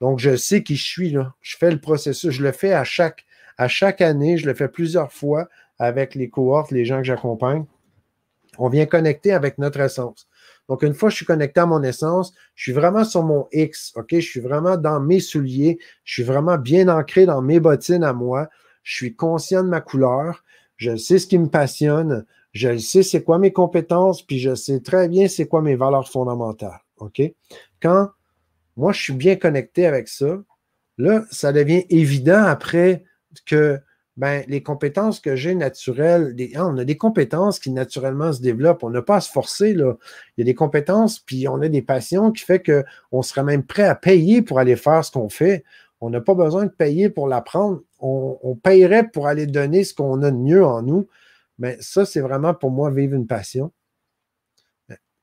Donc, 0.00 0.18
je 0.18 0.36
sais 0.36 0.62
qui 0.62 0.76
je 0.76 0.84
suis 0.84 1.10
là. 1.10 1.34
Je 1.40 1.56
fais 1.56 1.70
le 1.70 1.80
processus. 1.80 2.30
Je 2.30 2.42
le 2.42 2.52
fais 2.52 2.72
à 2.72 2.84
chaque, 2.84 3.24
à 3.56 3.66
chaque 3.66 4.00
année. 4.00 4.36
Je 4.36 4.46
le 4.46 4.54
fais 4.54 4.68
plusieurs 4.68 5.12
fois 5.12 5.48
avec 5.78 6.14
les 6.14 6.28
cohortes, 6.28 6.70
les 6.70 6.84
gens 6.84 6.98
que 6.98 7.04
j'accompagne. 7.04 7.64
On 8.58 8.68
vient 8.68 8.86
connecter 8.86 9.32
avec 9.32 9.58
notre 9.58 9.80
essence. 9.80 10.28
Donc, 10.68 10.82
une 10.82 10.92
fois 10.92 11.08
que 11.08 11.12
je 11.12 11.16
suis 11.16 11.26
connecté 11.26 11.60
à 11.60 11.66
mon 11.66 11.82
essence, 11.82 12.34
je 12.54 12.64
suis 12.64 12.72
vraiment 12.72 13.04
sur 13.04 13.22
mon 13.22 13.48
X, 13.52 13.92
OK? 13.96 14.08
Je 14.12 14.20
suis 14.20 14.40
vraiment 14.40 14.76
dans 14.76 15.00
mes 15.00 15.20
souliers, 15.20 15.78
je 16.04 16.14
suis 16.14 16.22
vraiment 16.22 16.58
bien 16.58 16.88
ancré 16.88 17.24
dans 17.24 17.40
mes 17.40 17.58
bottines 17.58 18.04
à 18.04 18.12
moi, 18.12 18.48
je 18.82 18.94
suis 18.94 19.16
conscient 19.16 19.64
de 19.64 19.68
ma 19.68 19.80
couleur, 19.80 20.44
je 20.76 20.96
sais 20.96 21.18
ce 21.18 21.26
qui 21.26 21.38
me 21.38 21.48
passionne, 21.48 22.26
je 22.52 22.76
sais 22.76 23.02
c'est 23.02 23.22
quoi 23.22 23.38
mes 23.38 23.52
compétences, 23.52 24.22
puis 24.22 24.38
je 24.38 24.54
sais 24.54 24.80
très 24.80 25.08
bien 25.08 25.28
c'est 25.28 25.46
quoi 25.46 25.62
mes 25.62 25.76
valeurs 25.76 26.10
fondamentales, 26.10 26.80
OK? 26.98 27.22
Quand 27.80 28.10
moi, 28.78 28.92
je 28.92 29.02
suis 29.02 29.12
bien 29.12 29.34
connecté 29.34 29.86
avec 29.86 30.06
ça, 30.06 30.38
là, 30.98 31.24
ça 31.32 31.52
devient 31.52 31.84
évident 31.90 32.44
après 32.44 33.02
que 33.44 33.80
ben, 34.18 34.42
les 34.48 34.64
compétences 34.64 35.20
que 35.20 35.36
j'ai 35.36 35.54
naturelles, 35.54 36.34
ah, 36.56 36.66
on 36.66 36.76
a 36.76 36.84
des 36.84 36.96
compétences 36.96 37.60
qui 37.60 37.70
naturellement 37.70 38.32
se 38.32 38.42
développent. 38.42 38.82
On 38.82 38.90
n'a 38.90 39.00
pas 39.00 39.16
à 39.16 39.20
se 39.20 39.30
forcer. 39.30 39.70
Il 39.70 39.94
y 40.38 40.42
a 40.42 40.44
des 40.44 40.56
compétences, 40.56 41.20
puis 41.20 41.46
on 41.46 41.62
a 41.62 41.68
des 41.68 41.82
passions 41.82 42.32
qui 42.32 42.42
fait 42.42 42.60
qu'on 42.60 43.22
serait 43.22 43.44
même 43.44 43.62
prêt 43.62 43.84
à 43.84 43.94
payer 43.94 44.42
pour 44.42 44.58
aller 44.58 44.74
faire 44.74 45.04
ce 45.04 45.12
qu'on 45.12 45.28
fait. 45.28 45.64
On 46.00 46.10
n'a 46.10 46.20
pas 46.20 46.34
besoin 46.34 46.64
de 46.64 46.70
payer 46.70 47.10
pour 47.10 47.28
l'apprendre. 47.28 47.82
On, 48.00 48.36
on, 48.42 48.56
payerait 48.56 49.08
pour 49.08 49.28
aller 49.28 49.46
donner 49.46 49.84
ce 49.84 49.94
qu'on 49.94 50.20
a 50.24 50.32
de 50.32 50.36
mieux 50.36 50.64
en 50.64 50.82
nous. 50.82 51.06
Mais 51.60 51.76
ça, 51.78 52.04
c'est 52.04 52.20
vraiment 52.20 52.54
pour 52.54 52.72
moi 52.72 52.90
vivre 52.90 53.14
une 53.14 53.28
passion. 53.28 53.70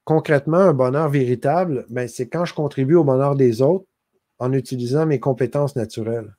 Concrètement, 0.06 0.58
un 0.58 0.74
bonheur 0.74 1.10
véritable, 1.10 1.86
ben, 1.90 2.08
c'est 2.08 2.30
quand 2.30 2.46
je 2.46 2.54
contribue 2.54 2.96
au 2.96 3.04
bonheur 3.04 3.36
des 3.36 3.62
autres 3.62 3.88
en 4.40 4.54
utilisant 4.54 5.06
mes 5.06 5.20
compétences 5.20 5.76
naturelles. 5.76 6.34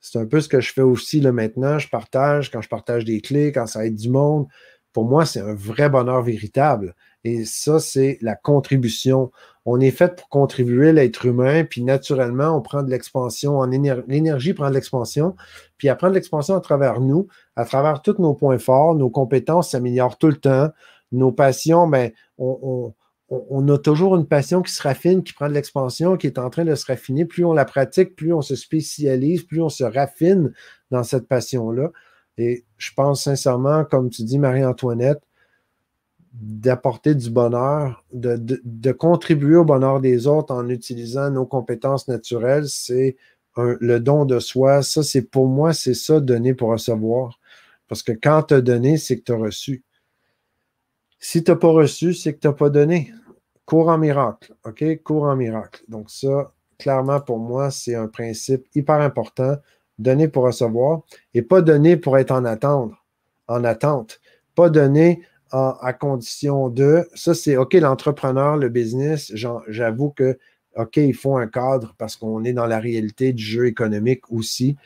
C'est 0.00 0.18
un 0.18 0.26
peu 0.26 0.40
ce 0.40 0.48
que 0.48 0.60
je 0.60 0.72
fais 0.72 0.82
aussi 0.82 1.20
là, 1.20 1.32
maintenant. 1.32 1.78
Je 1.78 1.88
partage, 1.88 2.50
quand 2.50 2.62
je 2.62 2.68
partage 2.68 3.04
des 3.04 3.20
clés, 3.20 3.52
quand 3.52 3.66
ça 3.66 3.84
aide 3.84 3.96
du 3.96 4.08
monde. 4.08 4.46
Pour 4.92 5.04
moi, 5.04 5.24
c'est 5.24 5.40
un 5.40 5.54
vrai 5.54 5.88
bonheur 5.88 6.22
véritable. 6.22 6.94
Et 7.22 7.44
ça, 7.44 7.78
c'est 7.80 8.18
la 8.22 8.34
contribution. 8.34 9.30
On 9.66 9.78
est 9.78 9.90
fait 9.90 10.16
pour 10.16 10.28
contribuer 10.28 10.92
l'être 10.92 11.26
humain, 11.26 11.64
puis 11.64 11.82
naturellement, 11.82 12.56
on 12.56 12.62
prend 12.62 12.82
de 12.82 12.90
l'expansion. 12.90 13.58
En 13.58 13.66
l'énergie 13.66 14.54
prend 14.54 14.70
de 14.70 14.74
l'expansion, 14.74 15.36
puis 15.76 15.88
elle 15.88 15.96
prend 15.96 16.08
de 16.08 16.14
l'expansion 16.14 16.56
à 16.56 16.60
travers 16.60 17.00
nous, 17.00 17.28
à 17.56 17.64
travers 17.64 18.00
tous 18.02 18.18
nos 18.18 18.34
points 18.34 18.58
forts. 18.58 18.94
Nos 18.94 19.10
compétences 19.10 19.70
s'améliorent 19.70 20.16
tout 20.16 20.28
le 20.28 20.36
temps. 20.36 20.70
Nos 21.12 21.30
passions, 21.30 21.86
ben, 21.86 22.10
on, 22.38 22.58
on, 22.62 22.94
a 23.30 23.78
toujours 23.78 24.16
une 24.16 24.26
passion 24.26 24.62
qui 24.62 24.72
se 24.72 24.82
raffine, 24.82 25.22
qui 25.22 25.32
prend 25.32 25.48
de 25.48 25.54
l'expansion, 25.54 26.16
qui 26.16 26.26
est 26.26 26.38
en 26.38 26.50
train 26.50 26.64
de 26.64 26.74
se 26.74 26.86
raffiner. 26.86 27.24
Plus 27.24 27.44
on 27.44 27.52
la 27.52 27.64
pratique, 27.64 28.16
plus 28.16 28.32
on 28.32 28.42
se 28.42 28.56
spécialise, 28.56 29.44
plus 29.44 29.62
on 29.62 29.68
se 29.68 29.84
raffine 29.84 30.52
dans 30.90 31.04
cette 31.04 31.28
passion-là. 31.28 31.90
Et 32.38 32.64
je 32.78 32.90
pense 32.96 33.24
sincèrement, 33.24 33.84
comme 33.84 34.10
tu 34.10 34.24
dis, 34.24 34.38
Marie-Antoinette, 34.38 35.22
d'apporter 36.32 37.14
du 37.14 37.30
bonheur, 37.30 38.04
de, 38.12 38.92
contribuer 38.92 39.56
au 39.56 39.64
bonheur 39.64 40.00
des 40.00 40.26
autres 40.26 40.54
en 40.54 40.68
utilisant 40.68 41.30
nos 41.30 41.44
compétences 41.44 42.08
naturelles, 42.08 42.68
c'est 42.68 43.16
le 43.56 43.98
don 43.98 44.24
de 44.24 44.38
soi. 44.38 44.82
Ça, 44.82 45.02
c'est 45.02 45.22
pour 45.22 45.46
moi, 45.46 45.72
c'est 45.72 45.94
ça, 45.94 46.20
donner 46.20 46.54
pour 46.54 46.70
recevoir. 46.70 47.38
Parce 47.88 48.02
que 48.02 48.12
quand 48.12 48.44
tu 48.44 48.54
as 48.54 48.60
donné, 48.60 48.96
c'est 48.96 49.18
que 49.18 49.24
tu 49.24 49.32
as 49.32 49.36
reçu. 49.36 49.84
Si 51.18 51.44
tu 51.44 51.50
n'as 51.50 51.56
pas 51.56 51.70
reçu, 51.70 52.14
c'est 52.14 52.34
que 52.34 52.38
tu 52.38 52.46
n'as 52.46 52.54
pas 52.54 52.70
donné. 52.70 53.12
Cours 53.70 53.88
en 53.88 53.98
miracle. 53.98 54.52
OK? 54.64 54.84
Cours 55.04 55.22
en 55.22 55.36
miracle. 55.36 55.84
Donc, 55.86 56.10
ça, 56.10 56.52
clairement, 56.76 57.20
pour 57.20 57.38
moi, 57.38 57.70
c'est 57.70 57.94
un 57.94 58.08
principe 58.08 58.66
hyper 58.74 58.96
important. 58.96 59.58
Donner 59.96 60.26
pour 60.26 60.42
recevoir 60.42 61.02
et 61.34 61.42
pas 61.42 61.62
donner 61.62 61.96
pour 61.96 62.18
être 62.18 62.32
en 62.32 62.44
attente. 62.44 62.90
En 63.46 63.62
attente. 63.62 64.20
Pas 64.56 64.70
donner 64.70 65.22
à 65.52 65.92
condition 65.92 66.68
de. 66.68 67.06
Ça, 67.14 67.32
c'est 67.32 67.56
OK, 67.56 67.74
l'entrepreneur, 67.74 68.56
le 68.56 68.70
business, 68.70 69.30
j'avoue 69.68 70.10
que 70.10 70.36
OK, 70.74 70.96
il 70.96 71.14
faut 71.14 71.36
un 71.36 71.46
cadre 71.46 71.94
parce 71.96 72.16
qu'on 72.16 72.42
est 72.42 72.52
dans 72.52 72.66
la 72.66 72.80
réalité 72.80 73.32
du 73.32 73.44
jeu 73.44 73.68
économique 73.68 74.32
aussi. 74.32 74.76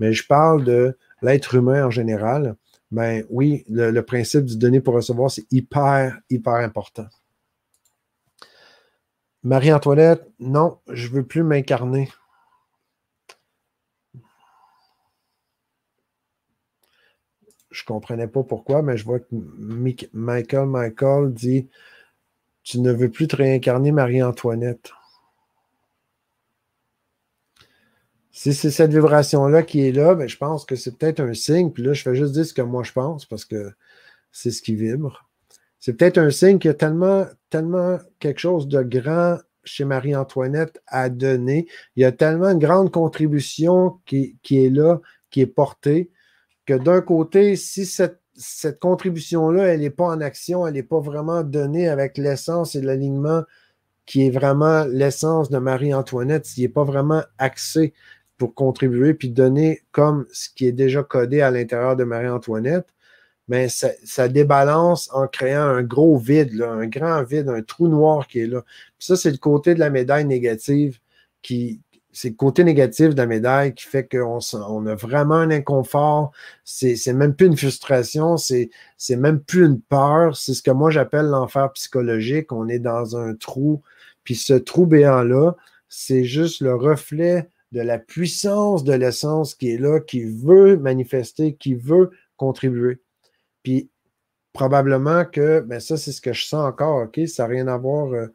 Mais 0.00 0.12
je 0.12 0.26
parle 0.26 0.64
de 0.64 0.98
l'être 1.22 1.54
humain 1.54 1.86
en 1.86 1.90
général. 1.90 2.56
Ben 2.90 3.22
oui, 3.30 3.64
le, 3.70 3.92
le 3.92 4.02
principe 4.02 4.46
du 4.46 4.56
donner 4.56 4.80
pour 4.80 4.94
recevoir, 4.94 5.30
c'est 5.30 5.46
hyper, 5.52 6.18
hyper 6.28 6.54
important. 6.54 7.06
Marie-Antoinette, 9.44 10.28
non, 10.38 10.78
je 10.88 11.08
ne 11.08 11.14
veux 11.14 11.26
plus 11.26 11.42
m'incarner. 11.42 12.08
Je 17.70 17.82
ne 17.82 17.86
comprenais 17.86 18.28
pas 18.28 18.42
pourquoi, 18.42 18.82
mais 18.82 18.96
je 18.96 19.04
vois 19.04 19.18
que 19.20 19.26
Michael 20.12 20.66
Michael 20.66 21.32
dit 21.32 21.68
Tu 22.62 22.80
ne 22.80 22.92
veux 22.92 23.10
plus 23.10 23.28
te 23.28 23.36
réincarner, 23.36 23.92
Marie-Antoinette. 23.92 24.92
Si 28.30 28.54
c'est 28.54 28.70
cette 28.70 28.92
vibration-là 28.92 29.62
qui 29.62 29.86
est 29.86 29.92
là, 29.92 30.14
ben, 30.14 30.28
je 30.28 30.36
pense 30.36 30.64
que 30.64 30.76
c'est 30.76 30.96
peut-être 30.96 31.20
un 31.20 31.34
signe. 31.34 31.70
Puis 31.70 31.82
là, 31.82 31.92
je 31.92 32.02
fais 32.02 32.14
juste 32.14 32.32
dire 32.32 32.46
ce 32.46 32.54
que 32.54 32.62
moi 32.62 32.82
je 32.82 32.92
pense 32.92 33.26
parce 33.26 33.44
que 33.44 33.72
c'est 34.32 34.50
ce 34.50 34.62
qui 34.62 34.74
vibre 34.74 35.28
c'est 35.82 35.94
peut-être 35.94 36.18
un 36.18 36.30
signe 36.30 36.60
qu'il 36.60 36.68
y 36.68 36.70
a 36.70 36.74
tellement, 36.74 37.26
tellement 37.52 37.98
quelque 38.18 38.40
chose 38.40 38.66
de 38.66 38.82
grand 38.82 39.36
chez 39.62 39.84
Marie-Antoinette 39.84 40.82
à 40.86 41.10
donner. 41.10 41.66
Il 41.96 42.02
y 42.02 42.06
a 42.06 42.12
tellement 42.12 42.48
une 42.48 42.58
grande 42.58 42.90
contribution 42.90 44.00
qui, 44.06 44.38
est 44.50 44.74
là, 44.74 45.00
qui 45.30 45.42
est 45.42 45.46
portée, 45.46 46.10
que 46.64 46.74
d'un 46.74 47.02
côté, 47.02 47.56
si 47.56 47.84
cette, 47.84 48.20
cette 48.34 48.80
contribution-là, 48.80 49.66
elle 49.66 49.80
n'est 49.80 49.90
pas 49.90 50.06
en 50.06 50.20
action, 50.22 50.66
elle 50.66 50.74
n'est 50.74 50.82
pas 50.82 51.00
vraiment 51.00 51.42
donnée 51.42 51.88
avec 51.88 52.16
l'essence 52.16 52.74
et 52.74 52.80
l'alignement 52.80 53.42
qui 54.06 54.26
est 54.26 54.30
vraiment 54.30 54.84
l'essence 54.86 55.50
de 55.50 55.58
Marie-Antoinette, 55.58 56.46
s'il 56.46 56.64
n'est 56.64 56.70
pas 56.70 56.84
vraiment 56.84 57.22
axé 57.36 57.92
pour 58.38 58.54
contribuer 58.54 59.14
puis 59.14 59.28
donner 59.28 59.82
comme 59.92 60.26
ce 60.32 60.48
qui 60.48 60.66
est 60.66 60.72
déjà 60.72 61.02
codé 61.02 61.42
à 61.42 61.50
l'intérieur 61.50 61.96
de 61.96 62.04
Marie-Antoinette, 62.04 62.88
mais 63.48 63.68
ça, 63.68 64.28
débalance 64.28 65.10
en 65.12 65.26
créant 65.26 65.62
un 65.62 65.82
gros 65.82 66.16
vide, 66.16 66.62
un 66.62 66.86
grand 66.86 67.22
vide, 67.24 67.48
un 67.48 67.62
trou 67.62 67.88
noir 67.88 68.26
qui 68.26 68.40
est 68.40 68.46
là. 68.46 68.62
ça, 68.98 69.16
c'est 69.16 69.30
le 69.30 69.38
côté 69.38 69.74
de 69.74 69.80
la 69.80 69.90
médaille 69.90 70.24
négative 70.24 70.98
qui. 71.42 71.80
C'est 72.14 72.28
le 72.28 72.34
côté 72.34 72.62
négatif 72.62 73.10
de 73.10 73.16
la 73.16 73.26
médaille 73.26 73.72
qui 73.74 73.86
fait 73.86 74.06
qu'on 74.06 74.38
on 74.52 74.86
a 74.86 74.94
vraiment 74.94 75.36
un 75.36 75.50
inconfort. 75.50 76.30
C'est 76.62 77.12
même 77.14 77.34
plus 77.34 77.46
une 77.46 77.56
frustration, 77.56 78.36
c'est 78.36 78.68
même 79.16 79.40
plus 79.40 79.64
une 79.64 79.80
peur. 79.80 80.36
C'est 80.36 80.52
ce 80.52 80.62
que 80.62 80.70
moi 80.70 80.90
j'appelle 80.90 81.26
l'enfer 81.26 81.72
psychologique. 81.72 82.52
On 82.52 82.68
est 82.68 82.80
dans 82.80 83.16
un 83.16 83.34
trou. 83.34 83.80
Puis 84.24 84.34
ce 84.34 84.52
trou 84.52 84.86
béant-là, 84.86 85.56
c'est 85.88 86.24
juste 86.24 86.60
le 86.60 86.74
reflet 86.74 87.48
de 87.72 87.80
la 87.80 87.98
puissance 87.98 88.84
de 88.84 88.92
l'essence 88.92 89.54
qui 89.54 89.70
est 89.70 89.78
là, 89.78 90.00
qui 90.00 90.24
veut 90.24 90.76
manifester, 90.76 91.54
qui 91.54 91.74
veut 91.74 92.10
contribuer. 92.36 93.00
Puis 93.62 93.90
probablement 94.52 95.24
que, 95.24 95.60
ben 95.60 95.80
ça, 95.80 95.96
c'est 95.96 96.12
ce 96.12 96.20
que 96.20 96.32
je 96.32 96.44
sens 96.44 96.66
encore, 96.66 97.04
OK? 97.04 97.20
Ça 97.26 97.44
n'a 97.44 97.48
rien 97.48 97.68
à 97.68 97.76
voir, 97.76 98.12
euh, 98.12 98.26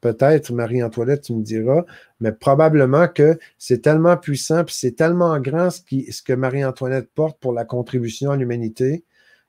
peut-être, 0.00 0.52
Marie-Antoinette, 0.52 1.22
tu 1.22 1.34
me 1.34 1.42
diras, 1.42 1.84
mais 2.20 2.32
probablement 2.32 3.08
que 3.08 3.38
c'est 3.58 3.82
tellement 3.82 4.16
puissant, 4.16 4.64
puis 4.64 4.74
c'est 4.74 4.92
tellement 4.92 5.38
grand 5.40 5.70
ce, 5.70 5.80
qui, 5.82 6.10
ce 6.12 6.22
que 6.22 6.32
Marie-Antoinette 6.32 7.10
porte 7.14 7.38
pour 7.40 7.52
la 7.52 7.64
contribution 7.64 8.30
à 8.30 8.36
l'humanité, 8.36 9.04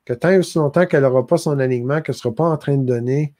que 0.05 0.13
tant 0.13 0.29
et 0.29 0.37
aussi 0.37 0.57
longtemps 0.57 0.85
qu'elle 0.85 1.03
n'aura 1.03 1.27
pas 1.27 1.37
son 1.37 1.59
alignement, 1.59 2.01
qu'elle 2.01 2.15
ne 2.15 2.17
sera 2.17 2.33
pas 2.33 2.45
en 2.45 2.57
train 2.57 2.77
de 2.77 2.85
donner, 2.85 3.33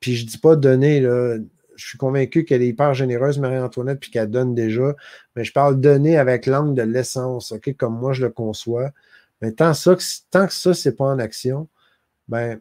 puis 0.00 0.16
je 0.16 0.24
ne 0.24 0.28
dis 0.30 0.38
pas 0.38 0.56
donner, 0.56 1.00
je 1.02 1.86
suis 1.86 1.98
convaincu 1.98 2.44
qu'elle 2.44 2.62
est 2.62 2.68
hyper 2.68 2.94
généreuse, 2.94 3.38
Marie-Antoinette, 3.38 4.00
puis 4.00 4.10
qu'elle 4.10 4.30
donne 4.30 4.54
déjà, 4.54 4.94
mais 5.34 5.44
je 5.44 5.52
parle 5.52 5.80
donner 5.80 6.16
avec 6.18 6.46
l'angle 6.46 6.74
de 6.74 6.82
l'essence, 6.82 7.52
OK, 7.52 7.74
comme 7.76 7.98
moi 7.98 8.12
je 8.12 8.22
le 8.22 8.30
conçois. 8.30 8.90
Mais 9.44 9.52
tant, 9.52 9.74
ça, 9.74 9.94
tant 10.30 10.46
que 10.46 10.54
ça, 10.54 10.72
ce 10.72 10.88
n'est 10.88 10.94
pas 10.94 11.04
en 11.04 11.18
action, 11.18 11.68
ben, 12.28 12.58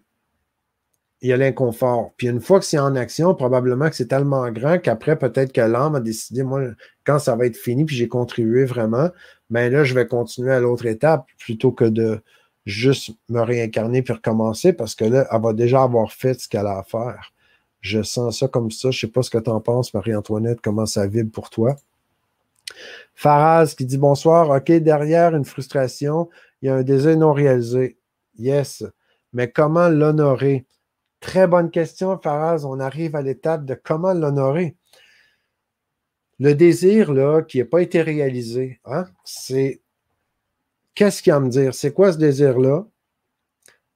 il 1.21 1.29
y 1.29 1.33
a 1.33 1.37
l'inconfort. 1.37 2.11
Puis 2.17 2.27
une 2.27 2.41
fois 2.41 2.59
que 2.59 2.65
c'est 2.65 2.77
en 2.77 2.97
action, 2.97 3.33
probablement 3.33 3.89
que 3.89 3.95
c'est 3.95 4.09
tellement 4.09 4.51
grand 4.51 4.77
qu'après, 4.79 5.17
peut-être 5.17 5.53
que 5.53 5.61
l'âme 5.61 5.95
a 5.95 6.01
décidé, 6.01 6.43
moi, 6.43 6.61
quand 7.05 7.17
ça 7.19 7.37
va 7.37 7.45
être 7.45 7.55
fini, 7.55 7.85
puis 7.85 7.95
j'ai 7.95 8.09
contribué 8.09 8.65
vraiment, 8.65 9.09
ben 9.49 9.71
là, 9.71 9.85
je 9.85 9.93
vais 9.93 10.05
continuer 10.05 10.51
à 10.51 10.59
l'autre 10.59 10.85
étape 10.85 11.25
plutôt 11.39 11.71
que 11.71 11.85
de 11.85 12.21
juste 12.65 13.11
me 13.29 13.39
réincarner 13.39 14.01
puis 14.01 14.13
recommencer 14.13 14.73
parce 14.73 14.95
que 14.95 15.05
là, 15.05 15.25
elle 15.31 15.41
va 15.41 15.53
déjà 15.53 15.83
avoir 15.83 16.11
fait 16.11 16.37
ce 16.41 16.49
qu'elle 16.49 16.67
a 16.67 16.79
à 16.79 16.83
faire. 16.83 17.31
Je 17.79 18.03
sens 18.03 18.39
ça 18.39 18.49
comme 18.49 18.69
ça. 18.69 18.91
Je 18.91 18.97
ne 18.97 18.99
sais 18.99 19.13
pas 19.13 19.23
ce 19.23 19.29
que 19.29 19.37
tu 19.37 19.49
en 19.49 19.61
penses, 19.61 19.93
Marie-Antoinette, 19.93 20.59
comment 20.61 20.85
ça 20.85 21.07
vibre 21.07 21.31
pour 21.31 21.49
toi. 21.49 21.77
Faraz 23.15 23.75
qui 23.77 23.85
dit 23.85 23.97
bonsoir. 23.97 24.49
OK, 24.49 24.71
derrière 24.71 25.35
une 25.35 25.45
frustration, 25.45 26.29
il 26.63 26.67
y 26.67 26.69
a 26.69 26.75
un 26.75 26.83
désir 26.83 27.17
non 27.17 27.33
réalisé. 27.33 27.97
Yes. 28.39 28.85
Mais 29.33 29.51
comment 29.51 29.89
l'honorer? 29.89 30.65
Très 31.19 31.45
bonne 31.45 31.69
question, 31.69 32.17
Faraz. 32.17 32.63
On 32.65 32.79
arrive 32.79 33.17
à 33.17 33.21
l'étape 33.21 33.65
de 33.65 33.75
comment 33.75 34.13
l'honorer. 34.13 34.77
Le 36.39 36.55
désir 36.55 37.13
là, 37.13 37.41
qui 37.41 37.59
n'a 37.59 37.65
pas 37.65 37.81
été 37.81 38.01
réalisé, 38.01 38.79
hein, 38.85 39.05
c'est 39.25 39.81
qu'est-ce 40.95 41.21
qu'il 41.21 41.31
y 41.31 41.33
a 41.33 41.35
à 41.35 41.39
me 41.41 41.49
dire? 41.49 41.73
C'est 41.73 41.91
quoi 41.91 42.13
ce 42.13 42.17
désir-là? 42.17 42.87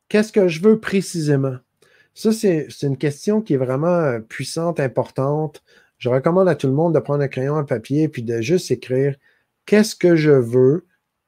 Qu'est-ce 0.10 0.34
que 0.34 0.50
je 0.50 0.62
veux 0.62 0.80
précisément? 0.80 1.56
Ça, 2.14 2.34
c'est 2.34 2.68
une 2.84 2.98
question 2.98 3.42
qui 3.42 3.54
est 3.54 3.58
vraiment 3.58 3.88
euh, 3.88 4.20
puissante, 4.20 4.82
importante. 4.82 5.64
Je 6.00 6.10
recommande 6.10 6.50
à 6.50 6.56
tout 6.56 6.68
le 6.68 6.74
monde 6.74 6.94
de 6.94 7.00
prendre 7.00 7.24
un 7.24 7.28
crayon, 7.30 7.56
un 7.56 7.64
papier, 7.64 8.10
puis 8.10 8.24
de 8.24 8.42
juste 8.42 8.72
écrire 8.72 9.16
qu'est-ce 9.66 9.96
que 9.96 10.18
je 10.18 10.32
veux 10.32 10.86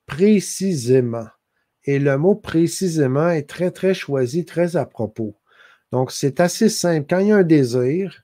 précisément. 0.10 1.28
Et 1.86 1.99
le 1.99 2.18
mot 2.18 2.36
précisément 2.36 3.30
est 3.30 3.47
très, 3.47 3.72
très 3.72 3.93
choisi, 3.93 4.43
très 4.43 4.76
à 4.76 4.86
propos. 4.86 5.36
Donc, 5.91 6.12
c'est 6.12 6.39
assez 6.39 6.68
simple. 6.68 7.05
Quand 7.10 7.20
il 7.20 7.28
y 7.28 7.32
a 7.32 7.38
un 7.38 7.43
désir, 7.43 8.24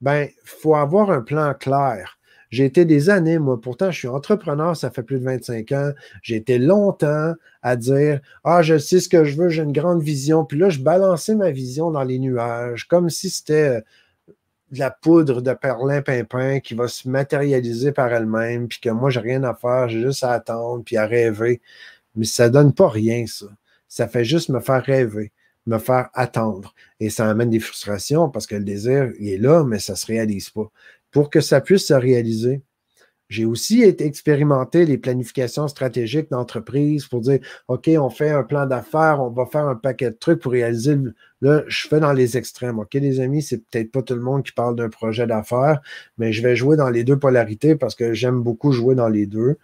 ben, 0.00 0.28
faut 0.44 0.74
avoir 0.74 1.10
un 1.10 1.20
plan 1.20 1.52
clair. 1.54 2.18
J'ai 2.50 2.64
été 2.64 2.84
des 2.84 3.10
années, 3.10 3.38
moi, 3.38 3.60
pourtant, 3.60 3.90
je 3.90 3.98
suis 3.98 4.08
entrepreneur, 4.08 4.76
ça 4.76 4.90
fait 4.90 5.02
plus 5.02 5.18
de 5.18 5.24
25 5.24 5.72
ans. 5.72 5.90
J'ai 6.22 6.36
été 6.36 6.58
longtemps 6.58 7.34
à 7.60 7.76
dire 7.76 8.20
Ah, 8.44 8.62
je 8.62 8.78
sais 8.78 9.00
ce 9.00 9.08
que 9.08 9.24
je 9.24 9.36
veux, 9.36 9.48
j'ai 9.48 9.62
une 9.62 9.72
grande 9.72 10.02
vision. 10.02 10.44
Puis 10.44 10.58
là, 10.58 10.70
je 10.70 10.78
balançais 10.78 11.34
ma 11.34 11.50
vision 11.50 11.90
dans 11.90 12.04
les 12.04 12.20
nuages, 12.20 12.86
comme 12.86 13.10
si 13.10 13.30
c'était 13.30 13.78
euh, 13.78 13.80
de 14.70 14.78
la 14.78 14.90
poudre 14.90 15.40
de 15.42 15.52
perlin-pimpin 15.52 16.60
qui 16.60 16.74
va 16.74 16.88
se 16.88 17.08
matérialiser 17.08 17.92
par 17.92 18.12
elle-même, 18.12 18.68
puis 18.68 18.80
que 18.80 18.90
moi, 18.90 19.10
j'ai 19.10 19.20
rien 19.20 19.44
à 19.44 19.54
faire, 19.54 19.88
j'ai 19.88 20.02
juste 20.02 20.24
à 20.24 20.32
attendre, 20.32 20.82
puis 20.84 20.96
à 20.96 21.06
rêver. 21.06 21.60
Mais 22.16 22.24
ça 22.24 22.48
donne 22.48 22.72
pas 22.72 22.88
rien, 22.88 23.26
ça. 23.26 23.46
Ça 23.88 24.08
fait 24.08 24.24
juste 24.24 24.48
me 24.48 24.60
faire 24.60 24.82
rêver, 24.84 25.32
me 25.66 25.78
faire 25.78 26.10
attendre. 26.14 26.74
Et 27.00 27.10
ça 27.10 27.28
amène 27.28 27.50
des 27.50 27.60
frustrations 27.60 28.28
parce 28.30 28.46
que 28.46 28.56
le 28.56 28.64
désir, 28.64 29.12
il 29.20 29.28
est 29.28 29.38
là, 29.38 29.64
mais 29.64 29.78
ça 29.78 29.96
se 29.96 30.06
réalise 30.06 30.50
pas 30.50 30.70
pour 31.10 31.30
que 31.30 31.40
ça 31.40 31.60
puisse 31.60 31.86
se 31.86 31.94
réaliser. 31.94 32.62
J'ai 33.28 33.44
aussi 33.44 33.82
expérimenté 33.82 34.86
les 34.86 34.98
planifications 34.98 35.66
stratégiques 35.66 36.30
d'entreprise 36.30 37.06
pour 37.06 37.20
dire, 37.22 37.40
OK, 37.66 37.90
on 37.98 38.08
fait 38.08 38.30
un 38.30 38.44
plan 38.44 38.66
d'affaires, 38.66 39.20
on 39.20 39.30
va 39.30 39.46
faire 39.46 39.66
un 39.66 39.74
paquet 39.74 40.10
de 40.10 40.16
trucs 40.16 40.40
pour 40.40 40.52
réaliser. 40.52 40.96
Là, 41.40 41.64
je 41.66 41.88
fais 41.88 41.98
dans 41.98 42.12
les 42.12 42.36
extrêmes. 42.36 42.78
OK, 42.78 42.94
les 42.94 43.18
amis, 43.18 43.42
c'est 43.42 43.58
peut-être 43.58 43.90
pas 43.90 44.02
tout 44.02 44.14
le 44.14 44.20
monde 44.20 44.44
qui 44.44 44.52
parle 44.52 44.76
d'un 44.76 44.88
projet 44.88 45.26
d'affaires, 45.26 45.80
mais 46.18 46.32
je 46.32 46.40
vais 46.40 46.54
jouer 46.54 46.76
dans 46.76 46.88
les 46.88 47.02
deux 47.02 47.18
polarités 47.18 47.74
parce 47.74 47.96
que 47.96 48.12
j'aime 48.12 48.42
beaucoup 48.42 48.70
jouer 48.70 48.94
dans 48.94 49.08
les 49.08 49.26
deux. 49.26 49.56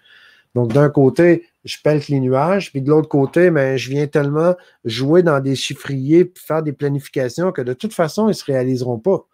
Donc, 0.56 0.72
d'un 0.72 0.90
côté, 0.90 1.46
je 1.64 1.76
pète 1.82 2.08
les 2.08 2.20
nuages, 2.20 2.72
puis 2.72 2.82
de 2.82 2.90
l'autre 2.90 3.08
côté, 3.08 3.50
ben, 3.50 3.76
je 3.76 3.90
viens 3.90 4.06
tellement 4.08 4.54
jouer 4.84 5.22
dans 5.22 5.40
des 5.40 5.54
chiffriers, 5.54 6.30
faire 6.34 6.62
des 6.62 6.72
planifications 6.72 7.52
que 7.52 7.62
de 7.62 7.72
toute 7.72 7.94
façon, 7.94 8.24
ils 8.26 8.30
ne 8.30 8.32
se 8.34 8.44
réaliseront 8.44 8.98
pas 8.98 9.26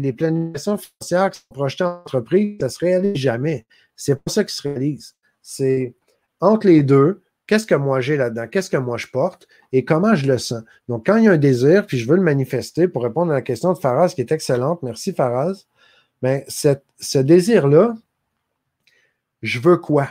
des 0.00 0.12
planifications 0.12 0.78
financières 0.78 1.30
qui 1.30 1.40
sont 1.40 1.54
projetées 1.54 1.84
en 1.84 2.00
entreprise, 2.00 2.56
ça 2.60 2.66
ne 2.66 2.70
se 2.70 2.78
réalise 2.78 3.16
jamais. 3.16 3.66
C'est 3.96 4.14
pas 4.14 4.30
ça 4.30 4.44
qui 4.44 4.54
se 4.54 4.62
réalise. 4.62 5.14
C'est 5.42 5.94
entre 6.40 6.66
les 6.66 6.82
deux, 6.82 7.22
qu'est-ce 7.46 7.66
que 7.66 7.74
moi 7.74 8.00
j'ai 8.00 8.16
là-dedans, 8.16 8.46
qu'est-ce 8.46 8.70
que 8.70 8.76
moi 8.76 8.96
je 8.96 9.06
porte 9.08 9.48
et 9.72 9.84
comment 9.84 10.14
je 10.14 10.26
le 10.26 10.38
sens. 10.38 10.62
Donc, 10.88 11.06
quand 11.06 11.16
il 11.16 11.24
y 11.24 11.28
a 11.28 11.32
un 11.32 11.38
désir, 11.38 11.86
puis 11.86 11.98
je 11.98 12.08
veux 12.08 12.16
le 12.16 12.22
manifester 12.22 12.86
pour 12.88 13.02
répondre 13.02 13.32
à 13.32 13.34
la 13.34 13.42
question 13.42 13.72
de 13.72 13.78
Faraz 13.78 14.10
qui 14.14 14.20
est 14.20 14.32
excellente, 14.32 14.82
merci 14.82 15.12
Faraz, 15.12 15.64
bien, 16.22 16.42
ce 16.48 17.18
désir-là, 17.18 17.96
je 19.42 19.58
veux 19.60 19.76
quoi? 19.78 20.08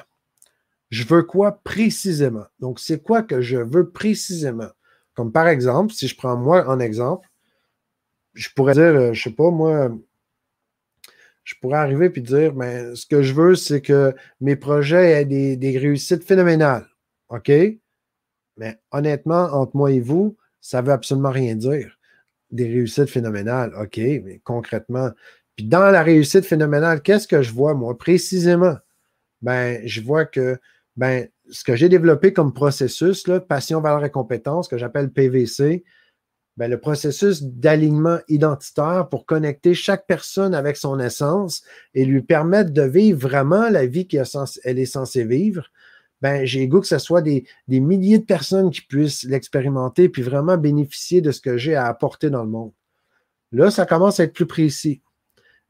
Je 0.90 1.04
veux 1.04 1.24
quoi 1.24 1.60
précisément? 1.64 2.46
Donc, 2.60 2.80
c'est 2.80 3.04
quoi 3.04 3.22
que 3.22 3.42
je 3.42 3.58
veux 3.58 3.90
précisément? 3.90 4.70
Comme 5.14 5.32
par 5.32 5.48
exemple, 5.48 5.94
si 5.94 6.08
je 6.08 6.16
prends 6.16 6.38
moi 6.38 6.68
en 6.70 6.80
exemple, 6.80 7.28
je 8.38 8.50
pourrais 8.56 8.74
dire, 8.74 8.84
euh, 8.84 9.14
je 9.14 9.24
sais 9.24 9.32
pas, 9.32 9.50
moi, 9.50 9.92
je 11.44 11.56
pourrais 11.60 11.80
arriver 11.80 12.12
et 12.14 12.22
dire, 12.22 12.54
mais 12.54 12.96
ce 12.96 13.06
que 13.06 13.22
je 13.22 13.34
veux, 13.34 13.56
c'est 13.56 13.82
que 13.82 14.14
mes 14.42 14.56
projets 14.56 15.12
aient 15.12 15.26
des, 15.26 15.78
réussites 15.78 16.24
phénoménales. 16.24 16.88
OK? 17.30 17.52
Mais 18.58 18.80
honnêtement, 18.92 19.46
entre 19.54 19.76
moi 19.76 19.92
et 19.92 20.00
vous, 20.00 20.38
ça 20.62 20.82
veut 20.82 20.92
absolument 20.92 21.32
rien 21.32 21.56
dire. 21.56 21.98
Des 22.52 22.66
réussites 22.66 23.10
phénoménales. 23.10 23.74
OK, 23.80 23.98
mais 23.98 24.42
concrètement. 24.44 25.12
Puis 25.56 25.66
dans 25.66 25.90
la 25.92 26.04
réussite 26.04 26.46
phénoménale, 26.46 27.02
qu'est-ce 27.02 27.28
que 27.28 27.42
je 27.42 27.52
vois, 27.52 27.74
moi, 27.74 27.98
précisément? 27.98 28.76
Ben, 29.42 29.82
je 29.86 30.02
vois 30.02 30.26
que 30.26 30.60
ben, 30.96 31.28
ce 31.50 31.64
que 31.64 31.76
j'ai 31.76 31.90
développé 31.90 32.34
comme 32.34 32.54
processus, 32.54 33.24
passion, 33.48 33.82
valeur 33.82 34.04
et 34.04 34.12
compétence, 34.12 34.68
que 34.68 34.78
j'appelle 34.78 35.12
PVC, 35.12 35.84
ben, 36.58 36.72
le 36.72 36.80
processus 36.80 37.43
d'alignement 37.43 38.18
identitaire 38.28 39.08
pour 39.10 39.28
connecter 39.28 39.76
chaque 39.76 40.08
personne 40.08 40.55
avec 40.55 40.76
son 40.76 40.99
essence 40.99 41.62
et 41.93 42.03
lui 42.03 42.24
permettre 42.24 42.72
de 42.72 42.82
vivre 42.82 43.20
vraiment 43.20 43.70
la 43.70 43.86
vie 43.86 44.08
qu'elle 44.08 44.26
est 44.64 44.86
censée 44.86 45.24
vivre, 45.24 45.68
ben, 46.22 46.45
j'ai 46.45 46.68
goût 46.68 46.82
que 46.82 46.88
ce 46.88 46.97
soit 46.97 47.22
des, 47.22 47.45
milliers 47.68 48.18
de 48.18 48.26
personnes 48.26 48.72
qui 48.72 48.82
puissent 48.82 49.24
l'expérimenter 49.24 50.10
puis 50.10 50.24
vraiment 50.24 50.58
bénéficier 50.58 51.22
de 51.22 51.32
ce 51.32 51.41
que 51.41 51.58
j'ai 51.58 51.76
à 51.76 51.86
apporter 51.86 52.32
dans 52.32 52.43
le 52.43 52.49
monde. 52.49 52.74
Là, 53.51 53.70
ça 53.70 53.86
commence 53.86 54.20
à 54.20 54.24
être 54.24 54.34
plus 54.34 54.47
précis. 54.47 55.01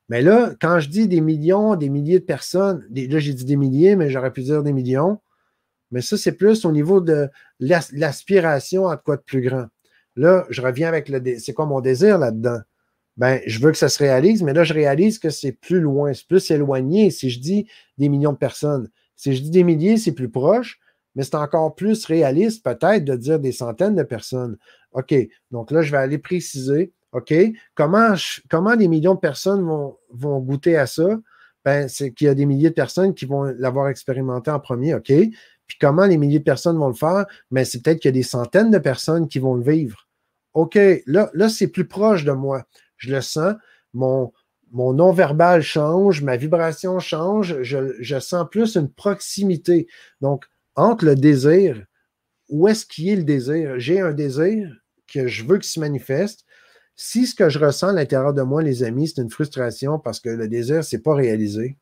Mais 0.08 0.22
là, 0.22 0.54
quand 0.62 0.80
je 0.80 0.88
dis 0.88 1.10
des 1.10 1.20
millions, 1.20 1.76
des 1.76 1.90
milliers 1.90 2.20
de 2.20 2.26
personnes, 2.26 2.88
là, 2.90 3.20
j'ai 3.20 3.34
dit 3.34 3.44
des 3.44 3.58
milliers, 3.58 3.98
mais 3.98 4.10
j'aurais 4.10 4.32
pu 4.32 4.42
dire 4.42 4.64
des 4.64 4.72
millions. 4.72 5.20
Mais 5.92 6.02
ça, 6.02 6.16
c'est 6.18 6.32
plus 6.32 6.64
au 6.64 6.72
niveau 6.72 7.02
de 7.02 7.30
l'aspiration 7.60 8.88
à 8.88 8.96
quoi 8.96 9.18
de 9.18 9.22
plus 9.22 9.42
grand. 9.42 9.68
Là, 10.18 10.46
je 10.50 10.62
reviens 10.62 10.88
avec 10.88 11.10
le. 11.10 11.22
C'est 11.40 11.54
quoi 11.54 11.68
mon 11.68 11.80
désir 11.80 12.18
là-dedans? 12.18 12.60
Ben, 13.18 13.40
je 13.46 13.60
veux 13.60 13.72
que 13.72 13.78
ça 13.78 13.90
se 13.90 14.00
réalise, 14.00 14.44
mais 14.44 14.54
là, 14.54 14.64
je 14.64 14.74
réalise 14.74 15.18
que 15.18 15.30
c'est 15.30 15.52
plus 15.52 15.80
loin, 15.80 16.14
c'est 16.14 16.28
plus 16.28 16.52
éloigné. 16.52 17.10
Si 17.10 17.30
je 17.30 17.40
dis 17.40 17.68
des 17.98 18.10
millions 18.10 18.34
de 18.34 18.38
personnes, 18.38 18.90
si 19.16 19.36
je 19.36 19.42
dis 19.42 19.50
des 19.50 19.64
milliers, 19.64 19.98
c'est 19.98 20.12
plus 20.12 20.30
proche, 20.30 20.80
mais 21.16 21.24
c'est 21.24 21.36
encore 21.36 21.74
plus 21.74 22.06
réaliste 22.06 22.64
peut-être 22.64 23.06
de 23.06 23.16
dire 23.16 23.40
des 23.40 23.52
centaines 23.52 23.96
de 23.96 24.04
personnes. 24.04 24.58
OK, 24.92 25.16
donc 25.52 25.72
là, 25.72 25.82
je 25.82 25.92
vais 25.92 25.98
aller 25.98 26.20
préciser, 26.20 26.94
OK, 27.12 27.34
comment, 27.74 28.14
comment 28.50 28.76
des 28.76 28.88
millions 28.88 29.16
de 29.16 29.20
personnes 29.20 29.64
vont, 29.64 29.98
vont 30.12 30.40
goûter 30.40 30.78
à 30.78 30.86
ça? 30.86 31.20
Ben, 31.66 31.88
c'est 31.88 32.12
qu'il 32.12 32.28
y 32.28 32.30
a 32.30 32.36
des 32.36 32.46
milliers 32.46 32.70
de 32.70 32.76
personnes 32.76 33.14
qui 33.14 33.26
vont 33.26 33.44
l'avoir 33.44 33.90
expérimenté 33.90 34.52
en 34.52 34.60
premier, 34.60 34.94
OK? 34.94 35.12
Puis 35.68 35.78
comment 35.82 36.06
les 36.06 36.18
milliers 36.18 36.40
de 36.40 36.44
personnes 36.44 36.78
vont 36.78 36.88
le 36.88 36.94
faire? 36.94 37.26
Mais 37.52 37.62
ben, 37.62 37.66
c'est 37.66 37.84
peut-être 37.84 38.00
qu'il 38.00 38.10
y 38.10 38.14
a 38.14 38.20
des 38.20 38.24
centaines 38.24 38.72
de 38.72 38.78
personnes 38.78 39.28
qui 39.28 39.40
vont 39.40 39.56
le 39.56 39.64
vivre. 39.64 40.07
OK, 40.58 40.80
là, 41.06 41.50
c'est 41.50 41.68
plus 41.68 41.88
proche 41.88 42.24
de 42.24 42.32
moi. 42.32 42.66
Je 42.98 43.14
le 43.14 43.22
sens. 43.22 43.54
Mon, 43.94 44.34
mon 44.72 44.92
non-verbal 44.92 45.62
change, 45.62 46.24
ma 46.24 46.36
vibration 46.36 46.98
change, 46.98 47.62
je, 47.62 48.20
sens 48.20 48.48
plus 48.50 48.76
une 48.76 48.92
proximité. 48.92 49.88
Donc, 50.20 50.46
entre 50.76 51.06
le 51.06 51.16
désir, 51.16 51.86
où 52.50 52.68
est-ce 52.68 52.88
qu'il 52.88 53.10
est 53.10 53.16
le 53.18 53.24
désir? 53.24 53.76
J'ai 53.78 54.02
un 54.02 54.14
désir 54.14 54.76
que 55.06 55.28
je 55.28 55.44
veux 55.44 55.60
qu'il 55.60 55.70
se 55.70 55.80
manifeste. 55.80 56.44
si 56.96 57.28
ce 57.28 57.36
que 57.36 57.50
je 57.50 57.60
ressens 57.60 57.90
à 57.90 57.94
l'intérieur 57.94 58.34
de 58.34 58.42
moi, 58.42 58.64
les 58.64 58.82
amis, 58.82 59.10
c'est 59.10 59.22
une 59.22 59.30
frustration 59.30 60.00
parce 60.00 60.20
que 60.20 60.30
le 60.30 60.48
désir, 60.48 60.84
c'est 60.84 61.04
pas 61.04 61.14
réalisé, 61.14 61.78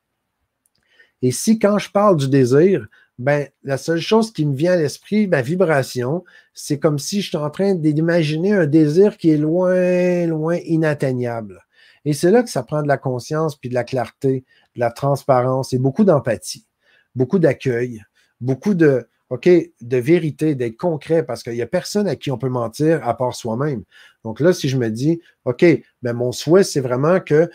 et 1.22 1.32
si 1.32 1.60
quand 1.60 1.80
je 1.80 1.90
parle 1.90 2.18
du 2.18 2.28
désir, 2.28 2.88
ben, 3.18 3.48
la 3.64 3.78
seule 3.78 4.02
chose 4.02 4.34
qui 4.34 4.46
me 4.46 4.56
vient 4.56 4.74
à 4.74 4.78
l'esprit, 4.78 5.28
ma 5.28 5.42
vibration, 5.42 6.24
c'est 6.54 6.80
comme 6.80 7.00
si 7.00 7.22
je 7.22 7.30
suis 7.30 7.38
en 7.38 7.50
train 7.50 7.74
d'imaginer 7.76 8.54
un 8.54 8.66
désir 8.66 9.18
qui 9.18 9.30
est 9.30 9.38
loin, 9.38 10.26
loin 10.28 10.58
inatteignable. 10.58 11.62
Et 12.04 12.14
c'est 12.14 12.30
là 12.32 12.44
que 12.44 12.50
ça 12.50 12.64
prend 12.64 12.84
de 12.84 12.88
la 12.88 12.98
conscience, 12.98 13.56
puis 13.56 13.70
de 13.70 13.74
la 13.74 13.84
clarté, 13.84 14.44
de 14.76 14.80
la 14.80 14.92
transparence 14.92 15.74
et 15.74 15.80
beaucoup 15.80 16.04
d'empathie, 16.04 16.68
beaucoup 17.16 17.40
d'accueil, 17.40 18.04
beaucoup 18.42 18.74
de, 18.74 19.08
OK, 19.30 19.48
de 19.48 19.98
vérité, 19.98 20.54
d'être 20.54 20.78
concret, 20.78 21.26
parce 21.26 21.42
qu'il 21.42 21.54
n'y 21.54 21.62
a 21.62 21.68
personne 21.68 22.08
à 22.08 22.16
qui 22.16 22.32
on 22.32 22.38
peut 22.38 22.50
mentir 22.50 23.08
à 23.08 23.18
part 23.18 23.34
soi-même. 23.34 23.84
Donc 24.24 24.40
là, 24.40 24.54
si 24.54 24.70
je 24.70 24.78
me 24.78 24.90
dis, 24.90 25.22
OK, 25.46 25.66
ben 26.04 26.14
mon 26.14 26.32
souhait, 26.32 26.64
c'est 26.64 26.82
vraiment 26.82 27.20
qu'il 27.20 27.50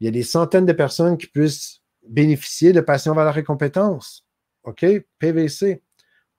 y 0.00 0.08
a 0.08 0.12
des 0.12 0.22
centaines 0.22 0.66
de 0.66 0.72
personnes 0.72 1.16
qui 1.16 1.26
puissent 1.26 1.80
bénéficier 2.06 2.72
de 2.72 2.80
passion, 2.80 3.14
valeur 3.14 3.36
et 3.36 3.44
compétences. 3.44 4.27
OK, 4.68 4.86
PVC. 5.18 5.82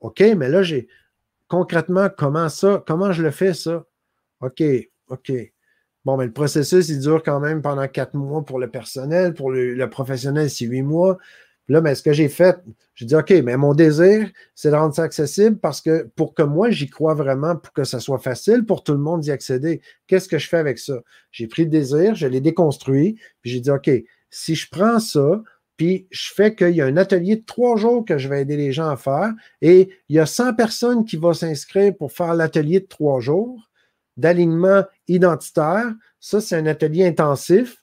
OK, 0.01 0.21
mais 0.37 0.49
là, 0.49 0.63
j'ai 0.63 0.87
concrètement, 1.47 2.09
comment 2.15 2.47
ça, 2.47 2.83
comment 2.87 3.11
je 3.11 3.23
le 3.23 3.31
fais, 3.31 3.53
ça? 3.53 3.85
OK, 4.41 4.63
OK. 5.07 5.31
Bon, 6.05 6.15
mais 6.15 6.25
le 6.25 6.31
processus, 6.31 6.87
il 6.89 6.99
dure 6.99 7.23
quand 7.23 7.39
même 7.39 7.61
pendant 7.61 7.87
quatre 7.87 8.13
mois 8.13 8.45
pour 8.45 8.59
le 8.59 8.69
personnel, 8.69 9.33
pour 9.33 9.51
le, 9.51 9.89
professionnel, 9.89 10.49
c'est 10.49 10.65
huit 10.65 10.83
mois. 10.83 11.17
Là, 11.67 11.81
mais 11.81 11.93
ce 11.93 12.01
que 12.01 12.13
j'ai 12.13 12.29
fait, 12.29 12.57
j'ai 12.95 13.05
dit, 13.05 13.15
OK, 13.15 13.31
mais 13.43 13.57
mon 13.57 13.73
désir, 13.73 14.29
c'est 14.55 14.71
de 14.71 14.75
rendre 14.75 14.93
ça 14.93 15.03
accessible 15.03 15.57
parce 15.57 15.81
que 15.81 16.09
pour 16.15 16.33
que 16.33 16.41
moi, 16.41 16.69
j'y 16.71 16.89
crois 16.89 17.13
vraiment, 17.13 17.55
pour 17.55 17.73
que 17.73 17.83
ça 17.83 17.99
soit 17.99 18.19
facile 18.19 18.65
pour 18.65 18.83
tout 18.83 18.93
le 18.93 18.99
monde 18.99 19.21
d'y 19.21 19.31
accéder. 19.31 19.81
Qu'est-ce 20.07 20.27
que 20.27 20.37
je 20.37 20.47
fais 20.47 20.57
avec 20.57 20.79
ça? 20.79 20.99
J'ai 21.31 21.47
pris 21.47 21.63
le 21.63 21.69
désir, 21.69 22.15
je 22.15 22.27
l'ai 22.27 22.41
déconstruit, 22.41 23.19
puis 23.41 23.51
j'ai 23.51 23.59
dit, 23.59 23.71
OK, 23.71 23.89
si 24.29 24.55
je 24.55 24.67
prends 24.69 24.99
ça, 24.99 25.43
puis 25.79 26.07
je 26.11 26.33
fais 26.35 26.55
qu'il 26.55 26.71
y 26.71 26.81
a 26.81 26.85
un 26.85 26.97
atelier 26.97 27.37
de 27.37 27.45
trois 27.45 27.77
jours 27.77 28.03
que 28.03 28.17
je 28.17 28.27
vais 28.27 28.41
aider 28.41 28.57
les 28.57 28.73
gens 28.73 28.89
à 28.89 28.97
faire, 28.97 29.31
et 29.61 29.89
il 30.09 30.17
y 30.17 30.19
a 30.19 30.25
100 30.25 30.55
personnes 30.55 31.05
qui 31.05 31.15
vont 31.15 31.31
s'inscrire 31.31 31.95
pour 31.95 32.11
faire 32.11 32.35
l'atelier 32.35 32.81
de 32.81 32.85
trois 32.85 33.21
jours 33.21 33.69
d'alignement 34.17 34.83
identitaire. 35.07 35.85
Ça, 36.19 36.41
c'est 36.41 36.57
un 36.57 36.65
atelier 36.65 37.07
intensif 37.07 37.77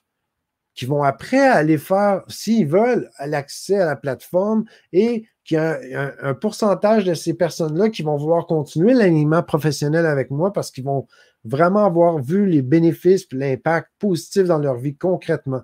qui 0.75 0.85
vont 0.85 1.01
après 1.01 1.39
aller 1.39 1.79
faire, 1.79 2.21
s'ils 2.27 2.67
veulent, 2.67 3.09
l'accès 3.25 3.79
à 3.79 3.85
la 3.87 3.95
plateforme 3.95 4.65
et 4.93 5.25
qu'il 5.43 5.57
y 5.57 5.59
a 5.95 6.13
un, 6.21 6.35
pourcentage 6.35 7.03
de 7.03 7.15
ces 7.15 7.33
personnes-là 7.33 7.89
qui 7.89 8.03
vont 8.03 8.15
vouloir 8.15 8.45
continuer 8.45 8.93
l'alignement 8.93 9.41
professionnel 9.41 10.05
avec 10.05 10.29
moi 10.29 10.53
parce 10.53 10.69
qu'ils 10.69 10.83
vont 10.83 11.07
vraiment 11.45 11.83
avoir 11.83 12.19
vu 12.19 12.45
les 12.45 12.61
bénéfices 12.61 13.25
et 13.31 13.35
l'impact 13.35 13.89
positif 13.97 14.43
dans 14.43 14.59
leur 14.59 14.75
vie 14.75 14.95
concrètement. 14.95 15.63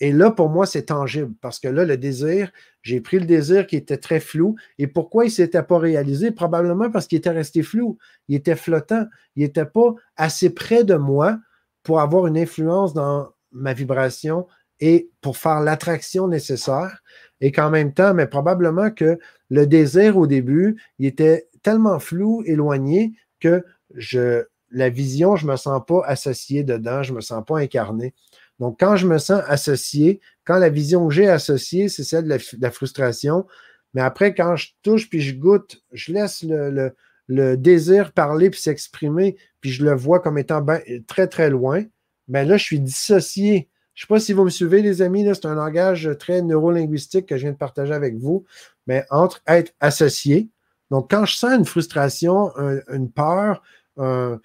Et 0.00 0.12
là, 0.12 0.30
pour 0.30 0.50
moi, 0.50 0.66
c'est 0.66 0.84
tangible 0.86 1.34
parce 1.40 1.58
que 1.58 1.68
là, 1.68 1.84
le 1.84 1.96
désir, 1.96 2.50
j'ai 2.82 3.00
pris 3.00 3.18
le 3.18 3.24
désir 3.24 3.66
qui 3.66 3.76
était 3.76 3.96
très 3.96 4.20
flou. 4.20 4.56
Et 4.78 4.86
pourquoi 4.86 5.24
il 5.24 5.28
ne 5.28 5.32
s'était 5.32 5.62
pas 5.62 5.78
réalisé? 5.78 6.30
Probablement 6.30 6.90
parce 6.90 7.06
qu'il 7.06 7.18
était 7.18 7.30
resté 7.30 7.62
flou. 7.62 7.96
Il 8.28 8.36
était 8.36 8.56
flottant. 8.56 9.06
Il 9.36 9.42
n'était 9.42 9.64
pas 9.64 9.94
assez 10.16 10.50
près 10.50 10.84
de 10.84 10.94
moi 10.94 11.38
pour 11.82 12.00
avoir 12.00 12.26
une 12.26 12.36
influence 12.36 12.92
dans 12.92 13.28
ma 13.52 13.72
vibration 13.72 14.46
et 14.80 15.10
pour 15.22 15.38
faire 15.38 15.60
l'attraction 15.60 16.28
nécessaire. 16.28 17.02
Et 17.40 17.50
qu'en 17.50 17.70
même 17.70 17.94
temps, 17.94 18.12
mais 18.12 18.26
probablement 18.26 18.90
que 18.90 19.18
le 19.48 19.66
désir 19.66 20.18
au 20.18 20.26
début, 20.26 20.80
il 20.98 21.06
était 21.06 21.48
tellement 21.62 21.98
flou, 21.98 22.42
éloigné, 22.44 23.14
que 23.40 23.64
je, 23.94 24.44
la 24.70 24.90
vision, 24.90 25.36
je 25.36 25.46
ne 25.46 25.52
me 25.52 25.56
sens 25.56 25.80
pas 25.86 26.02
associé 26.04 26.64
dedans, 26.64 27.02
je 27.02 27.12
ne 27.12 27.16
me 27.16 27.20
sens 27.20 27.44
pas 27.46 27.58
incarné. 27.58 28.14
Donc, 28.58 28.78
quand 28.80 28.96
je 28.96 29.06
me 29.06 29.18
sens 29.18 29.42
associé, 29.46 30.20
quand 30.44 30.58
la 30.58 30.68
vision 30.68 31.08
que 31.08 31.14
j'ai 31.14 31.28
associée, 31.28 31.88
c'est 31.88 32.04
celle 32.04 32.24
de 32.24 32.38
la, 32.60 32.70
frustration, 32.70 33.46
mais 33.94 34.00
après, 34.00 34.34
quand 34.34 34.56
je 34.56 34.68
touche 34.82 35.08
puis 35.10 35.20
je 35.20 35.34
goûte, 35.34 35.82
je 35.92 36.12
laisse 36.12 36.42
le, 36.42 37.56
désir 37.56 38.12
parler 38.12 38.50
puis 38.50 38.60
s'exprimer, 38.60 39.36
puis 39.60 39.70
je 39.70 39.84
le 39.84 39.94
vois 39.94 40.20
comme 40.20 40.38
étant 40.38 40.60
ben, 40.60 40.80
très, 41.06 41.26
très 41.26 41.50
loin, 41.50 41.82
ben 42.28 42.46
là, 42.46 42.56
je 42.56 42.64
suis 42.64 42.80
dissocié. 42.80 43.68
Je 43.94 44.02
ne 44.02 44.06
sais 44.06 44.14
pas 44.14 44.20
si 44.20 44.32
vous 44.32 44.44
me 44.44 44.50
suivez, 44.50 44.82
les 44.82 45.02
amis, 45.02 45.26
c'est 45.34 45.46
un 45.46 45.54
langage 45.54 46.10
très 46.18 46.42
neurolinguistique 46.42 47.26
que 47.26 47.36
je 47.36 47.42
viens 47.42 47.52
de 47.52 47.56
partager 47.56 47.94
avec 47.94 48.16
vous, 48.16 48.44
mais 48.86 49.04
entre 49.10 49.42
être 49.46 49.72
associé. 49.80 50.48
Donc, 50.90 51.10
quand 51.10 51.24
je 51.24 51.36
sens 51.36 51.52
une 51.52 51.64
frustration, 51.64 52.52
une 52.88 53.10
peur, 53.10 53.62
quand 53.96 54.38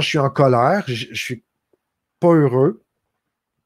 je 0.00 0.08
suis 0.08 0.18
en 0.18 0.30
colère, 0.30 0.84
je, 0.86 1.10
ne 1.10 1.14
suis 1.14 1.44
pas 2.20 2.32
heureux. 2.32 2.82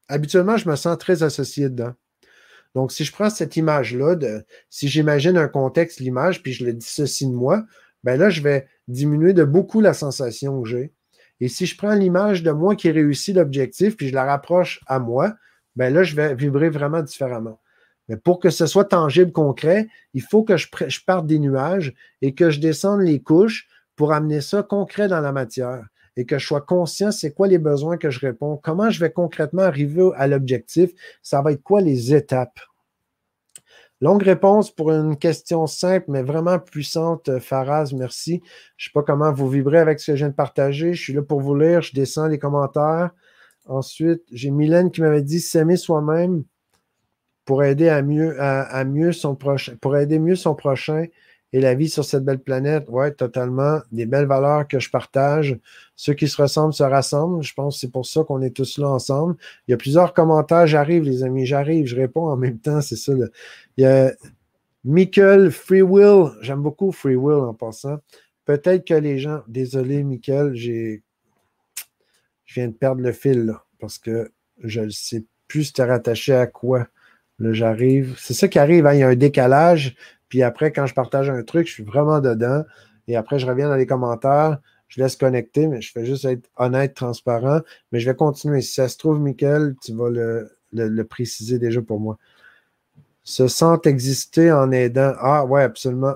Habituellement, 0.07 0.57
je 0.57 0.69
me 0.69 0.75
sens 0.75 0.97
très 0.97 1.23
associé 1.23 1.69
dedans. 1.69 1.93
Donc, 2.75 2.91
si 2.91 3.03
je 3.03 3.11
prends 3.11 3.29
cette 3.29 3.57
image-là, 3.57 4.15
si 4.69 4.87
j'imagine 4.87 5.37
un 5.37 5.47
contexte, 5.47 5.99
l'image, 5.99 6.43
puis 6.43 6.53
je 6.53 6.65
le 6.65 6.73
dissocie 6.73 7.29
de 7.29 7.33
moi, 7.33 7.65
ben 8.03 8.19
là, 8.19 8.29
je 8.29 8.41
vais 8.41 8.67
diminuer 8.87 9.33
de 9.33 9.43
beaucoup 9.43 9.81
la 9.81 9.93
sensation 9.93 10.61
que 10.61 10.69
j'ai. 10.69 10.93
Et 11.39 11.49
si 11.49 11.65
je 11.65 11.77
prends 11.77 11.93
l'image 11.93 12.43
de 12.43 12.51
moi 12.51 12.75
qui 12.75 12.91
réussit 12.91 13.35
l'objectif, 13.35 13.97
puis 13.97 14.09
je 14.09 14.13
la 14.13 14.25
rapproche 14.25 14.79
à 14.87 14.99
moi, 14.99 15.35
ben 15.75 15.93
là, 15.93 16.03
je 16.03 16.15
vais 16.15 16.35
vibrer 16.35 16.69
vraiment 16.69 17.01
différemment. 17.01 17.59
Mais 18.07 18.17
pour 18.17 18.39
que 18.39 18.49
ce 18.49 18.65
soit 18.65 18.85
tangible, 18.85 19.31
concret, 19.31 19.87
il 20.13 20.21
faut 20.21 20.43
que 20.43 20.57
je, 20.57 20.67
je 20.87 20.99
parte 21.05 21.27
des 21.27 21.39
nuages 21.39 21.93
et 22.21 22.33
que 22.33 22.49
je 22.49 22.59
descende 22.59 23.01
les 23.01 23.21
couches 23.21 23.67
pour 23.95 24.13
amener 24.13 24.41
ça 24.41 24.63
concret 24.63 25.07
dans 25.07 25.19
la 25.19 25.31
matière 25.31 25.85
et 26.17 26.25
que 26.25 26.37
je 26.37 26.45
sois 26.45 26.61
conscient 26.61 27.11
c'est 27.11 27.31
quoi 27.31 27.47
les 27.47 27.59
besoins 27.59 27.95
que 27.95 28.09
je 28.09 28.19
réponds, 28.19 28.59
comment 28.61 28.89
je 28.89 28.99
vais 28.99 29.11
concrètement 29.11 29.61
arriver 29.61 30.09
à 30.15 30.27
l'objectif, 30.27 30.91
ça 31.21 31.41
va 31.41 31.53
être 31.53 31.63
quoi 31.63 31.79
les 31.79 32.13
étapes? 32.13 32.59
Longue 33.99 34.21
réponse 34.23 34.69
pour 34.69 34.91
une 34.91 35.17
question 35.17 35.65
simple, 35.65 36.05
mais 36.09 36.21
vraiment 36.21 36.59
puissante, 36.59 37.29
euh, 37.29 37.39
Faraz, 37.39 37.93
merci. 37.95 38.43
Je 38.75 38.85
ne 38.85 38.89
sais 38.89 38.91
pas 38.93 39.01
comment 39.01 39.33
vous 39.33 39.49
vibrez 39.49 39.79
avec 39.79 39.99
ce 39.99 40.11
que 40.11 40.15
je 40.15 40.19
viens 40.19 40.29
de 40.29 40.35
partager. 40.35 40.93
Je 40.93 41.01
suis 41.01 41.13
là 41.13 41.23
pour 41.23 41.41
vous 41.41 41.55
lire. 41.55 41.81
Je 41.81 41.95
descends 41.95 42.27
les 42.27 42.37
commentaires. 42.37 43.09
Ensuite, 43.65 44.21
j'ai 44.31 44.51
Mylène 44.51 44.91
qui 44.91 45.01
m'avait 45.01 45.23
dit 45.23 45.39
s'aimer 45.39 45.77
soi-même 45.77 46.43
pour 47.43 47.63
aider 47.63 47.89
à 47.89 48.03
pour 49.81 49.97
aider 49.97 50.19
mieux 50.19 50.35
son 50.35 50.53
prochain 50.53 51.05
et 51.53 51.61
la 51.61 51.75
vie 51.75 51.89
sur 51.89 52.03
cette 52.03 52.25
belle 52.25 52.39
planète. 52.39 52.85
Oui, 52.89 53.13
totalement. 53.15 53.79
Des 53.91 54.05
belles 54.05 54.25
valeurs 54.25 54.67
que 54.67 54.79
je 54.79 54.89
partage. 54.89 55.57
Ceux 55.95 56.13
qui 56.13 56.27
se 56.27 56.41
ressemblent 56.41 56.73
se 56.73 56.83
rassemblent. 56.83 57.41
Je 57.41 57.53
pense 57.53 57.75
que 57.75 57.79
c'est 57.81 57.91
pour 57.91 58.05
ça 58.05 58.23
qu'on 58.23 58.41
est 58.41 58.55
tous 58.55 58.77
là 58.77 58.89
ensemble. 58.89 59.35
Il 59.67 59.71
y 59.71 59.73
a 59.73 59.77
plusieurs 59.77 60.13
commentaires. 60.13 60.67
J'arrive, 60.67 61.03
les 61.03 61.23
amis. 61.23 61.45
J'arrive. 61.45 61.85
Je 61.85 61.95
réponds 61.95 62.27
en 62.27 62.35
même 62.35 62.59
temps. 62.59 62.81
C'est 62.81 62.97
ça. 62.97 63.13
Il 63.77 63.83
y 63.83 63.85
a 63.85 64.11
Michael 64.83 65.51
Free 65.51 65.81
Will. 65.81 66.31
J'aime 66.41 66.61
beaucoup 66.61 66.91
Free 66.91 67.15
Will 67.15 67.43
en 67.43 67.53
passant. 67.53 67.97
Peut-être 68.45 68.85
que 68.85 68.93
les 68.93 69.17
gens. 69.17 69.41
Désolé, 69.47 70.03
Michael, 70.03 70.53
j'ai. 70.53 71.01
Je 72.45 72.55
viens 72.55 72.67
de 72.67 72.73
perdre 72.73 73.01
le 73.01 73.11
fil 73.11 73.53
parce 73.79 73.97
que 73.97 74.31
je 74.63 74.81
ne 74.81 74.89
sais 74.89 75.23
plus 75.47 75.65
c'était 75.65 75.83
rattaché 75.83 76.33
à 76.33 76.47
quoi. 76.47 76.87
Là, 77.39 77.53
j'arrive. 77.53 78.15
C'est 78.17 78.33
ça 78.33 78.47
qui 78.47 78.57
arrive. 78.59 78.85
Hein. 78.85 78.93
Il 78.93 78.99
y 78.99 79.03
a 79.03 79.09
un 79.09 79.15
décalage. 79.15 79.95
Puis 80.29 80.43
après, 80.43 80.71
quand 80.71 80.85
je 80.85 80.93
partage 80.93 81.29
un 81.29 81.43
truc, 81.43 81.67
je 81.67 81.73
suis 81.73 81.83
vraiment 81.83 82.19
dedans. 82.19 82.63
Et 83.07 83.15
après, 83.15 83.39
je 83.39 83.47
reviens 83.47 83.69
dans 83.69 83.75
les 83.75 83.85
commentaires. 83.85 84.59
Je 84.87 85.01
laisse 85.01 85.15
connecter, 85.15 85.67
mais 85.67 85.81
je 85.81 85.91
fais 85.91 86.05
juste 86.05 86.25
être 86.25 86.49
honnête, 86.55 86.93
transparent. 86.93 87.61
Mais 87.91 87.99
je 87.99 88.09
vais 88.09 88.15
continuer. 88.15 88.61
Si 88.61 88.73
ça 88.73 88.87
se 88.87 88.97
trouve, 88.97 89.19
Michael, 89.19 89.75
tu 89.83 89.93
vas 89.93 90.09
le, 90.09 91.03
préciser 91.03 91.59
déjà 91.59 91.81
pour 91.81 91.99
moi. 91.99 92.17
Se 93.23 93.47
sentent 93.47 93.87
exister 93.87 94.51
en 94.51 94.71
aidant. 94.71 95.13
Ah, 95.19 95.45
ouais, 95.45 95.63
absolument. 95.63 96.15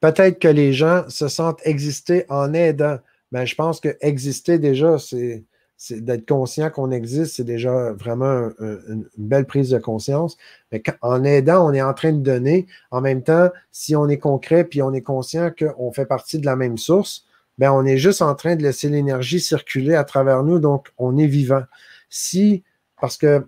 Peut-être 0.00 0.38
que 0.38 0.48
les 0.48 0.72
gens 0.72 1.08
se 1.08 1.26
sentent 1.28 1.60
exister 1.64 2.24
en 2.28 2.54
aidant. 2.54 2.98
Mais 3.32 3.40
ben, 3.40 3.44
je 3.44 3.54
pense 3.56 3.80
que 3.80 3.96
exister 4.00 4.58
déjà, 4.58 4.98
c'est 4.98 5.44
c'est 5.80 6.04
d'être 6.04 6.28
conscient 6.28 6.70
qu'on 6.70 6.90
existe, 6.90 7.36
c'est 7.36 7.44
déjà 7.44 7.92
vraiment 7.92 8.50
une 8.58 9.08
belle 9.16 9.46
prise 9.46 9.70
de 9.70 9.78
conscience. 9.78 10.36
Mais 10.72 10.82
en 11.02 11.22
aidant, 11.22 11.66
on 11.66 11.72
est 11.72 11.80
en 11.80 11.94
train 11.94 12.12
de 12.12 12.20
donner. 12.20 12.66
En 12.90 13.00
même 13.00 13.22
temps, 13.22 13.48
si 13.70 13.94
on 13.94 14.08
est 14.08 14.18
concret 14.18 14.64
puis 14.64 14.82
on 14.82 14.92
est 14.92 15.02
conscient 15.02 15.52
qu'on 15.56 15.92
fait 15.92 16.04
partie 16.04 16.40
de 16.40 16.46
la 16.46 16.56
même 16.56 16.78
source, 16.78 17.26
ben 17.58 17.70
on 17.72 17.84
est 17.84 17.96
juste 17.96 18.22
en 18.22 18.34
train 18.34 18.56
de 18.56 18.62
laisser 18.62 18.88
l'énergie 18.88 19.38
circuler 19.38 19.94
à 19.94 20.02
travers 20.02 20.42
nous, 20.42 20.58
donc 20.58 20.88
on 20.98 21.16
est 21.16 21.26
vivant. 21.26 21.62
Si, 22.10 22.64
parce 23.00 23.16
que 23.16 23.46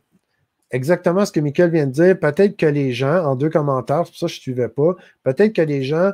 exactement 0.71 1.27
ce 1.27 1.33
que 1.33 1.41
Michael 1.41 1.73
vient 1.73 1.87
de 1.87 1.93
dire, 1.93 2.19
peut-être 2.19 2.57
que 2.57 2.67
les 2.67 2.93
gens, 2.93 3.25
en 3.25 3.35
deux 3.35 3.51
commentaires, 3.51 4.05
c'est 4.05 4.13
pour 4.13 4.19
ça 4.19 4.27
que 4.27 4.33
je 4.33 4.39
ne 4.39 4.43
suivais 4.43 4.69
pas, 4.69 4.95
peut-être 5.25 5.53
que 5.53 5.63
les 5.63 5.83
gens 5.83 6.13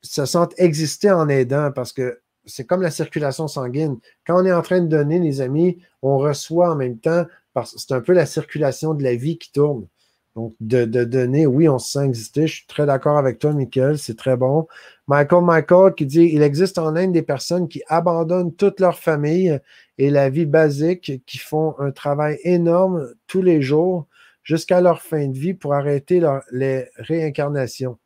se 0.00 0.24
sentent 0.24 0.54
exister 0.58 1.10
en 1.10 1.28
aidant 1.28 1.72
parce 1.72 1.92
que 1.92 2.20
c'est 2.46 2.64
comme 2.64 2.82
la 2.82 2.90
circulation 2.90 3.48
sanguine. 3.48 3.98
Quand 4.26 4.42
on 4.42 4.46
est 4.46 4.52
en 4.52 4.62
train 4.62 4.80
de 4.80 4.88
donner, 4.88 5.18
les 5.18 5.40
amis, 5.40 5.78
on 6.02 6.18
reçoit 6.18 6.70
en 6.70 6.76
même 6.76 6.98
temps, 6.98 7.24
parce 7.52 7.72
que 7.72 7.80
c'est 7.80 7.94
un 7.94 8.00
peu 8.00 8.12
la 8.12 8.26
circulation 8.26 8.94
de 8.94 9.02
la 9.02 9.14
vie 9.14 9.38
qui 9.38 9.52
tourne. 9.52 9.86
Donc, 10.34 10.54
de, 10.60 10.84
donner, 11.04 11.46
oui, 11.46 11.68
on 11.68 11.78
se 11.78 11.92
sent 11.92 12.04
exister. 12.06 12.46
Je 12.48 12.56
suis 12.56 12.66
très 12.66 12.86
d'accord 12.86 13.18
avec 13.18 13.38
toi, 13.38 13.52
Michael, 13.52 13.98
c'est 13.98 14.16
très 14.16 14.36
bon. 14.36 14.66
Michael 15.06 15.44
Michael 15.44 15.94
qui 15.94 16.06
dit 16.06 16.30
Il 16.32 16.42
existe 16.42 16.78
en 16.78 16.96
Inde 16.96 17.12
des 17.12 17.22
personnes 17.22 17.68
qui 17.68 17.82
abandonnent 17.86 18.52
toute 18.54 18.80
leur 18.80 18.98
famille 18.98 19.60
et 19.98 20.10
la 20.10 20.30
vie 20.30 20.46
basique, 20.46 21.22
qui 21.24 21.38
font 21.38 21.76
un 21.78 21.92
travail 21.92 22.38
énorme 22.42 23.12
tous 23.28 23.42
les 23.42 23.62
jours 23.62 24.06
jusqu'à 24.42 24.80
leur 24.80 25.02
fin 25.02 25.28
de 25.28 25.38
vie 25.38 25.54
pour 25.54 25.72
arrêter 25.72 26.20
les 26.50 26.86
réincarnations. 26.96 27.98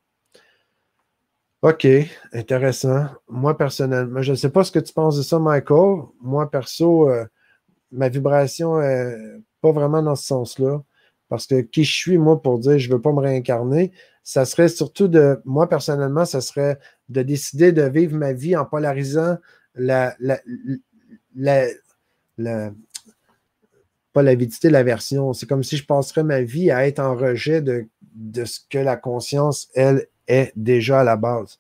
OK, 1.63 1.89
intéressant. 2.33 3.07
Moi, 3.29 3.57
personnellement, 3.59 4.23
je 4.23 4.31
ne 4.31 4.37
sais 4.37 4.51
pas 4.51 4.63
ce 4.63 4.71
que 4.71 4.79
tu 4.79 4.93
penses 4.93 5.17
de 5.17 5.23
ça, 5.23 5.41
Michael. 5.41 6.05
Moi, 6.21 6.49
perso, 6.49 7.11
euh, 7.11 7.25
ma 7.91 8.09
vibration 8.09 8.81
n'est 8.81 9.41
pas 9.61 9.73
vraiment 9.73 10.01
dans 10.01 10.15
ce 10.15 10.27
sens-là. 10.27 10.83
Parce 11.29 11.47
que 11.47 11.61
qui 11.61 11.83
je 11.83 11.93
suis, 11.93 12.17
moi, 12.17 12.41
pour 12.41 12.61
dire 12.61 12.79
je 12.79 12.89
ne 12.89 12.95
veux 12.95 13.03
pas 13.03 13.13
me 13.13 13.21
réincarner, 13.21 13.93
ça 14.23 14.45
serait 14.45 14.69
surtout 14.69 15.09
de, 15.09 15.41
moi, 15.45 15.69
personnellement, 15.69 16.25
ça 16.25 16.41
serait 16.41 16.79
de 17.09 17.23
décider 17.23 17.73
de 17.73 17.83
vivre 17.83 18.17
ma 18.17 18.33
vie 18.33 18.57
en 18.57 18.65
polarisant 18.65 19.37
la, 19.75 20.17
la, 20.21 20.39
pas 24.13 24.23
l'avidité, 24.23 24.71
l'aversion. 24.71 25.33
C'est 25.33 25.47
comme 25.47 25.65
si 25.65 25.77
je 25.77 25.87
passerais 25.87 26.23
ma 26.23 26.41
vie 26.43 26.71
à 26.71 26.87
être 26.87 27.01
en 27.01 27.17
rejet 27.17 27.63
de, 27.63 27.89
de 28.15 28.45
ce 28.45 28.61
que 28.71 28.79
la 28.79 28.97
conscience, 28.97 29.69
elle, 29.75 30.07
est 30.29 30.53
déjà 30.55 31.01
à 31.01 31.05
la 31.05 31.17
base. 31.17 31.59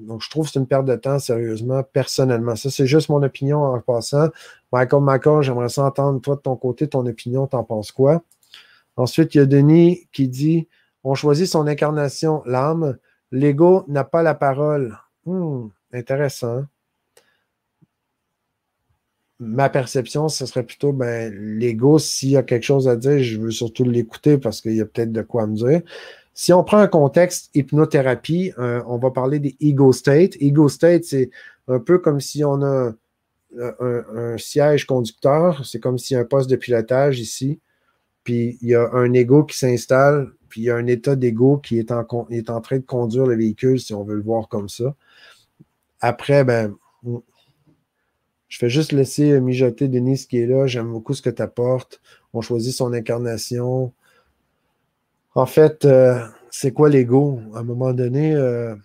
Donc, 0.00 0.22
je 0.22 0.30
trouve 0.30 0.46
que 0.46 0.52
c'est 0.52 0.58
une 0.58 0.66
perte 0.66 0.86
de 0.86 0.96
temps, 0.96 1.18
sérieusement, 1.18 1.82
personnellement. 1.82 2.56
Ça, 2.56 2.70
c'est 2.70 2.86
juste 2.86 3.08
mon 3.08 3.22
opinion 3.22 3.62
en 3.62 3.80
passant. 3.80 4.28
Michael 4.72 5.02
Michael, 5.02 5.42
j'aimerais 5.42 5.68
s'entendre, 5.68 6.20
toi, 6.20 6.36
de 6.36 6.40
ton 6.40 6.56
côté, 6.56 6.88
ton 6.88 7.06
opinion, 7.06 7.46
t'en 7.46 7.64
penses 7.64 7.92
quoi? 7.92 8.22
Ensuite, 8.96 9.34
il 9.34 9.38
y 9.38 9.40
a 9.40 9.46
Denis 9.46 10.08
qui 10.12 10.28
dit 10.28 10.68
On 11.02 11.14
choisit 11.14 11.46
son 11.46 11.66
incarnation, 11.66 12.42
l'âme. 12.46 12.96
L'ego 13.30 13.84
n'a 13.88 14.04
pas 14.04 14.22
la 14.22 14.34
parole. 14.34 14.98
Hmm, 15.26 15.68
intéressant. 15.92 16.64
Ma 19.40 19.68
perception, 19.68 20.28
ce 20.28 20.46
serait 20.46 20.62
plutôt 20.62 20.92
ben, 20.92 21.34
l'ego, 21.34 21.98
s'il 21.98 22.30
y 22.30 22.36
a 22.36 22.42
quelque 22.44 22.62
chose 22.62 22.86
à 22.88 22.96
dire, 22.96 23.18
je 23.18 23.40
veux 23.40 23.50
surtout 23.50 23.84
l'écouter 23.84 24.38
parce 24.38 24.60
qu'il 24.60 24.76
y 24.76 24.80
a 24.80 24.86
peut-être 24.86 25.12
de 25.12 25.22
quoi 25.22 25.46
me 25.46 25.56
dire. 25.56 25.82
Si 26.34 26.52
on 26.52 26.64
prend 26.64 26.78
un 26.78 26.88
contexte 26.88 27.50
hypnothérapie, 27.54 28.52
euh, 28.58 28.82
on 28.86 28.98
va 28.98 29.10
parler 29.10 29.38
des 29.38 29.56
ego 29.60 29.92
states. 29.92 30.36
Ego 30.40 30.68
state, 30.68 31.04
c'est 31.04 31.30
un 31.68 31.78
peu 31.78 31.98
comme 31.98 32.20
si 32.20 32.44
on 32.44 32.60
a 32.62 32.92
un, 33.56 34.36
siège 34.36 34.84
conducteur, 34.84 35.64
c'est 35.64 35.78
comme 35.78 35.96
s'il 35.96 36.16
y 36.16 36.18
a 36.18 36.22
un 36.22 36.26
poste 36.26 36.50
de 36.50 36.56
pilotage 36.56 37.20
ici, 37.20 37.60
puis 38.24 38.58
il 38.62 38.68
y 38.68 38.74
a 38.74 38.90
un 38.92 39.12
ego 39.12 39.44
qui 39.44 39.56
s'installe, 39.56 40.32
puis 40.48 40.62
il 40.62 40.64
y 40.64 40.70
a 40.70 40.76
un 40.76 40.86
état 40.86 41.14
d'ego 41.14 41.58
qui 41.58 41.78
est 41.78 41.92
en, 41.92 42.04
train 42.04 42.78
de 42.78 42.84
conduire 42.84 43.26
le 43.26 43.36
véhicule, 43.36 43.78
si 43.78 43.94
on 43.94 44.02
veut 44.02 44.16
le 44.16 44.22
voir 44.22 44.48
comme 44.48 44.68
ça. 44.68 44.94
Après, 46.00 46.42
ben, 46.44 46.74
je 48.48 48.58
fais 48.58 48.68
juste 48.68 48.92
laisser 48.92 49.40
mijoter 49.40 49.88
Denise 49.88 50.26
qui 50.26 50.38
est 50.38 50.46
là. 50.46 50.66
J'aime 50.66 50.92
beaucoup 50.92 51.14
ce 51.14 51.22
que 51.22 51.30
tu 51.30 51.42
apportes. 51.42 52.00
On 52.32 52.40
choisit 52.40 52.74
son 52.74 52.92
incarnation. 52.92 53.92
En 55.34 55.46
fait, 55.46 55.84
euh, 55.84 56.20
c'est 56.50 56.72
quoi 56.72 56.88
l'ego? 56.88 57.40
À 57.54 57.58
un 57.58 57.64
moment 57.64 57.92
donné, 57.92 58.34
euh, 58.34 58.76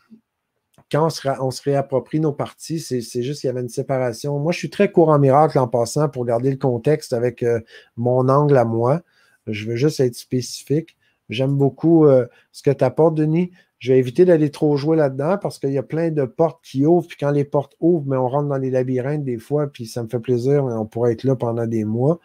quand 0.91 1.07
on 1.39 1.51
se, 1.51 1.61
réapproprie 1.61 2.19
nos 2.19 2.33
parties, 2.33 2.79
c'est 2.79 3.21
juste 3.21 3.41
qu'il 3.41 3.47
y 3.47 3.51
avait 3.51 3.61
une 3.61 3.69
séparation. 3.69 4.39
Moi, 4.39 4.51
je 4.51 4.57
suis 4.57 4.71
très 4.71 4.91
courant 4.91 5.19
miracle 5.19 5.59
en 5.59 5.67
passant 5.67 6.09
pour 6.09 6.25
garder 6.25 6.49
le 6.49 6.57
contexte 6.57 7.13
avec 7.13 7.43
euh, 7.43 7.59
mon 7.97 8.27
angle 8.29 8.57
à 8.57 8.65
moi. 8.65 9.01
Je 9.45 9.67
veux 9.69 9.75
juste 9.75 9.99
être 9.99 10.15
spécifique. 10.15 10.97
J'aime 11.29 11.55
beaucoup 11.55 12.07
ce 12.51 12.63
que 12.63 12.71
tu 12.71 12.83
apportes, 12.83 13.13
Denis. 13.13 13.51
Je 13.77 13.93
vais 13.93 13.99
éviter 13.99 14.25
d'aller 14.25 14.49
trop 14.49 14.77
jouer 14.77 14.97
là-dedans 14.97 15.37
parce 15.39 15.59
qu'il 15.59 15.71
y 15.71 15.77
a 15.77 15.83
plein 15.83 16.09
de 16.09 16.25
portes 16.25 16.59
qui 16.63 16.87
ouvrent. 16.87 17.07
Puis 17.07 17.17
quand 17.19 17.29
les 17.29 17.45
portes 17.45 17.75
ouvrent, 17.79 18.07
mais 18.07 18.17
on 18.17 18.27
rentre 18.27 18.49
dans 18.49 18.57
les 18.57 18.71
labyrinthes 18.71 19.23
des 19.23 19.37
fois, 19.37 19.67
puis 19.67 19.85
ça 19.85 20.01
me 20.01 20.07
fait 20.07 20.19
plaisir, 20.19 20.65
mais 20.65 20.73
on 20.73 20.87
pourrait 20.87 21.13
être 21.13 21.23
là 21.23 21.35
pendant 21.35 21.67
des 21.67 21.85
mois. 21.85 22.19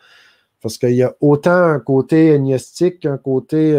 Parce 0.62 0.78
qu'il 0.78 0.94
y 0.94 1.02
a 1.02 1.14
autant 1.20 1.52
un 1.52 1.80
côté 1.80 2.38
gnostique 2.38 3.00
qu'un 3.00 3.18
côté 3.18 3.78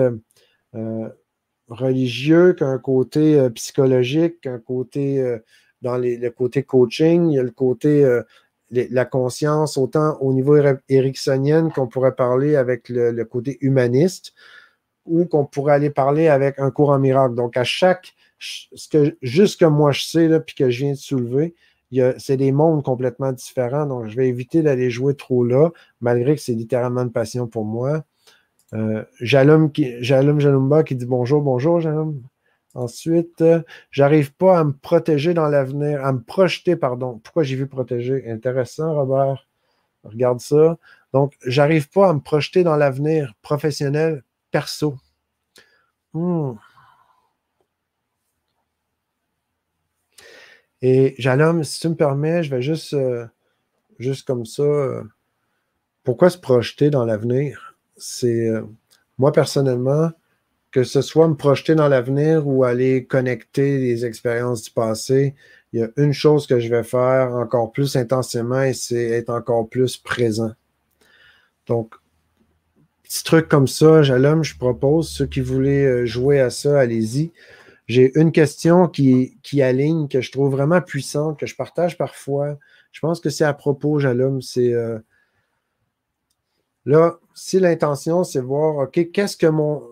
religieux 1.67 2.53
qu'un 2.53 2.77
côté 2.77 3.39
euh, 3.39 3.49
psychologique, 3.49 4.41
qu'un 4.41 4.59
côté 4.59 5.19
euh, 5.19 5.39
dans 5.81 5.97
le 5.97 6.29
côté 6.29 6.63
coaching, 6.63 7.29
il 7.29 7.35
y 7.35 7.39
a 7.39 7.43
le 7.43 7.51
côté 7.51 8.03
la 8.71 9.05
conscience, 9.05 9.77
autant 9.77 10.17
au 10.19 10.33
niveau 10.33 10.57
ericksonien 10.89 11.69
qu'on 11.69 11.87
pourrait 11.87 12.15
parler 12.15 12.55
avec 12.55 12.89
le, 12.89 13.23
côté 13.23 13.57
humaniste, 13.61 14.33
ou 15.05 15.25
qu'on 15.25 15.45
pourrait 15.45 15.75
aller 15.75 15.91
parler 15.91 16.27
avec 16.27 16.59
un 16.59 16.71
cours 16.71 16.89
en 16.89 16.99
miracle. 16.99 17.35
Donc, 17.35 17.57
à 17.57 17.63
chaque, 17.63 18.15
ce 18.39 18.87
que, 18.87 19.15
juste 19.21 19.59
que 19.59 19.65
moi 19.65 19.91
je 19.91 20.01
sais, 20.03 20.27
là, 20.27 20.39
puis 20.39 20.55
que 20.55 20.69
je 20.69 20.85
viens 20.85 20.93
de 20.93 20.97
soulever, 20.97 21.55
c'est 22.17 22.37
des 22.37 22.51
mondes 22.51 22.83
complètement 22.83 23.31
différents. 23.31 23.85
Donc, 23.85 24.07
je 24.07 24.15
vais 24.15 24.27
éviter 24.27 24.63
d'aller 24.63 24.89
jouer 24.89 25.15
trop 25.15 25.45
là, 25.45 25.69
malgré 26.01 26.35
que 26.35 26.41
c'est 26.41 26.53
littéralement 26.53 27.01
une 27.01 27.11
passion 27.11 27.47
pour 27.47 27.65
moi. 27.65 28.03
Euh, 28.73 29.05
Jalum, 29.21 29.71
qui, 29.71 30.03
Jalumba 30.03 30.83
qui 30.83 30.95
dit 30.95 31.05
bonjour, 31.05 31.41
bonjour 31.41 31.79
Jalum. 31.81 32.21
Ensuite, 32.73 33.41
euh, 33.41 33.61
j'arrive 33.91 34.33
pas 34.33 34.59
à 34.59 34.63
me 34.65 34.73
protéger 34.73 35.33
dans 35.33 35.47
l'avenir, 35.47 36.03
à 36.05 36.11
me 36.11 36.21
projeter, 36.21 36.75
pardon. 36.75 37.19
Pourquoi 37.23 37.43
j'ai 37.43 37.55
vu 37.55 37.67
protéger? 37.67 38.29
Intéressant, 38.29 38.93
Robert. 38.93 39.47
Regarde 40.03 40.41
ça. 40.41 40.77
Donc, 41.13 41.35
j'arrive 41.45 41.89
pas 41.89 42.09
à 42.09 42.13
me 42.13 42.19
projeter 42.19 42.63
dans 42.63 42.75
l'avenir 42.75 43.33
professionnel, 43.41 44.23
perso. 44.51 44.97
Hmm. 46.13 46.55
Et 50.81 51.15
Jalom, 51.17 51.63
si 51.63 51.79
tu 51.79 51.89
me 51.89 51.95
permets, 51.95 52.43
je 52.43 52.51
vais 52.51 52.61
juste, 52.61 52.93
euh, 52.93 53.25
juste 53.99 54.27
comme 54.27 54.45
ça. 54.45 54.63
pourquoi 56.03 56.29
se 56.29 56.37
projeter 56.37 56.89
dans 56.89 57.05
l'avenir? 57.05 57.74
C'est 57.97 58.47
euh, 58.49 58.61
moi 59.17 59.31
personnellement, 59.31 60.11
que 60.71 60.83
ce 60.83 61.01
soit 61.01 61.27
me 61.27 61.35
projeter 61.35 61.75
dans 61.75 61.87
l'avenir 61.87 62.47
ou 62.47 62.63
aller 62.63 63.05
connecter 63.05 63.77
les 63.77 64.05
expériences 64.05 64.63
du 64.63 64.71
passé, 64.71 65.35
il 65.71 65.79
y 65.79 65.83
a 65.83 65.89
une 65.97 66.13
chose 66.13 66.47
que 66.47 66.59
je 66.59 66.69
vais 66.69 66.83
faire 66.83 67.33
encore 67.33 67.71
plus 67.71 67.95
intensément 67.95 68.61
et 68.61 68.73
c'est 68.73 69.09
être 69.09 69.29
encore 69.29 69.67
plus 69.69 69.97
présent. 69.97 70.51
Donc, 71.67 71.95
petit 73.03 73.23
truc 73.23 73.47
comme 73.47 73.67
ça, 73.67 74.03
Jalom, 74.03 74.43
je 74.43 74.57
propose, 74.57 75.09
ceux 75.09 75.25
qui 75.25 75.41
voulaient 75.41 75.85
euh, 75.85 76.05
jouer 76.05 76.39
à 76.39 76.49
ça, 76.49 76.79
allez-y. 76.79 77.31
J'ai 77.87 78.11
une 78.19 78.31
question 78.31 78.87
qui, 78.87 79.37
aligne, 79.61 80.07
que 80.07 80.21
je 80.21 80.31
trouve 80.31 80.51
vraiment 80.51 80.81
puissante, 80.81 81.39
que 81.39 81.45
je 81.45 81.55
partage 81.55 81.97
parfois. 81.97 82.57
Je 82.91 82.99
pense 82.99 83.19
que 83.19 83.29
c'est 83.29 83.43
à 83.43 83.53
propos, 83.53 83.99
Jalom, 83.99 84.41
c'est 84.41 84.73
euh, 84.73 84.97
Là, 86.85 87.19
si 87.33 87.59
l'intention, 87.59 88.23
c'est 88.23 88.41
voir, 88.41 88.77
OK, 88.77 89.11
qu'est-ce 89.11 89.37
que 89.37 89.47
mon. 89.47 89.83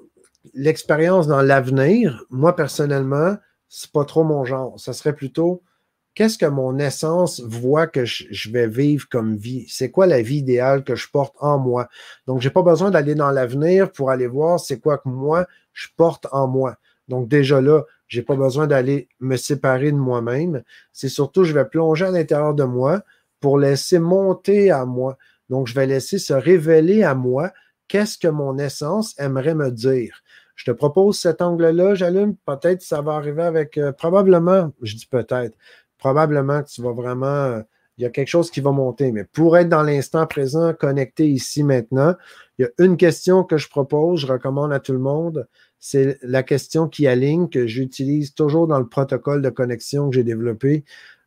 L'expérience 0.53 1.27
dans 1.27 1.41
l'avenir, 1.41 2.25
moi 2.29 2.53
personnellement, 2.53 3.37
c'est 3.69 3.91
pas 3.91 4.03
trop 4.03 4.23
mon 4.25 4.43
genre. 4.43 4.77
Ça 4.77 4.91
serait 4.91 5.15
plutôt 5.15 5.63
qu'est-ce 6.15 6.37
que 6.37 6.45
mon 6.45 6.77
essence 6.79 7.41
voit 7.41 7.87
que 7.87 8.05
je, 8.05 8.51
vais 8.51 8.67
vivre 8.67 9.07
comme 9.09 9.35
vie? 9.35 9.65
C'est 9.67 9.91
quoi 9.91 10.05
la 10.05 10.21
vie 10.21 10.37
idéale 10.37 10.83
que 10.83 10.95
je 10.95 11.09
porte 11.09 11.35
en 11.39 11.57
moi? 11.57 11.89
Donc, 12.27 12.41
j'ai 12.41 12.49
pas 12.49 12.61
besoin 12.61 12.91
d'aller 12.91 13.15
dans 13.15 13.31
l'avenir 13.31 13.91
pour 13.91 14.11
aller 14.11 14.27
voir 14.27 14.59
c'est 14.59 14.79
quoi 14.79 14.97
que 14.97 15.09
moi, 15.09 15.47
je 15.73 15.87
porte 15.95 16.27
en 16.31 16.47
moi. 16.47 16.77
Donc, 17.07 17.27
déjà 17.27 17.61
là, 17.61 17.83
j'ai 18.07 18.21
pas 18.21 18.35
besoin 18.35 18.67
d'aller 18.67 19.09
me 19.19 19.35
séparer 19.35 19.91
de 19.91 19.97
moi-même. 19.97 20.63
C'est 20.91 21.09
surtout, 21.09 21.43
je 21.43 21.53
vais 21.53 21.65
plonger 21.65 22.05
à 22.05 22.11
l'intérieur 22.11 22.53
de 22.53 22.63
moi 22.63 23.01
pour 23.39 23.57
laisser 23.57 23.99
monter 23.99 24.71
à 24.71 24.85
moi. 24.85 25.17
Donc, 25.53 25.67
je 25.67 25.75
vais 25.75 25.85
laisser 25.85 26.17
se 26.17 26.33
révéler 26.33 27.03
à 27.03 27.13
moi 27.13 27.51
qu'est-ce 27.87 28.17
que 28.17 28.27
mon 28.27 28.57
essence 28.57 29.13
aimerait 29.19 29.53
me 29.53 29.69
dire. 29.69 30.23
Je 30.55 30.65
te 30.65 30.71
propose 30.71 31.19
cet 31.19 31.43
angle-là, 31.43 31.93
j'allume. 31.93 32.35
Peut-être 32.43 32.81
ça 32.81 33.01
va 33.01 33.13
arriver 33.13 33.43
avec, 33.43 33.77
euh, 33.77 33.91
probablement, 33.91 34.71
je 34.81 34.95
dis 34.95 35.05
peut-être, 35.05 35.55
probablement 35.99 36.63
que 36.63 36.69
tu 36.69 36.81
vas 36.81 36.93
vraiment, 36.93 37.27
euh, 37.27 37.61
il 37.99 38.03
y 38.03 38.07
a 38.07 38.09
quelque 38.09 38.29
chose 38.29 38.49
qui 38.49 38.61
va 38.61 38.71
monter. 38.71 39.11
Mais 39.11 39.25
pour 39.25 39.55
être 39.55 39.69
dans 39.69 39.83
l'instant 39.83 40.25
présent, 40.25 40.73
connecté 40.73 41.29
ici 41.29 41.63
maintenant, 41.63 42.15
il 42.57 42.63
y 42.63 42.65
a 42.65 42.83
une 42.83 42.97
question 42.97 43.43
que 43.43 43.57
je 43.57 43.69
propose, 43.69 44.21
je 44.21 44.25
recommande 44.25 44.73
à 44.73 44.79
tout 44.79 44.93
le 44.93 44.97
monde. 44.97 45.47
C'est 45.77 46.17
la 46.23 46.41
question 46.41 46.87
qui 46.87 47.05
aligne, 47.05 47.47
que 47.47 47.67
j'utilise 47.67 48.33
toujours 48.33 48.65
dans 48.65 48.79
le 48.79 48.87
protocole 48.87 49.43
de 49.43 49.51
connexion 49.51 50.09
que 50.09 50.15
j'ai 50.15 50.23
développé. 50.23 50.83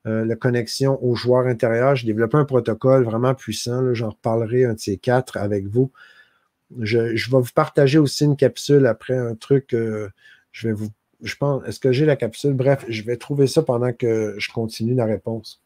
Euh, 0.07 0.25
la 0.25 0.37
connexion 0.37 1.03
aux 1.05 1.17
joueurs 1.17 1.47
intérieurs. 1.47 1.97
J'ai 1.97 2.07
développé 2.07 2.37
un 2.37 2.45
protocole 2.45 3.03
vraiment 3.03 3.35
puissant. 3.35 3.93
J'en 3.93 4.11
reparlerai 4.11 4.65
un 4.65 4.75
de 4.75 4.79
ces 4.79 4.99
quatre 4.99 5.37
avec 5.37 5.67
vous. 5.67 5.91
Je, 6.81 6.99
vais 6.99 7.39
vous 7.41 7.53
partager 7.55 7.99
aussi 7.99 8.25
une 8.25 8.37
capsule 8.37 8.87
après, 8.87 9.17
un 9.17 9.35
truc. 9.35 9.75
Euh, 9.75 10.09
je 10.53 10.69
vais 10.69 10.75
vous. 10.75 10.91
Je 11.23 11.35
pense. 11.35 11.67
Est-ce 11.67 11.81
que 11.81 11.91
j'ai 11.91 12.07
la 12.07 12.15
capsule? 12.15 12.55
Bref, 12.55 12.85
je 12.89 13.03
vais 13.03 13.17
trouver 13.17 13.49
ça 13.49 13.63
pendant 13.63 13.93
que 13.93 14.37
je 14.39 14.53
continue 14.53 14.95
la 14.95 15.07
réponse. 15.07 15.61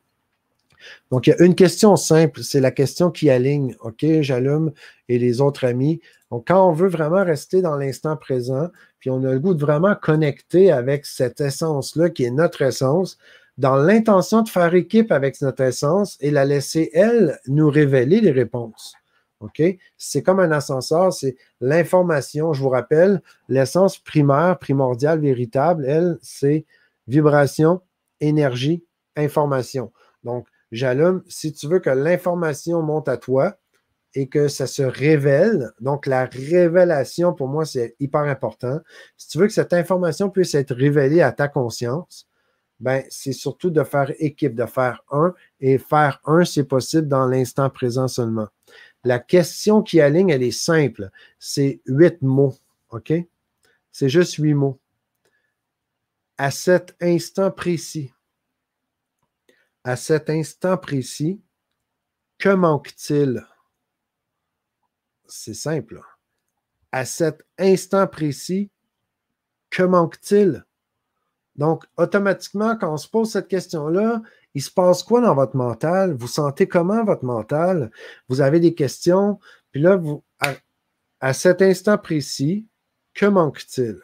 Donc, 1.11 1.27
il 1.27 1.31
y 1.31 1.33
a 1.35 1.45
une 1.45 1.55
question 1.55 1.97
simple, 1.97 2.43
c'est 2.43 2.61
la 2.61 2.71
question 2.71 3.11
qui 3.11 3.29
aligne. 3.29 3.77
OK, 3.81 4.07
j'allume 4.21 4.73
et 5.11 5.19
les 5.19 5.43
autres 5.43 5.67
amis. 5.67 6.01
Donc, 6.31 6.47
quand 6.49 6.67
on 6.67 6.73
veut 6.73 6.89
vraiment 6.89 7.23
rester 7.25 7.61
dans 7.61 7.77
l'instant 7.77 8.17
présent, 8.17 8.69
puis 9.01 9.11
on 9.11 9.23
a 9.25 9.33
le 9.33 9.41
goût 9.41 9.53
de 9.53 9.61
vraiment 9.61 9.95
connecter 9.95 10.73
avec 10.73 11.05
cette 11.05 11.43
essence-là 11.43 12.09
qui 12.09 12.25
est 12.25 12.31
notre 12.31 12.63
essence, 12.63 13.19
dans 13.61 13.77
l'intention 13.77 14.41
de 14.41 14.49
faire 14.49 14.75
équipe 14.75 15.13
avec 15.13 15.39
notre 15.43 15.63
essence 15.63 16.17
et 16.21 16.31
la 16.31 16.47
laisser, 16.47 16.89
elle, 16.95 17.39
nous 17.47 17.69
révéler 17.69 18.23
les 18.23 18.31
réponses. 18.31 18.95
OK? 19.41 19.63
C'est 19.99 20.23
comme 20.23 20.41
un 20.41 20.51
ascenseur, 20.51 21.13
c'est 21.13 21.37
l'information. 21.61 22.55
Je 22.55 22.63
vous 22.63 22.71
rappelle, 22.71 23.21
l'essence 23.51 23.99
primaire, 23.99 24.59
primordiale, 24.59 25.21
véritable, 25.21 25.85
elle, 25.87 26.19
c'est 26.23 26.65
vibration, 27.07 27.83
énergie, 28.23 28.83
information. 29.15 29.93
Donc, 30.25 30.47
j'allume, 30.73 31.23
si 31.29 31.53
tu 31.53 31.69
veux 31.69 31.81
que 31.81 31.91
l'information 31.91 32.81
monte 32.81 33.09
à 33.11 33.19
toi 33.19 33.59
et 34.15 34.27
que 34.29 34.49
ça 34.49 34.67
se 34.67 34.83
révèle, 34.83 35.71
donc 35.81 36.07
la 36.07 36.25
révélation, 36.25 37.35
pour 37.35 37.49
moi, 37.49 37.67
c'est 37.67 37.95
hyper 38.01 38.23
important. 38.23 38.81
Si 39.19 39.29
tu 39.29 39.37
veux 39.37 39.49
que 39.49 39.53
cette 39.53 39.75
information 39.75 40.31
puisse 40.31 40.55
être 40.55 40.75
révélée 40.75 41.21
à 41.21 41.33
ta 41.33 41.47
conscience, 41.47 42.30
ben, 42.81 43.05
c'est 43.11 43.33
surtout 43.33 43.71
de 43.71 43.85
faire 43.85 44.13
équipe, 44.19 44.55
de 44.55 44.67
faire 44.67 45.03
un, 45.11 45.35
et 45.61 45.79
faire 45.79 46.21
un, 46.25 46.45
c'est 46.45 46.65
possible 46.65 47.09
dans 47.09 47.27
l'instant 47.27 47.69
présent 47.71 48.09
seulement. 48.09 48.49
La 49.05 49.19
question 49.19 49.83
qui 49.83 50.01
aligne, 50.01 50.31
elle 50.31 50.43
est 50.43 50.51
simple. 50.51 51.11
C'est 51.39 51.81
huit 51.87 52.21
mots, 52.23 52.55
OK? 52.91 53.13
C'est 53.93 54.09
juste 54.09 54.35
huit 54.35 54.55
mots. 54.55 54.79
À 56.39 56.51
cet 56.51 56.97
instant 57.01 57.51
précis, 57.51 58.13
à 59.85 59.97
cet 59.97 60.31
instant 60.31 60.77
précis, 60.77 61.41
que 62.39 62.49
manque-t-il? 62.49 63.47
C'est 65.27 65.55
simple. 65.55 66.01
À 66.93 67.05
cet 67.05 67.47
instant 67.59 68.07
précis, 68.07 68.71
que 69.69 69.83
manque-t-il? 69.83 70.65
Donc, 71.61 71.85
automatiquement, 71.99 72.75
quand 72.75 72.95
on 72.95 72.97
se 72.97 73.07
pose 73.07 73.33
cette 73.33 73.47
question-là, 73.47 74.23
il 74.55 74.63
se 74.63 74.71
passe 74.71 75.03
quoi 75.03 75.21
dans 75.21 75.35
votre 75.35 75.57
mental? 75.57 76.15
Vous 76.15 76.27
sentez 76.27 76.67
comment 76.67 77.05
votre 77.05 77.27
mental? 77.27 77.91
Vous 78.31 78.41
avez 78.41 78.61
des 78.61 78.73
questions? 78.73 79.39
Puis 79.71 79.83
là, 79.83 79.97
vous, 79.97 80.25
à, 81.21 81.35
cet 81.35 81.61
instant 81.61 81.99
précis, 81.99 82.67
que 83.13 83.27
manque-t-il? 83.27 84.01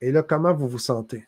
Et 0.00 0.10
là, 0.10 0.22
comment 0.22 0.54
vous 0.54 0.68
vous 0.68 0.78
sentez? 0.78 1.26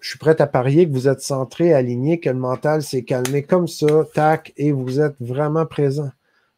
Je 0.00 0.08
suis 0.08 0.18
prêt 0.18 0.40
à 0.42 0.48
parier 0.48 0.88
que 0.88 0.92
vous 0.92 1.06
êtes 1.06 1.20
centré, 1.20 1.72
aligné, 1.72 2.18
que 2.18 2.30
le 2.30 2.34
mental 2.34 2.82
s'est 2.82 3.04
calmé 3.04 3.44
comme 3.44 3.68
ça, 3.68 4.06
tac, 4.12 4.52
et 4.56 4.72
vous 4.72 4.98
êtes 5.00 5.20
vraiment 5.20 5.66
présent. 5.66 6.10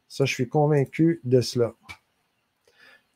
Ça, 0.08 0.24
je 0.24 0.32
suis 0.32 0.48
convaincu 0.48 1.20
de 1.22 1.42
cela. 1.42 1.74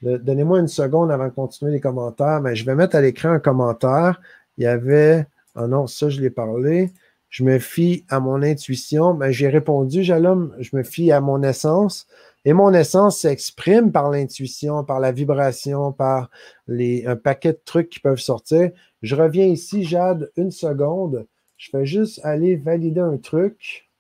Donnez-moi 0.05 0.61
une 0.61 0.69
seconde 0.69 1.11
avant 1.11 1.27
de 1.27 1.33
continuer 1.33 1.73
les 1.73 1.81
commentaires, 1.81 2.41
mais 2.41 2.55
je 2.55 2.65
vais 2.65 2.75
mettre 2.75 2.97
à 2.97 3.01
l'écran 3.01 3.31
un 3.31 3.39
commentaire. 3.41 4.21
Il 4.59 4.65
y 4.65 4.67
avait 4.67 5.27
ah 5.55 5.67
non, 5.69 5.87
ça, 5.87 6.09
je 6.09 6.21
l'ai 6.21 6.31
parlé. 6.31 6.93
Je 7.29 7.45
me 7.45 7.59
fie 7.59 8.05
à 8.09 8.21
mon 8.21 8.43
intuition. 8.43 9.15
mais 9.15 9.33
j'ai 9.33 9.49
répondu, 9.49 10.03
Jalom, 10.03 10.55
je 10.61 10.77
me 10.77 10.83
fie 10.83 11.13
à 11.13 11.21
mon 11.21 11.43
essence. 11.43 12.07
Et 12.45 12.53
mon 12.53 12.73
essence 12.75 13.21
s'exprime 13.21 13.93
par 13.93 14.11
l'intuition, 14.11 14.85
par 14.85 15.01
la 15.01 15.13
vibration, 15.13 15.93
par 15.93 16.31
les, 16.69 17.07
un 17.07 17.17
paquet 17.17 17.53
de 17.53 17.61
trucs 17.65 17.89
qui 17.91 18.01
peuvent 18.01 18.21
sortir. 18.21 18.71
Je 19.03 19.17
reviens 19.17 19.47
ici, 19.47 19.85
Jade, 19.85 20.31
une 20.37 20.51
seconde. 20.51 21.27
Je 21.57 21.77
vais 21.77 21.87
juste 21.87 22.21
aller 22.25 22.57
valider 22.57 23.01
un 23.01 23.17
truc. 23.17 23.91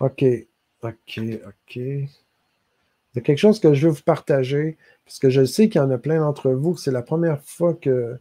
OK, 0.00 0.24
OK, 0.82 1.20
OK. 1.46 1.80
C'est 3.14 3.22
quelque 3.22 3.38
chose 3.38 3.60
que 3.60 3.74
je 3.74 3.88
veux 3.88 3.92
vous 3.94 4.02
partager, 4.02 4.76
parce 5.04 5.18
que 5.18 5.30
je 5.30 5.44
sais 5.44 5.68
qu'il 5.68 5.80
y 5.80 5.84
en 5.84 5.90
a 5.90 5.98
plein 5.98 6.20
d'entre 6.20 6.50
vous 6.50 6.76
c'est 6.76 6.92
la 6.92 7.02
première 7.02 7.42
fois 7.42 7.74
que 7.74 8.18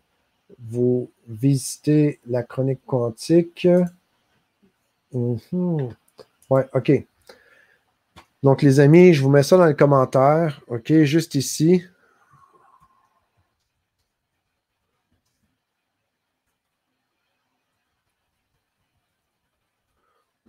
vous 0.60 1.12
visitez 1.28 2.20
la 2.28 2.44
chronique 2.44 2.82
quantique. 2.86 3.68
Mhm. 5.14 5.90
Ouais, 6.50 6.68
OK. 6.74 6.92
Donc, 8.44 8.62
les 8.62 8.80
amis, 8.80 9.14
je 9.14 9.22
vous 9.22 9.30
mets 9.30 9.44
ça 9.44 9.58
dans 9.58 9.66
les 9.66 9.76
commentaires. 9.76 10.62
OK, 10.68 10.92
juste 11.04 11.36
ici. 11.36 11.84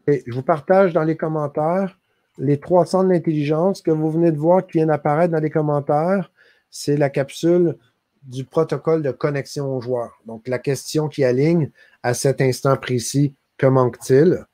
Et 0.07 0.23
je 0.27 0.33
vous 0.35 0.43
partage 0.43 0.93
dans 0.93 1.05
les 1.05 1.17
commentaires 1.17 2.00
les 2.41 2.59
trois 2.59 2.87
centres 2.87 3.09
d'intelligence 3.09 3.83
que 3.83 3.91
vous 3.91 4.11
venez 4.11 4.33
de 4.33 4.39
voir 4.39 4.67
qui 4.67 4.79
viennent 4.79 4.91
apparaître 4.91 5.33
dans 5.33 5.41
les 5.41 5.51
commentaires. 5.51 6.33
C'est 6.71 6.97
la 6.97 7.11
capsule 7.11 7.77
du 8.23 8.45
protocole 8.45 9.03
de 9.03 9.11
connexion 9.11 9.75
au 9.75 9.81
joueur. 9.81 10.21
Donc, 10.27 10.49
la 10.49 10.59
question 10.59 11.09
qui 11.09 11.25
aligne 11.25 11.71
à 12.03 12.15
cet 12.15 12.41
instant 12.41 12.77
précis, 12.77 13.35
que 13.57 13.67
manque-t-il? 13.67 14.45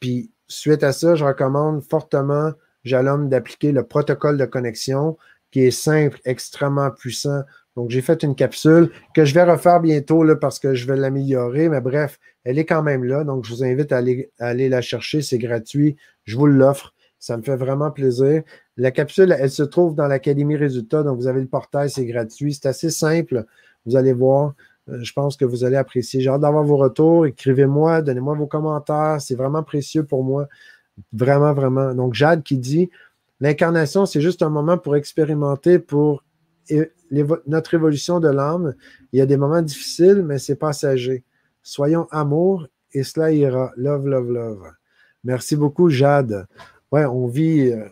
Puis, 0.00 0.30
suite 0.48 0.82
à 0.82 0.92
ça, 0.92 1.14
je 1.14 1.24
recommande 1.24 1.82
fortement, 1.82 2.52
Jalom, 2.84 3.28
d'appliquer 3.28 3.72
le 3.72 3.84
protocole 3.84 4.38
de 4.38 4.44
connexion 4.44 5.16
qui 5.50 5.60
est 5.60 5.70
simple, 5.70 6.20
extrêmement 6.24 6.90
puissant. 6.90 7.42
Donc, 7.76 7.90
j'ai 7.90 8.02
fait 8.02 8.22
une 8.22 8.34
capsule 8.34 8.90
que 9.14 9.24
je 9.24 9.34
vais 9.34 9.44
refaire 9.44 9.80
bientôt 9.80 10.24
parce 10.36 10.58
que 10.58 10.74
je 10.74 10.86
vais 10.86 10.96
l'améliorer. 10.96 11.68
Mais 11.68 11.80
bref, 11.80 12.18
elle 12.44 12.58
est 12.58 12.64
quand 12.64 12.82
même 12.82 13.04
là. 13.04 13.24
Donc, 13.24 13.44
je 13.44 13.54
vous 13.54 13.64
invite 13.64 13.92
à 13.92 14.02
aller 14.38 14.68
la 14.68 14.80
chercher. 14.80 15.22
C'est 15.22 15.38
gratuit. 15.38 15.96
Je 16.24 16.36
vous 16.36 16.46
l'offre. 16.46 16.94
Ça 17.20 17.36
me 17.36 17.42
fait 17.42 17.56
vraiment 17.56 17.90
plaisir. 17.90 18.42
La 18.78 18.90
capsule, 18.90 19.36
elle 19.38 19.50
se 19.50 19.62
trouve 19.62 19.94
dans 19.94 20.06
l'Académie 20.06 20.56
Résultats, 20.56 21.02
donc 21.02 21.18
vous 21.18 21.26
avez 21.26 21.42
le 21.42 21.46
portail, 21.46 21.90
c'est 21.90 22.06
gratuit. 22.06 22.54
C'est 22.54 22.66
assez 22.66 22.88
simple. 22.88 23.44
Vous 23.84 23.94
allez 23.94 24.14
voir. 24.14 24.54
Euh, 24.88 24.98
je 25.02 25.12
pense 25.12 25.36
que 25.36 25.44
vous 25.44 25.62
allez 25.62 25.76
apprécier. 25.76 26.22
J'ai 26.22 26.30
hâte 26.30 26.40
d'avoir 26.40 26.64
vos 26.64 26.78
retours. 26.78 27.26
Écrivez-moi, 27.26 28.00
donnez-moi 28.00 28.34
vos 28.34 28.46
commentaires. 28.46 29.20
C'est 29.20 29.34
vraiment 29.34 29.62
précieux 29.62 30.04
pour 30.04 30.24
moi. 30.24 30.48
Vraiment, 31.12 31.52
vraiment. 31.52 31.94
Donc, 31.94 32.14
Jade 32.14 32.42
qui 32.42 32.56
dit 32.56 32.88
l'incarnation, 33.38 34.06
c'est 34.06 34.22
juste 34.22 34.42
un 34.42 34.50
moment 34.50 34.78
pour 34.78 34.96
expérimenter, 34.96 35.78
pour 35.78 36.24
notre 37.46 37.74
évolution 37.74 38.18
de 38.18 38.28
l'âme. 38.28 38.74
Il 39.12 39.18
y 39.18 39.22
a 39.22 39.26
des 39.26 39.36
moments 39.36 39.62
difficiles, 39.62 40.22
mais 40.24 40.38
c'est 40.38 40.56
passager. 40.56 41.22
Soyons 41.62 42.06
amour 42.10 42.66
et 42.92 43.02
cela 43.02 43.30
ira. 43.30 43.72
Love, 43.76 44.06
love, 44.06 44.30
love. 44.30 44.62
Merci 45.22 45.56
beaucoup, 45.56 45.90
Jade. 45.90 46.46
Ouais, 46.92 47.04
on 47.04 47.26
vit. 47.26 47.70
Euh, 47.70 47.88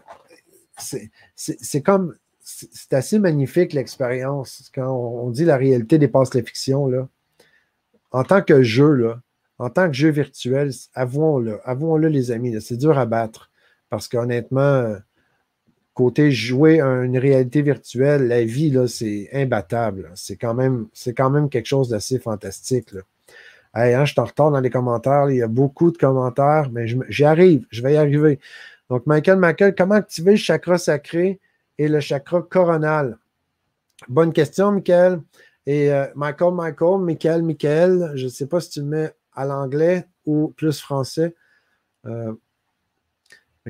c'est 1.36 1.82
comme. 1.82 2.16
C'est 2.40 2.94
assez 2.94 3.18
magnifique 3.18 3.74
l'expérience. 3.74 4.70
Quand 4.74 4.90
on, 4.90 5.30
dit 5.30 5.44
la 5.44 5.58
réalité 5.58 5.98
dépasse 5.98 6.32
la 6.34 6.42
fiction, 6.42 6.86
là. 6.86 7.08
En 8.10 8.24
tant 8.24 8.40
que 8.40 8.62
jeu, 8.62 8.92
là, 8.94 9.20
en 9.58 9.68
tant 9.68 9.86
que 9.88 9.92
jeu 9.92 10.08
virtuel, 10.08 10.70
avouons-le, 10.94 11.60
avouons-le, 11.68 12.08
les 12.08 12.30
amis, 12.30 12.58
c'est 12.62 12.78
dur 12.78 12.98
à 12.98 13.04
battre. 13.04 13.50
Parce 13.90 14.08
qu'honnêtement, 14.08 14.96
côté 15.98 16.30
jouer 16.30 16.80
à 16.80 17.02
une 17.02 17.18
réalité 17.18 17.60
virtuelle, 17.60 18.28
la 18.28 18.44
vie, 18.44 18.70
là, 18.70 18.86
c'est 18.86 19.28
imbattable. 19.32 20.12
C'est 20.14 20.36
quand, 20.36 20.54
même, 20.54 20.88
quelque 21.50 21.66
chose 21.66 21.88
d'assez 21.88 22.20
fantastique. 22.20 22.92
Là. 22.92 23.00
Hein, 23.74 24.04
je 24.04 24.14
t'en 24.14 24.24
retourne 24.24 24.52
dans 24.52 24.60
les 24.60 24.70
commentaires. 24.70 25.28
Il 25.28 25.38
y 25.38 25.42
a 25.42 25.48
beaucoup 25.48 25.90
de 25.90 25.98
commentaires, 25.98 26.70
mais 26.70 26.86
j'y 27.08 27.24
arrive. 27.24 27.66
Je 27.70 27.82
vais 27.82 27.94
y 27.94 27.96
arriver. 27.96 28.38
Donc, 28.90 29.06
Michael 29.06 29.38
Michael, 29.38 29.74
comment 29.76 29.96
activer 29.96 30.32
le 30.32 30.36
chakra 30.36 30.78
sacré 30.78 31.40
et 31.76 31.88
le 31.88 32.00
chakra 32.00 32.42
coronal? 32.42 33.18
Bonne 34.08 34.32
question, 34.32 34.72
Michael. 34.72 35.20
Et 35.66 35.92
euh, 35.92 36.06
Michael, 36.14 36.54
Michael, 36.54 37.00
Michael, 37.00 37.42
Michael, 37.42 38.12
je 38.14 38.24
ne 38.24 38.30
sais 38.30 38.46
pas 38.46 38.60
si 38.60 38.70
tu 38.70 38.80
le 38.80 38.86
mets 38.86 39.12
à 39.34 39.44
l'anglais 39.44 40.06
ou 40.24 40.48
plus 40.56 40.80
français. 40.80 41.34
Euh, 42.06 42.32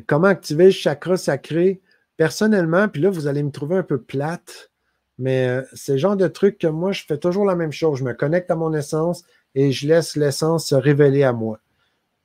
comment 0.06 0.28
activer 0.28 0.66
le 0.66 0.70
chakra 0.70 1.16
sacré? 1.16 1.80
Personnellement, 2.16 2.88
puis 2.88 3.02
là, 3.02 3.10
vous 3.10 3.26
allez 3.26 3.42
me 3.42 3.50
trouver 3.50 3.76
un 3.76 3.82
peu 3.82 4.00
plate, 4.00 4.70
mais 5.18 5.48
euh, 5.48 5.62
c'est 5.72 5.92
le 5.92 5.98
genre 5.98 6.16
de 6.16 6.28
truc 6.28 6.58
que 6.58 6.66
moi, 6.66 6.92
je 6.92 7.04
fais 7.04 7.18
toujours 7.18 7.44
la 7.44 7.56
même 7.56 7.72
chose. 7.72 7.98
Je 7.98 8.04
me 8.04 8.12
connecte 8.12 8.50
à 8.50 8.56
mon 8.56 8.72
essence 8.74 9.24
et 9.54 9.72
je 9.72 9.88
laisse 9.88 10.16
l'essence 10.16 10.66
se 10.66 10.74
révéler 10.74 11.24
à 11.24 11.32
moi. 11.32 11.60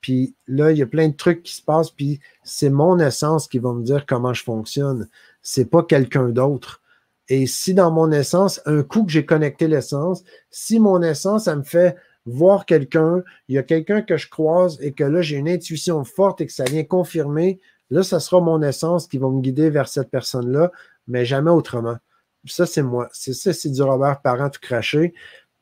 Puis 0.04 0.36
là, 0.48 0.72
il 0.72 0.78
y 0.78 0.82
a 0.82 0.86
plein 0.86 1.08
de 1.08 1.16
trucs 1.16 1.44
qui 1.44 1.56
se 1.56 1.62
passent, 1.62 1.90
puis 1.90 2.20
c'est 2.44 2.70
mon 2.70 3.00
essence 3.00 3.48
qui 3.48 3.58
va 3.58 3.72
me 3.72 3.84
dire 3.84 4.06
comment 4.06 4.34
je 4.34 4.44
fonctionne. 4.44 5.08
C'est 5.42 5.70
pas 5.70 5.82
quelqu'un 5.82 6.28
d'autre. 6.28 6.82
Et 7.30 7.48
si 7.48 7.74
dans 7.74 7.90
mon 7.90 8.12
essence, 8.12 8.62
un 8.66 8.84
coup 8.84 9.06
que 9.06 9.12
j'ai 9.14 9.26
connecté 9.26 9.70
l'essence, 9.70 10.26
si 10.52 10.82
mon 10.82 11.02
essence, 11.02 11.46
ça 11.46 11.56
me 11.56 11.64
fait 11.64 11.96
voir 12.26 12.66
quelqu'un, 12.66 13.24
il 13.48 13.56
y 13.56 13.58
a 13.58 13.64
quelqu'un 13.64 14.02
que 14.02 14.18
je 14.18 14.30
croise 14.30 14.78
et 14.82 14.92
que 14.92 15.06
là, 15.06 15.22
j'ai 15.22 15.38
une 15.38 15.48
intuition 15.48 16.04
forte 16.04 16.42
et 16.42 16.48
que 16.48 16.52
ça 16.52 16.66
vient 16.66 16.84
confirmer, 16.84 17.62
là, 17.90 18.04
ça 18.04 18.20
sera 18.20 18.42
mon 18.42 18.62
essence 18.62 19.08
qui 19.08 19.18
va 19.18 19.30
me 19.30 19.40
guider 19.40 19.70
vers 19.70 19.88
cette 19.88 20.12
personne-là, 20.12 20.70
mais 21.08 21.24
jamais 21.24 21.52
autrement. 21.52 21.96
Ça, 22.44 22.66
c'est 22.66 22.84
moi. 22.84 23.08
C'est 23.14 23.34
ça, 23.34 23.54
c'est 23.54 23.70
du 23.70 23.82
Robert 23.82 24.22
Parent 24.22 24.50
tout 24.50 24.60
craché 24.62 25.14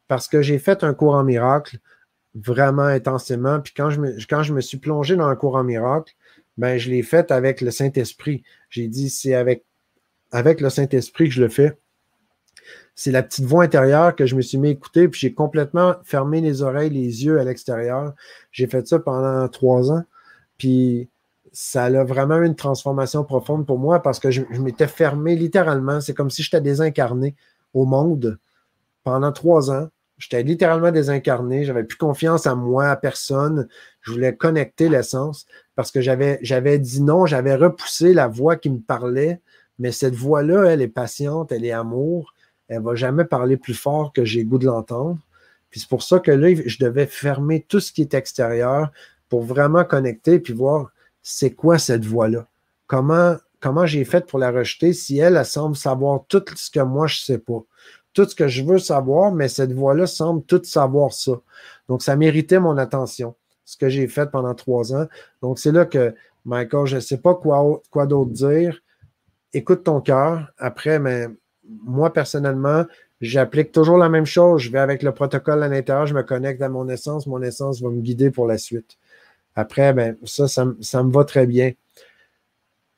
parce 0.07 0.27
que 0.27 0.41
j'ai 0.41 0.57
fait 0.57 0.83
un 0.83 0.95
cours 0.95 1.13
en 1.13 1.23
miracle 1.23 1.77
vraiment 2.35 2.83
intensément. 2.83 3.59
Puis 3.59 3.73
quand 3.75 3.89
je 3.89 3.99
me, 3.99 4.17
quand 4.29 4.43
je 4.43 4.53
me 4.53 4.61
suis 4.61 4.77
plongé 4.77 5.15
dans 5.15 5.27
un 5.27 5.35
cours 5.35 5.55
en 5.55 5.63
miracle, 5.63 6.13
ben, 6.57 6.77
je 6.77 6.89
l'ai 6.89 7.03
faite 7.03 7.31
avec 7.31 7.61
le 7.61 7.71
Saint-Esprit. 7.71 8.43
J'ai 8.69 8.87
dit, 8.87 9.09
c'est 9.09 9.33
avec, 9.33 9.65
avec 10.31 10.61
le 10.61 10.69
Saint-Esprit 10.69 11.29
que 11.29 11.35
je 11.35 11.41
le 11.41 11.49
fais. 11.49 11.77
C'est 12.95 13.11
la 13.11 13.23
petite 13.23 13.45
voix 13.45 13.63
intérieure 13.63 14.15
que 14.15 14.25
je 14.25 14.35
me 14.35 14.41
suis 14.41 14.57
mis 14.57 14.67
à 14.67 14.71
écouter, 14.71 15.07
puis 15.07 15.19
j'ai 15.19 15.33
complètement 15.33 15.95
fermé 16.03 16.41
les 16.41 16.61
oreilles, 16.61 16.89
les 16.89 17.25
yeux 17.25 17.39
à 17.39 17.43
l'extérieur. 17.43 18.13
J'ai 18.51 18.67
fait 18.67 18.87
ça 18.87 18.99
pendant 18.99 19.47
trois 19.47 19.91
ans. 19.91 20.03
Puis 20.57 21.09
ça 21.51 21.85
a 21.85 22.03
vraiment 22.03 22.37
eu 22.37 22.45
une 22.45 22.55
transformation 22.55 23.23
profonde 23.23 23.65
pour 23.65 23.79
moi 23.79 24.01
parce 24.01 24.19
que 24.19 24.31
je, 24.31 24.41
m'étais 24.59 24.87
fermé 24.87 25.35
littéralement. 25.35 26.01
C'est 26.01 26.13
comme 26.13 26.29
si 26.29 26.43
j'étais 26.43 26.61
désincarné 26.61 27.35
au 27.73 27.85
monde 27.85 28.39
pendant 29.03 29.31
trois 29.31 29.71
ans. 29.71 29.89
J'étais 30.21 30.43
littéralement 30.43 30.91
désincarné. 30.91 31.65
J'avais 31.65 31.83
plus 31.83 31.97
confiance 31.97 32.45
à 32.45 32.53
moi, 32.53 32.89
à 32.89 32.95
personne. 32.95 33.67
Je 34.01 34.11
voulais 34.11 34.35
connecter 34.35 34.87
l'essence 34.87 35.47
parce 35.75 35.89
que 35.91 35.99
j'avais, 35.99 36.79
dit 36.79 37.01
non, 37.01 37.25
j'avais 37.25 37.55
repoussé 37.55 38.13
la 38.13 38.27
voix 38.27 38.55
qui 38.55 38.69
me 38.69 38.79
parlait. 38.79 39.41
Mais 39.79 39.91
cette 39.91 40.13
voix-là, 40.13 40.65
elle 40.65 40.81
est 40.83 40.87
patiente, 40.87 41.51
elle 41.51 41.65
est 41.65 41.71
amour. 41.71 42.35
Elle 42.67 42.83
va 42.83 42.93
jamais 42.93 43.25
parler 43.25 43.57
plus 43.57 43.73
fort 43.73 44.13
que 44.13 44.23
j'ai 44.23 44.45
goût 44.45 44.59
de 44.59 44.67
l'entendre. 44.67 45.17
Puis 45.71 45.79
c'est 45.79 45.89
pour 45.89 46.03
ça 46.03 46.19
que 46.19 46.29
là, 46.29 46.53
je 46.53 46.77
devais 46.77 47.07
fermer 47.07 47.65
tout 47.67 47.79
ce 47.79 47.91
qui 47.91 48.01
est 48.01 48.13
extérieur 48.13 48.91
pour 49.27 49.41
vraiment 49.41 49.83
connecter 49.85 50.39
puis 50.39 50.53
voir 50.53 50.91
c'est 51.23 51.51
quoi 51.51 51.79
cette 51.79 52.05
voix-là? 52.05 52.47
Comment, 52.85 53.37
comment 53.59 53.87
j'ai 53.87 54.05
fait 54.05 54.27
pour 54.27 54.37
la 54.37 54.51
rejeter 54.51 54.93
si 54.93 55.17
elle, 55.17 55.35
elle 55.35 55.45
semble 55.45 55.75
savoir 55.75 56.25
tout 56.27 56.43
ce 56.55 56.69
que 56.69 56.81
moi, 56.81 57.07
je 57.07 57.21
sais 57.21 57.39
pas? 57.39 57.63
Tout 58.13 58.25
ce 58.25 58.35
que 58.35 58.47
je 58.47 58.63
veux 58.63 58.79
savoir, 58.79 59.31
mais 59.31 59.47
cette 59.47 59.71
voix-là 59.71 60.05
semble 60.07 60.43
tout 60.43 60.61
savoir 60.63 61.13
ça. 61.13 61.33
Donc, 61.87 62.01
ça 62.01 62.15
méritait 62.15 62.59
mon 62.59 62.77
attention, 62.77 63.35
ce 63.65 63.77
que 63.77 63.89
j'ai 63.89 64.07
fait 64.07 64.29
pendant 64.29 64.53
trois 64.53 64.93
ans. 64.93 65.07
Donc, 65.41 65.59
c'est 65.59 65.71
là 65.71 65.85
que, 65.85 66.13
Michael, 66.45 66.87
je 66.87 66.95
ne 66.95 67.01
sais 67.01 67.17
pas 67.17 67.35
quoi, 67.35 68.05
d'autre 68.05 68.31
dire. 68.31 68.81
Écoute 69.53 69.83
ton 69.83 70.01
cœur. 70.01 70.51
Après, 70.57 70.99
mais 70.99 71.27
moi, 71.83 72.11
personnellement, 72.11 72.85
j'applique 73.21 73.71
toujours 73.71 73.97
la 73.97 74.09
même 74.09 74.25
chose. 74.25 74.61
Je 74.61 74.71
vais 74.71 74.79
avec 74.79 75.03
le 75.03 75.13
protocole 75.13 75.63
à 75.63 75.67
l'intérieur, 75.67 76.07
je 76.07 76.13
me 76.13 76.23
connecte 76.23 76.61
à 76.61 76.69
mon 76.69 76.87
essence. 76.89 77.27
Mon 77.27 77.41
essence 77.41 77.81
va 77.81 77.89
me 77.89 78.01
guider 78.01 78.31
pour 78.31 78.47
la 78.47 78.57
suite. 78.57 78.97
Après, 79.55 79.93
ben, 79.93 80.15
ça, 80.23 80.47
ça, 80.47 80.65
me 80.65 81.11
va 81.11 81.25
très 81.25 81.45
bien. 81.45 81.71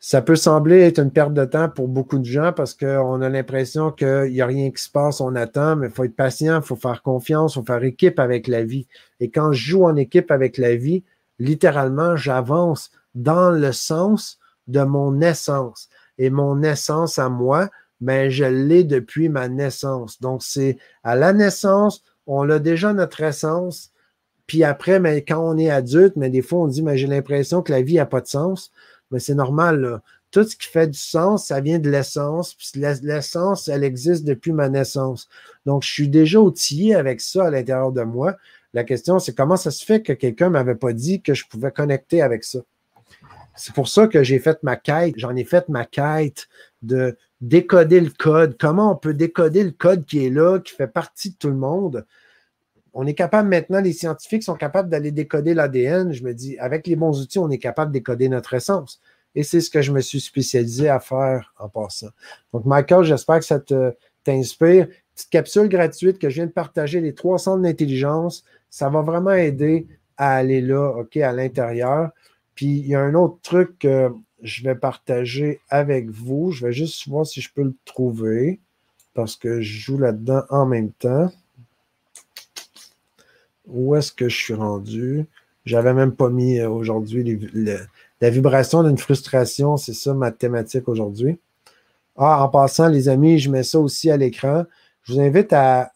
Ça 0.05 0.21
peut 0.21 0.35
sembler 0.35 0.81
être 0.81 0.99
une 0.99 1.11
perte 1.11 1.33
de 1.33 1.45
temps 1.45 1.69
pour 1.69 1.87
beaucoup 1.87 2.17
de 2.17 2.25
gens 2.25 2.51
parce 2.51 2.73
qu'on 2.73 3.21
a 3.21 3.29
l'impression 3.29 3.89
qu'il 3.89 4.33
n'y 4.33 4.41
a 4.41 4.45
rien 4.45 4.69
qui 4.69 4.83
se 4.83 4.89
passe, 4.89 5.21
on 5.21 5.33
attend, 5.33 5.77
mais 5.77 5.87
il 5.87 5.93
faut 5.93 6.03
être 6.03 6.17
patient, 6.17 6.57
il 6.57 6.61
faut 6.61 6.75
faire 6.75 7.01
confiance, 7.01 7.53
il 7.53 7.59
faut 7.59 7.65
faire 7.65 7.85
équipe 7.85 8.19
avec 8.19 8.49
la 8.49 8.65
vie. 8.65 8.85
Et 9.21 9.31
quand 9.31 9.53
je 9.53 9.65
joue 9.65 9.85
en 9.85 9.95
équipe 9.95 10.29
avec 10.29 10.57
la 10.57 10.75
vie, 10.75 11.05
littéralement, 11.39 12.17
j'avance 12.17 12.91
dans 13.15 13.49
le 13.49 13.71
sens 13.71 14.39
de 14.67 14.81
mon 14.81 15.21
essence. 15.21 15.87
Et 16.17 16.29
mon 16.29 16.63
essence 16.63 17.17
à 17.17 17.29
moi, 17.29 17.69
ben, 18.01 18.29
je 18.29 18.43
l'ai 18.43 18.83
depuis 18.83 19.29
ma 19.29 19.47
naissance. 19.47 20.19
Donc, 20.19 20.43
c'est 20.43 20.77
à 21.05 21.15
la 21.15 21.31
naissance, 21.31 22.03
on 22.27 22.49
a 22.49 22.59
déjà 22.59 22.91
notre 22.91 23.21
essence, 23.21 23.93
puis 24.47 24.65
après, 24.65 24.99
mais 24.99 25.23
quand 25.23 25.39
on 25.39 25.57
est 25.57 25.69
adulte, 25.69 26.17
mais 26.17 26.29
des 26.29 26.41
fois, 26.41 26.59
on 26.59 26.67
dit, 26.67 26.83
mais 26.83 26.97
j'ai 26.97 27.07
l'impression 27.07 27.61
que 27.61 27.71
la 27.71 27.81
vie 27.81 27.95
n'a 27.95 28.05
pas 28.05 28.19
de 28.19 28.27
sens. 28.27 28.71
Mais 29.13 29.19
c'est 29.19 29.35
normal. 29.35 30.01
Tout 30.31 30.43
ce 30.43 30.57
qui 30.57 30.67
fait 30.67 30.87
du 30.87 30.97
sens, 30.97 31.45
ça 31.47 31.61
vient 31.61 31.79
de 31.79 31.89
l'essence. 31.89 32.55
Puis 32.55 32.81
l'essence, 33.03 33.67
elle 33.67 33.83
existe 33.83 34.25
depuis 34.25 34.51
ma 34.51 34.67
naissance. 34.67 35.29
Donc, 35.65 35.83
je 35.83 35.91
suis 35.91 36.09
déjà 36.09 36.39
outillé 36.39 36.95
avec 36.95 37.21
ça 37.21 37.45
à 37.45 37.51
l'intérieur 37.51 37.91
de 37.91 38.01
moi. 38.01 38.35
La 38.73 38.83
question, 38.83 39.19
c'est 39.19 39.35
comment 39.35 39.55
ça 39.55 39.69
se 39.69 39.85
fait 39.85 40.01
que 40.01 40.13
quelqu'un 40.13 40.47
ne 40.47 40.53
m'avait 40.53 40.75
pas 40.75 40.93
dit 40.93 41.21
que 41.21 41.35
je 41.35 41.45
pouvais 41.47 41.71
connecter 41.71 42.23
avec 42.23 42.43
ça? 42.43 42.59
C'est 43.55 43.75
pour 43.75 43.87
ça 43.87 44.07
que 44.07 44.23
j'ai 44.23 44.39
fait 44.39 44.57
ma 44.63 44.75
quête. 44.75 45.13
J'en 45.17 45.35
ai 45.35 45.43
fait 45.43 45.69
ma 45.69 45.85
quête 45.85 46.47
de 46.81 47.15
décoder 47.39 48.01
le 48.01 48.09
code. 48.09 48.57
Comment 48.59 48.93
on 48.93 48.95
peut 48.95 49.13
décoder 49.13 49.63
le 49.63 49.71
code 49.71 50.05
qui 50.05 50.25
est 50.25 50.31
là, 50.31 50.57
qui 50.57 50.73
fait 50.73 50.87
partie 50.87 51.29
de 51.29 51.35
tout 51.35 51.49
le 51.49 51.55
monde? 51.55 52.07
On 52.93 53.07
est 53.07 53.13
capable 53.15 53.49
maintenant, 53.49 53.81
les 53.81 53.93
scientifiques 53.93 54.43
sont 54.43 54.55
capables 54.55 54.89
d'aller 54.89 55.11
décoder 55.11 55.53
l'ADN. 55.53 56.13
Je 56.13 56.23
me 56.23 56.33
dis, 56.33 56.57
avec 56.59 56.85
les 56.87 56.95
bons 56.95 57.21
outils, 57.21 57.39
on 57.39 57.49
est 57.49 57.57
capable 57.57 57.91
de 57.91 57.99
décoder 57.99 58.29
notre 58.29 58.53
essence. 58.53 58.99
Et 59.35 59.41
c'est 59.43 59.61
ce 59.61 59.71
que 59.71 59.81
je 59.81 59.91
me 59.91 59.99
suis 59.99 60.21
spécialisé 60.21 60.89
à 60.89 60.99
faire 60.99 61.53
en 61.57 61.69
passant. 61.69 62.09
Donc, 62.53 62.65
Michael, 62.65 63.03
j'espère 63.03 63.39
que 63.39 63.45
ça 63.45 63.59
t'inspire. 64.23 64.87
Petite 65.15 65.29
capsule 65.31 65.69
gratuite 65.69 66.19
que 66.19 66.29
je 66.29 66.35
viens 66.35 66.45
de 66.45 66.51
partager, 66.51 67.01
les 67.01 67.15
trois 67.15 67.39
centres 67.39 67.63
d'intelligence. 67.63 68.43
Ça 68.69 68.89
va 68.89 69.01
vraiment 69.01 69.31
aider 69.31 69.87
à 70.17 70.35
aller 70.35 70.61
là, 70.61 70.89
OK, 70.89 71.17
à 71.17 71.31
l'intérieur. 71.31 72.11
Puis, 72.53 72.77
il 72.77 72.87
y 72.87 72.95
a 72.95 73.01
un 73.01 73.15
autre 73.15 73.39
truc 73.41 73.79
que 73.79 74.11
je 74.43 74.63
vais 74.63 74.75
partager 74.75 75.61
avec 75.69 76.11
vous. 76.11 76.51
Je 76.51 76.67
vais 76.67 76.73
juste 76.73 77.07
voir 77.07 77.25
si 77.25 77.41
je 77.41 77.51
peux 77.51 77.63
le 77.63 77.75
trouver 77.85 78.59
parce 79.15 79.35
que 79.35 79.61
je 79.61 79.79
joue 79.79 79.97
là-dedans 79.97 80.43
en 80.49 80.67
même 80.67 80.91
temps. 80.91 81.31
Où 83.67 83.95
est-ce 83.95 84.11
que 84.11 84.29
je 84.29 84.35
suis 84.35 84.53
rendu? 84.53 85.25
J'avais 85.65 85.93
même 85.93 86.13
pas 86.13 86.29
mis 86.29 86.59
euh, 86.59 86.69
aujourd'hui 86.69 87.39
la 88.21 88.29
vibration 88.29 88.83
d'une 88.83 88.97
frustration, 88.97 89.77
c'est 89.77 89.93
ça 89.93 90.13
ma 90.13 90.31
thématique 90.31 90.87
aujourd'hui. 90.87 91.39
Ah, 92.15 92.43
en 92.43 92.49
passant, 92.49 92.89
les 92.89 93.09
amis, 93.09 93.39
je 93.39 93.49
mets 93.49 93.63
ça 93.63 93.79
aussi 93.79 94.11
à 94.11 94.17
l'écran. 94.17 94.65
Je 95.03 95.13
vous 95.13 95.19
invite 95.19 95.51
à, 95.51 95.91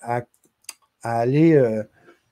aller 1.04 1.54
euh, 1.54 1.84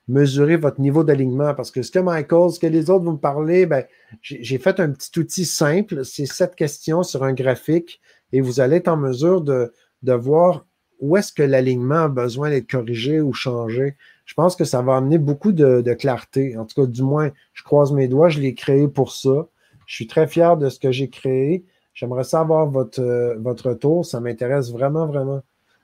mesurer 0.08 0.56
votre 0.56 0.80
niveau 0.80 1.04
d'alignement 1.04 1.54
parce 1.54 1.70
que 1.70 1.82
ce 1.82 1.90
que 1.90 1.98
Michael, 1.98 2.50
ce 2.50 2.58
que 2.58 2.66
les 2.66 2.90
autres 2.90 3.04
vont 3.04 3.12
me 3.12 3.18
parler, 3.18 3.64
ben, 3.64 3.84
j'ai 4.20 4.58
fait 4.58 4.80
un 4.80 4.90
petit 4.90 5.18
outil 5.18 5.44
simple. 5.44 6.04
C'est 6.04 6.26
cette 6.26 6.56
question 6.56 7.02
sur 7.02 7.22
un 7.22 7.32
graphique 7.32 8.00
et 8.32 8.40
vous 8.40 8.60
allez 8.60 8.76
être 8.76 8.88
en 8.88 8.96
mesure 8.96 9.40
de 9.40 9.72
voir 10.12 10.66
où 11.00 11.16
est-ce 11.16 11.32
que 11.32 11.42
l'alignement 11.42 12.04
a 12.04 12.08
besoin 12.08 12.50
d'être 12.50 12.70
corrigé 12.70 13.20
ou 13.20 13.32
changé? 13.32 13.96
Je 14.24 14.34
pense 14.34 14.56
que 14.56 14.64
ça 14.64 14.82
va 14.82 14.96
amener 14.96 15.18
beaucoup 15.18 15.52
de, 15.52 15.94
clarté. 15.94 16.56
En 16.56 16.64
tout 16.64 16.82
cas, 16.82 16.86
du 16.86 17.02
moins, 17.02 17.30
je 17.52 17.62
croise 17.62 17.92
mes 17.92 18.08
doigts, 18.08 18.28
je 18.28 18.40
l'ai 18.40 18.54
créé 18.54 18.88
pour 18.88 19.12
ça. 19.12 19.46
Je 19.86 19.94
suis 19.94 20.06
très 20.06 20.26
fier 20.26 20.56
de 20.56 20.68
ce 20.68 20.80
que 20.80 20.90
j'ai 20.90 21.08
créé. 21.08 21.64
J'aimerais 21.94 22.24
savoir 22.24 22.66
votre, 22.66 23.00
euh, 23.00 23.36
votre 23.38 23.70
retour. 23.70 24.04
Ça 24.04 24.20
m'intéresse 24.20 24.72
vraiment, 24.72 25.06
vraiment. 25.06 25.42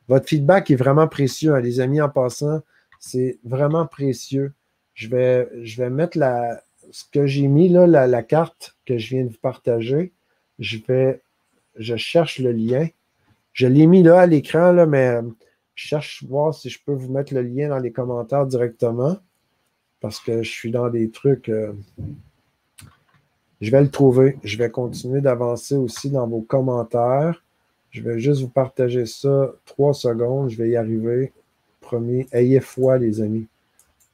Votre 0.09 0.29
feedback 0.29 0.71
est 0.71 0.77
vraiment 0.77 1.07
précieux, 1.07 1.55
hein, 1.55 1.61
les 1.61 1.81
amis, 1.81 2.01
en 2.01 2.09
passant. 2.09 2.61
C'est 2.99 3.39
vraiment 3.45 3.87
précieux. 3.87 4.53
Je 4.95 5.09
vais, 5.09 5.49
je 5.63 5.81
vais 5.81 5.89
mettre 5.89 6.19
la, 6.19 6.63
ce 6.91 7.05
que 7.11 7.27
j'ai 7.27 7.47
mis 7.47 7.69
là, 7.69 7.87
la, 7.87 8.07
la, 8.07 8.23
carte 8.23 8.77
que 8.85 8.99
je 8.99 9.15
viens 9.15 9.25
de 9.25 9.31
vous 9.31 9.41
partager. 9.41 10.13
Je 10.59 10.79
vais, 10.87 11.23
je 11.77 11.97
cherche 11.97 12.39
le 12.41 12.53
lien. 12.53 12.89
Je 13.53 13.67
l'ai 13.67 13.87
mis 13.87 14.03
là 14.03 14.21
à 14.21 14.27
l'écran, 14.27 14.73
là, 14.73 14.87
mais 14.87 15.21
je 15.75 15.87
cherche 15.87 16.25
voir 16.25 16.55
si 16.55 16.71
je 16.71 16.79
peux 16.85 16.93
vous 16.93 17.13
mettre 17.13 17.35
le 17.35 17.43
lien 17.43 17.69
dans 17.69 17.79
les 17.79 17.93
commentaires 17.93 18.47
directement 18.47 19.17
parce 20.01 20.21
que 20.21 20.43
je 20.43 20.51
suis 20.51 20.71
dans 20.71 20.91
des 20.91 21.11
trucs. 21.11 21.49
Euh, 21.49 21.73
je 23.61 23.71
vais 23.71 23.81
le 23.81 23.91
trouver. 23.91 24.39
Je 24.43 24.59
vais 24.59 24.71
continuer 24.71 25.21
d'avancer 25.21 25.77
aussi 25.77 26.11
dans 26.11 26.27
vos 26.27 26.41
commentaires. 26.41 27.43
Je 27.91 28.03
vais 28.03 28.19
juste 28.19 28.43
vous 28.43 28.49
partager 28.49 29.07
ça 29.07 29.53
trois 29.65 29.95
secondes. 29.95 30.51
Je 30.51 30.57
vais 30.57 30.71
y 30.71 30.77
arriver. 30.77 31.33
Premier, 31.81 32.27
ayez 32.33 32.61
foi, 32.61 32.99
les 32.99 33.21
amis. 33.21 33.47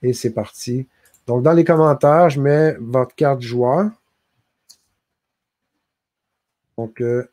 Et 0.02 0.12
c'est 0.12 0.32
parti. 0.32 0.86
Donc, 1.26 1.42
dans 1.42 1.52
les 1.52 1.64
commentaires, 1.64 2.28
je 2.28 2.40
mets 2.40 2.74
votre 2.80 3.14
carte 3.14 3.40
joueur. 3.40 3.90
Donc, 6.76 7.00
euh, 7.00 7.24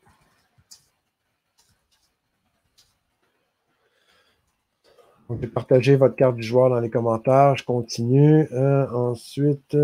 Pouvez 5.26 5.48
partager 5.48 5.96
votre 5.96 6.14
carte 6.14 6.36
du 6.36 6.42
joueur 6.44 6.70
dans 6.70 6.78
les 6.78 6.88
commentaires. 6.88 7.56
Je 7.56 7.64
continue. 7.64 8.46
Euh, 8.52 8.88
ensuite, 8.90 9.76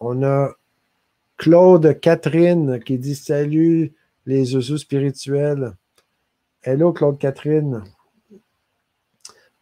on 0.00 0.24
a 0.24 0.50
Claude 1.36 2.00
Catherine 2.00 2.80
qui 2.80 2.98
dit 2.98 3.14
Salut 3.14 3.92
les 4.26 4.44
zouzous 4.44 4.78
spirituels. 4.78 5.74
Hello 6.64 6.92
Claude 6.92 7.16
Catherine. 7.16 7.84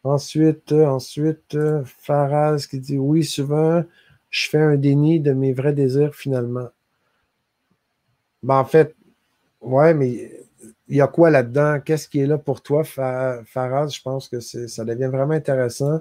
Ensuite, 0.05 0.73
ensuite, 0.73 1.59
Faraz 1.85 2.67
qui 2.67 2.81
dit 2.81 2.97
Oui, 2.97 3.25
souvent, 3.25 3.85
je 4.31 4.49
fais 4.49 4.63
un 4.63 4.77
déni 4.77 5.21
de 5.21 5.33
mes 5.33 5.53
vrais 5.53 5.75
désirs 5.75 6.15
finalement. 6.15 6.69
Ben, 8.43 8.57
en 8.57 8.65
fait, 8.65 8.97
ouais, 9.61 9.93
mais 9.93 10.40
il 10.91 10.97
y 10.97 11.01
a 11.01 11.07
quoi 11.07 11.31
là-dedans? 11.31 11.81
Qu'est-ce 11.85 12.09
qui 12.09 12.21
est 12.21 12.27
là 12.27 12.37
pour 12.37 12.63
toi, 12.63 12.83
Faraz? 12.85 13.89
Je 13.89 14.03
pense 14.03 14.29
que 14.29 14.41
ça 14.41 14.85
devient 14.85 15.07
vraiment 15.07 15.35
intéressant. 15.35 16.01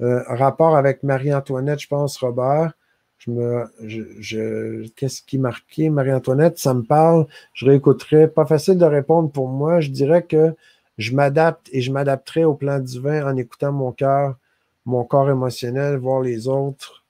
Euh, 0.00 0.22
rapport 0.26 0.76
avec 0.76 1.04
Marie-Antoinette, 1.04 1.80
je 1.80 1.88
pense, 1.88 2.18
Robert. 2.18 2.72
Je 3.18 3.30
me, 3.30 4.88
Qu'est-ce 4.96 5.22
qui 5.22 5.38
marquait 5.38 5.90
Marie-Antoinette? 5.90 6.58
Ça 6.58 6.74
me 6.74 6.82
parle. 6.82 7.26
Je 7.54 7.66
réécouterai. 7.66 8.26
Pas 8.28 8.46
facile 8.46 8.78
de 8.78 8.84
répondre 8.84 9.30
pour 9.30 9.48
moi. 9.48 9.80
Je 9.80 9.90
dirais 9.90 10.24
que 10.24 10.54
je 10.98 11.14
m'adapte 11.14 11.68
et 11.72 11.80
je 11.80 11.92
m'adapterai 11.92 12.44
au 12.44 12.54
plan 12.54 12.80
divin 12.80 13.26
en 13.30 13.36
écoutant 13.36 13.72
mon 13.72 13.92
cœur, 13.92 14.36
mon 14.84 15.04
corps 15.04 15.30
émotionnel, 15.30 15.98
voir 15.98 16.20
les 16.20 16.48
autres. 16.48 17.04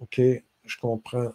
OK, 0.00 0.20
je 0.20 0.78
comprends. 0.78 1.32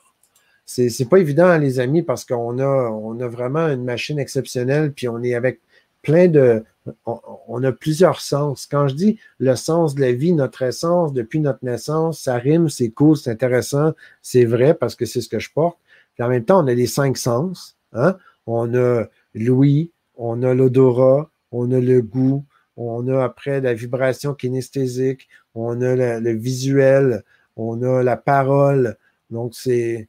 C'est 0.69 1.09
pas 1.09 1.17
évident, 1.17 1.57
les 1.57 1.79
amis, 1.79 2.03
parce 2.03 2.25
qu'on 2.25 2.59
a, 2.59 2.89
on 2.91 3.19
a 3.19 3.27
vraiment 3.27 3.67
une 3.69 3.83
machine 3.83 4.19
exceptionnelle, 4.19 4.93
puis 4.93 5.07
on 5.07 5.23
est 5.23 5.33
avec 5.33 5.61
plein 6.03 6.27
de. 6.27 6.63
On, 7.05 7.63
a 7.63 7.71
plusieurs 7.71 8.21
sens. 8.21 8.67
Quand 8.67 8.87
je 8.87 8.93
dis 8.93 9.19
le 9.39 9.55
sens 9.55 9.95
de 9.95 10.01
la 10.01 10.11
vie, 10.11 10.33
notre 10.33 10.61
essence 10.61 11.11
depuis 11.11 11.39
notre 11.39 11.65
naissance, 11.65 12.21
ça 12.21 12.35
rime, 12.35 12.69
c'est 12.69 12.89
cool, 12.89 13.17
c'est 13.17 13.31
intéressant, 13.31 13.93
c'est 14.21 14.45
vrai 14.45 14.75
parce 14.75 14.95
que 14.95 15.05
c'est 15.05 15.21
ce 15.21 15.29
que 15.29 15.39
je 15.39 15.51
porte. 15.51 15.77
Puis 16.13 16.23
en 16.23 16.29
même 16.29 16.45
temps, 16.45 16.63
on 16.63 16.67
a 16.67 16.73
les 16.73 16.87
cinq 16.87 17.17
sens. 17.17 17.75
Hein? 17.93 18.17
On 18.45 18.73
a 18.75 19.05
l'ouïe, 19.33 19.91
on 20.17 20.41
a 20.43 20.53
l'odorat, 20.53 21.31
on 21.51 21.71
a 21.71 21.79
le 21.79 22.01
goût, 22.01 22.45
on 22.77 23.07
a 23.07 23.23
après 23.23 23.59
la 23.59 23.73
vibration 23.73 24.33
kinesthésique, 24.33 25.27
on 25.53 25.81
a 25.81 26.19
le 26.19 26.31
visuel, 26.31 27.23
on 27.55 27.81
a 27.81 28.03
la 28.03 28.17
parole. 28.17 28.97
Donc, 29.29 29.53
c'est 29.53 30.07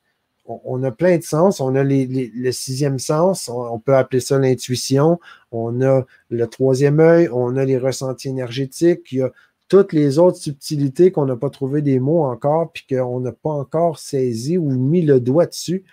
on, 0.65 0.83
a 0.83 0.91
plein 0.91 1.19
de 1.19 1.23
sens. 1.23 1.61
On 1.61 1.75
a 1.75 1.85
le 1.85 2.53
sixième 2.53 2.99
sens, 2.99 3.49
on, 3.49 3.79
peut 3.79 3.97
appeler 3.97 4.21
ça 4.21 4.39
l'intuition. 4.39 5.21
On 5.53 5.81
a 5.83 6.05
le 6.31 6.47
troisième 6.47 7.01
œil, 7.01 7.29
on 7.33 7.57
a 7.57 7.65
les 7.65 7.79
ressentis 7.79 8.29
énergétiques. 8.29 9.13
Il 9.13 9.19
y 9.19 9.23
a 9.23 9.31
toutes 9.69 9.93
les 9.93 10.19
autres 10.19 10.39
subtilités 10.39 11.13
qu'on 11.13 11.27
n'a 11.27 11.37
pas 11.37 11.51
trouvé 11.51 11.83
des 11.83 12.01
mots 12.01 12.25
encore, 12.25 12.73
puis 12.73 12.85
qu'on 12.89 13.21
n'a 13.21 13.33
pas 13.33 13.51
encore 13.51 13.99
saisi 13.99 14.59
ou 14.59 14.71
mis 14.71 15.03
le 15.03 15.21
doigt 15.21 15.47
dessus, 15.47 15.85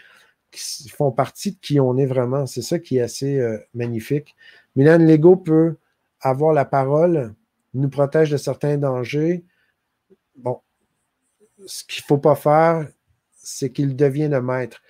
qui 0.52 0.90
font 0.90 1.12
partie 1.12 1.52
de 1.52 1.58
qui 1.62 1.80
on 1.80 1.98
est 1.98 2.08
vraiment. 2.08 2.48
C'est 2.48 2.64
ça 2.64 2.80
qui 2.80 2.98
est 2.98 3.02
assez 3.02 3.40
euh, 3.40 3.58
magnifique. 3.76 4.36
Milan 4.76 4.98
Lego 4.98 5.36
peut 5.36 5.76
avoir 6.22 6.54
la 6.54 6.66
parole, 6.66 7.36
nous 7.74 7.90
protège 7.90 8.32
de 8.32 8.38
certains 8.38 8.78
dangers. 8.78 9.44
Bon, 10.36 10.60
ce 11.66 11.84
qu'il 11.84 12.02
ne 12.04 12.08
faut 12.08 12.18
pas 12.18 12.36
faire, 12.36 12.88
c'est 13.48 13.72
qu'il 13.72 13.96
devient 13.96 14.28
le 14.28 14.42
maître. 14.42 14.82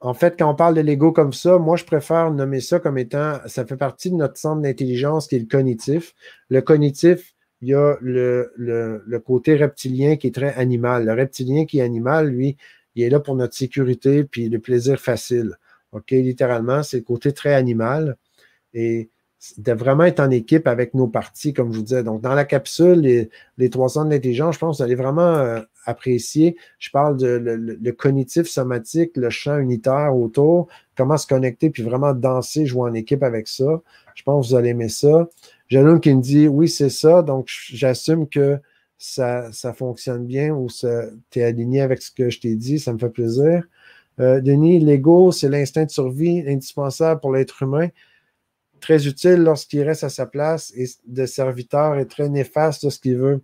En 0.00 0.14
fait, 0.14 0.34
quand 0.38 0.50
on 0.50 0.54
parle 0.54 0.74
de 0.74 0.80
l'ego 0.80 1.12
comme 1.12 1.32
ça, 1.32 1.58
moi, 1.58 1.76
je 1.76 1.84
préfère 1.84 2.30
nommer 2.30 2.60
ça 2.60 2.80
comme 2.80 2.98
étant, 2.98 3.38
ça 3.46 3.64
fait 3.64 3.76
partie 3.76 4.10
de 4.10 4.16
notre 4.16 4.36
centre 4.36 4.60
d'intelligence 4.60 5.28
qui 5.28 5.36
est 5.36 5.38
le 5.38 5.46
cognitif. 5.46 6.14
Le 6.50 6.60
cognitif, 6.60 7.34
il 7.62 7.68
y 7.68 7.74
a 7.74 7.96
le, 8.00 9.22
côté 9.24 9.56
reptilien 9.56 10.16
qui 10.16 10.26
est 10.26 10.34
très 10.34 10.54
animal. 10.54 11.06
Le 11.06 11.12
reptilien 11.14 11.64
qui 11.64 11.78
est 11.78 11.82
animal, 11.82 12.28
lui, 12.28 12.56
il 12.96 13.04
est 13.04 13.10
là 13.10 13.20
pour 13.20 13.36
notre 13.36 13.54
sécurité 13.54 14.24
puis 14.24 14.48
le 14.48 14.58
plaisir 14.58 15.00
facile. 15.00 15.56
OK, 15.92 16.10
littéralement, 16.10 16.82
c'est 16.82 16.98
le 16.98 17.04
côté 17.04 17.32
très 17.32 17.54
animal. 17.54 18.16
Et 18.74 19.10
de 19.58 19.72
vraiment 19.72 20.04
être 20.04 20.20
en 20.20 20.30
équipe 20.30 20.66
avec 20.66 20.94
nos 20.94 21.06
parties, 21.06 21.54
comme 21.54 21.72
je 21.72 21.78
vous 21.78 21.84
disais. 21.84 22.02
Donc, 22.02 22.20
dans 22.20 22.34
la 22.34 22.44
capsule, 22.44 23.00
les, 23.00 23.30
les 23.56 23.70
300 23.70 24.06
de 24.06 24.10
l'intelligence, 24.10 24.56
je 24.56 24.58
pense 24.58 24.76
que 24.76 24.82
vous 24.82 24.84
allez 24.84 24.94
vraiment 24.94 25.34
euh, 25.34 25.60
apprécier. 25.86 26.56
Je 26.78 26.90
parle 26.90 27.16
de 27.16 27.26
le, 27.26 27.92
cognitif 27.92 28.46
somatique, 28.46 29.16
le 29.16 29.30
champ 29.30 29.58
unitaire 29.58 30.14
autour, 30.16 30.68
comment 30.96 31.16
se 31.16 31.26
connecter, 31.26 31.70
puis 31.70 31.82
vraiment 31.82 32.14
danser, 32.14 32.66
jouer 32.66 32.90
en 32.90 32.94
équipe 32.94 33.22
avec 33.22 33.48
ça. 33.48 33.82
Je 34.14 34.22
pense 34.22 34.46
que 34.46 34.50
vous 34.52 34.58
allez 34.58 34.70
aimer 34.70 34.88
ça. 34.88 35.28
J'ai 35.68 35.78
un 35.78 35.98
qui 35.98 36.14
me 36.14 36.22
dit 36.22 36.48
oui, 36.48 36.68
c'est 36.68 36.90
ça, 36.90 37.22
donc 37.22 37.48
j'assume 37.48 38.28
que 38.28 38.58
ça, 38.98 39.50
ça 39.52 39.72
fonctionne 39.72 40.26
bien 40.26 40.50
ou 40.50 40.68
tu 40.68 41.38
es 41.38 41.42
aligné 41.42 41.80
avec 41.80 42.02
ce 42.02 42.10
que 42.10 42.30
je 42.30 42.40
t'ai 42.40 42.54
dit, 42.54 42.78
ça 42.78 42.92
me 42.92 42.98
fait 42.98 43.10
plaisir. 43.10 43.64
Euh, 44.20 44.40
Denis, 44.40 44.78
l'ego, 44.78 45.32
c'est 45.32 45.48
l'instinct 45.48 45.84
de 45.84 45.90
survie 45.90 46.44
indispensable 46.46 47.20
pour 47.20 47.32
l'être 47.32 47.62
humain 47.62 47.88
très 48.84 49.06
utile 49.06 49.36
lorsqu'il 49.36 49.82
reste 49.82 50.04
à 50.04 50.10
sa 50.10 50.26
place 50.26 50.70
et 50.76 50.84
de 51.06 51.24
serviteur 51.24 51.96
est 51.96 52.04
très 52.04 52.28
néfaste 52.28 52.84
de 52.84 52.90
ce 52.90 52.98
qu'il 52.98 53.16
veut. 53.16 53.40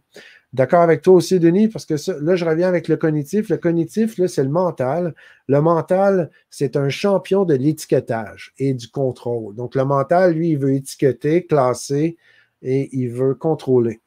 D'accord 0.53 0.81
avec 0.81 1.03
toi 1.03 1.15
aussi, 1.15 1.39
Denis, 1.39 1.69
parce 1.69 1.87
que 1.87 1.95
là, 2.21 2.35
je 2.35 2.45
reviens 2.45 2.67
avec 2.67 2.89
le 2.89 2.97
cognitif. 2.97 3.49
Le 3.51 3.57
cognitif, 3.57 4.19
là, 4.19 4.27
c'est 4.27 4.43
le 4.43 4.51
mental. 4.51 5.15
Le 5.47 5.61
mental, 5.61 6.31
c'est 6.51 6.77
un 6.77 6.89
champion 6.89 7.45
de 7.45 7.55
l'étiquetage 7.55 8.53
et 8.59 8.75
du 8.75 8.89
contrôle. 8.89 9.55
Donc, 9.55 9.77
le 9.77 9.85
mental, 9.85 10.35
lui, 10.35 10.51
il 10.51 10.59
veut 10.59 10.75
étiqueter, 10.75 11.47
classer 11.47 12.17
et 12.63 12.89
il 12.93 13.11
veut 13.11 13.35
contrôler. 13.35 14.01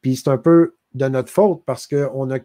Puis 0.00 0.16
c'est 0.16 0.28
un 0.28 0.38
peu 0.38 0.76
de 0.94 1.08
notre 1.08 1.30
faute 1.30 1.62
parce 1.66 1.86
qu'on 1.86 2.30
a 2.30 2.38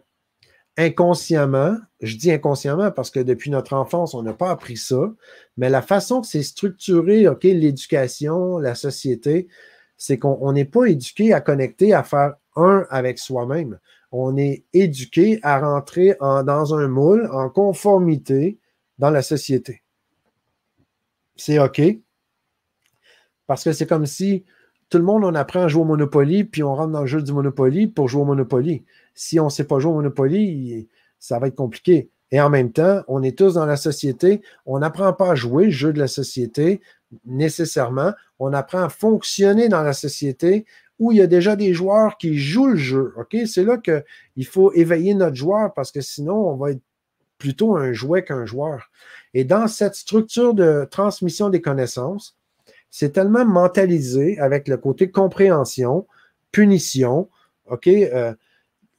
inconsciemment, 0.76 1.76
je 2.00 2.16
dis 2.16 2.32
inconsciemment 2.32 2.90
parce 2.90 3.10
que 3.10 3.20
depuis 3.20 3.50
notre 3.50 3.74
enfance, 3.74 4.14
on 4.14 4.22
n'a 4.22 4.32
pas 4.34 4.50
appris 4.50 4.76
ça, 4.76 5.12
mais 5.56 5.70
la 5.70 5.82
façon 5.82 6.20
que 6.20 6.26
c'est 6.26 6.42
structuré, 6.42 7.28
OK, 7.28 7.44
l'éducation, 7.44 8.58
la 8.58 8.74
société, 8.74 9.48
c'est 9.96 10.18
qu'on 10.18 10.52
n'est 10.52 10.64
pas 10.64 10.86
éduqué 10.86 11.32
à 11.32 11.40
connecter, 11.40 11.94
à 11.94 12.02
faire 12.02 12.34
un 12.56 12.86
avec 12.90 13.18
soi-même. 13.18 13.78
On 14.12 14.36
est 14.36 14.64
éduqué 14.72 15.40
à 15.42 15.58
rentrer 15.60 16.16
dans 16.20 16.74
un 16.74 16.88
moule 16.88 17.28
en 17.32 17.48
conformité 17.48 18.58
dans 18.98 19.10
la 19.10 19.22
société. 19.22 19.82
C'est 21.36 21.58
OK. 21.58 21.82
Parce 23.46 23.64
que 23.64 23.72
c'est 23.72 23.86
comme 23.86 24.06
si 24.06 24.44
tout 24.88 24.98
le 24.98 25.04
monde, 25.04 25.24
on 25.24 25.34
apprend 25.34 25.62
à 25.62 25.68
jouer 25.68 25.82
au 25.82 25.86
Monopoly, 25.86 26.44
puis 26.44 26.62
on 26.62 26.74
rentre 26.74 26.92
dans 26.92 27.00
le 27.00 27.06
jeu 27.06 27.20
du 27.20 27.32
Monopoly 27.32 27.88
pour 27.88 28.08
jouer 28.08 28.22
au 28.22 28.26
Monopoly. 28.26 28.84
Si 29.14 29.40
on 29.40 29.46
ne 29.46 29.50
sait 29.50 29.64
pas 29.64 29.80
jouer 29.80 29.92
au 29.92 29.96
Monopoly, 29.96 30.88
ça 31.18 31.38
va 31.38 31.48
être 31.48 31.56
compliqué. 31.56 32.10
Et 32.30 32.40
en 32.40 32.50
même 32.50 32.72
temps, 32.72 33.02
on 33.08 33.22
est 33.22 33.36
tous 33.36 33.54
dans 33.54 33.66
la 33.66 33.76
société. 33.76 34.42
On 34.66 34.78
n'apprend 34.78 35.12
pas 35.12 35.32
à 35.32 35.34
jouer 35.34 35.66
le 35.66 35.70
jeu 35.70 35.92
de 35.92 35.98
la 35.98 36.06
société 36.06 36.80
nécessairement. 37.24 38.12
On 38.38 38.52
apprend 38.52 38.82
à 38.82 38.88
fonctionner 38.88 39.68
dans 39.68 39.82
la 39.82 39.92
société 39.92 40.66
où 41.04 41.12
il 41.12 41.18
y 41.18 41.22
a 41.22 41.26
déjà 41.26 41.54
des 41.54 41.74
joueurs 41.74 42.16
qui 42.16 42.38
jouent 42.38 42.68
le 42.68 42.76
jeu. 42.76 43.14
C'est 43.46 43.64
là 43.64 43.76
qu'il 43.78 44.46
faut 44.46 44.72
éveiller 44.72 45.14
notre 45.14 45.36
joueur 45.36 45.74
parce 45.74 45.92
que 45.92 46.00
sinon, 46.00 46.36
on 46.36 46.56
va 46.56 46.70
être 46.70 46.82
plutôt 47.38 47.76
un 47.76 47.92
jouet 47.92 48.24
qu'un 48.24 48.46
joueur. 48.46 48.90
Et 49.34 49.44
dans 49.44 49.68
cette 49.68 49.94
structure 49.94 50.54
de 50.54 50.86
transmission 50.90 51.50
des 51.50 51.60
connaissances, 51.60 52.38
c'est 52.90 53.12
tellement 53.12 53.44
mentalisé 53.44 54.38
avec 54.38 54.66
le 54.66 54.76
côté 54.76 55.10
compréhension, 55.10 56.06
punition? 56.52 57.28
Euh, 57.86 58.34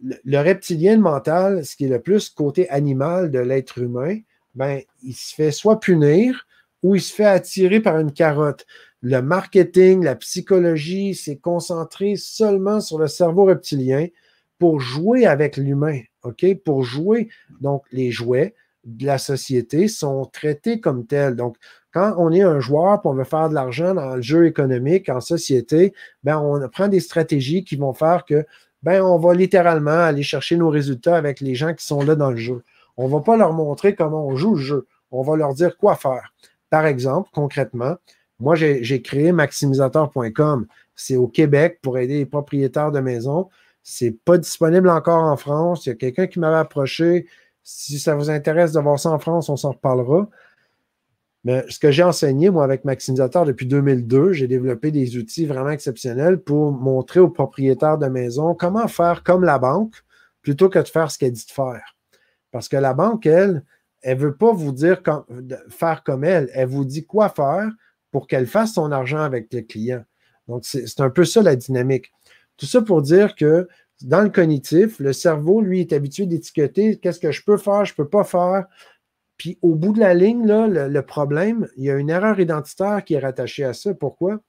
le, 0.03 0.37
reptilien 0.39 0.97
mental, 0.97 1.65
ce 1.65 1.75
qui 1.75 1.85
est 1.85 1.89
le 1.89 2.01
plus 2.01 2.29
côté 2.29 2.69
animal 2.69 3.31
de 3.31 3.39
l'être 3.39 3.77
humain, 3.77 4.19
ben, 4.53 4.81
il 5.01 5.13
se 5.13 5.33
fait 5.33 5.51
soit 5.51 5.79
punir 5.79 6.45
ou 6.83 6.95
il 6.95 7.01
se 7.01 7.13
fait 7.13 7.25
attirer 7.25 7.79
par 7.79 7.97
une 7.97 8.11
carotte. 8.11 8.65
Le 9.07 9.21
marketing, 9.21 10.03
la 10.03 10.15
psychologie, 10.15 11.13
c'est 11.13 11.35
concentré 11.35 12.15
seulement 12.15 12.79
sur 12.79 12.97
le 12.97 13.05
cerveau 13.05 13.45
reptilien 13.45 14.07
pour 14.57 14.79
jouer 14.79 15.27
avec 15.27 15.57
l'humain, 15.57 15.99
OK? 16.23 16.43
Pour 16.65 16.81
jouer. 16.81 17.29
Donc, 17.61 17.83
les 17.91 18.09
jouets 18.09 18.55
de 18.83 19.05
la 19.05 19.19
société 19.19 19.87
sont 19.89 20.25
traités 20.25 20.79
comme 20.79 21.05
tels. 21.05 21.35
Donc, 21.35 21.55
quand 21.91 22.15
on 22.17 22.31
est 22.31 22.41
un 22.41 22.59
joueur 22.59 22.95
et 22.95 23.07
on 23.07 23.13
veut 23.13 23.25
faire 23.25 23.47
de 23.47 23.53
l'argent 23.53 23.93
dans 23.93 24.15
le 24.15 24.23
jeu 24.23 24.47
économique, 24.47 25.07
en 25.07 25.21
société, 25.21 25.93
ben 26.23 26.39
on 26.39 26.67
prend 26.67 26.87
des 26.87 26.99
stratégies 26.99 27.63
qui 27.63 27.75
vont 27.75 27.93
faire 27.93 28.25
que 28.25 28.43
ben 28.81 29.03
on 29.03 29.19
va 29.19 29.35
littéralement 29.35 29.91
aller 29.91 30.23
chercher 30.23 30.57
nos 30.57 30.71
résultats 30.71 31.15
avec 31.15 31.41
les 31.41 31.53
gens 31.53 31.75
qui 31.75 31.85
sont 31.85 32.01
là 32.01 32.15
dans 32.15 32.31
le 32.31 32.37
jeu. 32.37 32.63
On 32.97 33.07
ne 33.07 33.13
va 33.13 33.19
pas 33.19 33.37
leur 33.37 33.53
montrer 33.53 33.93
comment 33.93 34.25
on 34.25 34.35
joue 34.35 34.55
le 34.55 34.61
jeu. 34.61 34.87
On 35.11 35.21
va 35.21 35.35
leur 35.35 35.53
dire 35.53 35.77
quoi 35.77 35.95
faire. 35.95 36.33
Par 36.71 36.87
exemple, 36.87 37.29
concrètement, 37.31 37.97
moi, 38.39 38.55
j'ai 38.55 39.01
créé 39.01 39.31
maximisateur.com. 39.31 40.67
C'est 40.95 41.15
au 41.15 41.27
Québec 41.27 41.79
pour 41.81 41.97
aider 41.97 42.19
les 42.19 42.25
propriétaires 42.25 42.91
de 42.91 42.99
maisons. 42.99 43.49
Ce 43.83 44.05
n'est 44.05 44.11
pas 44.11 44.37
disponible 44.37 44.89
encore 44.89 45.23
en 45.23 45.37
France. 45.37 45.85
Il 45.85 45.89
y 45.89 45.91
a 45.91 45.95
quelqu'un 45.95 46.27
qui 46.27 46.39
m'avait 46.39 46.57
approché. 46.57 47.27
Si 47.63 47.99
ça 47.99 48.15
vous 48.15 48.29
intéresse 48.29 48.71
de 48.73 48.79
voir 48.79 48.99
ça 48.99 49.11
en 49.11 49.19
France, 49.19 49.49
on 49.49 49.55
s'en 49.55 49.71
reparlera. 49.71 50.29
Mais 51.43 51.63
ce 51.69 51.79
que 51.79 51.91
j'ai 51.91 52.03
enseigné, 52.03 52.49
moi, 52.49 52.63
avec 52.63 52.85
Maximisateur 52.85 53.45
depuis 53.45 53.67
2002, 53.67 54.33
j'ai 54.33 54.47
développé 54.47 54.91
des 54.91 55.15
outils 55.15 55.45
vraiment 55.45 55.69
exceptionnels 55.69 56.39
pour 56.39 56.71
montrer 56.71 57.19
aux 57.19 57.29
propriétaires 57.29 57.99
de 57.99 58.07
maison 58.07 58.55
comment 58.55 58.87
faire 58.87 59.23
comme 59.23 59.43
la 59.43 59.59
banque 59.59 59.93
plutôt 60.41 60.69
que 60.69 60.79
de 60.79 60.87
faire 60.87 61.11
ce 61.11 61.19
qu'elle 61.19 61.31
dit 61.31 61.45
de 61.45 61.51
faire. 61.51 61.95
Parce 62.51 62.67
que 62.67 62.77
la 62.77 62.93
banque, 62.93 63.27
elle, 63.27 63.63
elle 64.01 64.17
ne 64.17 64.23
veut 64.23 64.35
pas 64.35 64.53
vous 64.53 64.71
dire 64.71 65.01
faire 65.69 66.03
comme 66.03 66.23
elle. 66.23 66.49
Elle 66.53 66.67
vous 66.67 66.85
dit 66.85 67.05
quoi 67.05 67.29
faire 67.29 67.69
pour 68.15 68.27
qu'elle 68.27 68.47
fasse 68.47 68.75
son 68.75 68.93
argent 68.93 69.19
avec 69.19 69.53
le 69.53 69.59
client. 69.59 70.05
Donc, 70.47 70.63
c'est 70.63 71.01
un 71.01 71.09
peu 71.09 71.25
ça 71.25 71.41
la 71.41 71.57
dynamique. 71.57 72.13
Tout 72.55 72.65
ça 72.65 72.81
pour 72.81 73.01
dire 73.01 73.35
que 73.35 73.67
dans 74.03 74.21
le 74.21 74.29
cognitif, 74.29 74.99
le 74.99 75.11
cerveau, 75.11 75.59
lui, 75.59 75.81
est 75.81 75.91
habitué 75.91 76.25
d'étiqueter 76.25 76.97
qu'est-ce 76.97 77.19
que 77.19 77.33
je 77.33 77.43
peux 77.43 77.57
faire, 77.57 77.83
je 77.83 77.91
ne 77.91 77.97
peux 77.97 78.07
pas 78.07 78.23
faire. 78.23 78.67
Puis 79.35 79.59
au 79.61 79.75
bout 79.75 79.91
de 79.91 79.99
la 79.99 80.13
ligne, 80.13 80.47
le, 80.47 81.01
problème, 81.01 81.67
il 81.75 81.83
y 81.83 81.89
a 81.89 81.97
une 81.97 82.09
erreur 82.09 82.39
identitaire 82.39 83.03
qui 83.03 83.15
est 83.15 83.19
rattachée 83.19 83.65
à 83.65 83.73
ça. 83.73 83.93
Pourquoi? 83.93 84.39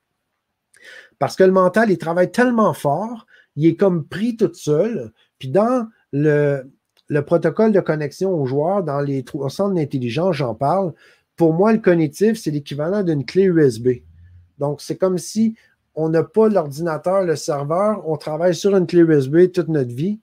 Parce 1.18 1.34
que 1.34 1.43
le 1.43 1.51
mental, 1.51 1.90
il 1.90 1.98
travaille 1.98 2.30
tellement 2.30 2.72
fort, 2.72 3.26
il 3.56 3.66
est 3.66 3.74
comme 3.74 4.06
pris 4.06 4.36
tout 4.36 4.55
seul. 4.55 5.10
Puis 5.40 5.48
dans 5.48 5.88
le, 6.12 6.70
le 7.09 7.24
protocole 7.24 7.72
de 7.72 7.80
connexion 7.80 8.32
aux 8.32 8.47
joueurs, 8.47 8.84
dans 8.84 9.01
les 9.01 9.24
centres 9.48 9.74
d'intelligence, 9.74 10.36
j'en 10.36 10.55
parle. 10.55 10.94
Pour 11.36 11.52
moi, 11.52 11.72
le 11.72 11.78
cognitif, 11.78 12.38
c'est 12.38 12.50
l'équivalent 12.50 13.02
d'une 13.02 13.24
clé 13.24 13.44
USB. 13.44 13.88
Donc, 14.58 14.80
c'est 14.80 14.96
comme 14.96 15.18
si 15.18 15.54
on 15.94 16.08
n'a 16.08 16.22
pas 16.22 16.48
l'ordinateur, 16.48 17.22
le 17.22 17.36
serveur, 17.36 18.08
on 18.08 18.16
travaille 18.16 18.54
sur 18.54 18.76
une 18.76 18.86
clé 18.86 19.00
USB 19.00 19.52
toute 19.52 19.68
notre 19.68 19.92
vie. 19.92 20.20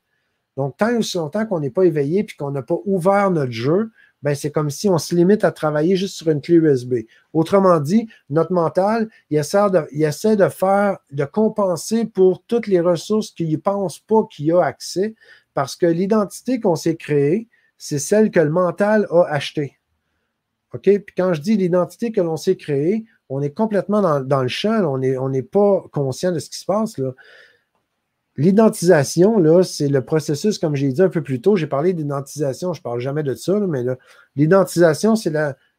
Donc, 0.57 0.77
tant 0.77 0.95
aussi 0.97 1.17
longtemps 1.17 1.45
qu'on 1.45 1.59
n'est 1.59 1.71
pas 1.71 1.83
éveillé 1.83 2.21
et 2.21 2.27
qu'on 2.37 2.51
n'a 2.51 2.61
pas 2.61 2.77
ouvert 2.85 3.31
notre 3.31 3.51
jeu, 3.51 3.91
ben 4.21 4.35
c'est 4.35 4.51
comme 4.51 4.69
si 4.69 4.87
on 4.87 4.97
se 4.97 5.13
limite 5.13 5.43
à 5.43 5.51
travailler 5.51 5.97
juste 5.97 6.15
sur 6.15 6.29
une 6.29 6.41
clé 6.41 6.55
USB. 6.55 6.93
Autrement 7.33 7.79
dit, 7.79 8.07
notre 8.29 8.53
mental, 8.53 9.09
il 9.29 9.37
essaie 9.37 9.69
de, 9.69 9.85
il 9.91 10.03
essaie 10.03 10.37
de 10.37 10.47
faire, 10.47 10.97
de 11.11 11.25
compenser 11.25 12.05
pour 12.05 12.41
toutes 12.45 12.67
les 12.67 12.79
ressources 12.79 13.31
qu'il 13.31 13.51
ne 13.51 13.57
pense 13.57 13.99
pas 13.99 14.23
qu'il 14.31 14.51
a 14.53 14.63
accès, 14.63 15.15
parce 15.53 15.75
que 15.75 15.85
l'identité 15.85 16.59
qu'on 16.59 16.75
s'est 16.75 16.95
créée, 16.95 17.49
c'est 17.77 17.99
celle 17.99 18.31
que 18.31 18.39
le 18.39 18.49
mental 18.49 19.07
a 19.11 19.23
achetée. 19.23 19.77
OK? 20.73 20.83
Puis 20.83 21.15
quand 21.15 21.33
je 21.33 21.41
dis 21.41 21.55
l'identité 21.55 22.11
que 22.11 22.21
l'on 22.21 22.37
s'est 22.37 22.57
créée, 22.57 23.05
on 23.29 23.41
est 23.41 23.51
complètement 23.51 24.01
dans, 24.21 24.41
le 24.41 24.47
champ, 24.47 24.83
on 24.85 24.97
n'est 24.97 25.17
on 25.17 25.31
pas 25.43 25.83
conscient 25.91 26.31
de 26.31 26.39
ce 26.39 26.49
qui 26.49 26.59
se 26.59 26.65
passe. 26.65 26.97
Là. 26.97 27.13
L'identisation, 28.35 29.37
là, 29.37 29.63
c'est 29.63 29.87
le 29.87 30.03
processus, 30.03 30.57
comme 30.57 30.75
j'ai 30.75 30.91
dit 30.91 31.01
un 31.01 31.09
peu 31.09 31.21
plus 31.21 31.39
tôt, 31.39 31.55
j'ai 31.55 31.67
parlé 31.67 31.93
d'identisation, 31.93 32.73
je 32.73 32.79
ne 32.79 32.83
parle 32.83 32.99
jamais 32.99 33.21
de 33.21 33.35
ça, 33.35 33.59
mais 33.59 33.83
l'identisation, 34.35 35.15
c'est 35.15 35.31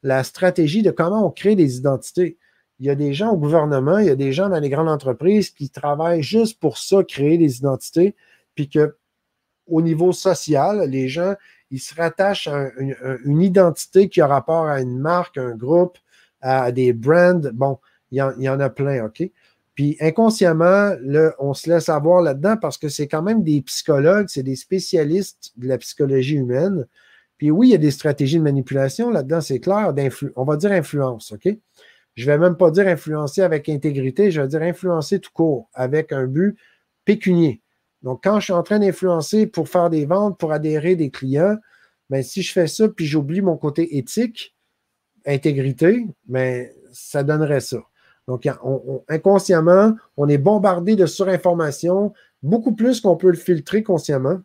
la, 0.03 0.23
stratégie 0.23 0.83
de 0.83 0.91
comment 0.91 1.27
on 1.27 1.31
crée 1.31 1.57
des 1.57 1.77
identités. 1.77 2.39
Il 2.79 2.87
y 2.87 2.91
a 2.91 2.95
des 2.95 3.13
gens 3.13 3.33
au 3.33 3.37
gouvernement, 3.37 3.99
il 3.99 4.07
y 4.07 4.11
a 4.11 4.17
des 4.17 4.33
gens 4.33 4.49
dans 4.49 4.61
les 4.61 4.69
grandes 4.69 4.89
entreprises 4.89 5.51
qui 5.51 5.71
travaillent 5.71 6.23
juste 6.23 6.61
pour 6.61 6.79
ça, 6.79 7.03
créer 7.03 7.39
des 7.39 7.59
identités, 7.59 8.15
puis 8.55 8.69
que 8.69 8.97
au 9.67 9.81
niveau 9.81 10.13
social, 10.13 10.89
les 10.89 11.09
gens, 11.09 11.35
ils 11.75 11.81
se 11.81 11.93
rattachent 11.97 12.47
à 12.47 12.71
une, 12.79 13.43
identité 13.43 14.09
qui 14.09 14.21
a 14.21 14.29
rapport 14.29 14.67
à 14.67 14.81
une 14.81 14.97
marque, 14.97 15.39
un 15.39 15.57
groupe, 15.57 15.99
à 16.41 16.71
des 16.71 16.93
brands. 16.93 17.41
Bon, 17.53 17.81
il 18.13 18.19
y 18.39 18.49
en 18.49 18.61
a 18.61 18.71
plein, 18.71 19.05
OK? 19.05 19.29
Puis 19.75 19.97
inconsciemment, 20.01 20.95
on 21.41 21.53
se 21.53 21.69
laisse 21.69 21.89
avoir 21.89 22.23
là-dedans 22.23 22.57
parce 22.57 22.79
que 22.79 22.89
c'est 22.89 23.09
quand 23.09 23.23
même 23.23 23.43
des 23.43 23.61
psychologues, 23.63 24.27
c'est 24.29 24.45
des 24.45 24.55
spécialistes 24.55 25.53
de 25.57 25.67
la 25.67 25.79
psychologie 25.79 26.37
humaine. 26.37 26.87
Puis 27.39 27.51
oui, 27.51 27.69
il 27.69 27.73
y 27.73 27.75
a 27.75 27.79
des 27.79 27.91
stratégies 27.91 28.39
de 28.39 28.45
manipulation 28.45 29.11
là-dedans, 29.11 29.41
c'est 29.41 29.59
clair, 29.59 29.93
on 30.37 30.45
va 30.45 30.57
dire 30.57 30.71
influence, 30.71 31.33
OK? 31.33 31.49
Je 32.15 32.25
ne 32.25 32.31
vais 32.31 32.39
même 32.39 32.57
pas 32.57 32.71
dire 32.71 32.87
influencer 32.87 33.43
avec 33.43 33.69
intégrité, 33.69 34.31
je 34.31 34.41
vais 34.41 34.47
dire 34.47 34.63
influencer 34.63 35.19
tout 35.19 35.33
court, 35.33 35.69
avec 35.75 36.13
un 36.13 36.29
but 36.29 36.57
pécunier. 37.05 37.64
Donc, 38.05 38.23
quand 38.23 38.39
je 38.39 38.45
suis 38.45 38.53
en 38.53 38.63
train 38.63 38.79
d'influencer 38.79 39.47
pour 39.47 39.69
faire 39.69 39.89
des 39.89 40.05
ventes, 40.05 40.39
pour 40.39 40.53
adhérer 40.53 40.95
des 40.95 41.11
clients, 41.11 41.57
bien, 42.11 42.23
si 42.23 42.43
je 42.43 42.53
fais 42.53 42.67
ça, 42.67 42.87
puis 42.89 43.07
j'oublie 43.07 43.41
mon 43.41 43.57
côté 43.57 43.97
éthique, 43.97 44.55
intégrité, 45.27 46.07
bien, 46.27 46.67
ça 46.93 47.23
donnerait 47.23 47.61
ça. 47.61 47.79
Donc, 48.29 48.47
inconsciemment, 49.09 49.97
on 50.17 50.29
est 50.29 50.39
bombardé 50.39 50.97
de 50.97 51.07
surinformation, 51.07 52.13
beaucoup 52.43 52.75
plus 52.75 53.01
qu'on 53.01 53.17
peut 53.17 53.31
le 53.31 53.37
filtrer 53.37 53.83
consciemment. 53.83 54.41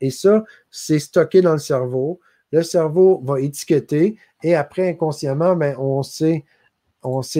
Et 0.00 0.10
ça, 0.10 0.44
c'est 0.70 0.98
stocké 0.98 1.42
dans 1.42 1.52
le 1.52 1.58
cerveau. 1.58 2.20
Le 2.50 2.62
cerveau 2.62 3.20
va 3.24 3.40
étiqueter 3.40 4.18
et 4.42 4.54
après, 4.54 4.90
inconsciemment, 4.90 5.56
ben, 5.56 5.76
on 5.78 6.02
s'est 6.02 6.44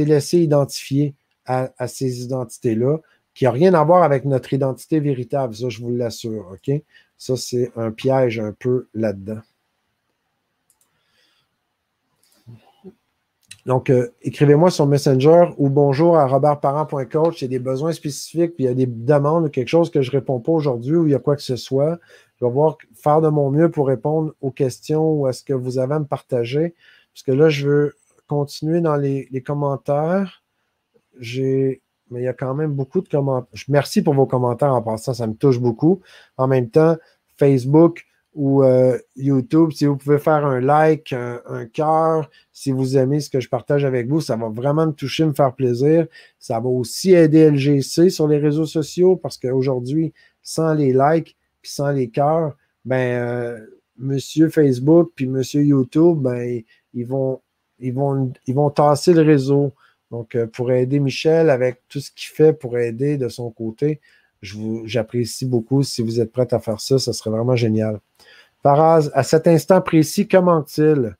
laissé 0.04 0.38
identifier 0.38 1.14
à, 1.44 1.88
ces 1.88 2.22
identités-là 2.22 2.98
qui 3.36 3.44
n'ont 3.44 3.52
rien 3.52 3.74
à 3.74 3.84
voir 3.84 4.02
avec 4.02 4.24
notre 4.24 4.54
identité 4.54 4.98
véritable. 4.98 5.54
Ça, 5.54 5.68
je 5.68 5.82
vous 5.82 5.94
l'assure. 5.94 6.52
OK? 6.52 6.82
Ça, 7.18 7.36
c'est 7.36 7.70
un 7.76 7.92
piège 7.92 8.40
un 8.40 8.52
peu 8.52 8.88
là-dedans. 8.94 9.40
Donc, 13.66 13.90
euh, 13.90 14.08
écrivez-moi 14.22 14.70
sur 14.70 14.86
Messenger 14.86 15.48
ou 15.58 15.68
bonjour 15.68 16.16
à 16.16 16.26
robertparent.coach. 16.26 17.42
Il 17.42 17.44
y 17.44 17.46
a 17.46 17.48
des 17.48 17.58
besoins 17.58 17.92
spécifiques, 17.92 18.54
puis 18.54 18.64
il 18.64 18.68
y 18.68 18.70
a 18.70 18.74
des 18.74 18.86
demandes 18.86 19.46
ou 19.46 19.48
quelque 19.50 19.68
chose 19.68 19.90
que 19.90 20.00
je 20.00 20.10
ne 20.10 20.16
réponds 20.16 20.40
pas 20.40 20.52
aujourd'hui 20.52 20.96
ou 20.96 21.06
il 21.06 21.12
y 21.12 21.14
a 21.14 21.18
quoi 21.18 21.36
que 21.36 21.42
ce 21.42 21.56
soit. 21.56 21.98
Je 22.40 22.46
vais 22.46 22.50
voir 22.50 22.78
faire 22.94 23.20
de 23.20 23.28
mon 23.28 23.50
mieux 23.50 23.70
pour 23.70 23.88
répondre 23.88 24.32
aux 24.40 24.50
questions 24.50 25.12
ou 25.12 25.26
à 25.26 25.34
ce 25.34 25.42
que 25.42 25.52
vous 25.52 25.78
avez 25.78 25.94
à 25.94 25.98
me 25.98 26.06
partager. 26.06 26.74
Parce 27.12 27.22
que 27.22 27.32
là, 27.32 27.50
je 27.50 27.68
veux 27.68 27.96
continuer 28.28 28.80
dans 28.80 28.96
les, 28.96 29.28
les 29.30 29.42
commentaires. 29.42 30.42
J'ai. 31.18 31.82
Mais 32.10 32.20
il 32.20 32.24
y 32.24 32.28
a 32.28 32.32
quand 32.32 32.54
même 32.54 32.72
beaucoup 32.72 33.00
de 33.00 33.08
commentaires. 33.08 33.48
Merci 33.68 34.02
pour 34.02 34.14
vos 34.14 34.26
commentaires 34.26 34.74
en 34.74 34.82
passant, 34.82 35.14
ça 35.14 35.26
me 35.26 35.34
touche 35.34 35.58
beaucoup. 35.58 36.00
En 36.36 36.46
même 36.46 36.70
temps, 36.70 36.96
Facebook, 37.36 38.06
ou 38.36 38.62
euh, 38.62 38.98
YouTube, 39.16 39.70
si 39.72 39.86
vous 39.86 39.96
pouvez 39.96 40.18
faire 40.18 40.44
un 40.44 40.60
like, 40.60 41.14
un, 41.14 41.64
cœur, 41.72 42.30
si 42.52 42.70
vous 42.70 42.98
aimez 42.98 43.20
ce 43.20 43.30
que 43.30 43.40
je 43.40 43.48
partage 43.48 43.86
avec 43.86 44.08
vous, 44.08 44.20
ça 44.20 44.36
va 44.36 44.50
vraiment 44.50 44.86
me 44.86 44.92
toucher, 44.92 45.24
me 45.24 45.32
faire 45.32 45.54
plaisir. 45.54 46.06
Ça 46.38 46.60
va 46.60 46.68
aussi 46.68 47.14
aider 47.14 47.50
LGC 47.50 48.10
sur 48.10 48.28
les 48.28 48.36
réseaux 48.36 48.66
sociaux 48.66 49.16
parce 49.16 49.38
qu'aujourd'hui, 49.38 50.12
sans 50.42 50.74
les 50.74 50.92
likes 50.92 51.34
puis 51.62 51.70
sans 51.72 51.90
les 51.92 52.10
cœurs, 52.10 52.54
ben, 52.84 53.22
euh, 53.22 53.58
Monsieur 53.98 54.50
Facebook 54.50 55.12
puis 55.16 55.26
Monsieur 55.26 55.62
YouTube, 55.62 56.18
ben, 56.18 56.60
ils 56.92 57.06
vont, 57.06 57.40
ils 57.78 57.94
vont, 57.94 58.34
ils 58.46 58.54
vont 58.54 58.68
tasser 58.68 59.14
le 59.14 59.22
réseau. 59.22 59.72
Donc, 60.10 60.34
euh, 60.34 60.46
pour 60.46 60.72
aider 60.72 61.00
Michel 61.00 61.50
avec 61.50 61.82
tout 61.88 62.00
ce 62.00 62.10
qu'il 62.10 62.28
fait 62.28 62.52
pour 62.52 62.78
aider 62.78 63.16
de 63.16 63.28
son 63.28 63.50
côté, 63.50 64.00
j'apprécie 64.42 65.46
beaucoup. 65.46 65.82
Si 65.82 66.02
vous 66.02 66.20
êtes 66.20 66.32
prêt 66.32 66.52
à 66.52 66.60
faire 66.60 66.80
ça, 66.80 66.98
ça 66.98 67.12
serait 67.12 67.30
vraiment 67.30 67.56
génial. 67.56 68.00
Faraz, 68.62 69.10
à 69.14 69.22
cet 69.22 69.46
instant 69.46 69.80
précis, 69.80 70.28
comment 70.28 70.64
il 70.78 71.16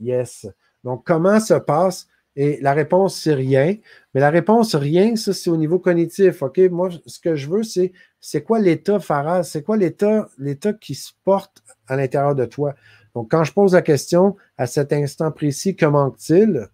Yes. 0.00 0.46
Donc, 0.84 1.04
comment 1.04 1.40
se 1.40 1.54
passe? 1.54 2.06
Et 2.36 2.58
la 2.60 2.74
réponse, 2.74 3.18
c'est 3.18 3.34
rien. 3.34 3.76
Mais 4.12 4.20
la 4.20 4.30
réponse, 4.30 4.74
rien, 4.74 5.16
ça, 5.16 5.32
c'est 5.32 5.48
au 5.48 5.56
niveau 5.56 5.78
cognitif. 5.78 6.42
OK? 6.42 6.58
Moi, 6.70 6.90
ce 7.06 7.18
que 7.18 7.34
je 7.34 7.48
veux, 7.48 7.62
c'est 7.62 7.92
c'est 8.20 8.42
quoi 8.42 8.58
l'état, 8.58 9.00
Faraz? 9.00 9.44
C'est 9.44 9.62
quoi 9.62 9.76
l'état, 9.76 10.28
l'état 10.38 10.72
qui 10.74 10.94
se 10.94 11.12
porte 11.24 11.62
à 11.86 11.96
l'intérieur 11.96 12.34
de 12.34 12.44
toi? 12.44 12.74
Donc, 13.14 13.30
quand 13.30 13.44
je 13.44 13.52
pose 13.52 13.72
la 13.72 13.82
question 13.82 14.36
à 14.58 14.66
cet 14.66 14.92
instant 14.92 15.30
précis, 15.30 15.76
comment 15.76 16.14
il 16.28 16.68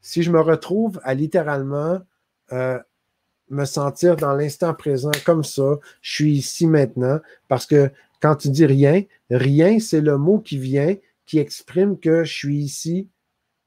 Si 0.00 0.22
je 0.22 0.30
me 0.30 0.40
retrouve 0.40 1.00
à 1.02 1.14
littéralement 1.14 2.00
euh, 2.52 2.78
me 3.50 3.64
sentir 3.64 4.16
dans 4.16 4.34
l'instant 4.34 4.74
présent 4.74 5.10
comme 5.24 5.44
ça, 5.44 5.78
je 6.00 6.12
suis 6.12 6.32
ici 6.32 6.66
maintenant, 6.66 7.20
parce 7.48 7.66
que 7.66 7.90
quand 8.20 8.36
tu 8.36 8.50
dis 8.50 8.66
rien, 8.66 9.02
rien, 9.30 9.78
c'est 9.78 10.00
le 10.00 10.18
mot 10.18 10.38
qui 10.38 10.58
vient, 10.58 10.96
qui 11.26 11.38
exprime 11.38 11.98
que 11.98 12.24
je 12.24 12.32
suis 12.32 12.58
ici 12.58 13.08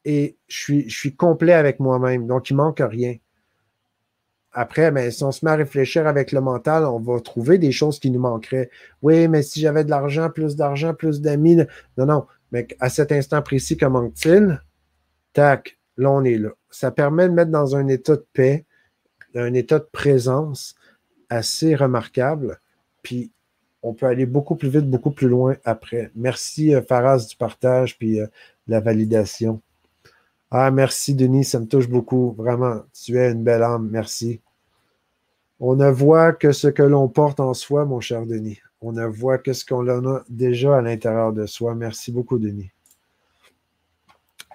et 0.04 0.38
je 0.48 0.58
suis, 0.58 0.90
je 0.90 0.98
suis 0.98 1.16
complet 1.16 1.54
avec 1.54 1.80
moi-même. 1.80 2.28
Donc, 2.28 2.50
il 2.50 2.56
manque 2.56 2.82
rien. 2.82 3.16
Après, 4.54 4.92
ben, 4.92 5.10
si 5.12 5.24
on 5.24 5.32
se 5.32 5.46
met 5.46 5.52
à 5.52 5.56
réfléchir 5.56 6.08
avec 6.08 6.32
le 6.34 6.42
mental, 6.42 6.86
on 6.86 7.00
va 7.00 7.20
trouver 7.22 7.58
des 7.58 7.72
choses 7.72 8.00
qui 8.00 8.12
nous 8.12 8.20
manqueraient. 8.20 8.70
Oui, 9.02 9.28
mais 9.30 9.44
si 9.44 9.62
j'avais 9.62 9.86
de 9.86 9.90
l'argent, 9.90 10.30
plus 10.30 10.56
d'argent, 10.56 10.94
plus 10.94 11.22
d'amis. 11.22 11.56
Non, 11.98 12.06
non. 12.06 12.26
Mais 12.52 12.68
à 12.82 12.90
cet 12.90 13.14
instant 13.14 13.42
précis, 13.42 13.78
que 13.78 13.86
manque-t-il? 13.86 14.62
Tac, 15.32 15.78
là, 16.02 16.12
on 16.12 16.24
est 16.24 16.38
là. 16.38 16.50
Ça 16.70 16.92
permet 16.92 17.30
de 17.30 17.34
mettre 17.34 17.52
dans 17.52 17.76
un 17.76 17.88
état 17.88 18.16
de 18.16 18.26
paix, 18.34 18.66
un 19.36 19.54
état 19.54 19.80
de 19.80 19.88
présence 19.92 20.76
assez 21.30 21.76
remarquable. 21.76 22.60
Puis 23.04 23.32
on 23.84 23.94
peut 23.94 24.08
aller 24.08 24.26
beaucoup 24.26 24.56
plus 24.56 24.70
vite, 24.70 24.90
beaucoup 24.90 25.12
plus 25.12 25.30
loin 25.30 25.56
après. 25.64 26.12
Merci, 26.16 26.76
euh, 26.76 26.82
Faraz, 26.82 27.28
du 27.30 27.36
partage 27.36 27.98
puis 27.98 28.20
euh, 28.20 28.28
la 28.68 28.80
validation. 28.80 29.62
Ah, 30.50 30.70
merci, 30.72 31.16
Denis, 31.16 31.46
ça 31.46 31.60
me 31.60 31.66
touche 31.66 31.88
beaucoup. 31.88 32.34
Vraiment, 32.38 32.82
tu 32.94 33.18
es 33.18 33.32
une 33.32 33.44
belle 33.44 33.64
âme. 33.64 33.88
Merci. 33.90 34.42
On 35.60 35.76
ne 35.76 35.90
voit 35.90 36.34
que 36.34 36.52
ce 36.52 36.68
que 36.68 36.84
l'on 36.84 37.08
porte 37.08 37.40
en 37.40 37.54
soi, 37.54 37.86
mon 37.86 38.02
cher 38.02 38.26
Denis. 38.26 38.60
On 38.82 38.92
ne 38.92 39.06
voit 39.06 39.38
que 39.38 39.54
ce 39.54 39.64
qu'on 39.64 39.88
a 39.88 40.24
déjà 40.30 40.78
à 40.78 40.82
l'intérieur 40.82 41.32
de 41.32 41.46
soi. 41.46 41.76
Merci 41.76 42.12
beaucoup, 42.12 42.40
Denis. 42.40 42.72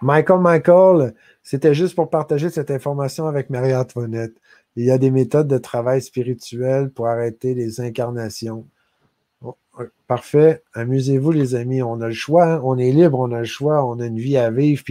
Michael, 0.03 0.41
Michael, 0.41 1.15
c'était 1.43 1.75
juste 1.75 1.95
pour 1.95 2.11
partager 2.11 2.51
cette 2.51 2.71
information 2.71 3.27
avec 3.27 3.51
Marie-Antoinette. 3.51 4.35
Il 4.77 4.85
y 4.85 4.91
a 4.91 4.99
des 4.99 5.11
méthodes 5.11 5.49
de 5.49 5.59
travail 5.59 6.03
spirituel 6.03 6.91
pour 6.91 7.07
arrêter 7.07 7.55
les 7.55 7.81
incarnations. 7.81 8.67
Parfait. 10.07 10.63
Amusez-vous, 10.75 11.33
les 11.33 11.55
amis. 11.55 11.83
On 11.83 12.01
a 12.01 12.09
le 12.09 12.13
choix. 12.13 12.55
Hein. 12.55 12.61
On 12.63 12.79
est 12.79 12.93
libre, 12.93 13.19
on 13.19 13.33
a 13.33 13.41
le 13.41 13.45
choix. 13.45 13.85
On 13.85 14.01
a 14.01 14.07
une 14.07 14.19
vie 14.19 14.37
à 14.37 14.51
vivre. 14.51 14.85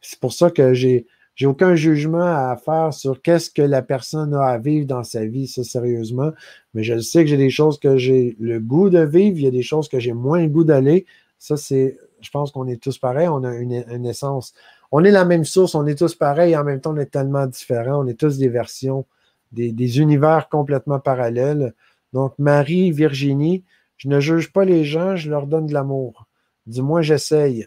C'est 0.00 0.20
pour 0.20 0.32
ça 0.32 0.50
que 0.50 0.74
j'ai. 0.74 1.06
J'ai 1.36 1.46
aucun 1.46 1.74
jugement 1.74 2.22
à 2.22 2.56
faire 2.56 2.94
sur 2.94 3.20
qu'est-ce 3.20 3.50
que 3.50 3.60
la 3.60 3.82
personne 3.82 4.34
a 4.34 4.44
à 4.44 4.58
vivre 4.58 4.86
dans 4.86 5.02
sa 5.02 5.24
vie, 5.24 5.48
ça 5.48 5.64
sérieusement. 5.64 6.30
Mais 6.74 6.84
je 6.84 7.00
sais 7.00 7.24
que 7.24 7.30
j'ai 7.30 7.36
des 7.36 7.50
choses 7.50 7.80
que 7.80 7.96
j'ai 7.96 8.36
le 8.38 8.60
goût 8.60 8.88
de 8.88 9.00
vivre, 9.00 9.36
il 9.36 9.42
y 9.42 9.48
a 9.48 9.50
des 9.50 9.64
choses 9.64 9.88
que 9.88 9.98
j'ai 9.98 10.12
moins 10.12 10.42
le 10.42 10.48
goût 10.48 10.62
d'aller. 10.62 11.06
Ça, 11.40 11.56
c'est, 11.56 11.98
je 12.24 12.30
pense 12.30 12.50
qu'on 12.50 12.66
est 12.66 12.82
tous 12.82 12.98
pareils, 12.98 13.28
on 13.28 13.44
a 13.44 13.54
une, 13.54 14.06
essence. 14.06 14.54
On 14.90 15.04
est 15.04 15.10
la 15.10 15.24
même 15.24 15.44
source, 15.44 15.74
on 15.74 15.86
est 15.86 15.98
tous 15.98 16.14
pareils, 16.14 16.56
en 16.56 16.64
même 16.64 16.80
temps, 16.80 16.94
on 16.94 16.96
est 16.96 17.12
tellement 17.12 17.46
différents, 17.46 18.04
on 18.04 18.06
est 18.06 18.18
tous 18.18 18.38
des 18.38 18.48
versions, 18.48 19.06
des, 19.52 19.72
des 19.72 20.00
univers 20.00 20.48
complètement 20.48 20.98
parallèles. 20.98 21.74
Donc, 22.12 22.34
Marie, 22.38 22.90
Virginie, 22.90 23.64
je 23.96 24.08
ne 24.08 24.20
juge 24.20 24.52
pas 24.52 24.64
les 24.64 24.84
gens, 24.84 25.16
je 25.16 25.30
leur 25.30 25.46
donne 25.46 25.66
de 25.66 25.74
l'amour. 25.74 26.26
Du 26.66 26.80
moins, 26.80 27.02
j'essaye. 27.02 27.66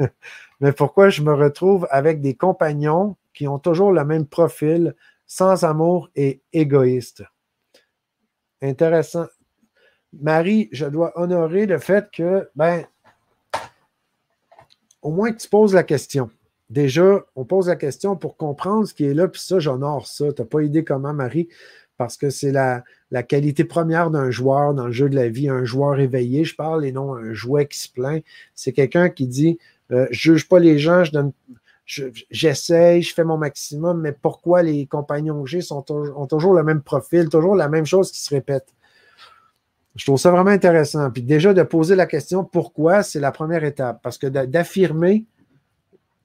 Mais 0.60 0.72
pourquoi 0.72 1.08
je 1.08 1.22
me 1.22 1.32
retrouve 1.32 1.86
avec 1.90 2.20
des 2.20 2.34
compagnons 2.34 3.16
qui 3.32 3.46
ont 3.46 3.58
toujours 3.58 3.92
le 3.92 4.04
même 4.04 4.26
profil, 4.26 4.94
sans 5.26 5.64
amour 5.64 6.10
et 6.16 6.42
égoïste? 6.52 7.24
Intéressant. 8.60 9.26
Marie, 10.20 10.68
je 10.72 10.86
dois 10.86 11.12
honorer 11.20 11.66
le 11.66 11.78
fait 11.78 12.10
que, 12.10 12.48
ben, 12.54 12.84
au 15.04 15.12
moins 15.12 15.30
que 15.30 15.40
tu 15.40 15.48
poses 15.48 15.74
la 15.74 15.84
question. 15.84 16.30
Déjà, 16.70 17.24
on 17.36 17.44
pose 17.44 17.68
la 17.68 17.76
question 17.76 18.16
pour 18.16 18.36
comprendre 18.36 18.88
ce 18.88 18.94
qui 18.94 19.04
est 19.04 19.14
là, 19.14 19.28
puis 19.28 19.40
ça, 19.40 19.60
j'honore 19.60 20.06
ça. 20.08 20.32
Tu 20.32 20.42
n'as 20.42 20.48
pas 20.48 20.62
idée 20.62 20.82
comment, 20.82 21.12
Marie, 21.12 21.48
parce 21.98 22.16
que 22.16 22.30
c'est 22.30 22.50
la, 22.50 22.82
qualité 23.28 23.64
première 23.64 24.10
d'un 24.10 24.30
joueur 24.30 24.74
dans 24.74 24.86
le 24.86 24.92
jeu 24.92 25.08
de 25.08 25.14
la 25.14 25.28
vie, 25.28 25.48
un 25.48 25.64
joueur 25.64 26.00
éveillé, 26.00 26.44
je 26.44 26.56
parle, 26.56 26.84
et 26.84 26.90
non 26.90 27.14
un 27.14 27.34
jouet 27.34 27.66
qui 27.66 27.78
se 27.78 27.92
plaint. 27.92 28.24
C'est 28.54 28.72
quelqu'un 28.72 29.10
qui 29.10 29.26
dit 29.26 29.58
euh, 29.92 30.06
Je 30.10 30.32
ne 30.32 30.36
juge 30.36 30.48
pas 30.48 30.58
les 30.58 30.78
gens, 30.78 31.04
je 31.04 31.12
donne. 31.12 31.32
J'essaye, 31.86 33.02
je, 33.02 33.12
fais 33.12 33.24
mon 33.24 33.36
maximum, 33.36 34.00
mais 34.00 34.12
pourquoi 34.12 34.62
les 34.62 34.86
compagnons 34.86 35.42
que 35.42 35.50
j'ai 35.50 35.60
ont 35.70 35.82
toujours 36.26 36.54
le 36.54 36.64
même 36.64 36.80
profil, 36.80 37.28
toujours 37.28 37.54
la 37.54 37.68
même 37.68 37.84
chose 37.84 38.10
qui 38.10 38.20
se 38.20 38.34
répète? 38.34 38.73
Je 39.96 40.04
trouve 40.04 40.18
ça 40.18 40.30
vraiment 40.30 40.50
intéressant. 40.50 41.10
Puis 41.10 41.22
déjà, 41.22 41.54
de 41.54 41.62
poser 41.62 41.94
la 41.94 42.06
question 42.06 42.44
pourquoi, 42.44 43.02
c'est 43.02 43.20
la 43.20 43.30
première 43.30 43.64
étape. 43.64 44.00
Parce 44.02 44.18
que 44.18 44.26
d'affirmer, 44.26 45.24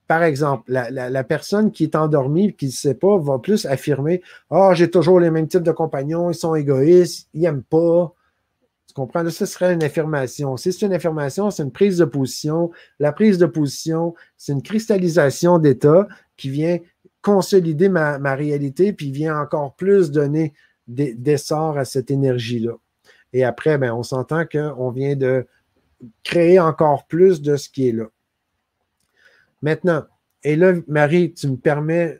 par 0.07 0.23
exemple, 0.23 0.63
la, 0.71 1.23
personne 1.23 1.71
qui 1.71 1.83
est 1.83 1.95
endormie 1.95 2.55
qui 2.55 2.65
ne 2.65 2.71
sait 2.71 2.95
pas 2.95 3.17
va 3.19 3.37
plus 3.37 3.67
affirmer 3.67 4.23
Ah, 4.49 4.69
oh, 4.71 4.73
j'ai 4.73 4.89
toujours 4.89 5.19
les 5.19 5.29
mêmes 5.29 5.47
types 5.47 5.61
de 5.61 5.71
compagnons, 5.71 6.31
ils 6.31 6.35
sont 6.35 6.55
égoïstes, 6.55 7.29
ils 7.35 7.41
n'aiment 7.41 7.61
pas. 7.61 8.11
Tu 8.87 8.95
comprends? 8.95 9.21
Là, 9.21 9.29
ce 9.29 9.45
serait 9.45 9.71
une 9.71 9.83
affirmation. 9.83 10.57
Si 10.57 10.73
c'est 10.73 10.87
une 10.87 10.93
affirmation, 10.93 11.51
c'est 11.51 11.61
une 11.61 11.71
prise 11.71 11.99
de 11.99 12.05
position. 12.05 12.71
La 12.97 13.11
prise 13.11 13.37
de 13.37 13.45
position, 13.45 14.15
c'est 14.35 14.51
une 14.51 14.63
cristallisation 14.63 15.59
d'état 15.59 16.07
qui 16.37 16.49
vient 16.49 16.79
consolider 17.21 17.87
ma, 17.87 18.17
réalité 18.33 18.93
puis 18.93 19.11
vient 19.11 19.39
encore 19.39 19.75
plus 19.75 20.09
donner 20.09 20.53
d'essor 20.87 21.77
à 21.77 21.85
cette 21.85 22.09
énergie-là. 22.09 22.73
Et 23.33 23.43
après, 23.43 23.77
ben, 23.77 23.93
on 23.93 24.03
s'entend 24.03 24.45
qu'on 24.45 24.89
vient 24.89 25.15
de 25.15 25.45
créer 26.23 26.59
encore 26.59 27.05
plus 27.05 27.41
de 27.41 27.55
ce 27.55 27.69
qui 27.69 27.89
est 27.89 27.91
là. 27.91 28.05
Maintenant, 29.61 30.05
et 30.43 30.55
là, 30.55 30.73
Marie, 30.87 31.33
tu 31.33 31.47
me 31.47 31.57
permets, 31.57 32.19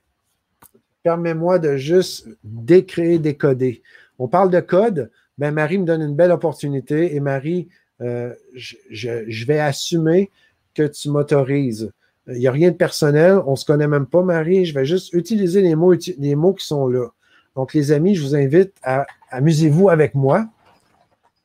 permets-moi 1.04 1.60
de 1.60 1.78
juste 1.78 2.28
décréer, 2.44 3.18
décoder. 3.18 3.82
On 4.18 4.28
parle 4.28 4.52
de 4.52 4.60
code, 4.60 5.10
ben 5.38 5.52
Marie 5.52 5.78
me 5.78 5.86
donne 5.86 6.02
une 6.02 6.16
belle 6.16 6.32
opportunité 6.32 7.16
et 7.16 7.22
Marie, 7.22 7.70
euh, 8.02 8.34
je, 8.54 9.46
vais 9.46 9.60
assumer 9.60 10.32
que 10.74 10.84
tu 10.84 11.10
m'autorises. 11.10 11.92
Il 12.28 12.40
n'y 12.40 12.48
a 12.48 12.52
rien 12.52 12.72
de 12.72 12.76
personnel, 12.76 13.40
on 13.46 13.52
ne 13.52 13.56
se 13.56 13.66
connaît 13.66 13.88
même 13.88 14.06
pas, 14.06 14.22
Marie. 14.22 14.66
Je 14.66 14.74
vais 14.74 14.86
juste 14.86 15.14
utiliser 15.14 15.62
les 15.62 15.76
mots, 15.76 15.94
les 16.18 16.36
mots 16.36 16.54
qui 16.54 16.66
sont 16.66 16.88
là. 16.88 17.08
Donc, 17.56 17.74
les 17.74 17.92
amis, 17.92 18.16
je 18.16 18.22
vous 18.22 18.36
invite 18.36 18.74
à 18.84 19.08
amusez-vous 19.32 19.90
avec 19.90 20.14
moi. 20.14 20.48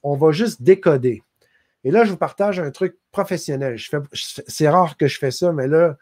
On 0.05 0.15
va 0.17 0.31
juste 0.31 0.63
décoder. 0.63 1.23
Et 1.83 1.91
là, 1.91 2.05
je 2.05 2.11
vous 2.11 2.17
partage 2.17 2.61
un 2.61 2.71
truc 2.71 2.97
professionnel. 3.11 3.77
c'est 4.13 4.69
rare 4.69 4.97
que 4.97 5.07
je 5.07 5.19
fais 5.19 5.31
ça, 5.31 5.53
mais 5.53 5.67
là, 5.67 5.97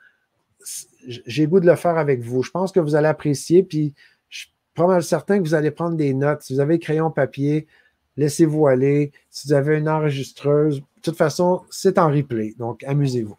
j'ai 1.05 1.47
goût 1.47 1.61
de 1.61 1.67
le 1.67 1.77
faire 1.77 1.97
avec 1.97 2.21
vous. 2.21 2.43
Je 2.43 2.51
pense 2.51 2.73
que 2.73 2.81
vous 2.81 2.95
allez 2.95 3.09
apprécier, 3.09 3.63
puis 3.63 3.95
je 4.29 4.41
suis 4.41 4.53
pas 4.75 4.87
mal 4.87 5.03
certain 5.03 5.39
que 5.39 5.43
vous 5.43 5.55
allez 5.55 5.71
prendre 5.71 5.97
des 5.97 6.15
notes. 6.15 6.43
Si 6.43 6.55
vous 6.55 6.61
avez 6.61 6.79
crayon 6.79 7.11
papier, 7.11 7.67
laissez-vous 8.17 8.67
aller. 8.67 9.13
Si 9.31 9.49
vous 9.49 9.55
avez 9.55 9.79
une 9.79 9.89
enregistreuse, 9.89 10.81
de 10.81 11.01
toute 11.03 11.17
façon, 11.17 11.63
c'est 11.71 11.99
en 11.99 12.09
replay. 12.09 12.55
Donc, 12.59 12.85
amusez-vous. 12.85 13.37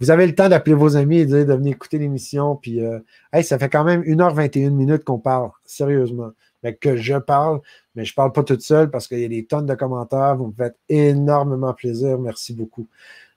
Vous 0.00 0.10
avez 0.10 0.26
le 0.26 0.34
temps 0.34 0.48
d'appeler 0.48 0.74
vos 0.74 0.96
amis 0.96 1.18
et 1.18 1.26
de, 1.26 1.44
venir 1.44 1.74
écouter 1.74 1.98
l'émission. 1.98 2.56
Puis, 2.56 2.82
euh, 2.82 2.98
ça 3.42 3.58
fait 3.58 3.68
quand 3.68 3.84
même 3.84 4.02
1h21 4.02 4.70
minutes 4.70 5.04
qu'on 5.04 5.18
parle, 5.18 5.50
sérieusement 5.64 6.32
que 6.80 6.96
je 6.96 7.16
parle, 7.18 7.60
mais 7.94 8.04
je 8.04 8.12
ne 8.12 8.14
parle 8.14 8.32
pas 8.32 8.42
toute 8.42 8.62
seule 8.62 8.90
parce 8.90 9.08
qu'il 9.08 9.18
y 9.18 9.24
a 9.24 9.28
des 9.28 9.44
tonnes 9.44 9.66
de 9.66 9.74
commentaires. 9.74 10.36
Vous 10.36 10.48
me 10.48 10.52
faites 10.52 10.76
énormément 10.88 11.74
plaisir. 11.74 12.18
Merci 12.18 12.54
beaucoup. 12.54 12.88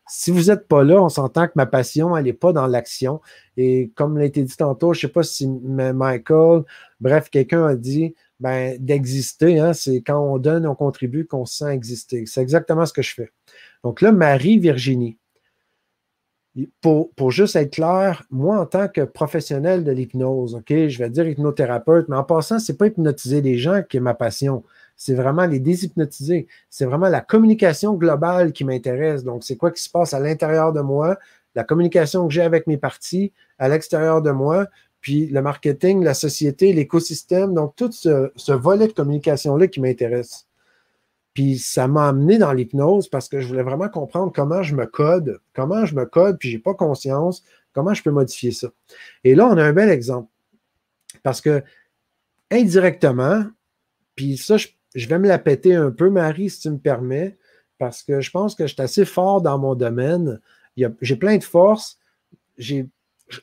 Si 0.07 0.29
vous 0.29 0.43
n'êtes 0.43 0.67
pas 0.67 0.83
là, 0.83 1.01
on 1.01 1.09
s'entend 1.09 1.47
que 1.47 1.53
ma 1.55 1.65
passion, 1.65 2.15
elle 2.15 2.25
n'est 2.25 2.33
pas 2.33 2.53
dans 2.53 2.67
l'action. 2.67 3.21
Et 3.57 3.91
comme 3.95 4.17
l'a 4.17 4.25
été 4.25 4.43
dit 4.43 4.55
tantôt, 4.55 4.93
je 4.93 4.99
ne 4.99 5.01
sais 5.01 5.13
pas 5.13 5.23
si 5.23 5.47
Michael, 5.47 6.63
bref, 6.99 7.29
quelqu'un 7.31 7.65
a 7.65 7.75
dit 7.75 8.13
ben, 8.39 8.77
d'exister, 8.79 9.59
hein, 9.59 9.73
c'est 9.73 10.01
quand 10.01 10.19
on 10.19 10.37
donne, 10.37 10.67
on 10.67 10.75
contribue, 10.75 11.25
qu'on 11.25 11.45
se 11.45 11.57
sent 11.57 11.73
exister. 11.73 12.25
C'est 12.27 12.41
exactement 12.41 12.85
ce 12.85 12.93
que 12.93 13.01
je 13.01 13.13
fais. 13.15 13.31
Donc 13.83 14.01
là, 14.01 14.11
Marie-Virginie, 14.11 15.17
pour, 16.81 17.31
juste 17.31 17.55
être 17.55 17.73
clair, 17.73 18.23
moi, 18.29 18.59
en 18.59 18.65
tant 18.65 18.87
que 18.87 19.01
professionnel 19.01 19.83
de 19.83 19.91
l'hypnose, 19.91 20.55
OK, 20.55 20.87
je 20.87 20.97
vais 20.99 21.09
dire 21.09 21.27
hypnothérapeute, 21.27 22.07
mais 22.07 22.15
en 22.15 22.23
passant, 22.23 22.59
ce 22.59 22.71
n'est 22.71 22.77
pas 22.77 22.87
hypnotiser 22.87 23.41
les 23.41 23.57
gens 23.57 23.81
qui 23.83 23.97
est 23.97 24.01
ma 24.01 24.13
passion. 24.13 24.63
C'est 24.95 25.15
vraiment 25.15 25.45
les 25.45 25.59
déshypnotiser. 25.59 26.47
C'est 26.69 26.85
vraiment 26.85 27.09
la 27.09 27.19
communication 27.19 27.95
globale 27.95 28.53
qui 28.53 28.63
m'intéresse. 28.63 29.25
Donc, 29.25 29.43
c'est 29.43 29.57
quoi 29.57 29.71
qui 29.71 29.83
se 29.83 29.89
passe 29.89 30.13
à 30.13 30.19
l'intérieur 30.19 30.71
de 30.71 30.79
moi, 30.79 31.17
la 31.55 31.65
communication 31.65 32.27
que 32.27 32.33
j'ai 32.33 32.41
avec 32.41 32.67
mes 32.67 32.77
parties 32.77 33.33
à 33.59 33.67
l'extérieur 33.67 34.21
de 34.21 34.31
moi, 34.31 34.67
puis 35.01 35.27
le 35.27 35.41
marketing, 35.41 36.03
la 36.03 36.13
société, 36.13 36.71
l'écosystème. 36.71 37.53
Donc, 37.53 37.75
tout 37.75 37.91
ce, 37.91 38.31
ce 38.37 38.53
volet 38.53 38.87
de 38.87 38.93
communication-là 38.93 39.67
qui 39.67 39.81
m'intéresse. 39.81 40.47
Puis 41.35 41.59
ça 41.59 41.89
m'a 41.89 42.07
amené 42.07 42.37
dans 42.37 42.53
l'hypnose 42.53 43.09
parce 43.09 43.27
que 43.27 43.41
je 43.41 43.47
voulais 43.47 43.61
vraiment 43.61 43.89
comprendre 43.89 44.31
comment 44.33 44.63
je 44.63 44.73
me 44.73 44.85
code, 44.85 45.41
comment 45.53 45.85
je 45.85 45.93
me 45.93 46.05
code, 46.05 46.39
puis 46.39 46.49
je 46.49 46.55
n'ai 46.55 46.61
pas 46.61 46.73
conscience, 46.73 47.43
comment 47.73 47.93
je 47.93 48.01
peux 48.01 48.09
modifier 48.09 48.51
ça. 48.51 48.69
Et 49.25 49.35
là, 49.35 49.45
on 49.47 49.57
a 49.57 49.63
un 49.63 49.73
bel 49.73 49.89
exemple. 49.89 50.29
Parce 51.23 51.41
que 51.41 51.61
indirectement, 52.49 53.43
puis 54.15 54.37
ça, 54.37 54.55
je, 54.55 55.07
vais 55.07 55.19
me 55.19 55.27
la 55.27 55.37
péter 55.37 55.75
un 55.75 55.91
peu, 55.91 56.09
Marie, 56.09 56.49
si 56.49 56.61
tu 56.61 56.69
me 56.69 56.77
permets, 56.77 57.37
parce 57.77 58.01
que 58.01 58.21
je 58.21 58.31
pense 58.31 58.55
que 58.55 58.65
je 58.65 58.73
suis 58.73 58.81
assez 58.81 59.03
fort 59.03 59.41
dans 59.41 59.59
mon 59.59 59.75
domaine. 59.75 60.39
J'ai 61.01 61.17
plein 61.17 61.35
de 61.35 61.43
force. 61.43 61.99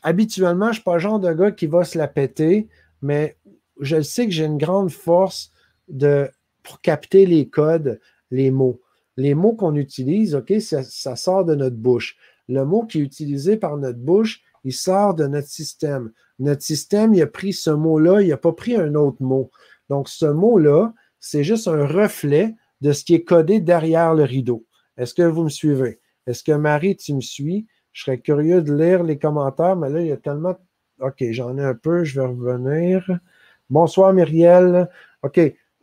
Habituellement, 0.02 0.66
je 0.66 0.70
ne 0.70 0.74
suis 0.74 0.82
pas 0.82 0.94
le 0.94 1.00
genre 1.00 1.20
de 1.20 1.30
gars 1.30 1.50
qui 1.50 1.66
va 1.66 1.84
se 1.84 1.98
la 1.98 2.08
péter, 2.08 2.68
mais 3.02 3.36
je 3.80 4.00
sais 4.00 4.24
que 4.24 4.32
j'ai 4.32 4.46
une 4.46 4.56
grande 4.56 4.90
force 4.90 5.52
de 5.88 6.30
pour 6.62 6.80
capter 6.80 7.26
les 7.26 7.48
codes, 7.48 8.00
les 8.30 8.50
mots. 8.50 8.80
Les 9.16 9.34
mots 9.34 9.54
qu'on 9.54 9.76
utilise, 9.76 10.34
OK, 10.34 10.54
ça, 10.60 11.16
sort 11.16 11.44
de 11.44 11.54
notre 11.54 11.76
bouche. 11.76 12.16
Le 12.48 12.64
mot 12.64 12.84
qui 12.84 12.98
est 12.98 13.02
utilisé 13.02 13.56
par 13.56 13.76
notre 13.76 13.98
bouche, 13.98 14.42
il 14.64 14.72
sort 14.72 15.14
de 15.14 15.26
notre 15.26 15.48
système. 15.48 16.12
Notre 16.38 16.62
système, 16.62 17.14
il 17.14 17.22
a 17.22 17.26
pris 17.26 17.52
ce 17.52 17.70
mot-là, 17.70 18.22
il 18.22 18.28
n'a 18.28 18.36
pas 18.36 18.52
pris 18.52 18.76
un 18.76 18.94
autre 18.94 19.22
mot. 19.22 19.50
Donc, 19.88 20.08
ce 20.08 20.26
mot-là, 20.26 20.94
c'est 21.20 21.44
juste 21.44 21.68
un 21.68 21.86
reflet 21.86 22.54
de 22.80 22.92
ce 22.92 23.04
qui 23.04 23.14
est 23.14 23.24
codé 23.24 23.60
derrière 23.60 24.14
le 24.14 24.24
rideau. 24.24 24.64
Est-ce 24.96 25.14
que 25.14 25.22
vous 25.22 25.44
me 25.44 25.48
suivez? 25.48 26.00
Est-ce 26.26 26.42
que 26.42 26.52
Marie, 26.52 26.96
tu 26.96 27.14
me 27.14 27.20
suis? 27.20 27.66
Je 27.92 28.04
serais 28.04 28.18
curieux 28.18 28.62
de 28.62 28.74
lire 28.74 29.02
les 29.02 29.18
commentaires, 29.18 29.76
mais 29.76 29.90
là, 29.90 30.00
il 30.00 30.06
y 30.08 30.12
a 30.12 30.16
tellement. 30.16 30.56
OK, 31.00 31.22
j'en 31.30 31.58
ai 31.58 31.64
un 31.64 31.74
peu, 31.74 32.04
je 32.04 32.20
vais 32.20 32.26
revenir. 32.26 33.18
Bonsoir, 33.68 34.12
Myriel. 34.12 34.88
OK, 35.22 35.40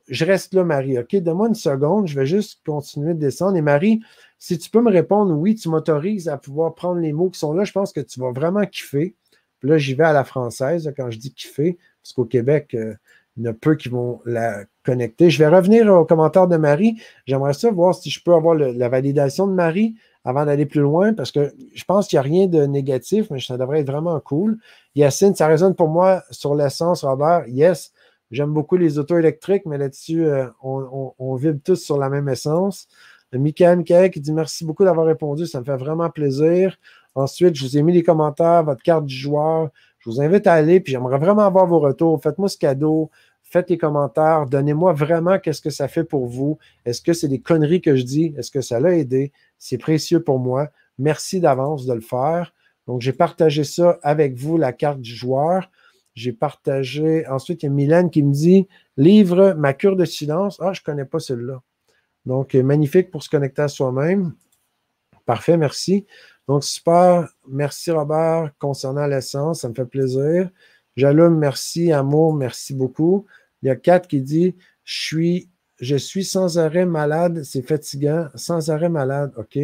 je 0.10 0.26
reste 0.26 0.53
là, 0.53 0.64
Marie. 0.64 0.98
OK, 0.98 1.15
donne-moi 1.15 1.49
une 1.49 1.56
seconde, 1.56 2.07
je 2.07 2.19
vais 2.19 2.26
juste 2.26 2.61
continuer 2.65 3.14
de 3.14 3.19
descendre. 3.19 3.56
Et 3.57 3.61
Marie, 3.61 4.02
si 4.38 4.57
tu 4.57 4.69
peux 4.69 4.81
me 4.81 4.91
répondre 4.91 5.34
oui, 5.38 5.56
tu 5.56 5.69
m'autorises 5.69 6.27
à 6.27 6.38
pouvoir 6.38 6.76
prendre 6.76 6.99
les 6.99 7.14
mots 7.14 7.30
qui 7.30 7.40
sont 7.40 7.53
là, 7.53 7.64
je 7.64 7.72
pense 7.72 7.94
que 7.94 8.02
tu 8.02 8.19
vas 8.19 8.31
vraiment 8.31 8.65
kiffer. 8.65 9.15
Puis 9.60 9.69
là, 9.69 9.77
j'y 9.77 9.94
vais 9.94 10.06
à 10.06 10.14
la 10.14 10.23
française 10.23 10.91
quand 10.95 11.11
je 11.11 11.18
dis 11.19 11.34
kiffer, 11.34 11.77
parce 12.02 12.14
qu'au 12.14 12.26
Québec, 12.26 12.73
euh, 12.73 12.95
il 13.38 13.44
y 13.44 13.48
en 13.48 13.52
a 13.52 13.53
peu 13.53 13.76
qui 13.76 13.90
vont 13.90 14.22
la 14.26 14.65
connecter. 14.84 15.30
Je 15.30 15.40
vais 15.40 15.48
revenir 15.48 15.88
aux 15.94 16.06
commentaires 16.06 16.48
de 16.48 16.57
Marie. 16.57 17.02
J'aimerais 17.26 17.53
ça 17.53 17.72
voir 17.72 17.95
si 17.95 18.10
je 18.10 18.22
peux 18.22 18.34
avoir 18.34 18.56
la 18.56 18.90
validation 18.90 19.48
de 19.48 19.53
Marie 19.53 19.95
avant 20.26 20.45
d'aller 20.45 20.65
plus 20.65 20.81
loin, 20.81 21.14
parce 21.14 21.31
que 21.31 21.53
je 21.73 21.84
pense 21.86 22.07
qu'il 22.07 22.18
n'y 22.18 22.19
a 22.19 22.23
rien 22.23 22.48
de 22.48 22.65
négatif, 22.65 23.27
mais 23.31 23.40
ça 23.40 23.57
devrait 23.57 23.80
être 23.80 23.91
vraiment 23.91 24.19
cool. 24.19 24.57
Yacine, 24.95 25.34
ça 25.34 25.48
résonne 25.48 25.76
pour 25.76 25.88
moi 25.88 26.23
sur 26.31 26.56
l'essence, 26.56 27.03
Robert. 27.03 27.45
Yes, 27.48 27.94
J'aime 28.31 28.53
beaucoup 28.53 28.77
les 28.77 28.99
autos 28.99 29.18
électriques, 29.18 29.65
mais 29.65 29.77
là-dessus, 29.77 30.26
euh, 30.26 30.47
on, 30.61 31.35
vibre 31.35 31.60
tous 31.64 31.77
sur 31.77 31.97
la 31.97 32.10
même 32.10 32.30
essence. 32.30 32.88
Michael, 33.34 33.77
Michael 33.77 34.11
qui 34.11 34.19
dit 34.19 34.31
merci 34.31 34.65
beaucoup 34.65 34.84
d'avoir 34.84 35.06
répondu, 35.06 35.45
ça 35.45 35.60
me 35.60 35.65
fait 35.65 35.77
vraiment 35.77 36.10
plaisir. 36.10 36.77
Ensuite, 37.15 37.56
je 37.56 37.64
vous 37.64 37.77
ai 37.77 37.84
mis 37.84 37.93
les 37.93 38.03
commentaires, 38.03 38.64
votre 38.64 38.81
carte 38.81 39.06
du 39.06 39.15
joueur. 39.15 39.69
Je 39.99 40.10
vous 40.10 40.22
invite 40.22 40.47
à 40.47 40.53
aller, 40.53 40.80
puis 40.80 40.93
j'aimerais 40.93 41.18
vraiment 41.18 41.43
avoir 41.43 41.68
vos 41.68 41.80
retours. 41.80 42.22
Faites-moi 42.22 42.49
ce 42.49 42.57
cadeau, 42.57 43.10
faites 43.43 43.69
les 43.69 43.77
commentaires, 43.77 44.45
donnez-moi 44.45 44.93
vraiment 44.93 45.39
qu'est-ce 45.39 45.61
que 45.61 45.69
ça 45.69 45.88
fait 45.88 46.03
pour 46.03 46.27
vous. 46.27 46.57
Est-ce 46.85 47.01
que 47.01 47.14
c'est 47.14 47.27
des 47.27 47.41
conneries 47.41 47.81
que 47.81 47.95
je 47.95 48.03
dis? 48.03 48.34
Est-ce 48.38 48.51
que 48.51 48.61
ça 48.61 48.80
l'a 48.80 48.95
aidé? 48.95 49.31
C'est 49.57 49.77
précieux 49.77 50.23
pour 50.23 50.39
moi. 50.39 50.69
Merci 50.97 51.39
d'avance 51.39 51.85
de 51.85 51.93
le 51.93 52.01
faire. 52.01 52.53
Donc, 52.88 53.01
j'ai 53.01 53.14
partagé 53.14 53.64
ça 53.64 53.99
avec 54.03 54.35
vous, 54.35 54.57
la 54.57 54.72
carte 54.73 55.01
du 55.01 55.14
joueur. 55.14 55.69
J'ai 56.15 56.34
partagé. 56.34 57.26
Ensuite, 57.27 57.64
il 57.64 57.68
y 57.68 57.69
a 57.69 57.72
Mylène 57.72 58.10
qui 58.10 58.23
me 58.23 58.34
dit 58.34 58.68
Livre 58.98 59.53
ma 59.57 59.73
cure 59.73 59.95
de 59.95 60.06
silence. 60.06 60.57
Ah, 60.61 60.73
je 60.73 60.81
ne 60.81 60.84
connais 60.84 61.06
pas 61.06 61.19
celle-là. 61.19 61.61
Donc, 62.26 62.53
magnifique 62.56 63.11
pour 63.11 63.23
se 63.23 63.30
connecter 63.30 63.61
à 63.61 63.68
soi-même. 63.68 64.34
Parfait, 65.26 65.57
merci. 65.57 66.06
Donc, 66.48 66.64
super. 66.64 67.30
Merci, 67.48 67.91
Robert, 67.91 68.52
concernant 68.60 69.07
l'essence. 69.07 69.61
Ça 69.61 69.69
me 69.69 69.73
fait 69.73 69.86
plaisir. 69.86 70.49
J'allume, 70.95 71.38
merci. 71.38 71.91
Amour, 71.91 72.34
merci 72.34 72.73
beaucoup. 72.73 73.26
Il 73.61 73.68
y 73.68 73.69
a 73.69 73.76
Kat 73.76 74.02
qui 74.02 74.22
dit 74.22 74.56
Je 74.84 75.02
suis, 75.02 75.49
je 75.80 75.95
suis 75.95 76.26
sans 76.26 76.57
arrêt 76.57 76.86
malade. 76.86 77.44
C'est 77.44 77.61
fatigant. 77.61 78.27
Sans 78.36 78.69
arrêt 78.69 78.90
malade. 78.90 79.34
OK. 79.38 79.57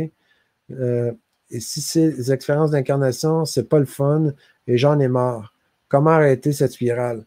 Euh, 0.71 1.11
et 1.49 1.59
si 1.59 1.81
ces 1.81 2.31
expériences 2.31 2.71
d'incarnation, 2.71 3.45
c'est 3.45 3.69
pas 3.69 3.79
le 3.79 3.85
fun 3.85 4.33
et 4.67 4.77
j'en 4.77 4.99
ai 4.99 5.07
marre. 5.07 5.54
Comment 5.95 6.09
arrêter 6.09 6.51
cette 6.51 6.73
spirale? 6.73 7.23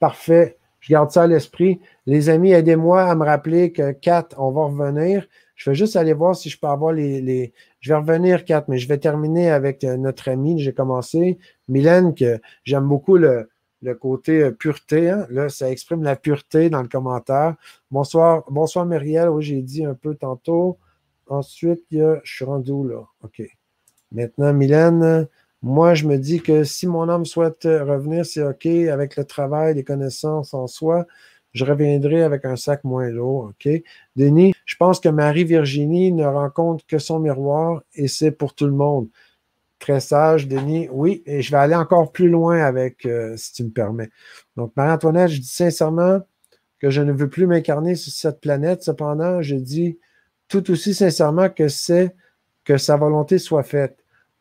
Parfait. 0.00 0.56
Je 0.80 0.94
garde 0.94 1.10
ça 1.10 1.24
à 1.24 1.26
l'esprit. 1.26 1.78
Les 2.06 2.30
amis, 2.30 2.52
aidez-moi 2.52 3.02
à 3.02 3.14
me 3.14 3.22
rappeler 3.22 3.70
que 3.70 3.92
4, 3.92 4.36
on 4.38 4.50
va 4.50 4.64
revenir. 4.64 5.28
Je 5.56 5.68
vais 5.68 5.76
juste 5.76 5.94
aller 5.94 6.14
voir 6.14 6.34
si 6.34 6.48
je 6.48 6.58
peux 6.58 6.68
avoir 6.68 6.94
les. 6.94 7.52
Je 7.80 7.92
vais 7.92 7.98
revenir 7.98 8.46
4, 8.46 8.68
mais 8.68 8.78
je 8.78 8.88
vais 8.88 8.96
terminer 8.96 9.50
avec 9.50 9.84
euh, 9.84 9.98
notre 9.98 10.30
ami. 10.30 10.58
J'ai 10.58 10.72
commencé. 10.72 11.36
Mylène, 11.68 12.14
que 12.14 12.40
j'aime 12.64 12.88
beaucoup 12.88 13.18
le, 13.18 13.46
côté 14.00 14.40
euh, 14.40 14.52
pureté. 14.52 15.10
Hein. 15.10 15.26
Là, 15.28 15.50
ça 15.50 15.70
exprime 15.70 16.02
la 16.02 16.16
pureté 16.16 16.70
dans 16.70 16.80
le 16.80 16.88
commentaire. 16.88 17.56
Bonsoir, 17.90 18.44
bonsoir 18.48 18.86
Muriel. 18.86 19.28
Oui, 19.28 19.42
j'ai 19.42 19.60
dit 19.60 19.84
un 19.84 19.92
peu 19.92 20.14
tantôt. 20.14 20.78
Ensuite, 21.26 21.84
je 21.90 22.20
suis 22.24 22.46
rendu 22.46 22.70
où 22.70 22.88
là? 22.88 23.02
OK. 23.22 23.42
Maintenant, 24.12 24.54
Mylène, 24.54 25.28
moi, 25.62 25.94
je 25.94 26.06
me 26.06 26.18
dis 26.18 26.40
que 26.40 26.62
si 26.64 26.86
mon 26.86 27.08
homme 27.08 27.24
souhaite 27.24 27.64
revenir, 27.64 28.24
c'est 28.24 28.42
OK 28.42 28.66
avec 28.66 29.16
le 29.16 29.24
travail, 29.24 29.74
les 29.74 29.84
connaissances 29.84 30.54
en 30.54 30.66
soi. 30.68 31.06
Je 31.52 31.64
reviendrai 31.64 32.22
avec 32.22 32.44
un 32.44 32.56
sac 32.56 32.84
moins 32.84 33.08
lourd. 33.10 33.50
OK? 33.50 33.68
Denis, 34.16 34.54
je 34.64 34.76
pense 34.76 35.00
que 35.00 35.08
Marie-Virginie 35.08 36.12
ne 36.12 36.24
rencontre 36.24 36.86
que 36.86 36.98
son 36.98 37.18
miroir 37.18 37.82
et 37.94 38.06
c'est 38.06 38.30
pour 38.30 38.54
tout 38.54 38.66
le 38.66 38.72
monde. 38.72 39.08
Très 39.80 40.00
sage, 40.00 40.46
Denis. 40.48 40.88
Oui, 40.92 41.22
et 41.26 41.42
je 41.42 41.50
vais 41.50 41.58
aller 41.58 41.74
encore 41.74 42.12
plus 42.12 42.28
loin 42.28 42.58
avec, 42.58 43.06
euh, 43.06 43.36
si 43.36 43.52
tu 43.54 43.64
me 43.64 43.70
permets. 43.70 44.10
Donc, 44.56 44.72
Marie-Antoinette, 44.76 45.30
je 45.30 45.40
dis 45.40 45.46
sincèrement 45.48 46.20
que 46.80 46.90
je 46.90 47.02
ne 47.02 47.12
veux 47.12 47.28
plus 47.28 47.46
m'incarner 47.46 47.94
sur 47.96 48.12
cette 48.12 48.40
planète. 48.40 48.82
Cependant, 48.82 49.42
je 49.42 49.56
dis 49.56 49.98
tout 50.48 50.70
aussi 50.70 50.94
sincèrement 50.94 51.48
que 51.48 51.68
c'est 51.68 52.14
que 52.64 52.76
sa 52.76 52.96
volonté 52.96 53.38
soit 53.38 53.62
faite. 53.62 53.97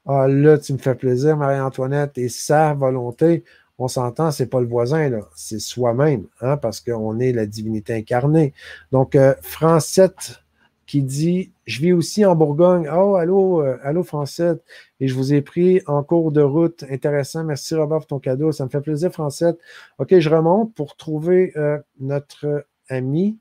Ah, 0.07 0.27
là, 0.27 0.57
tu 0.57 0.73
me 0.73 0.77
fais 0.77 0.95
plaisir, 0.95 1.35
Marie-Antoinette, 1.38 2.17
et 2.17 2.29
sa 2.29 2.73
volonté, 2.73 3.43
on 3.77 3.88
s'entend, 3.88 4.31
c'est 4.31 4.47
pas 4.47 4.61
le 4.61 4.67
voisin, 4.67 5.19
c'est 5.35 5.59
soi-même, 5.59 6.27
hein, 6.41 6.57
parce 6.57 6.79
qu'on 6.81 7.19
est 7.19 7.34
la 7.34 7.45
divinité 7.45 7.93
incarnée. 7.93 8.53
Donc, 8.91 9.15
euh, 9.15 9.35
Francette 9.41 10.41
qui 10.88 11.03
dit 11.03 11.51
Je 11.65 11.81
vis 11.81 11.93
aussi 11.93 12.25
en 12.25 12.35
Bourgogne. 12.35 12.89
Oh, 12.91 13.15
allô, 13.15 13.61
euh, 13.61 13.77
allô, 13.84 14.03
Francette. 14.03 14.63
Et 14.99 15.07
je 15.07 15.13
vous 15.13 15.34
ai 15.34 15.41
pris 15.41 15.81
en 15.85 16.01
cours 16.03 16.31
de 16.31 16.41
route. 16.41 16.85
Intéressant. 16.89 17.43
Merci, 17.43 17.75
Robert, 17.75 17.99
pour 17.99 18.07
ton 18.07 18.19
cadeau. 18.19 18.51
Ça 18.53 18.63
me 18.63 18.69
fait 18.69 18.81
plaisir, 18.81 19.11
Francette. 19.11 19.59
OK, 19.99 20.17
je 20.17 20.29
remonte 20.29 20.73
pour 20.73 20.95
trouver 20.95 21.51
euh, 21.57 21.77
notre 21.99 22.65
ami. 22.89 23.38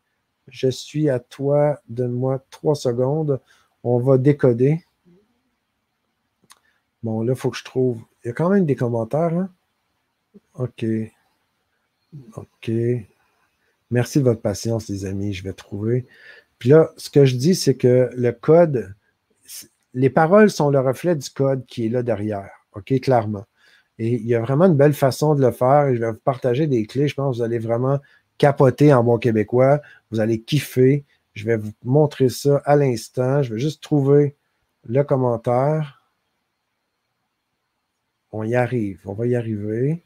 Je 0.49 0.69
suis 0.69 1.09
à 1.09 1.21
toi. 1.21 1.81
Donne-moi 1.89 2.45
trois 2.51 2.75
secondes. 2.75 3.41
On 3.85 3.99
va 3.99 4.19
décoder. 4.19 4.85
Bon, 7.07 7.23
là, 7.23 7.35
il 7.35 7.39
faut 7.39 7.51
que 7.51 7.57
je 7.57 7.63
trouve. 7.63 8.01
Il 8.25 8.27
y 8.27 8.31
a 8.31 8.33
quand 8.33 8.49
même 8.49 8.67
des 8.67 8.75
commentaires. 8.75 9.33
Hein? 9.33 9.49
OK. 10.55 10.85
OK. 12.35 12.71
Merci 13.93 14.19
de 14.19 14.25
votre 14.25 14.41
patience, 14.41 14.89
les 14.89 15.05
amis. 15.05 15.33
Je 15.33 15.45
vais 15.45 15.53
trouver. 15.53 16.05
Puis 16.59 16.71
là, 16.71 16.91
ce 16.97 17.09
que 17.09 17.25
je 17.25 17.37
dis, 17.37 17.55
c'est 17.55 17.77
que 17.77 18.11
le 18.13 18.33
code, 18.33 18.93
les 19.95 20.11
paroles 20.11 20.51
sont 20.51 20.69
le 20.69 20.81
reflet 20.81 21.15
du 21.15 21.31
code 21.31 21.65
qui 21.67 21.87
est 21.87 21.91
là 21.91 22.03
derrière. 22.03 22.51
OK, 22.75 22.93
clairement. 22.99 23.45
Et 24.01 24.15
il 24.15 24.27
y 24.27 24.35
a 24.35 24.41
vraiment 24.41 24.65
une 24.65 24.75
belle 24.75 24.93
façon 24.93 25.37
de 25.37 25.43
le 25.43 25.53
faire. 25.53 25.87
Et 25.87 25.95
je 25.95 26.01
vais 26.01 26.11
vous 26.11 26.19
partager 26.19 26.67
des 26.67 26.87
clés. 26.87 27.07
Je 27.07 27.15
pense 27.15 27.37
que 27.37 27.39
vous 27.39 27.45
allez 27.45 27.61
vraiment 27.61 28.01
capoter 28.37 28.93
en 28.93 29.05
bon 29.05 29.19
québécois. 29.19 29.81
Vous 30.11 30.19
allez 30.19 30.41
kiffer. 30.41 31.05
Je 31.35 31.45
vais 31.45 31.57
vous 31.57 31.71
montrer 31.85 32.31
ça 32.31 32.61
à 32.65 32.75
l'instant. 32.75 33.45
Je 33.45 33.55
vais 33.55 33.61
juste 33.61 33.81
trouver 33.81 34.35
le 34.89 35.05
commentaire. 35.05 35.96
On 38.39 38.45
y 38.45 38.55
arrive. 38.55 39.01
On 39.07 39.15
va 39.15 39.27
y 39.27 39.35
arriver. 39.35 40.03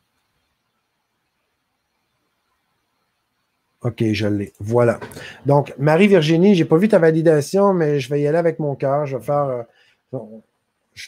OK, 3.82 4.04
je 4.12 4.28
l'ai. 4.28 4.52
Voilà. 4.60 5.00
Donc, 5.46 5.74
Marie-Virginie, 5.78 6.54
je 6.54 6.62
n'ai 6.62 6.68
pas 6.68 6.76
vu 6.76 6.86
ta 6.86 7.00
validation, 7.00 7.74
mais 7.74 7.98
je 7.98 8.08
vais 8.08 8.20
y 8.20 8.28
aller 8.28 8.38
avec 8.38 8.60
mon 8.60 8.76
cœur. 8.76 9.04
Je 9.06 9.16
vais 9.16 9.22
faire. 9.24 9.66
Euh, 10.14 10.20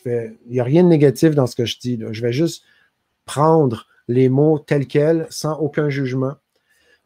il 0.05 0.37
n'y 0.49 0.59
a 0.59 0.65
rien 0.65 0.83
de 0.83 0.89
négatif 0.89 1.37
dans 1.37 1.47
ce 1.47 1.55
que 1.55 1.65
je 1.65 1.79
dis. 1.79 2.03
Je 2.11 2.23
vais 2.23 2.33
juste 2.33 2.65
prendre 3.25 3.87
les 4.09 4.29
mots 4.29 4.59
tels 4.59 4.89
quels, 4.89 5.29
sans 5.31 5.57
aucun 5.61 5.91
jugement. 5.91 6.35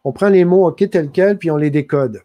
On 0.03 0.13
prend 0.13 0.31
les 0.31 0.47
mots 0.47 0.67
OK 0.67 0.89
tels 0.89 1.11
quels, 1.11 1.37
puis 1.37 1.51
on 1.51 1.59
les 1.59 1.71
décode. 1.71 2.23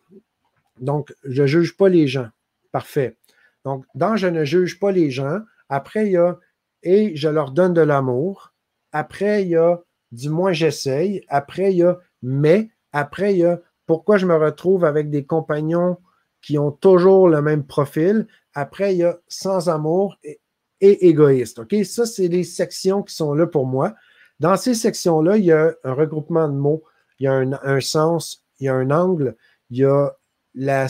Donc, 0.80 1.14
je 1.26 1.42
ne 1.42 1.48
juge 1.48 1.76
pas 1.76 1.90
les 1.90 2.08
gens. 2.08 2.30
Parfait. 2.72 3.18
Donc, 3.66 3.84
dans 3.96 4.16
Je 4.16 4.28
ne 4.28 4.46
juge 4.46 4.80
pas 4.80 4.94
les 4.94 5.12
gens, 5.12 5.40
après, 5.68 6.06
il 6.06 6.14
y 6.14 6.18
a 6.18 6.40
et 6.84 7.16
je 7.16 7.30
leur 7.30 7.52
donne 7.52 7.74
de 7.74 7.82
l'amour. 7.82 8.54
Après, 8.92 9.44
il 9.44 9.50
y 9.50 9.56
a 9.56 9.82
du 10.12 10.30
moins 10.30 10.52
j'essaye. 10.52 11.24
Après, 11.28 11.72
il 11.72 11.78
y 11.78 11.84
a 11.84 12.00
mais. 12.22 12.70
Après, 12.92 13.34
il 13.34 13.40
y 13.40 13.46
a 13.46 13.60
pourquoi 13.86 14.18
je 14.18 14.26
me 14.26 14.36
retrouve 14.36 14.86
avec 14.86 15.10
des 15.10 15.26
compagnons 15.26 15.98
qui 16.42 16.58
ont 16.58 16.72
toujours 16.72 17.30
le 17.30 17.42
même 17.42 17.66
profil? 17.66 18.28
Après, 18.54 18.94
il 18.94 19.00
y 19.00 19.04
a 19.04 19.20
sans 19.28 19.70
amour 19.70 20.18
et, 20.24 20.40
égoïste. 20.82 21.60
OK? 21.60 21.76
Ça, 21.86 22.06
c'est 22.06 22.28
les 22.28 22.44
sections 22.44 23.04
qui 23.04 23.14
sont 23.14 23.34
là 23.34 23.48
pour 23.48 23.66
moi. 23.66 23.94
Dans 24.40 24.58
ces 24.58 24.74
sections-là, 24.74 25.38
il 25.38 25.46
y 25.46 25.52
a 25.52 25.74
un 25.84 25.94
regroupement 25.94 26.48
de 26.50 26.56
mots, 26.56 26.84
il 27.20 27.26
y 27.26 27.28
a 27.28 27.34
un, 27.34 27.80
sens, 27.82 28.44
il 28.60 28.66
y 28.66 28.70
a 28.70 28.74
un 28.74 28.90
angle, 28.90 29.36
il 29.70 29.78
y 29.78 29.86
a 29.86 30.18
la, 30.56 30.88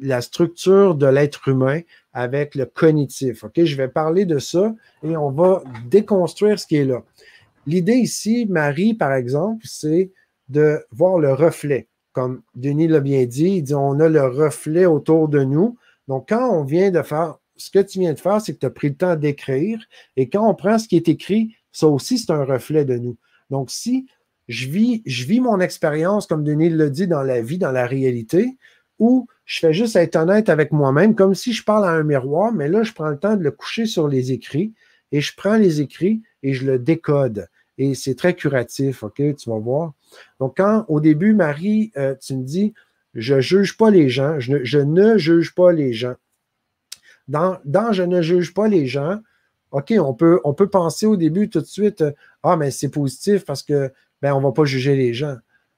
la 0.00 0.20
structure 0.20 0.94
de 0.94 1.06
l'être 1.06 1.48
humain 1.48 1.80
avec 2.12 2.54
le 2.54 2.66
cognitif. 2.66 3.44
OK? 3.44 3.64
Je 3.64 3.76
vais 3.76 3.88
parler 3.88 4.24
de 4.24 4.38
ça 4.38 4.74
et 5.02 5.16
on 5.16 5.30
va 5.30 5.62
déconstruire 5.88 6.58
ce 6.58 6.66
qui 6.66 6.76
est 6.76 6.84
là. 6.84 7.02
L'idée 7.66 7.94
ici, 7.94 8.46
Marie, 8.48 8.94
par 8.94 9.12
exemple, 9.14 9.64
c'est 9.66 10.10
de 10.48 10.84
voir 10.90 11.18
le 11.18 11.32
reflet. 11.32 11.88
Comme 12.12 12.42
Denis 12.54 12.88
l'a 12.88 13.00
bien 13.00 13.24
dit, 13.24 13.56
il 13.56 13.62
dit 13.62 13.74
on 13.74 13.98
a 14.00 14.08
le 14.08 14.26
reflet 14.26 14.86
autour 14.86 15.28
de 15.28 15.42
nous. 15.42 15.76
Donc, 16.06 16.28
quand 16.28 16.50
on 16.50 16.64
vient 16.64 16.90
de 16.90 17.02
faire, 17.02 17.38
ce 17.56 17.70
que 17.70 17.78
tu 17.78 18.00
viens 18.00 18.12
de 18.12 18.20
faire, 18.20 18.40
c'est 18.40 18.54
que 18.54 18.58
tu 18.58 18.66
as 18.66 18.70
pris 18.70 18.90
le 18.90 18.96
temps 18.96 19.16
d'écrire. 19.16 19.82
Et 20.16 20.28
quand 20.28 20.48
on 20.48 20.54
prend 20.54 20.78
ce 20.78 20.86
qui 20.86 20.96
est 20.96 21.08
écrit, 21.08 21.56
ça 21.72 21.88
aussi, 21.88 22.18
c'est 22.18 22.30
un 22.30 22.44
reflet 22.44 22.84
de 22.84 22.98
nous. 22.98 23.16
Donc, 23.50 23.70
si 23.70 24.06
je 24.48 24.68
vis, 24.68 25.02
je 25.06 25.24
vis 25.24 25.40
mon 25.40 25.60
expérience, 25.60 26.26
comme 26.26 26.44
Denis 26.44 26.70
l'a 26.70 26.90
dit, 26.90 27.06
dans 27.06 27.22
la 27.22 27.40
vie, 27.40 27.58
dans 27.58 27.72
la 27.72 27.86
réalité, 27.86 28.56
ou 28.98 29.26
je 29.44 29.58
fais 29.60 29.72
juste 29.72 29.96
être 29.96 30.16
honnête 30.16 30.48
avec 30.48 30.72
moi-même, 30.72 31.14
comme 31.14 31.34
si 31.34 31.52
je 31.52 31.64
parle 31.64 31.84
à 31.84 31.90
un 31.90 32.02
miroir, 32.02 32.52
mais 32.52 32.68
là, 32.68 32.82
je 32.82 32.92
prends 32.92 33.10
le 33.10 33.18
temps 33.18 33.36
de 33.36 33.42
le 33.42 33.50
coucher 33.50 33.86
sur 33.86 34.08
les 34.08 34.32
écrits 34.32 34.72
et 35.12 35.20
je 35.20 35.32
prends 35.36 35.56
les 35.56 35.80
écrits 35.80 36.22
et 36.42 36.54
je 36.54 36.66
le 36.66 36.78
décode 36.78 37.48
et 37.78 37.94
c'est 37.94 38.14
très 38.14 38.34
curatif, 38.34 39.02
OK? 39.02 39.16
Tu 39.16 39.50
vas 39.50 39.58
voir. 39.58 39.94
Donc, 40.38 40.56
quand 40.56 40.84
au 40.88 41.00
début, 41.00 41.34
Marie, 41.34 41.92
euh, 41.96 42.14
tu 42.14 42.36
me 42.36 42.44
dis, 42.44 42.72
je 43.14 43.34
ne 43.34 43.40
juge 43.40 43.76
pas 43.76 43.90
les 43.90 44.08
gens, 44.08 44.38
je 44.38 44.78
ne, 44.78 45.18
juge 45.18 45.54
pas 45.54 45.72
les 45.72 45.92
gens. 45.92 46.14
Dans, 47.28 47.58
dans, 47.64 47.92
je 47.92 48.02
ne 48.02 48.22
juge 48.22 48.54
pas 48.54 48.68
les 48.68 48.86
gens, 48.86 49.18
OK, 49.70 49.92
on 49.98 50.14
peut, 50.14 50.40
on 50.44 50.54
peut 50.54 50.68
penser 50.68 51.06
au 51.06 51.16
début 51.16 51.48
tout 51.48 51.60
de 51.60 51.66
suite, 51.66 52.04
ah, 52.42 52.56
mais 52.56 52.70
c'est 52.70 52.90
positif 52.90 53.44
parce 53.44 53.62
que, 53.62 53.92
ben, 54.22 54.32
on 54.34 54.38
ne 54.38 54.44
va 54.44 54.52
pas 54.52 54.64
juger 54.64 54.94
les 54.94 55.14
gens. 55.14 55.36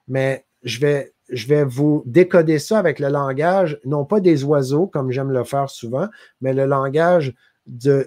Mais 0.08 0.44
je 0.62 0.80
vais, 0.80 1.14
je 1.28 1.46
vais 1.46 1.64
vous 1.64 2.02
décoder 2.06 2.58
ça 2.58 2.78
avec 2.78 2.98
le 2.98 3.08
langage, 3.08 3.80
non 3.84 4.04
pas 4.04 4.20
des 4.20 4.44
oiseaux, 4.44 4.86
comme 4.86 5.10
j'aime 5.10 5.32
le 5.32 5.44
faire 5.44 5.70
souvent, 5.70 6.08
mais 6.40 6.52
le 6.52 6.66
langage 6.66 7.34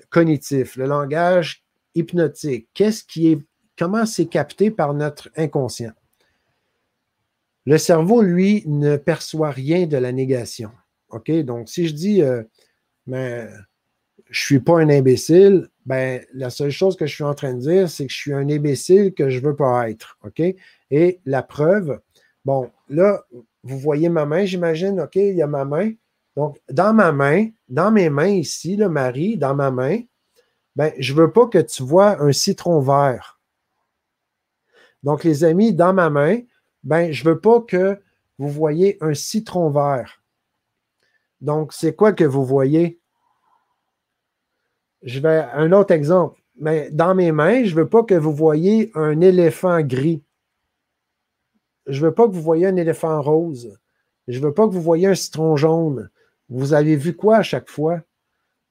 cognitif, 0.09 0.77
le 0.77 0.85
langage 0.85 1.63
hypnotique. 1.95 2.69
Qu'est-ce 2.73 3.03
qui 3.03 3.31
est 3.31 3.39
comment 3.77 4.05
c'est 4.05 4.27
capté 4.27 4.71
par 4.71 4.93
notre 4.93 5.29
inconscient? 5.35 5.91
Le 7.65 7.77
cerveau, 7.77 8.21
lui, 8.21 8.63
ne 8.67 8.97
perçoit 8.97 9.51
rien 9.51 9.85
de 9.85 9.97
la 9.97 10.11
négation. 10.11 10.71
OK? 11.09 11.31
Donc, 11.43 11.69
si 11.69 11.87
je 11.87 11.93
dis, 11.93 12.21
euh, 12.21 12.43
ben, 13.05 13.49
je 14.29 14.41
ne 14.41 14.45
suis 14.45 14.59
pas 14.59 14.79
un 14.79 14.89
imbécile, 14.89 15.69
ben, 15.85 16.23
la 16.33 16.49
seule 16.49 16.71
chose 16.71 16.95
que 16.95 17.05
je 17.05 17.13
suis 17.13 17.23
en 17.23 17.33
train 17.33 17.53
de 17.53 17.59
dire, 17.59 17.89
c'est 17.89 18.05
que 18.05 18.11
je 18.11 18.17
suis 18.17 18.33
un 18.33 18.49
imbécile 18.49 19.13
que 19.13 19.29
je 19.29 19.39
ne 19.39 19.45
veux 19.45 19.55
pas 19.55 19.89
être. 19.89 20.17
OK? 20.23 20.41
Et 20.91 21.19
la 21.25 21.43
preuve, 21.43 21.99
bon, 22.45 22.71
là, 22.89 23.23
vous 23.63 23.77
voyez 23.77 24.09
ma 24.09 24.25
main, 24.25 24.45
j'imagine, 24.45 24.99
OK, 25.01 25.15
il 25.15 25.35
y 25.35 25.41
a 25.41 25.47
ma 25.47 25.65
main. 25.65 25.91
Donc, 26.35 26.59
dans 26.69 26.93
ma 26.93 27.11
main, 27.11 27.49
dans 27.67 27.91
mes 27.91 28.09
mains 28.09 28.27
ici, 28.27 28.75
le 28.75 28.89
Marie, 28.89 29.37
dans 29.37 29.55
ma 29.55 29.71
main, 29.71 29.99
ben, 30.75 30.93
je 30.97 31.13
ne 31.13 31.19
veux 31.19 31.31
pas 31.31 31.47
que 31.47 31.57
tu 31.57 31.83
vois 31.83 32.21
un 32.21 32.31
citron 32.31 32.79
vert. 32.79 33.39
Donc, 35.03 35.23
les 35.23 35.43
amis, 35.43 35.73
dans 35.73 35.93
ma 35.93 36.09
main, 36.09 36.39
ben, 36.83 37.11
je 37.11 37.23
ne 37.23 37.31
veux 37.31 37.39
pas 37.39 37.61
que 37.61 37.99
vous 38.37 38.49
voyez 38.49 38.97
un 39.01 39.13
citron 39.13 39.69
vert. 39.69 40.21
Donc, 41.41 41.73
c'est 41.73 41.95
quoi 41.95 42.13
que 42.13 42.23
vous 42.23 42.45
voyez? 42.45 42.99
Je 45.03 45.19
vais 45.19 45.45
un 45.53 45.71
autre 45.71 45.93
exemple. 45.93 46.41
Mais 46.55 46.89
dans 46.91 47.15
mes 47.15 47.31
mains, 47.31 47.63
je 47.63 47.71
ne 47.71 47.81
veux 47.81 47.89
pas 47.89 48.03
que 48.03 48.15
vous 48.15 48.33
voyez 48.33 48.91
un 48.93 49.21
éléphant 49.21 49.81
gris. 49.81 50.23
Je 51.87 52.01
ne 52.01 52.07
veux 52.07 52.13
pas 52.13 52.27
que 52.27 52.33
vous 52.33 52.41
voyez 52.41 52.67
un 52.67 52.75
éléphant 52.75 53.21
rose. 53.21 53.77
Je 54.27 54.39
ne 54.39 54.45
veux 54.45 54.53
pas 54.53 54.67
que 54.67 54.73
vous 54.73 54.81
voyez 54.81 55.07
un 55.07 55.15
citron 55.15 55.55
jaune. 55.55 56.09
Vous 56.49 56.73
avez 56.73 56.95
vu 56.95 57.15
quoi 57.15 57.37
à 57.37 57.43
chaque 57.43 57.69
fois? 57.69 58.01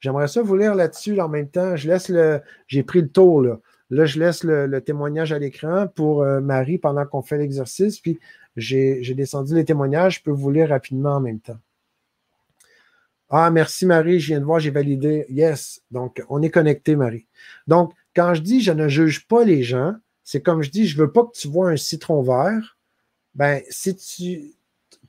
J'aimerais 0.01 0.29
ça 0.29 0.43
vous 0.43 0.57
lire 0.57 0.75
là-dessus 0.75 1.21
en 1.21 1.29
même 1.29 1.49
temps. 1.49 1.77
Je 1.77 1.89
laisse 1.89 2.09
le. 2.09 2.41
J'ai 2.67 2.83
pris 2.83 3.01
le 3.01 3.09
tour 3.09 3.43
là. 3.43 3.59
Là, 3.91 4.05
je 4.05 4.21
laisse 4.21 4.45
le, 4.45 4.81
témoignage 4.81 5.33
à 5.33 5.39
l'écran 5.39 5.87
pour 5.89 6.23
euh, 6.23 6.41
Marie 6.41 6.79
pendant 6.79 7.07
qu'on 7.07 7.23
fait 7.23 7.39
l'exercice. 7.39 8.01
Puis 8.01 8.19
j'ai 8.57 9.15
descendu 9.15 9.55
les 9.55 9.65
témoignages. 9.65 10.19
Je 10.19 10.23
peux 10.23 10.31
vous 10.31 10.51
lire 10.51 10.69
rapidement 10.69 11.17
en 11.17 11.21
même 11.21 11.41
temps. 11.41 11.59
Ah, 13.31 13.51
merci 13.51 13.85
Marie, 13.85 14.21
je 14.21 14.29
viens 14.29 14.41
de 14.41 14.45
voir, 14.45 14.59
j'ai 14.59 14.71
validé. 14.71 15.27
Yes. 15.29 15.83
Donc, 15.91 16.23
on 16.31 16.41
est 16.41 16.51
connecté, 16.51 16.97
Marie. 16.97 17.27
Donc, 17.67 17.93
quand 18.17 18.33
je 18.35 18.41
dis 18.41 18.63
je 18.63 18.73
ne 18.73 18.89
juge 18.89 19.27
pas 19.27 19.45
les 19.45 19.63
gens, 19.63 19.95
c'est 20.25 20.43
comme 20.43 20.63
je 20.63 20.71
dis, 20.71 20.87
je 20.87 20.97
ne 20.99 21.05
veux 21.05 21.13
pas 21.13 21.25
que 21.25 21.33
tu 21.33 21.49
vois 21.49 21.71
un 21.71 21.77
citron 21.77 22.23
vert. 22.23 22.78
Ben, 23.39 23.63
si 23.71 23.95
tu, 23.95 24.57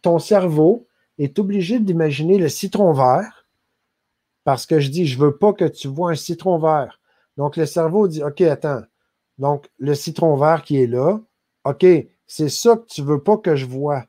ton 0.03 0.19
cerveau 0.19 0.87
est 1.17 1.39
obligé 1.39 1.79
d'imaginer 1.79 2.37
le 2.37 2.47
citron 2.47 2.93
vert, 2.93 3.47
parce 4.43 4.67
que 4.67 4.79
je 4.79 4.89
dis, 4.89 5.07
je 5.07 5.17
ne 5.17 5.25
veux 5.25 5.35
pas 5.35 5.51
que 5.51 5.65
tu 5.65 5.87
vois 5.87 6.11
un 6.11 6.15
citron 6.15 6.59
vert. 6.59 7.01
Donc, 7.37 7.57
le 7.57 7.65
cerveau 7.65 8.07
dit, 8.07 8.23
OK, 8.23 8.41
attends. 8.41 8.83
Donc, 9.39 9.67
le 9.79 9.95
citron 9.95 10.35
vert 10.35 10.61
qui 10.61 10.77
est 10.77 10.85
là, 10.85 11.19
OK, 11.63 11.83
c'est 12.27 12.49
ça 12.49 12.77
que 12.77 12.85
tu 12.85 13.01
ne 13.01 13.07
veux 13.07 13.23
pas 13.23 13.37
que 13.37 13.55
je 13.55 13.65
vois. 13.65 14.05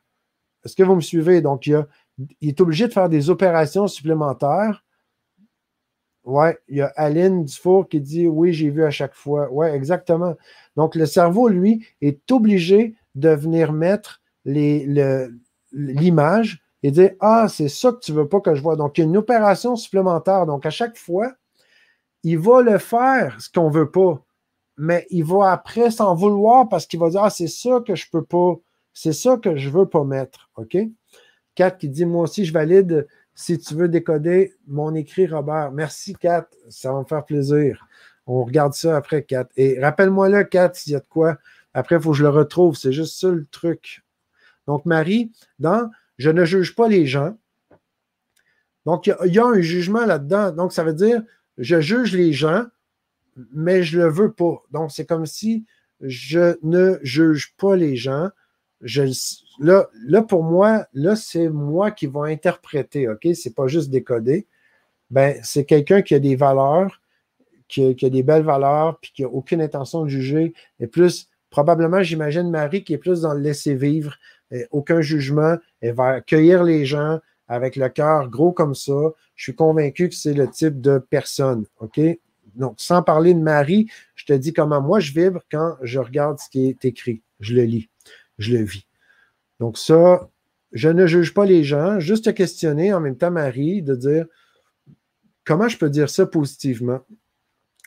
Est-ce 0.67 0.77
que 0.77 0.83
vous 0.83 0.97
me 0.97 1.01
suivez? 1.01 1.41
Donc, 1.41 1.67
il, 1.67 1.87
est 2.43 2.61
obligé 2.61 2.89
de 2.89 2.93
faire 2.93 3.09
des 3.09 3.31
opérations 3.31 3.87
supplémentaires. 3.87 4.85
Oui, 6.25 6.49
il 6.69 6.77
y 6.77 6.83
a 6.83 6.93
Aline 6.97 7.47
Dufour 7.47 7.89
qui 7.89 8.03
dit 8.03 8.29
Oui, 8.29 8.53
j'ai 8.53 8.69
vu 8.69 8.85
à 8.85 8.91
chaque 8.91 9.15
fois. 9.15 9.49
Oui, 9.51 9.67
exactement. 9.69 10.37
Donc, 10.77 10.95
le 10.95 11.07
cerveau, 11.07 11.49
lui, 11.49 11.87
est 12.03 12.31
obligé 12.31 12.97
de 13.15 13.31
venir 13.31 13.73
mettre 13.73 14.21
l'image 14.45 16.63
et 16.83 16.91
dire 16.91 17.13
Ah, 17.21 17.47
c'est 17.49 17.69
ça 17.69 17.93
que 17.93 18.01
tu 18.01 18.13
ne 18.13 18.19
veux 18.19 18.29
pas 18.29 18.41
que 18.41 18.55
je 18.55 18.63
vois. 18.63 18.77
Donc, 18.77 18.99
il 18.99 19.03
y 19.03 19.05
a 19.05 19.07
une 19.07 19.17
opération 19.17 19.77
supplémentaire. 19.77 20.47
Donc, 20.47 20.67
à 20.67 20.71
chaque 20.71 20.97
fois, 20.97 21.33
il 22.23 22.39
va 22.39 22.63
le 22.63 22.79
faire, 22.79 23.41
ce 23.41 23.51
qu'on 23.51 23.69
ne 23.69 23.75
veut 23.75 23.91
pas. 23.91 24.23
Mais 24.77 25.07
il 25.11 25.25
va 25.25 25.53
après 25.53 25.91
s'en 25.91 26.15
vouloir 26.15 26.69
parce 26.69 26.87
qu'il 26.87 27.01
va 27.01 27.11
dire 27.11 27.25
Ah, 27.25 27.31
c'est 27.31 27.49
ça 27.49 27.81
que 27.87 27.95
je 27.95 28.07
ne 28.07 28.19
peux 28.19 28.25
pas. 28.25 28.61
C'est 28.93 29.13
ça 29.13 29.37
que 29.37 29.57
je 29.57 29.69
ne 29.69 29.75
veux 29.75 29.87
pas 29.87 30.05
mettre. 30.05 30.51
OK? 30.57 30.77
Kat 31.55 31.71
qui 31.73 31.89
dit 31.89 32.07
Moi 32.07 32.23
aussi, 32.23 32.45
je 32.45 32.53
valide 32.53 33.07
si 33.35 33.59
tu 33.59 33.75
veux 33.75 33.89
décoder 33.89 34.55
mon 34.67 34.95
écrit, 34.95 35.27
Robert. 35.27 35.73
Merci, 35.73 36.15
Kat. 36.15 36.49
Ça 36.69 36.93
va 36.93 37.01
me 37.01 37.05
faire 37.05 37.25
plaisir. 37.25 37.87
On 38.27 38.45
regarde 38.45 38.75
ça 38.75 38.97
après, 38.97 39.23
Kat. 39.23 39.49
Et 39.57 39.81
rappelle-moi 39.81 40.29
là, 40.29 40.45
Kat, 40.45 40.71
s'il 40.75 40.93
y 40.93 40.97
a 40.97 41.01
de 41.01 41.07
quoi. 41.09 41.37
Après, 41.75 41.97
il 41.97 42.03
faut 42.03 42.13
que 42.13 42.17
je 42.17 42.23
le 42.23 42.31
retrouve. 42.31 42.77
C'est 42.77 42.93
juste 42.93 43.19
ça 43.19 43.29
le 43.29 43.47
truc. 43.47 44.05
Donc, 44.67 44.87
Marie, 44.87 45.33
dans 45.59 45.91
Je 46.19 46.31
ne 46.31 46.45
juge 46.45 46.75
pas 46.75 46.89
les 46.89 47.07
gens. 47.07 47.37
Donc, 48.87 49.07
il 49.07 49.33
y, 49.33 49.39
a 49.39 49.45
un 49.45 49.61
jugement 49.61 50.07
là-dedans. 50.07 50.53
Donc, 50.53 50.73
ça 50.73 50.85
veut 50.85 50.95
dire 50.95 51.23
je 51.59 51.81
juge 51.81 52.15
les 52.15 52.33
gens, 52.33 52.65
mais 53.53 53.83
je 53.83 53.99
ne 53.99 54.05
le 54.05 54.11
veux 54.11 54.33
pas. 54.33 54.63
Donc, 54.71 54.91
c'est 54.93 55.07
comme 55.07 55.27
si 55.27 55.67
je 56.01 56.57
ne 56.63 56.99
juge 57.03 57.55
pas 57.57 57.77
les 57.77 57.97
gens. 57.97 58.31
Je, 58.81 59.03
là, 59.59 60.23
pour 60.23 60.43
moi, 60.43 60.87
là, 60.95 61.17
c'est 61.17 61.49
moi 61.51 61.91
qui 61.91 62.07
vais 62.07 62.33
interpréter, 62.33 63.09
OK? 63.09 63.29
C'est 63.35 63.55
pas 63.55 63.67
juste 63.67 63.91
décoder. 63.91 64.47
Ben, 65.11 65.39
c'est 65.43 65.65
quelqu'un 65.65 66.03
qui 66.03 66.15
a 66.15 66.19
des 66.19 66.37
valeurs, 66.37 67.03
qui 67.69 67.97
a, 68.03 68.11
des 68.11 68.23
belles 68.23 68.43
valeurs, 68.43 68.99
puis 69.01 69.13
qui 69.15 69.23
n'a 69.23 69.29
aucune 69.29 69.61
intention 69.61 70.05
de 70.05 70.09
juger. 70.09 70.55
Et 70.79 70.87
plus, 70.87 71.29
probablement, 71.51 72.03
j'imagine 72.03 72.51
Marie 72.51 72.85
qui 72.85 72.95
est 72.95 72.99
plus 72.99 73.23
dans 73.23 73.35
le 73.35 73.41
laisser 73.41 73.75
vivre, 73.75 74.17
aucun 74.71 75.01
jugement, 75.01 75.57
elle 75.81 75.95
va 75.95 76.09
accueillir 76.09 76.65
les 76.65 76.85
gens 76.85 77.21
avec 77.47 77.77
le 77.77 77.89
cœur 77.89 78.29
gros 78.29 78.53
comme 78.53 78.75
ça. 78.75 79.13
Je 79.35 79.45
suis 79.45 79.55
convaincu 79.55 80.09
que 80.09 80.15
c'est 80.15 80.35
le 80.35 80.49
type 80.49 80.81
de 80.81 80.99
personne. 80.99 81.67
OK? 81.79 82.01
Donc, 82.55 82.75
sans 82.79 83.03
parler 83.03 83.35
de 83.35 83.41
Marie, 83.41 83.89
je 84.15 84.25
te 84.25 84.33
dis 84.33 84.53
comment 84.53 84.81
moi 84.81 85.01
je 85.01 85.13
vibre 85.13 85.41
quand 85.51 85.77
je 85.83 85.99
regarde 85.99 86.39
ce 86.39 86.49
qui 86.49 86.69
est 86.69 86.85
écrit. 86.85 87.23
Je 87.39 87.55
le 87.55 87.63
lis, 87.63 87.89
je 88.39 88.57
le 88.57 88.65
vis. 88.65 88.87
Donc, 89.61 89.79
ça, 89.79 90.29
je 90.73 90.89
ne 90.89 91.07
juge 91.07 91.33
pas 91.35 91.45
les 91.45 91.65
gens, 91.65 92.01
juste 92.01 92.25
te 92.25 92.31
questionner 92.31 92.93
en 92.93 93.01
même 93.01 93.17
temps, 93.17 93.31
Marie, 93.31 93.83
de 93.83 93.95
dire 93.95 94.27
comment 95.45 95.69
je 95.69 95.79
peux 95.79 95.91
dire 95.91 96.11
ça 96.11 96.27
positivement? 96.27 97.01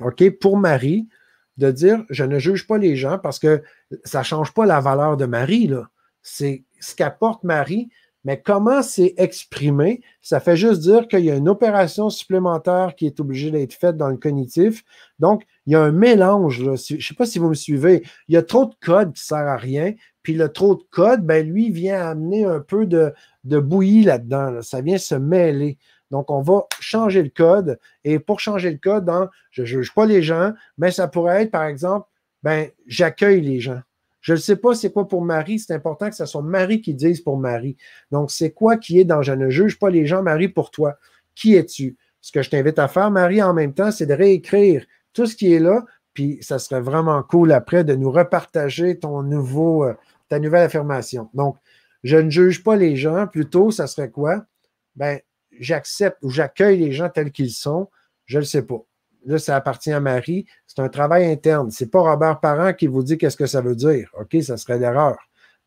OK? 0.01 0.29
Pour 0.39 0.57
Marie, 0.57 1.07
de 1.57 1.71
dire 1.71 2.03
je 2.09 2.23
ne 2.23 2.39
juge 2.39 2.67
pas 2.67 2.77
les 2.77 2.95
gens 2.95 3.19
parce 3.19 3.39
que 3.39 3.63
ça 4.03 4.19
ne 4.19 4.23
change 4.23 4.53
pas 4.53 4.65
la 4.65 4.79
valeur 4.79 5.17
de 5.17 5.25
Marie, 5.25 5.67
là 5.67 5.89
c'est 6.23 6.63
ce 6.79 6.95
qu'apporte 6.95 7.43
Marie, 7.43 7.89
mais 8.23 8.41
comment 8.41 8.81
c'est 8.81 9.13
exprimé, 9.17 10.01
ça 10.21 10.39
fait 10.39 10.55
juste 10.55 10.79
dire 10.79 11.09
qu'il 11.09 11.25
y 11.25 11.29
a 11.29 11.35
une 11.35 11.49
opération 11.49 12.09
supplémentaire 12.09 12.95
qui 12.95 13.05
est 13.05 13.19
obligée 13.19 13.51
d'être 13.51 13.73
faite 13.73 13.97
dans 13.97 14.07
le 14.07 14.15
cognitif. 14.15 14.85
Donc, 15.19 15.43
il 15.65 15.73
y 15.73 15.75
a 15.75 15.81
un 15.81 15.91
mélange. 15.91 16.63
Je 16.63 16.95
ne 16.95 17.01
sais 17.01 17.13
pas 17.15 17.25
si 17.25 17.37
vous 17.37 17.49
me 17.49 17.53
suivez. 17.53 18.03
Il 18.29 18.33
y 18.33 18.37
a 18.37 18.41
trop 18.41 18.65
de 18.65 18.75
code 18.81 19.13
qui 19.13 19.21
ne 19.21 19.25
sert 19.25 19.37
à 19.47 19.57
rien. 19.57 19.93
Puis 20.21 20.35
le 20.35 20.47
trop 20.47 20.75
de 20.75 20.83
code, 20.89 21.25
ben, 21.25 21.45
lui, 21.45 21.69
vient 21.69 21.99
amener 21.99 22.45
un 22.45 22.61
peu 22.61 22.85
de, 22.85 23.13
de 23.43 23.59
bouillie 23.59 24.03
là-dedans. 24.03 24.61
Ça 24.61 24.79
vient 24.79 24.97
se 24.97 25.15
mêler. 25.15 25.77
Donc, 26.13 26.29
on 26.29 26.43
va 26.43 26.67
changer 26.79 27.23
le 27.23 27.29
code. 27.29 27.79
Et 28.03 28.19
pour 28.19 28.39
changer 28.39 28.69
le 28.69 28.77
code, 28.77 29.11
je 29.49 29.63
ne 29.63 29.65
juge 29.65 29.95
pas 29.95 30.05
les 30.05 30.21
gens, 30.21 30.53
mais 30.77 30.91
ça 30.91 31.07
pourrait 31.07 31.41
être, 31.41 31.49
par 31.49 31.63
exemple, 31.63 32.07
ben, 32.43 32.69
j'accueille 32.85 33.41
les 33.41 33.59
gens. 33.59 33.81
Je 34.21 34.33
ne 34.33 34.37
sais 34.37 34.57
pas 34.57 34.75
c'est 34.75 34.93
quoi 34.93 35.07
pour 35.07 35.23
Marie. 35.23 35.57
C'est 35.57 35.73
important 35.73 36.11
que 36.11 36.15
ce 36.15 36.27
soit 36.27 36.43
Marie 36.43 36.81
qui 36.81 36.93
dise 36.93 37.19
pour 37.19 37.37
Marie. 37.37 37.77
Donc, 38.11 38.29
c'est 38.29 38.51
quoi 38.51 38.77
qui 38.77 38.99
est 38.99 39.05
dans 39.05 39.23
Je 39.23 39.33
ne 39.33 39.49
juge 39.49 39.79
pas 39.79 39.89
les 39.89 40.05
gens, 40.05 40.21
Marie, 40.21 40.49
pour 40.49 40.69
toi? 40.69 40.99
Qui 41.33 41.55
es-tu? 41.55 41.97
Ce 42.21 42.31
que 42.31 42.43
je 42.43 42.51
t'invite 42.51 42.77
à 42.77 42.87
faire, 42.87 43.09
Marie, 43.09 43.41
en 43.41 43.55
même 43.55 43.73
temps, 43.73 43.89
c'est 43.89 44.05
de 44.05 44.13
réécrire 44.13 44.85
tout 45.13 45.25
ce 45.25 45.35
qui 45.35 45.51
est 45.51 45.59
là. 45.59 45.83
Puis, 46.13 46.37
ça 46.41 46.59
serait 46.59 46.81
vraiment 46.81 47.23
cool 47.23 47.51
après 47.51 47.83
de 47.83 47.95
nous 47.95 48.11
repartager 48.11 48.99
ton 48.99 49.23
nouveau, 49.23 49.83
euh, 49.83 49.95
ta 50.29 50.37
nouvelle 50.37 50.65
affirmation. 50.65 51.31
Donc, 51.33 51.57
je 52.03 52.17
ne 52.17 52.29
juge 52.29 52.63
pas 52.63 52.75
les 52.75 52.97
gens. 52.97 53.25
Plutôt, 53.25 53.71
ça 53.71 53.87
serait 53.87 54.11
quoi? 54.11 54.45
Ben, 54.95 55.19
j'accepte 55.59 56.17
ou 56.21 56.29
j'accueille 56.29 56.79
les 56.79 56.91
gens 56.91 57.09
tels 57.09 57.31
qu'ils 57.31 57.51
sont. 57.51 57.89
Je 58.25 58.37
ne 58.37 58.41
le 58.41 58.45
sais 58.45 58.63
pas. 58.63 58.83
Là, 59.25 59.37
ça 59.37 59.55
appartient 59.55 59.91
à 59.91 59.99
Marie. 59.99 60.45
C'est 60.67 60.81
un 60.81 60.89
travail 60.89 61.25
interne. 61.25 61.71
Ce 61.71 61.83
n'est 61.83 61.89
pas 61.89 62.01
Robert 62.01 62.39
Parent 62.39 62.73
qui 62.73 62.87
vous 62.87 63.03
dit 63.03 63.17
qu'est-ce 63.17 63.37
que 63.37 63.45
ça 63.45 63.61
veut 63.61 63.75
dire. 63.75 64.09
OK, 64.19 64.35
ça 64.41 64.57
serait 64.57 64.79
l'erreur. 64.79 65.17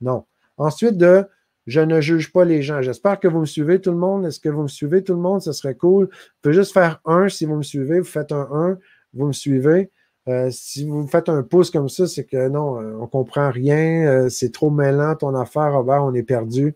Non. 0.00 0.24
Ensuite, 0.58 0.96
de 0.96 1.26
je 1.66 1.80
ne 1.80 2.00
juge 2.00 2.32
pas 2.32 2.44
les 2.44 2.62
gens. 2.62 2.80
J'espère 2.80 3.18
que 3.18 3.26
vous 3.26 3.40
me 3.40 3.46
suivez 3.46 3.80
tout 3.80 3.90
le 3.90 3.96
monde. 3.96 4.24
Est-ce 4.24 4.38
que 4.38 4.48
vous 4.48 4.62
me 4.62 4.68
suivez 4.68 5.02
tout 5.02 5.14
le 5.14 5.20
monde? 5.20 5.42
Ce 5.42 5.52
serait 5.52 5.74
cool. 5.74 6.06
Vous 6.06 6.10
pouvez 6.42 6.54
juste 6.54 6.72
faire 6.72 7.00
un 7.04 7.28
si 7.28 7.44
vous 7.44 7.56
me 7.56 7.62
suivez. 7.62 7.98
Vous 7.98 8.06
faites 8.06 8.30
un 8.30 8.48
1, 8.52 8.78
vous 9.14 9.26
me 9.26 9.32
suivez. 9.32 9.90
Euh, 10.28 10.48
si 10.50 10.86
vous 10.86 11.06
faites 11.06 11.28
un 11.28 11.42
pouce 11.42 11.70
comme 11.70 11.88
ça, 11.88 12.06
c'est 12.06 12.24
que 12.24 12.48
non, 12.48 12.80
euh, 12.80 12.96
on 13.00 13.06
comprend 13.06 13.50
rien. 13.50 14.06
Euh, 14.06 14.28
c'est 14.28 14.52
trop 14.52 14.70
mêlant 14.70 15.14
ton 15.14 15.34
affaire, 15.34 15.72
Robert, 15.72 16.04
on 16.04 16.14
est 16.14 16.22
perdu. 16.22 16.74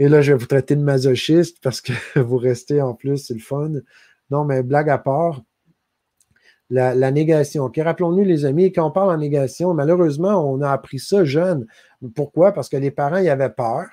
Et 0.00 0.08
là, 0.08 0.22
je 0.22 0.32
vais 0.32 0.38
vous 0.38 0.46
traiter 0.46 0.76
de 0.76 0.82
masochiste 0.82 1.58
parce 1.62 1.82
que 1.82 1.92
vous 2.18 2.38
restez 2.38 2.80
en 2.80 2.94
plus, 2.94 3.18
c'est 3.18 3.34
le 3.34 3.40
fun. 3.40 3.70
Non, 4.30 4.44
mais 4.44 4.62
blague 4.62 4.88
à 4.88 4.96
part, 4.96 5.42
la, 6.70 7.10
négation. 7.10 7.70
Rappelons-nous, 7.76 8.24
les 8.24 8.46
amis, 8.46 8.72
quand 8.72 8.86
on 8.86 8.90
parle 8.90 9.10
en 9.10 9.18
négation, 9.18 9.74
malheureusement, 9.74 10.50
on 10.50 10.62
a 10.62 10.70
appris 10.70 10.98
ça 10.98 11.24
jeune. 11.24 11.66
Pourquoi? 12.14 12.52
Parce 12.52 12.70
que 12.70 12.78
les 12.78 12.90
parents, 12.90 13.18
ils 13.18 13.28
avaient 13.28 13.50
peur. 13.50 13.88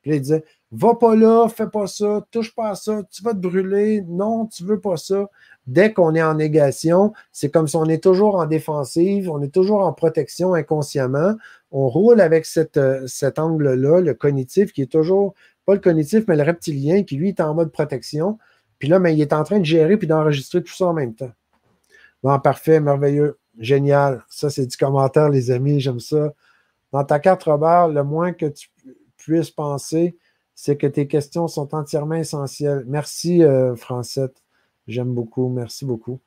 Puis 0.00 0.16
ils 0.16 0.20
disaient 0.20 0.44
Va 0.72 0.94
pas 0.94 1.16
là, 1.16 1.48
fais 1.48 1.66
pas 1.66 1.88
ça, 1.88 2.24
touche 2.30 2.54
pas 2.54 2.70
à 2.70 2.74
ça, 2.76 3.02
tu 3.10 3.24
vas 3.24 3.32
te 3.32 3.38
brûler. 3.38 4.02
Non, 4.06 4.46
tu 4.46 4.62
veux 4.62 4.78
pas 4.78 4.96
ça. 4.96 5.28
Dès 5.66 5.92
qu'on 5.92 6.14
est 6.14 6.22
en 6.22 6.34
négation, 6.34 7.12
c'est 7.32 7.50
comme 7.50 7.66
si 7.66 7.74
on 7.74 7.86
est 7.86 8.02
toujours 8.02 8.36
en 8.36 8.46
défensive, 8.46 9.28
on 9.28 9.42
est 9.42 9.52
toujours 9.52 9.80
en 9.80 9.92
protection 9.92 10.54
inconsciemment. 10.54 11.34
On 11.72 11.88
roule 11.88 12.20
avec 12.20 12.46
cette, 12.46 12.76
euh, 12.76 13.04
cet 13.08 13.40
angle-là, 13.40 14.00
le 14.00 14.14
cognitif, 14.14 14.72
qui 14.72 14.82
est 14.82 14.90
toujours, 14.90 15.34
pas 15.66 15.74
le 15.74 15.80
cognitif, 15.80 16.24
mais 16.28 16.36
le 16.36 16.42
reptilien, 16.42 17.02
qui 17.02 17.16
lui 17.16 17.28
est 17.28 17.40
en 17.40 17.54
mode 17.54 17.72
protection. 17.72 18.38
Puis 18.78 18.88
là, 18.88 18.98
mais 18.98 19.14
il 19.14 19.20
est 19.20 19.32
en 19.32 19.44
train 19.44 19.58
de 19.58 19.64
gérer 19.64 19.96
puis 19.96 20.06
d'enregistrer 20.06 20.62
tout 20.62 20.72
ça 20.72 20.86
en 20.86 20.92
même 20.92 21.14
temps. 21.14 21.32
Bon, 22.22 22.38
parfait, 22.38 22.80
merveilleux, 22.80 23.38
génial. 23.58 24.24
Ça, 24.28 24.50
c'est 24.50 24.66
du 24.66 24.76
commentaire, 24.76 25.28
les 25.28 25.50
amis, 25.50 25.80
j'aime 25.80 26.00
ça. 26.00 26.32
Dans 26.92 27.04
ta 27.04 27.18
carte, 27.18 27.44
Robert, 27.44 27.88
le 27.88 28.02
moins 28.02 28.32
que 28.32 28.46
tu 28.46 28.68
puisses 29.16 29.50
penser, 29.50 30.16
c'est 30.54 30.76
que 30.76 30.86
tes 30.86 31.06
questions 31.06 31.48
sont 31.48 31.74
entièrement 31.74 32.16
essentielles. 32.16 32.84
Merci, 32.86 33.42
euh, 33.42 33.76
Francette. 33.76 34.42
J'aime 34.86 35.14
beaucoup. 35.14 35.48
Merci 35.48 35.84
beaucoup. 35.84 36.20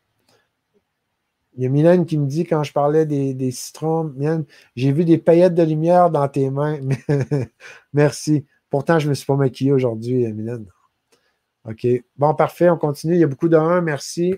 Il 1.56 1.64
y 1.64 1.66
a 1.68 1.70
Mylène 1.70 2.06
qui 2.06 2.18
me 2.18 2.26
dit 2.26 2.46
quand 2.46 2.64
je 2.64 2.74
parlais 2.74 3.06
des, 3.06 3.36
des 3.36 3.52
citrons, 3.52 4.12
j'ai 4.76 4.92
vu 4.92 5.06
des 5.06 5.20
paillettes 5.20 5.54
de 5.54 5.62
lumière 5.62 6.10
dans 6.10 6.28
tes 6.28 6.50
mains. 6.50 6.80
Merci. 7.94 8.46
Pourtant, 8.74 8.98
je 8.98 9.06
ne 9.06 9.12
me 9.12 9.14
suis 9.14 9.28
pas 9.28 9.36
maquillé 9.36 9.72
aujourd'hui, 9.72 10.26
Mylène. 10.34 10.66
OK. 11.70 11.86
Bon, 12.18 12.34
parfait. 12.34 12.72
On 12.72 12.78
continue. 12.80 13.14
Il 13.14 13.20
y 13.20 13.24
a 13.24 13.28
beaucoup 13.28 13.48
de 13.48 13.56
1. 13.56 13.82
Merci. 13.82 14.34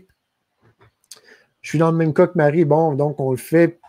Je 1.62 1.70
suis 1.70 1.80
dans 1.80 1.90
le 1.90 1.96
même 1.96 2.14
cas 2.14 2.28
que 2.28 2.38
Marie. 2.38 2.66
Bon, 2.66 2.96
donc 2.96 3.18
on 3.22 3.32
le 3.32 3.38
fait. 3.38 3.80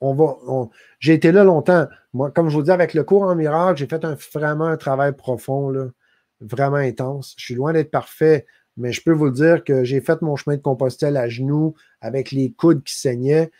On. 0.00 0.70
J'ai 1.00 1.14
été 1.14 1.32
là 1.32 1.42
longtemps. 1.42 1.88
Moi, 2.12 2.30
comme 2.30 2.48
je 2.48 2.54
vous 2.54 2.62
dis, 2.62 2.70
avec 2.70 2.94
le 2.94 3.02
cours 3.02 3.22
en 3.22 3.34
miracle, 3.34 3.80
j'ai 3.80 3.88
fait 3.88 4.04
un, 4.04 4.16
vraiment 4.32 4.66
un 4.66 4.76
travail 4.76 5.16
profond, 5.16 5.68
là, 5.68 5.88
vraiment 6.40 6.76
intense. 6.76 7.34
Je 7.36 7.46
suis 7.46 7.56
loin 7.56 7.72
d'être 7.72 7.90
parfait. 7.90 8.46
mais 8.76 8.92
je 8.92 9.02
peux 9.02 9.10
vous 9.10 9.30
dire 9.30 9.64
que 9.64 9.82
j'ai 9.82 10.00
fait 10.00 10.22
mon 10.22 10.36
chemin 10.36 10.58
de 10.58 10.62
Compostelle 10.62 11.16
à 11.16 11.28
genoux 11.28 11.74
avec 12.00 12.30
les 12.30 12.52
coudes 12.52 12.84
qui 12.84 12.94
saignaient. 12.94 13.50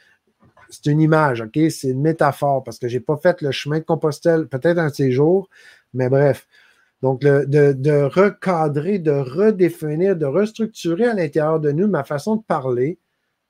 C'est 0.71 0.87
une 0.87 1.01
image, 1.01 1.41
OK? 1.41 1.59
C'est 1.71 1.89
une 1.89 2.01
métaphore 2.01 2.63
parce 2.63 2.79
que 2.79 2.87
je 2.87 2.97
n'ai 2.97 3.01
pas 3.01 3.17
fait 3.17 3.43
le 3.43 3.51
chemin 3.51 3.81
de 3.81 3.85
Compostelle, 3.85 4.47
peut-être 4.47 4.79
un 4.79 4.89
de 4.89 4.95
ces 4.95 5.11
jours, 5.11 5.49
mais 5.95 6.09
bref. 6.09 6.47
Donc, 7.03 7.23
de, 7.23 8.03
recadrer, 8.03 8.99
de 8.99 9.13
redéfinir, 9.13 10.17
de 10.17 10.27
restructurer 10.27 11.07
à 11.07 11.15
l'intérieur 11.15 11.59
de 11.61 11.73
nous 11.73 11.89
ma 11.89 12.05
façon 12.05 12.37
de 12.37 12.43
parler 12.43 12.99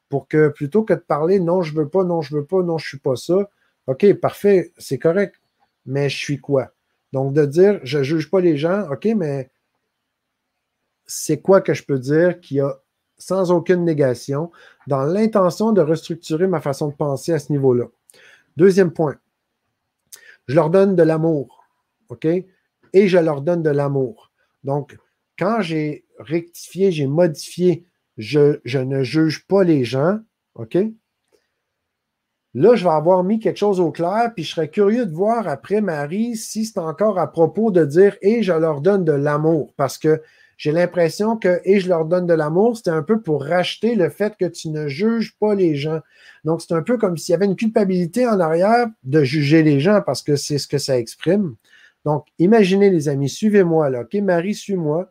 pour 0.09 0.29
que 0.29 0.49
plutôt 0.49 0.85
que 0.85 0.95
de 0.95 1.01
parler 1.01 1.41
non, 1.41 1.63
je 1.63 1.73
ne 1.73 1.79
veux 1.79 1.89
pas, 1.89 2.05
non, 2.05 2.21
je 2.21 2.35
ne 2.35 2.41
veux 2.41 2.47
pas, 2.47 2.63
non, 2.63 2.79
je 2.79 2.85
ne 2.85 2.89
suis 2.89 2.99
pas 2.99 3.17
ça, 3.17 3.49
OK, 3.87 4.13
parfait, 4.15 4.73
c'est 4.79 4.99
correct, 4.99 5.41
mais 5.85 6.09
je 6.09 6.17
suis 6.17 6.39
quoi? 6.39 6.73
Donc, 7.13 7.33
de 7.33 7.45
dire 7.45 7.81
je 7.83 8.03
juge 8.03 8.31
pas 8.31 8.41
les 8.41 8.57
gens, 8.57 8.89
OK, 8.91 9.07
mais 9.17 9.51
c'est 11.07 11.41
quoi 11.41 11.61
que 11.61 11.75
je 11.75 11.85
peux 11.85 11.99
dire 11.99 12.41
qui 12.41 12.61
a 12.61 12.81
sans 13.19 13.51
aucune 13.51 13.85
négation 13.85 14.51
dans 14.87 15.03
l'intention 15.03 15.73
de 15.73 15.81
restructurer 15.81 16.47
ma 16.47 16.61
façon 16.61 16.89
de 16.89 16.95
penser 16.95 17.33
à 17.33 17.41
ce 17.41 17.51
niveau-là? 17.53 17.87
Deuxième 18.57 18.93
point, 18.93 19.17
je 20.47 20.55
leur 20.55 20.71
donne 20.71 20.95
de 20.95 21.03
l'amour, 21.03 21.60
OK? 22.11 22.27
Et 22.27 23.09
je 23.09 23.19
leur 23.19 23.41
donne 23.41 23.63
de 23.63 23.71
l'amour. 23.71 24.33
Donc, 24.65 24.97
quand 25.39 25.63
j'ai 25.63 26.05
rectifié, 26.19 26.93
j'ai 26.93 27.07
modifié, 27.07 27.87
je, 28.19 28.61
je, 28.65 28.79
ne 28.79 29.03
juge 29.03 29.47
pas 29.47 29.65
les 29.65 29.85
gens, 29.85 30.19
OK? 30.55 30.77
Là, 32.53 32.75
je 32.75 32.83
vais 32.83 32.91
avoir 32.91 33.23
mis 33.23 33.39
quelque 33.39 33.59
chose 33.59 33.79
au 33.79 33.93
clair, 33.93 34.33
puis 34.35 34.45
je 34.45 34.51
serais 34.51 34.69
curieux 34.69 35.07
de 35.07 35.15
voir 35.15 35.47
après, 35.47 35.81
Marie, 35.81 36.37
si 36.37 36.67
c'est 36.67 36.81
encore 36.81 37.19
à 37.19 37.31
propos 37.31 37.71
de 37.71 37.85
dire 37.85 38.17
et 38.23 38.43
je 38.43 38.53
leur 38.53 38.81
donne 38.81 39.05
de 39.05 39.13
l'amour. 39.13 39.73
Parce 39.77 39.99
que 39.99 40.21
j'ai 40.57 40.73
l'impression 40.73 41.37
que 41.37 41.61
et 41.65 41.79
je 41.79 41.89
leur 41.89 42.05
donne 42.05 42.27
de 42.27 42.35
l'amour, 42.35 42.77
c'était 42.77 42.91
un 42.91 43.05
peu 43.05 43.21
pour 43.21 43.45
racheter 43.45 43.95
le 43.95 44.11
fait 44.11 44.37
que 44.37 44.47
tu 44.47 44.69
ne 44.69 44.89
juges 44.89 45.37
pas 45.39 45.55
les 45.55 45.77
gens. 45.77 46.01
Donc, 46.45 46.61
c'est 46.61 46.75
un 46.75 46.83
peu 46.83 46.99
comme 46.99 47.17
s'il 47.17 47.33
y 47.33 47.37
avait 47.37 47.47
une 47.47 47.57
culpabilité 47.57 48.27
en 48.27 48.41
arrière 48.41 48.89
de 49.05 49.23
juger 49.23 49.63
les 49.63 49.79
gens 49.79 50.03
parce 50.05 50.23
que 50.23 50.35
c'est 50.35 50.59
ce 50.59 50.67
que 50.67 50.79
ça 50.79 50.99
exprime. 50.99 51.55
Donc, 52.05 52.27
imaginez, 52.39 52.91
les 52.91 53.09
amis, 53.09 53.29
suivez-moi 53.29 53.91
là. 53.91 54.03
OK, 54.03 54.15
Marie, 54.15 54.55
suis-moi. 54.55 55.11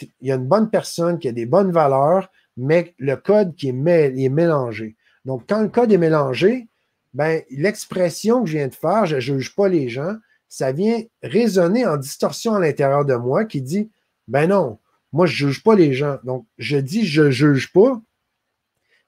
Il 0.00 0.28
y 0.28 0.32
a 0.32 0.36
une 0.36 0.46
bonne 0.46 0.70
personne 0.70 1.18
qui 1.18 1.28
a 1.28 1.32
des 1.32 1.46
bonnes 1.46 1.70
valeurs, 1.70 2.30
mais 2.56 2.94
le 2.98 3.16
code 3.16 3.54
qui 3.54 3.68
est, 3.68 3.72
est 3.72 4.28
mélangé. 4.28 4.96
Donc, 5.24 5.44
quand 5.48 5.62
le 5.62 5.68
code 5.68 5.92
est 5.92 5.98
mélangé, 5.98 6.68
ben, 7.12 7.42
l'expression 7.50 8.42
que 8.42 8.48
je 8.48 8.58
viens 8.58 8.68
de 8.68 8.74
faire, 8.74 9.06
je 9.06 9.16
ne 9.16 9.20
juge 9.20 9.54
pas 9.54 9.68
les 9.68 9.88
gens, 9.88 10.16
ça 10.48 10.72
vient 10.72 11.02
résonner 11.22 11.86
en 11.86 11.96
distorsion 11.96 12.54
à 12.54 12.60
l'intérieur 12.60 13.04
de 13.04 13.14
moi 13.14 13.44
qui 13.44 13.62
dit 13.62 13.90
ben 14.28 14.48
non, 14.48 14.78
moi, 15.12 15.26
je 15.26 15.46
ne 15.46 15.50
juge 15.50 15.62
pas 15.62 15.74
les 15.74 15.92
gens. 15.92 16.18
Donc, 16.24 16.46
je 16.58 16.76
dis 16.76 17.06
je 17.06 17.22
ne 17.22 17.30
juge 17.30 17.72
pas, 17.72 18.00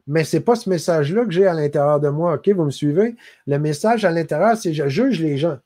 mais 0.07 0.25
ce 0.25 0.37
n'est 0.37 0.43
pas 0.43 0.55
ce 0.55 0.71
message-là 0.71 1.25
que 1.25 1.33
j'ai 1.33 1.47
à 1.47 1.55
l'intérieur 1.55 2.01
de 2.01 2.09
moi. 2.09 2.35
OK, 2.35 2.49
vous 2.49 2.65
me 2.65 2.71
suivez? 2.71 3.17
Le 3.47 3.59
message 3.59 4.05
à 4.05 4.11
l'intérieur, 4.11 4.57
c'est 4.57 4.73
je 4.73 4.89
juge 4.89 5.21
les 5.21 5.37
gens. 5.37 5.59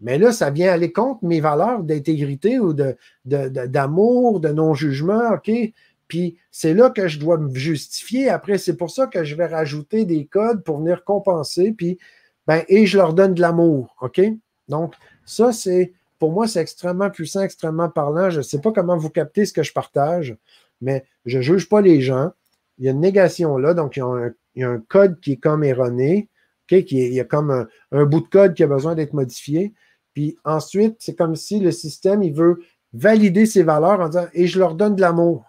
Mais 0.00 0.18
là, 0.18 0.32
ça 0.32 0.50
vient 0.50 0.72
aller 0.72 0.92
contre 0.92 1.24
mes 1.24 1.40
valeurs 1.40 1.82
d'intégrité 1.82 2.58
ou 2.58 2.72
d'amour, 3.24 4.40
de, 4.40 4.48
de 4.48 4.54
non-jugement. 4.54 5.34
OK? 5.34 5.50
Puis 6.06 6.38
c'est 6.50 6.74
là 6.74 6.90
que 6.90 7.08
je 7.08 7.18
dois 7.18 7.36
me 7.38 7.54
justifier. 7.54 8.28
Après, 8.28 8.58
c'est 8.58 8.76
pour 8.76 8.90
ça 8.90 9.06
que 9.06 9.24
je 9.24 9.34
vais 9.34 9.46
rajouter 9.46 10.04
des 10.04 10.26
codes 10.26 10.62
pour 10.62 10.78
venir 10.78 11.04
compenser. 11.04 11.72
Puis, 11.72 11.98
ben, 12.46 12.62
et 12.68 12.86
je 12.86 12.96
leur 12.96 13.12
donne 13.12 13.34
de 13.34 13.40
l'amour. 13.40 13.96
OK? 14.00 14.20
Donc, 14.68 14.94
ça, 15.24 15.52
c'est 15.52 15.92
pour 16.18 16.32
moi, 16.32 16.48
c'est 16.48 16.60
extrêmement 16.60 17.10
puissant, 17.10 17.42
extrêmement 17.42 17.88
parlant. 17.88 18.30
Je 18.30 18.38
ne 18.38 18.42
sais 18.42 18.60
pas 18.60 18.72
comment 18.72 18.96
vous 18.96 19.10
captez 19.10 19.44
ce 19.44 19.52
que 19.52 19.62
je 19.62 19.72
partage, 19.72 20.36
mais 20.80 21.04
je 21.26 21.38
ne 21.38 21.42
juge 21.42 21.68
pas 21.68 21.80
les 21.80 22.00
gens. 22.00 22.30
Il 22.78 22.84
y 22.84 22.88
a 22.88 22.92
une 22.92 23.00
négation 23.00 23.56
là, 23.56 23.74
donc 23.74 23.96
il 23.96 24.00
y 24.56 24.64
a 24.64 24.68
un, 24.68 24.78
code 24.88 25.20
qui 25.20 25.32
est 25.32 25.36
comme 25.36 25.64
erroné, 25.64 26.28
qui 26.66 26.84
il 26.90 27.12
y 27.12 27.20
a 27.20 27.24
comme 27.24 27.66
un, 27.92 28.04
bout 28.04 28.20
de 28.20 28.28
code 28.28 28.54
qui 28.54 28.62
a 28.62 28.66
besoin 28.66 28.94
d'être 28.94 29.14
modifié. 29.14 29.72
Puis 30.18 30.36
ensuite, 30.42 30.96
c'est 30.98 31.14
comme 31.14 31.36
si 31.36 31.60
le 31.60 31.70
système, 31.70 32.24
il 32.24 32.34
veut 32.34 32.58
valider 32.92 33.46
ses 33.46 33.62
valeurs 33.62 34.00
en 34.00 34.08
disant 34.08 34.26
et 34.32 34.48
je 34.48 34.58
leur 34.58 34.74
donne 34.74 34.96
de 34.96 35.00
l'amour. 35.00 35.44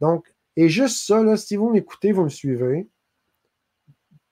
Donc, 0.00 0.26
et 0.56 0.68
juste 0.68 1.06
ça, 1.06 1.36
si 1.36 1.54
vous 1.54 1.70
m'écoutez, 1.70 2.10
vous 2.10 2.24
me 2.24 2.28
suivez. 2.28 2.88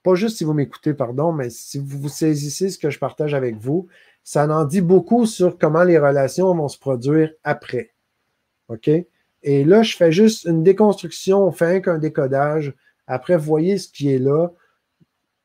Pas 0.03 0.17
juste 0.17 0.39
si 0.39 0.43
vous 0.43 0.55
m'écoutez, 0.55 0.93
pardon, 0.93 1.31
mais 1.31 1.51
si 1.51 1.79
vous 1.79 2.09
saisissez 2.09 2.71
ce 2.71 2.79
que 2.79 2.91
je 2.91 2.99
partage 2.99 3.33
avec 3.33 3.59
vous, 3.59 3.87
ça 4.25 4.45
en 4.49 4.65
dit 4.65 4.81
beaucoup 4.81 5.25
sur 5.25 5.57
comment 5.57 5.85
les 5.85 5.99
relations 5.99 6.53
vont 6.53 6.67
se 6.67 6.81
produire 6.81 7.33
après. 7.45 7.93
OK? 8.71 8.91
Et 9.43 9.65
là, 9.65 9.85
je 9.85 9.95
fais 9.95 10.11
juste 10.11 10.47
une 10.47 10.65
déconstruction, 10.65 11.45
on 11.47 11.53
fait 11.53 11.81
qu'un 11.81 11.99
décodage. 11.99 12.75
Après, 13.07 13.37
vous 13.37 13.45
voyez 13.45 13.79
ce 13.79 13.89
qui 13.89 14.13
est 14.13 14.19
là. 14.19 14.49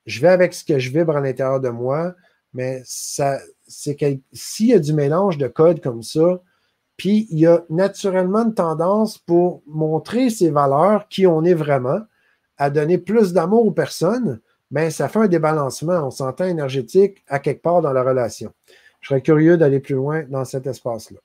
Je 0.07 0.19
vais 0.19 0.30
avec 0.30 0.56
ce 0.56 0.65
que 0.65 0.80
je 0.80 0.89
vibre 0.89 1.15
à 1.15 1.22
l'intérieur 1.22 1.61
de 1.61 1.69
moi, 1.69 2.15
mais 2.56 2.82
ça, 2.86 3.38
c'est 3.68 3.98
s'il 4.32 4.68
y 4.68 4.73
a 4.73 4.80
du 4.80 4.94
mélange 4.94 5.38
de 5.38 5.48
codes 5.48 5.82
comme 5.82 6.02
ça, 6.02 6.41
puis 6.95 7.27
il 7.30 7.40
y 7.40 7.45
a 7.45 7.65
naturellement 7.69 8.45
une 8.45 8.53
tendance 8.53 9.18
pour 9.18 9.61
montrer 9.68 10.30
ses 10.30 10.49
valeurs, 10.49 11.10
qui 11.10 11.27
on 11.27 11.44
est 11.44 11.53
vraiment, 11.53 11.99
à 12.57 12.69
donner 12.69 12.98
plus 12.98 13.34
d'amour 13.34 13.65
aux 13.65 13.72
personnes, 13.72 14.40
mais 14.72 14.90
ça 14.90 15.10
fait 15.10 15.19
un 15.19 15.27
débalancement, 15.27 16.07
on 16.07 16.11
s'entend 16.11 16.45
énergétique 16.45 17.23
à 17.27 17.40
quelque 17.40 17.61
part 17.61 17.82
dans 17.82 17.91
la 17.91 18.03
relation. 18.03 18.53
Je 19.02 19.10
serais 19.10 19.22
curieux 19.22 19.57
d'aller 19.57 19.82
plus 19.82 19.95
loin 19.95 20.23
dans 20.30 20.45
cet 20.45 20.65
espace-là. 20.65 21.19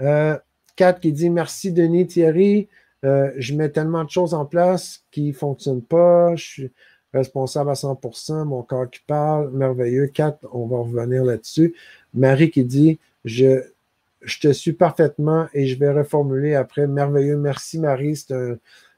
Euh, 0.00 0.38
qui 1.00 1.12
dit 1.12 1.28
Merci 1.28 1.72
Denis 1.72 2.06
Thierry. 2.06 2.68
Euh, 3.04 3.32
je 3.36 3.54
mets 3.54 3.70
tellement 3.70 4.04
de 4.04 4.10
choses 4.10 4.34
en 4.34 4.46
place 4.46 5.04
qui 5.10 5.28
ne 5.28 5.32
fonctionnent 5.32 5.82
pas. 5.82 6.34
Je 6.36 6.44
suis 6.44 6.72
responsable 7.12 7.70
à 7.70 7.74
100%. 7.74 8.44
Mon 8.44 8.62
corps 8.62 8.88
qui 8.90 9.00
parle. 9.06 9.50
Merveilleux. 9.52 10.06
Kat, 10.08 10.38
on 10.52 10.66
va 10.66 10.78
revenir 10.78 11.24
là-dessus. 11.24 11.74
Marie 12.14 12.50
qui 12.50 12.64
dit 12.64 12.98
je, 13.24 13.62
je 14.22 14.40
te 14.40 14.52
suis 14.52 14.72
parfaitement 14.72 15.48
et 15.54 15.66
je 15.66 15.78
vais 15.78 15.92
reformuler 15.92 16.54
après. 16.54 16.86
Merveilleux. 16.86 17.36
Merci 17.36 17.78
Marie. 17.78 18.16
C'est 18.16 18.34
un 18.34 18.56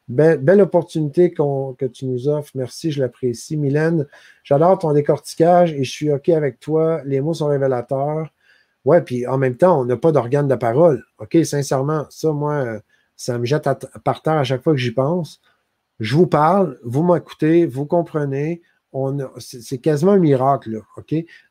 Belle, 0.09 0.60
opportunité 0.60 1.32
que 1.32 1.86
tu 1.86 2.06
nous 2.06 2.28
offres. 2.28 2.51
Merci, 2.55 2.90
je 2.90 3.01
l'apprécie. 3.01 3.56
Mylène, 3.56 4.06
j'adore 4.43 4.78
ton 4.78 4.93
décortiquage 4.93 5.72
et 5.72 5.84
je 5.84 5.90
suis 5.90 6.12
OK 6.12 6.28
avec 6.28 6.60
toi. 6.60 7.02
Les 7.05 7.20
mots 7.20 7.34
sont 7.34 7.47
révélateurs. 7.47 8.32
Ouais, 8.84 9.01
puis 9.01 9.26
en 9.26 9.39
même 9.39 9.56
temps, 9.56 9.80
on 9.80 9.84
n'a 9.84 9.97
pas 9.97 10.12
d'organe 10.12 10.48
de 10.48 10.55
parole. 10.56 11.05
OK, 11.18 11.39
sincèrement, 11.44 12.06
ça, 12.10 12.32
moi, 12.32 12.80
ça 13.16 13.39
me 13.39 13.47
jette 13.47 13.68
par 14.05 14.22
terre 14.22 14.34
à 14.34 14.44
chaque 14.44 14.62
fois 14.62 14.72
que 14.72 14.78
j'y 14.80 14.90
pense. 14.90 15.40
Je 16.03 16.16
vous 16.16 16.27
parle, 16.27 16.81
vous 16.83 17.05
m'écoutez, 17.05 17.65
vous 17.65 17.87
comprenez. 17.87 18.61
C'est 19.39 19.79
quasiment 19.79 20.11
un 20.12 20.19
miracle? 20.19 20.83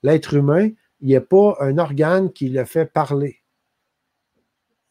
L'être 0.03 0.33
humain, 0.33 0.69
il 0.99 1.07
n'y 1.07 1.15
a 1.15 1.21
pas 1.21 1.55
un 1.61 1.77
organe 1.77 2.33
qui 2.33 2.49
le 2.49 2.65
fait 2.65 2.85
parler. 2.85 3.37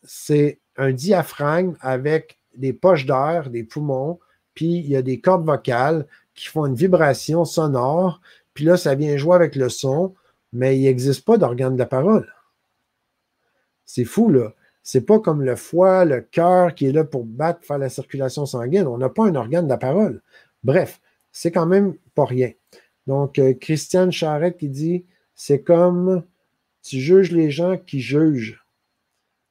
C'est 0.03 0.61
un 0.78 0.93
diaphragme 0.93 1.77
avec 1.81 2.39
des 2.57 2.73
poches 2.73 3.05
d'air, 3.05 3.51
des 3.51 3.62
poumons, 3.62 4.19
puis 4.55 4.78
il 4.78 4.89
y 4.89 4.97
a 4.97 5.03
des 5.03 5.20
cordes 5.20 5.45
vocales 5.45 6.07
qui 6.35 6.47
font 6.47 6.65
une 6.65 6.74
vibration 6.74 7.45
sonore, 7.45 8.23
puis 8.55 8.65
là, 8.65 8.78
ça 8.78 8.95
vient 8.95 9.19
jouer 9.19 9.37
avec 9.37 9.57
le 9.57 9.69
son, 9.69 10.15
mais 10.55 10.78
il 10.78 10.85
n'existe 10.85 11.27
pas 11.27 11.37
d'organe 11.37 11.74
de 11.74 11.81
la 11.81 11.87
parole. 11.87 12.32
C'est 13.85 14.07
fou, 14.07 14.31
là. 14.31 14.55
C'est 14.82 15.02
pas 15.02 15.20
comme 15.20 15.43
le 15.43 15.57
foie, 15.57 16.05
le 16.05 16.20
cœur 16.20 16.74
qui 16.74 16.86
est 16.86 16.93
là 16.93 17.05
pour 17.05 17.24
battre, 17.24 17.65
faire 17.65 17.78
la 17.78 17.89
circulation 17.89 18.47
sanguine. 18.47 18.86
On 18.86 18.98
n'a 18.98 19.09
pas 19.09 19.24
un 19.24 19.35
organe 19.35 19.65
de 19.65 19.70
la 19.70 19.78
parole. 19.78 20.23
Bref, 20.65 21.01
c'est 21.32 21.51
quand 21.51 21.66
même 21.66 21.94
pas 22.15 22.24
rien. 22.24 22.52
Donc, 23.07 23.39
euh, 23.39 23.55
Christiane 23.55 24.12
Charette 24.12 24.57
qui 24.57 24.69
dit 24.69 25.05
c'est 25.35 25.62
comme 25.62 26.23
tu 26.82 26.98
juges 26.98 27.32
les 27.32 27.51
gens 27.51 27.77
qui 27.77 28.01
jugent. 28.01 28.65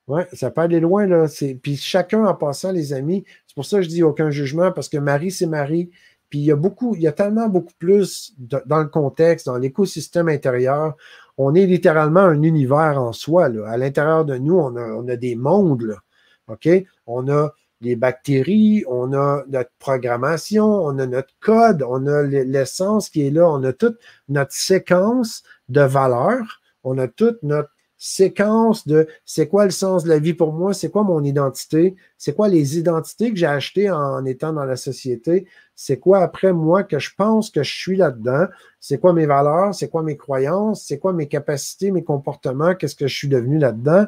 Oui, 0.08 0.22
ça 0.34 0.50
peut 0.50 0.62
aller 0.62 0.80
loin, 0.80 1.06
là. 1.06 1.28
Puis 1.62 1.78
chacun 1.78 2.26
en 2.26 2.34
passant, 2.34 2.72
les 2.72 2.94
amis, 2.94 3.24
c'est 3.46 3.54
pour 3.54 3.66
ça 3.66 3.78
que 3.78 3.84
je 3.84 3.90
dis 3.90 4.02
aucun 4.02 4.32
jugement, 4.32 4.72
parce 4.72 4.90
que 4.90 4.98
Marie, 4.98 5.32
c'est 5.32 5.46
Marie. 5.46 5.92
Puis 6.30 6.40
il 6.40 6.46
y 6.46 6.52
a 6.52 6.56
beaucoup, 6.56 6.96
il 6.96 7.02
y 7.02 7.08
a 7.08 7.12
tellement 7.12 7.48
beaucoup 7.48 7.74
plus 7.78 8.34
dans 8.38 8.80
le 8.80 8.88
contexte, 8.88 9.46
dans 9.46 9.58
l'écosystème 9.58 10.30
intérieur. 10.30 10.96
On 11.42 11.56
est 11.56 11.66
littéralement 11.66 12.20
un 12.20 12.44
univers 12.44 13.02
en 13.02 13.14
soi. 13.14 13.48
Là. 13.48 13.70
À 13.70 13.78
l'intérieur 13.78 14.26
de 14.26 14.36
nous, 14.38 14.60
on 14.60 14.76
a, 14.76 14.82
on 14.82 15.08
a 15.08 15.16
des 15.16 15.36
mondes. 15.36 15.96
OK? 16.50 16.68
On 17.08 17.30
a 17.30 17.54
les 17.82 17.96
bactéries, 17.96 18.84
on 18.90 19.14
a 19.14 19.46
notre 19.48 19.72
programmation, 19.80 20.66
on 20.66 21.00
a 21.00 21.08
notre 21.08 21.34
code, 21.40 21.82
on 21.88 22.08
a 22.08 22.24
l'essence 22.24 23.10
qui 23.10 23.26
est 23.26 23.32
là, 23.32 23.50
on 23.50 23.64
a 23.64 23.72
toute 23.72 23.98
notre 24.28 24.52
séquence 24.52 25.44
de 25.70 25.82
valeurs, 25.82 26.60
on 26.84 26.98
a 26.98 27.08
toute 27.08 27.42
notre 27.42 27.70
séquence 28.00 28.88
de 28.88 29.08
c'est 29.26 29.48
quoi 29.48 29.66
le 29.66 29.72
sens 29.72 30.06
de 30.06 30.10
la 30.10 30.20
vie 30.20 30.34
pour 30.34 30.54
moi, 30.54 30.74
c'est 30.74 30.90
quoi 30.90 31.04
mon 31.04 31.22
identité, 31.22 31.98
c'est 32.18 32.34
quoi 32.34 32.48
les 32.48 32.80
identités 32.80 33.30
que 33.30 33.36
j'ai 33.36 33.46
achetées 33.46 33.92
en 33.92 34.24
étant 34.26 34.54
dans 34.54 34.64
la 34.64 34.78
société, 34.78 35.46
c'est 35.76 36.00
quoi 36.00 36.20
après 36.20 36.54
moi 36.54 36.84
que 36.84 36.98
je 36.98 37.12
pense 37.16 37.50
que 37.50 37.62
je 37.62 37.74
suis 37.74 37.98
là-dedans, 37.98 38.48
c'est 38.80 39.00
quoi 39.00 39.12
mes 39.12 39.26
valeurs, 39.26 39.76
c'est 39.76 39.90
quoi 39.90 40.02
mes 40.02 40.16
croyances, 40.16 40.86
c'est 40.86 40.98
quoi 40.98 41.12
mes 41.12 41.28
capacités, 41.28 41.92
mes 41.92 42.04
comportements, 42.06 42.74
qu'est-ce 42.74 42.96
que 42.96 43.08
je 43.08 43.16
suis 43.16 43.28
devenu 43.28 43.60
là-dedans. 43.60 44.08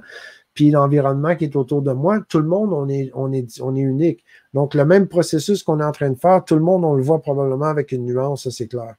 puis 0.53 0.71
l'environnement 0.71 1.35
qui 1.35 1.45
est 1.45 1.55
autour 1.55 1.81
de 1.81 1.93
moi, 1.93 2.19
tout 2.29 2.39
le 2.39 2.47
monde, 2.47 2.73
on 2.73 2.87
est, 2.89 3.11
on 3.13 3.31
est, 3.33 3.61
on 3.61 3.75
est 3.75 3.79
unique. 3.81 4.23
Donc, 4.53 4.73
le 4.73 4.85
même 4.85 5.07
processus 5.07 5.63
qu'on 5.63 5.79
est 5.79 5.83
en 5.83 5.93
train 5.93 6.09
de 6.09 6.19
faire, 6.19 6.43
tout 6.45 6.55
le 6.55 6.61
monde, 6.61 6.83
on 6.85 6.93
le 6.95 7.03
voit 7.03 7.21
probablement 7.21 7.67
avec 7.67 7.91
une 7.93 8.05
nuance, 8.05 8.49
c'est 8.49 8.67
clair. 8.67 8.95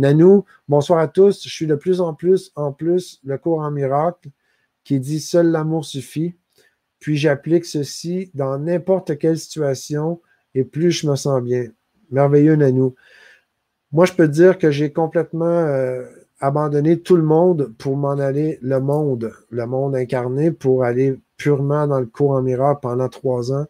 Nanou, 0.00 0.46
bonsoir 0.66 0.98
à 0.98 1.08
tous. 1.08 1.44
Je 1.44 1.50
suis 1.50 1.66
de 1.66 1.74
plus 1.74 2.00
en 2.00 2.14
plus, 2.14 2.52
en 2.56 2.72
plus, 2.72 3.20
le 3.22 3.36
cours 3.36 3.60
en 3.60 3.70
miracle 3.70 4.30
qui 4.82 4.98
dit 4.98 5.20
Seul 5.20 5.48
l'amour 5.48 5.84
suffit. 5.84 6.34
Puis 7.00 7.18
j'applique 7.18 7.66
ceci 7.66 8.30
dans 8.32 8.58
n'importe 8.58 9.18
quelle 9.18 9.38
situation 9.38 10.22
et 10.54 10.64
plus 10.64 10.90
je 10.90 11.06
me 11.06 11.16
sens 11.16 11.42
bien. 11.42 11.66
Merveilleux, 12.10 12.56
Nanou. 12.56 12.94
Moi, 13.92 14.06
je 14.06 14.14
peux 14.14 14.26
dire 14.26 14.56
que 14.56 14.70
j'ai 14.70 14.90
complètement 14.90 15.44
euh, 15.44 16.06
abandonné 16.40 16.98
tout 17.00 17.16
le 17.16 17.22
monde 17.22 17.74
pour 17.76 17.98
m'en 17.98 18.12
aller 18.12 18.58
le 18.62 18.80
monde, 18.80 19.34
le 19.50 19.66
monde 19.66 19.94
incarné, 19.94 20.50
pour 20.50 20.82
aller 20.82 21.20
purement 21.36 21.86
dans 21.86 22.00
le 22.00 22.06
cours 22.06 22.30
en 22.30 22.40
miracle 22.40 22.80
pendant 22.80 23.10
trois 23.10 23.52
ans, 23.52 23.66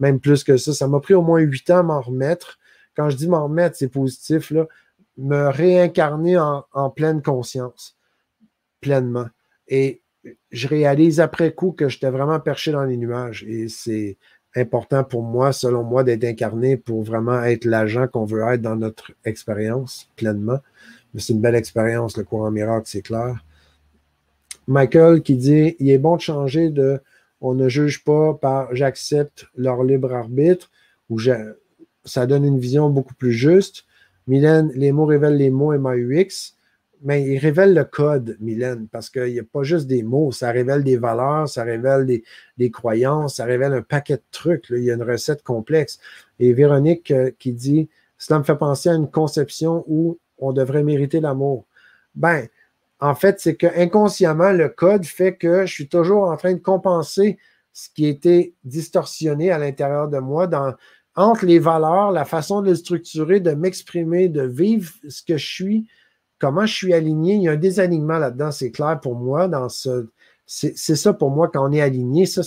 même 0.00 0.18
plus 0.18 0.44
que 0.44 0.56
ça. 0.56 0.72
Ça 0.72 0.88
m'a 0.88 1.00
pris 1.00 1.12
au 1.12 1.20
moins 1.20 1.40
huit 1.40 1.68
ans 1.68 1.80
à 1.80 1.82
m'en 1.82 2.00
remettre. 2.00 2.58
Quand 2.96 3.10
je 3.10 3.16
dis 3.16 3.28
m'en 3.28 3.44
remettre, 3.44 3.76
c'est 3.76 3.88
positif, 3.88 4.50
là, 4.50 4.66
me 5.16 5.48
réincarner 5.48 6.38
en, 6.38 6.90
pleine 6.90 7.22
conscience, 7.22 7.96
pleinement. 8.80 9.28
Et 9.68 10.02
je 10.50 10.68
réalise 10.68 11.20
après 11.20 11.52
coup 11.52 11.72
que 11.72 11.88
j'étais 11.88 12.10
vraiment 12.10 12.40
perché 12.40 12.72
dans 12.72 12.84
les 12.84 12.96
nuages. 12.96 13.44
Et 13.44 13.68
c'est 13.68 14.16
important 14.56 15.04
pour 15.04 15.22
moi, 15.22 15.52
selon 15.52 15.82
moi, 15.82 16.04
d'être 16.04 16.24
incarné 16.24 16.76
pour 16.76 17.02
vraiment 17.02 17.42
être 17.42 17.64
l'agent 17.64 18.06
qu'on 18.08 18.24
veut 18.24 18.42
être 18.52 18.62
dans 18.62 18.76
notre 18.76 19.12
expérience 19.24 20.08
pleinement. 20.16 20.58
Mais 21.12 21.20
c'est 21.20 21.32
une 21.32 21.40
belle 21.40 21.54
expérience, 21.54 22.16
le 22.16 22.24
courant 22.24 22.50
miracle, 22.50 22.86
c'est 22.86 23.02
clair. 23.02 23.44
Michael 24.66 25.22
qui 25.22 25.36
dit 25.36 25.76
il 25.78 25.90
est 25.90 25.98
bon 25.98 26.16
de 26.16 26.22
changer 26.22 26.70
de 26.70 27.00
on 27.40 27.54
ne 27.54 27.68
juge 27.68 28.02
pas 28.04 28.34
par 28.34 28.74
j'accepte 28.74 29.46
leur 29.54 29.84
libre 29.84 30.14
arbitre 30.14 30.70
ou 31.10 31.18
ça 32.04 32.26
donne 32.26 32.44
une 32.44 32.58
vision 32.58 32.88
beaucoup 32.88 33.14
plus 33.14 33.32
juste. 33.32 33.84
Mylène, 34.26 34.70
les 34.74 34.92
mots 34.92 35.06
révèlent 35.06 35.36
les 35.36 35.50
mots 35.50 35.76
MAUX 35.76 36.54
mais 37.04 37.22
il 37.22 37.38
révèle 37.38 37.74
le 37.74 37.84
code, 37.84 38.36
Mylène, 38.40 38.88
parce 38.90 39.10
qu'il 39.10 39.24
n'y 39.24 39.38
a 39.38 39.44
pas 39.44 39.62
juste 39.62 39.86
des 39.86 40.02
mots, 40.02 40.32
ça 40.32 40.50
révèle 40.50 40.82
des 40.82 40.96
valeurs, 40.96 41.46
ça 41.46 41.62
révèle 41.62 42.06
des, 42.56 42.70
croyances, 42.70 43.36
ça 43.36 43.44
révèle 43.44 43.74
un 43.74 43.82
paquet 43.82 44.16
de 44.16 44.22
trucs. 44.30 44.64
Il 44.70 44.82
y 44.82 44.90
a 44.90 44.94
une 44.94 45.02
recette 45.02 45.42
complexe. 45.42 45.98
Et 46.38 46.54
Véronique 46.54 47.10
euh, 47.10 47.30
qui 47.38 47.52
dit 47.52 47.90
Cela 48.16 48.38
me 48.38 48.44
fait 48.44 48.56
penser 48.56 48.88
à 48.88 48.94
une 48.94 49.10
conception 49.10 49.84
où 49.86 50.18
on 50.38 50.54
devrait 50.54 50.82
mériter 50.82 51.20
l'amour. 51.20 51.66
Ben, 52.14 52.48
en 53.00 53.14
fait, 53.14 53.38
c'est 53.38 53.56
que 53.56 53.66
inconsciemment, 53.78 54.52
le 54.52 54.70
code 54.70 55.04
fait 55.04 55.36
que 55.36 55.66
je 55.66 55.72
suis 55.72 55.88
toujours 55.88 56.30
en 56.30 56.36
train 56.38 56.54
de 56.54 56.58
compenser 56.58 57.38
ce 57.74 57.90
qui 57.90 58.06
été 58.06 58.54
distorsionné 58.64 59.50
à 59.50 59.58
l'intérieur 59.58 60.08
de 60.08 60.18
moi 60.18 60.46
dans, 60.46 60.72
entre 61.16 61.46
les 61.46 61.58
valeurs, 61.58 62.10
la 62.10 62.24
façon 62.24 62.62
de 62.62 62.70
le 62.70 62.74
structurer, 62.74 63.40
de 63.40 63.52
m'exprimer, 63.52 64.28
de 64.28 64.42
vivre 64.42 64.92
ce 65.08 65.22
que 65.22 65.36
je 65.36 65.46
suis 65.46 65.86
comment 66.44 66.66
je 66.66 66.74
suis 66.74 66.92
aligné. 66.92 67.34
Il 67.34 67.42
y 67.42 67.48
a 67.48 67.52
un 67.52 67.56
désalignement 67.56 68.18
là-dedans, 68.18 68.50
c'est 68.50 68.70
clair 68.70 69.00
pour 69.00 69.14
moi. 69.14 69.48
Dans 69.48 69.68
ce, 69.70 70.08
c'est, 70.46 70.76
ça 70.76 71.14
pour 71.14 71.30
moi, 71.30 71.48
quand 71.48 71.66
on 71.66 71.72
est 71.72 71.80
aligné, 71.80 72.26
ça, 72.26 72.42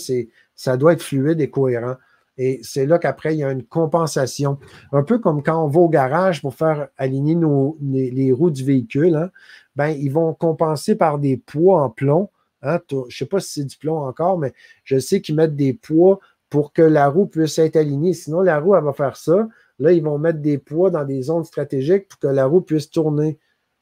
ça 0.54 0.76
doit 0.76 0.92
être 0.92 1.02
fluide 1.02 1.40
et 1.40 1.50
cohérent. 1.50 1.96
Et 2.36 2.60
c'est 2.62 2.86
là 2.86 2.98
qu'après, 2.98 3.34
il 3.34 3.38
y 3.38 3.44
a 3.44 3.50
une 3.50 3.64
compensation. 3.64 4.58
Un 4.92 5.02
peu 5.02 5.18
comme 5.18 5.42
quand 5.42 5.64
on 5.64 5.66
va 5.66 5.80
au 5.80 5.88
garage 5.88 6.40
pour 6.40 6.54
faire 6.54 6.88
aligner 6.96 7.36
les, 7.80 8.30
roues 8.30 8.52
du 8.52 8.64
véhicule, 8.64 9.16
hein, 9.16 9.30
ben, 9.74 9.88
ils 9.88 10.12
vont 10.12 10.32
compenser 10.34 10.94
par 10.94 11.18
des 11.18 11.36
poids 11.36 11.82
en 11.82 11.90
plomb. 11.90 12.30
Hein, 12.62 12.78
je 12.88 12.96
ne 12.96 13.10
sais 13.10 13.26
pas 13.26 13.40
si 13.40 13.60
c'est 13.60 13.64
du 13.64 13.76
plomb 13.76 13.98
encore, 13.98 14.38
mais 14.38 14.52
je 14.84 15.00
sais 15.00 15.20
qu'ils 15.20 15.34
mettent 15.34 15.56
des 15.56 15.72
poids 15.72 16.20
pour 16.50 16.72
que 16.72 16.82
la 16.82 17.08
roue 17.08 17.26
puisse 17.26 17.58
être 17.58 17.76
alignée. 17.76 18.14
Sinon, 18.14 18.40
la 18.40 18.58
roue, 18.58 18.74
elle 18.74 18.84
va 18.84 18.92
faire 18.92 19.16
ça. 19.16 19.48
Là, 19.78 19.92
ils 19.92 20.02
vont 20.02 20.18
mettre 20.18 20.40
des 20.40 20.58
poids 20.58 20.90
dans 20.90 21.04
des 21.04 21.22
zones 21.22 21.44
stratégiques 21.44 22.08
pour 22.08 22.18
que 22.18 22.26
la 22.26 22.46
roue 22.46 22.62
puisse 22.62 22.90
tourner. 22.90 23.38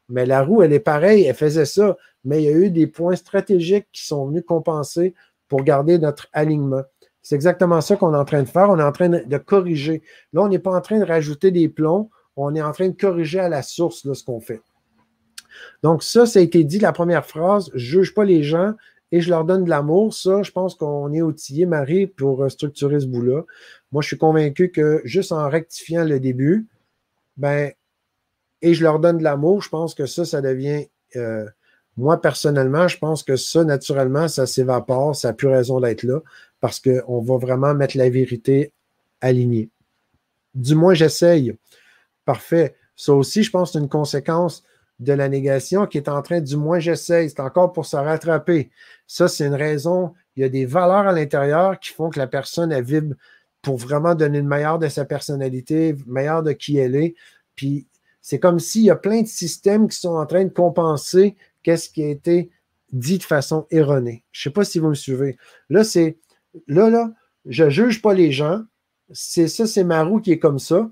Mais 0.09 0.26
la 0.26 0.43
roue, 0.43 0.62
elle 0.62 0.72
est 0.72 0.80
pareille, 0.80 1.24
elle 1.24 1.34
faisait 1.34 1.64
ça, 1.64 1.97
mais 2.24 2.43
il 2.43 2.47
y 2.47 2.48
a 2.48 2.56
eu 2.56 2.70
des 2.70 2.86
points 2.86 3.16
stratégiques 3.16 3.88
qui 3.93 4.06
sont 4.06 4.26
venus 4.26 4.44
compenser 4.47 5.14
pour 5.48 5.62
garder 5.62 5.98
notre 5.98 6.28
alignement. 6.32 6.82
C'est 7.22 7.34
exactement 7.34 7.80
ça 7.80 7.97
qu'on 7.97 8.14
est 8.14 8.18
en 8.18 8.24
train 8.24 8.43
de 8.43 8.48
faire. 8.48 8.70
On 8.70 8.78
est 8.78 8.84
en 8.84 8.93
train 8.93 9.09
de, 9.09 9.38
corriger. 9.38 10.02
Là, 10.32 10.43
on 10.43 10.48
n'est 10.48 10.60
pas 10.60 10.70
en 10.70 10.80
train 10.80 10.98
de 10.98 11.05
rajouter 11.05 11.51
des 11.51 11.68
plombs, 11.68 12.09
on 12.36 12.55
est 12.55 12.62
en 12.62 12.72
train 12.72 12.88
de 12.88 12.97
corriger 12.97 13.40
à 13.40 13.48
la 13.48 13.62
source 13.62 14.12
ce 14.12 14.24
qu'on 14.24 14.40
fait. 14.40 14.60
Donc, 15.82 16.02
ça, 16.02 16.26
ça 16.26 16.38
a 16.38 16.43
été 16.43 16.62
dit, 16.62 16.78
la 16.78 16.93
première 16.93 17.26
phrase, 17.26 17.70
juge 17.74 18.14
pas 18.14 18.24
les 18.24 18.43
gens 18.43 18.74
et 19.12 19.20
je 19.20 19.30
leur 19.30 19.44
donne 19.44 19.64
de 19.64 19.70
l'amour. 19.70 20.12
Ça, 20.14 20.42
je 20.42 20.50
pense 20.50 20.74
qu'on 20.74 21.12
est 21.12 21.22
outillé, 21.22 21.66
Marie, 21.66 22.06
pour 22.06 22.42
euh, 22.42 22.48
structurer 22.48 23.00
ce 23.00 23.06
bout-là. 23.06 23.42
Moi, 23.92 24.02
je 24.02 24.08
suis 24.08 24.18
convaincu 24.18 24.70
que 24.70 25.00
juste 25.04 25.32
en 25.32 25.48
rectifiant 25.48 26.04
le 26.04 26.20
début, 26.20 26.66
ben, 27.36 27.72
et 28.62 28.74
je 28.74 28.82
leur 28.82 28.98
donne 28.98 29.18
de 29.18 29.22
l'amour, 29.22 29.62
je 29.62 29.68
pense 29.68 29.94
que 29.94 30.06
ça, 30.06 30.24
ça 30.24 30.40
devient. 30.40 30.86
Euh, 31.14 31.46
moi, 31.96 32.20
personnellement, 32.20 32.88
je 32.88 32.98
pense 32.98 33.22
que 33.22 33.36
ça, 33.36 33.64
naturellement, 33.64 34.28
ça 34.28 34.46
s'évapore, 34.46 35.16
ça 35.16 35.28
n'a 35.28 35.34
plus 35.34 35.48
raison 35.48 35.80
d'être 35.80 36.02
là, 36.02 36.20
parce 36.60 36.80
qu'on 36.80 37.20
va 37.20 37.36
vraiment 37.38 37.74
mettre 37.74 37.96
la 37.96 38.10
vérité 38.10 38.72
alignée. 39.20 39.70
Du 40.54 40.74
moins, 40.74 40.94
j'essaye. 40.94 41.54
Parfait. 42.24 42.74
Ça 42.96 43.12
aussi, 43.12 43.42
je 43.42 43.50
pense, 43.50 43.72
c'est 43.72 43.78
une 43.78 43.88
conséquence 43.88 44.64
de 44.98 45.12
la 45.12 45.28
négation 45.28 45.86
qui 45.86 45.98
est 45.98 46.09
en 46.09 46.23
train, 46.23 46.40
du 46.40 46.56
moins, 46.56 46.78
j'essaye. 46.78 47.31
C'est 47.31 47.40
encore 47.40 47.73
pour 47.73 47.86
se 47.86 47.97
rattraper. 47.97 48.70
Ça, 49.06 49.28
c'est 49.28 49.47
une 49.47 49.55
raison. 49.55 50.14
Il 50.36 50.43
y 50.43 50.44
a 50.44 50.48
des 50.48 50.66
valeurs 50.66 51.06
à 51.06 51.12
l'intérieur 51.12 51.78
qui 51.78 51.93
font 51.93 52.10
que 52.10 52.18
la 52.18 52.27
personne, 52.27 52.73
elle 52.73 52.85
vibre 52.85 53.14
pour 53.62 53.77
vraiment 53.77 54.14
donner 54.14 54.40
le 54.40 54.47
meilleur 54.47 54.78
de 54.78 54.89
sa 54.89 55.05
personnalité, 55.05 55.93
le 55.93 56.12
meilleur 56.12 56.43
de 56.43 56.52
qui 56.52 56.78
elle 56.78 56.94
est. 56.94 57.14
Puis 57.56 57.86
c'est 58.20 58.39
comme 58.39 58.59
s'il 58.59 58.82
y 58.82 58.90
a 58.90 58.97
plein 58.97 59.23
de 59.23 59.27
systèmes 59.27 59.89
qui 59.89 59.98
sont 59.98 60.14
en 60.14 60.27
train 60.27 60.44
de 60.44 60.52
compenser 60.52 61.36
qu'est-ce 61.62 61.90
qui 61.90 62.02
a 62.02 62.09
été 62.09 62.51
dit 62.93 63.18
de 63.18 63.23
façon 63.23 63.66
erronée. 63.70 64.24
Je 64.32 64.40
ne 64.40 64.43
sais 64.44 64.55
pas 64.55 64.64
si 64.64 64.78
vous 64.78 64.89
me 64.89 64.94
suivez. 64.94 65.36
Là, 65.68 65.85
c'est 65.85 66.18
là, 66.68 66.90
là, 66.90 67.12
je 67.44 67.64
ne 67.64 67.70
juge 67.70 68.02
pas 68.02 68.14
les 68.14 68.32
gens. 68.32 68.62
C'est 69.12 69.48
ça, 69.48 69.66
c'est 69.66 69.85
ma 69.85 70.02
roue 70.02 70.20
qui 70.20 70.32
est 70.32 70.39
comme 70.39 70.59
ça. 70.59 70.90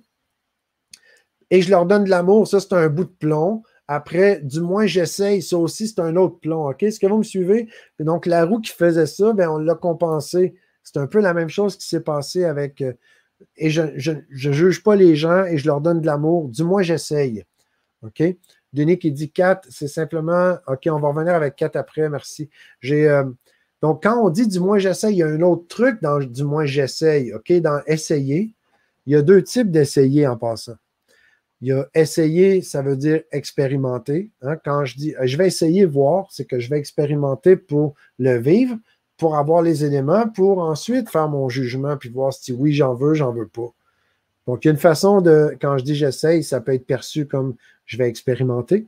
Et 1.51 1.63
je 1.63 1.71
leur 1.71 1.87
donne 1.87 2.05
de 2.05 2.11
l'amour. 2.11 2.49
Ça, 2.49 2.61
c'est 2.61 2.73
un 2.73 2.89
bout 2.89 3.05
de 3.05 3.11
plomb. 3.11 3.63
Après, 3.89 4.41
du 4.43 4.61
moins, 4.61 4.87
j'essaye. 4.87 5.43
Ça 5.43 5.59
aussi, 5.59 5.89
c'est 5.89 6.01
un 6.01 6.17
autre 6.17 6.39
plomb. 6.41 6.69
OK? 6.69 6.83
Est-ce 6.83 6.99
que 6.99 7.07
vous 7.07 7.19
me 7.19 7.23
suivez? 7.23 7.69
donc, 8.01 8.27
la 8.27 8.45
roue 8.45 8.61
qui 8.61 8.73
faisait 8.73 9.07
ça, 9.07 9.33
bien, 9.33 9.51
on 9.51 9.59
l'a 9.59 9.75
compensé. 9.75 10.55
C'est 10.83 10.99
un 10.99 11.07
peu 11.07 11.21
la 11.21 11.35
même 11.35 11.49
chose 11.49 11.77
qui 11.77 11.87
s'est 11.87 12.01
passé 12.01 12.45
avec 12.45 12.81
euh, 12.83 12.93
et 13.57 13.71
je 13.71 13.83
ne 13.83 14.53
juge 14.53 14.83
pas 14.83 14.97
les 14.97 15.17
gens 15.17 15.45
et 15.45 15.59
je 15.59 15.67
leur 15.67 15.81
donne 15.81 16.01
de 16.01 16.07
l'amour. 16.07 16.49
Du 16.49 16.63
moins, 16.65 16.83
j'essaye. 16.83 17.45
OK? 18.03 18.23
Denis 18.73 18.99
qui 18.99 19.13
dit 19.13 19.31
4, 19.31 19.69
c'est 19.71 19.89
simplement 19.89 20.57
OK, 20.67 20.89
on 20.91 20.99
va 20.99 21.09
revenir 21.09 21.35
avec 21.35 21.57
4 21.57 21.77
après, 21.77 22.09
merci. 22.09 22.51
Euh, 22.91 23.25
donc, 23.81 24.03
quand 24.03 24.21
on 24.21 24.31
dit 24.31 24.49
du 24.49 24.61
moins 24.61 24.79
j'essaye, 24.79 25.15
il 25.15 25.19
y 25.19 25.23
a 25.23 25.29
un 25.29 25.43
autre 25.43 25.67
truc 25.69 26.03
dans 26.03 26.19
du 26.19 26.45
moins 26.45 26.67
j'essaye. 26.67 27.33
OK? 27.33 27.53
Dans 27.61 27.81
essayer, 27.87 28.55
il 29.07 29.13
y 29.13 29.17
a 29.17 29.23
deux 29.23 29.43
types 29.43 29.71
d'essayer 29.71 30.27
en 30.27 30.37
passant. 30.37 30.75
Il 31.65 31.69
y 31.69 31.73
a 31.73 31.89
essayer, 31.95 32.61
ça 32.61 32.83
veut 32.83 32.97
dire 32.97 33.23
expérimenter. 33.33 34.31
Hein. 34.43 34.57
Quand 34.63 34.85
je 34.85 34.97
dis 34.97 35.15
je 35.23 35.37
vais 35.39 35.47
essayer 35.47 35.87
voir, 35.87 36.27
c'est 36.31 36.45
que 36.45 36.59
je 36.59 36.69
vais 36.69 36.79
expérimenter 36.79 37.57
pour 37.57 37.95
le 38.19 38.37
vivre 38.39 38.77
pour 39.17 39.37
avoir 39.37 39.63
les 39.63 39.85
éléments, 39.85 40.29
pour 40.29 40.59
ensuite 40.59 41.09
faire 41.09 41.29
mon 41.29 41.49
jugement, 41.49 41.97
puis 41.97 42.09
voir 42.09 42.33
si 42.33 42.53
oui, 42.53 42.73
j'en 42.73 42.95
veux, 42.95 43.15
j'en 43.15 43.33
veux 43.33 43.49
pas. 43.49 43.73
Donc, 44.47 44.65
il 44.65 44.69
y 44.69 44.71
a 44.71 44.73
une 44.73 44.79
façon 44.79 45.21
de, 45.21 45.57
quand 45.61 45.79
je 45.79 45.85
dis 45.85 45.95
j'essaye, 45.95 46.43
ça 46.45 46.61
peut 46.61 46.75
être 46.75 46.87
perçu 46.87 47.27
comme 47.27 47.55
je 47.87 47.97
vais 47.97 48.09
expérimenter. 48.09 48.87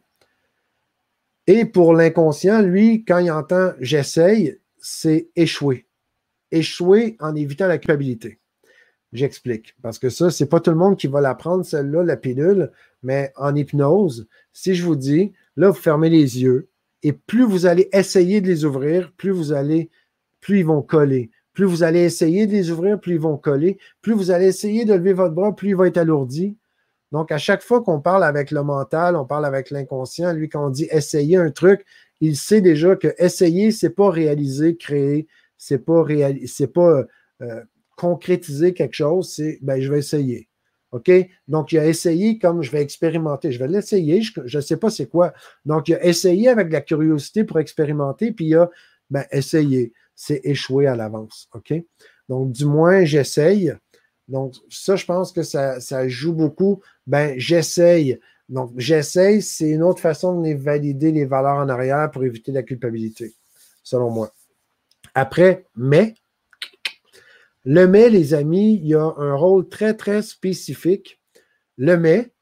Et 1.47 1.65
pour 1.65 1.95
l'inconscient, 1.95 2.61
lui, 2.61 3.05
quand 3.05 3.19
il 3.19 3.31
entend 3.31 3.73
j'essaye, 3.81 4.59
c'est 4.79 5.29
échouer. 5.37 5.87
Échouer 6.51 7.17
en 7.21 7.35
évitant 7.35 7.69
la 7.69 7.79
culpabilité. 7.79 8.39
J'explique. 9.17 9.75
Parce 9.83 9.99
que 9.99 10.11
ça, 10.11 10.31
c'est 10.31 10.47
pas 10.47 10.61
tout 10.61 10.71
le 10.71 10.77
monde 10.77 10.97
qui 10.97 11.07
va 11.07 11.21
la 11.21 11.35
prendre, 11.35 11.65
celle-là, 11.65 12.03
la 12.03 12.17
pilule, 12.17 12.71
mais 13.03 13.33
en 13.37 13.55
hypnose, 13.55 14.27
si 14.53 14.75
je 14.75 14.85
vous 14.85 14.97
dis, 14.97 15.33
là, 15.57 15.71
vous 15.71 15.81
fermez 15.81 16.11
les 16.11 16.43
yeux, 16.43 16.69
et 17.03 17.13
plus 17.13 17.45
vous 17.45 17.67
allez 17.67 17.89
essayer 17.93 18.41
de 18.41 18.47
les 18.47 18.65
ouvrir, 18.65 19.13
plus 19.17 19.31
vous 19.31 19.53
allez 19.53 19.91
plus 20.41 20.61
ils 20.61 20.67
vont 20.67 20.83
coller. 20.83 21.31
Plus 21.55 21.65
vous 21.65 21.83
allez 21.83 22.05
essayer 22.05 22.47
de 22.47 22.53
les 22.53 22.71
ouvrir, 22.71 23.01
plus 23.01 23.15
ils 23.15 23.21
vont 23.21 23.37
coller. 23.37 23.79
Plus 24.03 24.13
vous 24.13 24.31
allez 24.31 24.47
essayer 24.47 24.85
de 24.85 24.95
lever 24.95 25.13
votre 25.13 25.35
bras, 25.35 25.57
plus 25.57 25.71
il 25.71 25.77
va 25.77 25.89
être 25.89 25.97
alourdi. 25.97 26.57
Donc, 27.11 27.33
à 27.33 27.39
chaque 27.39 27.63
fois 27.63 27.83
qu'on 27.83 28.01
parle 28.01 28.23
avec 28.23 28.51
le 28.51 28.63
mental, 28.63 29.17
on 29.17 29.25
parle 29.25 29.47
avec 29.47 29.71
l'inconscient, 29.71 30.33
lui, 30.33 30.49
quand 30.49 30.67
on 30.67 30.71
dit 30.71 30.87
essayer 30.91 31.37
un 31.37 31.51
truc, 31.51 31.85
il 32.21 32.37
sait 32.37 32.61
déjà 32.61 32.95
que 32.95 33.15
essayer, 33.19 33.73
c'est 33.73 33.91
pas 33.91 34.11
réaliser, 34.11 34.77
créer, 34.77 35.27
c'est 35.57 35.79
pas, 35.79 36.05
c'est 36.47 36.73
pas 36.73 37.05
euh, 37.43 37.63
concrétiser 37.97 38.75
quelque 38.75 38.95
chose, 38.95 39.33
c'est 39.35 39.59
ben, 39.63 39.81
je 39.81 39.91
vais 39.91 39.99
essayer. 39.99 40.49
OK? 40.93 41.11
Donc, 41.49 41.73
il 41.73 41.79
a 41.79 41.87
essayé 41.87 42.39
comme 42.39 42.63
je 42.63 42.71
vais 42.71 42.81
expérimenter. 42.81 43.53
Je 43.53 43.59
vais 43.59 43.69
l'essayer, 43.69 44.23
je 44.23 44.57
ne 44.57 44.63
sais 44.63 44.77
pas 44.77 44.91
c'est 44.91 45.09
quoi. 45.09 45.33
Donc, 45.65 45.89
il 45.89 45.95
a 45.95 46.05
essayé 46.05 46.49
avec 46.49 46.71
la 46.71 46.81
curiosité 46.81 47.45
pour 47.45 47.59
expérimenter, 47.59 48.33
puis 48.33 48.47
il 48.47 48.55
a 48.57 48.71
ben, 49.11 49.25
essayé. 49.31 49.93
c'est 50.15 50.41
échouer 50.45 50.87
à 50.87 50.97
l'avance. 50.97 51.49
OK? 51.55 51.75
Donc, 52.29 52.53
du 52.53 52.65
moins, 52.65 53.05
j'essaye. 53.05 53.75
Donc, 54.29 54.55
ça, 54.71 54.97
je 54.97 55.05
pense 55.05 55.33
que 55.33 55.43
ça, 55.43 55.81
ça 55.81 56.09
joue 56.09 56.33
beaucoup. 56.33 56.81
Ben, 57.07 57.35
j'essaye. 57.39 58.19
Donc, 58.49 58.73
j'essaye, 58.77 59.43
c'est 59.43 59.69
une 59.69 59.83
autre 59.83 60.01
façon 60.01 60.41
de 60.41 60.55
valider 60.55 61.13
les 61.13 61.25
valeurs 61.25 61.57
en 61.57 61.69
arrière 61.69 62.11
pour 62.11 62.25
éviter 62.25 62.53
la 62.53 62.63
culpabilité, 62.63 63.35
selon 63.83 64.11
moi. 64.11 64.33
Après, 65.15 65.67
mais, 65.77 66.15
le 67.69 67.89
mais, 67.89 68.11
les 68.11 68.33
amis, 68.33 68.75
il 68.75 68.87
y 68.87 68.95
a 68.95 69.13
un 69.17 69.35
rôle 69.35 69.69
très, 69.69 69.95
très 69.95 70.23
spécifique. 70.23 71.21
Le 71.77 71.97
mais, 71.97 72.33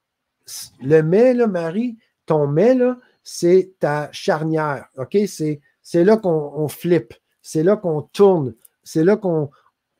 le 0.82 1.00
là, 1.32 1.46
Marie, 1.46 1.96
ton 2.26 2.46
mais, 2.46 2.74
là, 2.74 2.98
c'est 3.22 3.72
ta 3.78 4.10
charnière. 4.12 4.86
C'est, 5.26 5.62
c'est 5.80 6.04
là 6.04 6.18
qu'on 6.18 6.68
flippe. 6.68 7.14
C'est 7.40 7.62
là 7.62 7.78
qu'on 7.78 8.02
tourne. 8.02 8.54
C'est 8.82 9.02
là 9.02 9.16
qu'on 9.16 9.50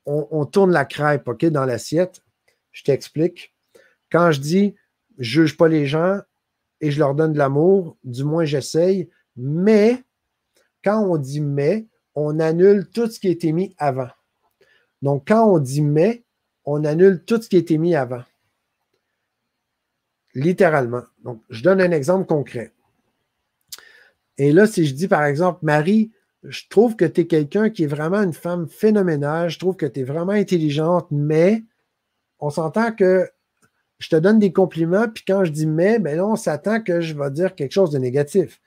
on, 0.05 0.45
tourne 0.45 0.73
la 0.73 0.85
crêpe, 0.85 1.27
OK, 1.27 1.47
dans 1.47 1.65
l'assiette. 1.65 2.21
Je 2.73 2.85
t'explique. 2.85 3.55
Quand 4.13 4.31
je 4.31 4.41
dis 4.41 4.75
je 5.17 5.41
juge 5.41 5.57
pas 5.57 5.69
les 5.69 5.87
gens 5.87 6.19
et 6.83 6.91
je 6.91 6.99
leur 6.99 7.15
donne 7.15 7.33
de 7.33 7.39
l'amour, 7.39 7.97
du 8.05 8.25
moins 8.25 8.45
j'essaye, 8.45 9.09
mais 9.37 10.03
quand 10.83 11.01
on 11.01 11.17
dit 11.17 11.41
mais, 11.41 11.87
on 12.15 12.41
annule 12.41 12.91
tout 12.91 13.09
ce 13.09 13.19
qui 13.19 13.29
a 13.29 13.31
été 13.31 13.53
mis 13.53 13.75
avant. 13.79 14.11
Donc, 15.05 15.25
quand 15.29 15.47
on 15.47 15.59
dit 15.59 15.83
mais, 15.83 16.25
on 16.65 16.83
annule 16.83 17.23
tout 17.27 17.41
ce 17.41 17.51
qui 17.51 17.57
a 17.57 17.59
été 17.59 17.77
mis 17.77 17.95
avant. 17.95 18.25
Littéralement. 20.35 21.03
Donc, 21.23 21.43
je 21.51 21.63
donne 21.63 21.83
un 21.83 21.91
exemple 21.91 22.27
concret. 22.27 22.73
Et 24.39 24.51
là, 24.51 24.67
si 24.67 24.87
je 24.87 24.95
dis 24.95 25.07
par 25.07 25.25
exemple, 25.25 25.59
Marie, 25.61 26.11
je 26.43 26.63
trouve 26.71 26.97
que 26.97 27.05
tu 27.05 27.21
es 27.21 27.27
quelqu'un 27.27 27.69
qui 27.69 27.85
est 27.85 27.87
vraiment 27.87 28.23
une 28.23 28.33
femme 28.33 28.67
phénoménale, 28.67 29.51
je 29.51 29.59
trouve 29.59 29.77
que 29.77 29.85
tu 29.85 30.01
es 30.01 30.05
vraiment 30.05 30.33
intelligente, 30.33 31.07
mais 31.11 31.65
on 32.39 32.49
s'entend 32.49 32.91
que 32.91 33.31
je 33.99 34.09
te 34.09 34.17
donne 34.17 34.39
des 34.39 34.55
compliments, 34.55 35.09
puis 35.11 35.23
quand 35.27 35.45
je 35.45 35.53
dis 35.53 35.67
mais, 35.67 35.99
ben 35.99 36.17
là, 36.17 36.27
on 36.27 36.37
s'attend 36.37 36.81
que 36.81 37.03
je 37.03 37.13
vais 37.13 37.31
dire 37.31 37.55
quelque 37.55 37.73
chose 37.73 37.91
de 37.91 37.99
négatif. 37.99 38.59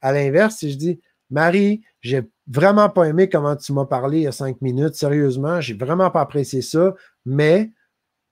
À 0.00 0.12
l'inverse, 0.12 0.56
si 0.56 0.72
je 0.72 0.78
dis 0.78 1.00
Marie, 1.28 1.82
j'ai 2.00 2.22
vraiment 2.46 2.88
pas 2.88 3.04
aimé 3.04 3.28
comment 3.28 3.56
tu 3.56 3.72
m'as 3.72 3.86
parlé 3.86 4.18
il 4.18 4.24
y 4.24 4.26
a 4.26 4.32
cinq 4.32 4.60
minutes, 4.60 4.94
sérieusement, 4.94 5.60
j'ai 5.60 5.74
vraiment 5.74 6.10
pas 6.10 6.20
apprécié 6.20 6.62
ça, 6.62 6.94
mais 7.24 7.70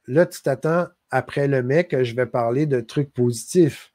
là, 0.06 0.26
tu 0.26 0.42
t'attends 0.42 0.86
après 1.10 1.48
le 1.48 1.62
mais 1.62 1.84
que 1.84 2.04
je 2.04 2.14
vais 2.14 2.26
parler 2.26 2.66
de 2.66 2.80
trucs 2.80 3.12
positifs. 3.12 3.92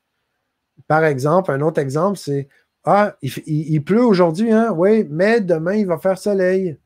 Par 0.87 1.05
exemple, 1.05 1.51
un 1.51 1.61
autre 1.61 1.79
exemple, 1.79 2.17
c'est 2.17 2.49
ah, 2.87 3.17
il, 3.23 3.83
pleut 3.83 4.05
aujourd'hui, 4.05 4.51
hein? 4.51 4.71
Oui, 4.71 5.07
mais 5.09 5.41
demain, 5.41 5.73
il 5.73 5.87
va 5.87 5.97
faire 5.97 6.19
soleil. 6.19 6.77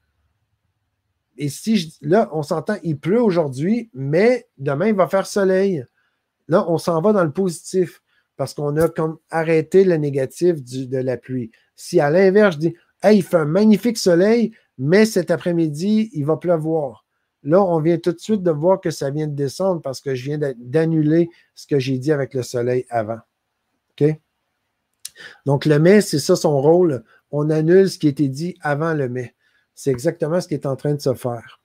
Et 1.38 1.50
si 1.50 1.76
je, 1.76 1.90
là, 2.02 2.30
on 2.32 2.42
s'entend, 2.42 2.78
il 2.84 2.98
pleut 2.98 3.22
aujourd'hui, 3.22 3.90
mais 3.94 4.48
demain, 4.58 4.88
il 4.88 4.96
va 4.96 5.08
faire 5.08 5.28
soleil. 5.28 5.86
Là, 6.48 6.66
on 6.70 6.78
s'en 6.78 7.02
va 7.02 7.12
dans 7.12 7.24
le 7.24 7.32
positif 7.32 8.02
parce 8.38 8.54
qu'on 8.54 8.78
a 8.78 8.88
comme 8.88 9.18
arrêté 9.30 9.84
le 9.84 9.98
négatif 9.98 10.64
de 10.64 10.98
la 10.98 11.18
pluie. 11.18 11.52
Si 11.76 12.00
à 12.00 12.10
l'inverse, 12.10 12.56
je 12.56 12.60
dis, 12.60 12.76
hey, 13.04 13.18
il 13.18 13.24
fait 13.24 13.38
un 13.38 13.46
magnifique 13.46 13.98
soleil, 13.98 14.52
mais 14.78 15.06
cet 15.06 15.32
après-midi, 15.32 16.10
il 16.14 16.26
va 16.26 16.38
pleuvoir. 16.38 17.06
Là, 17.44 17.64
on 17.64 17.80
vient 17.80 17.98
tout 17.98 18.12
de 18.12 18.20
suite 18.20 18.44
de 18.44 18.52
voir 18.52 18.82
que 18.82 18.92
ça 18.92 19.10
vient 19.10 19.28
de 19.28 19.36
descendre 19.36 19.82
parce 19.82 20.02
que 20.02 20.14
je 20.14 20.26
viens 20.26 20.40
d'annuler 20.58 21.30
ce 21.56 21.68
que 21.68 21.80
j'ai 21.80 21.98
dit 21.98 22.12
avec 22.12 22.34
le 22.34 22.44
soleil 22.44 22.86
avant. 22.90 23.20
OK? 23.92 24.20
Donc, 25.46 25.66
le 25.66 25.80
mais, 25.80 26.02
c'est 26.02 26.20
ça 26.20 26.36
son 26.36 26.62
rôle. 26.62 27.04
On 27.32 27.50
annule 27.50 27.90
ce 27.90 27.98
qui 27.98 28.08
était 28.08 28.28
dit 28.28 28.56
avant 28.62 28.94
le 28.94 29.10
mais. 29.10 29.36
C'est 29.74 29.92
exactement 29.92 30.42
ce 30.42 30.48
qui 30.48 30.54
est 30.54 30.66
en 30.66 30.76
train 30.76 30.94
de 30.94 31.02
se 31.02 31.14
faire. 31.14 31.62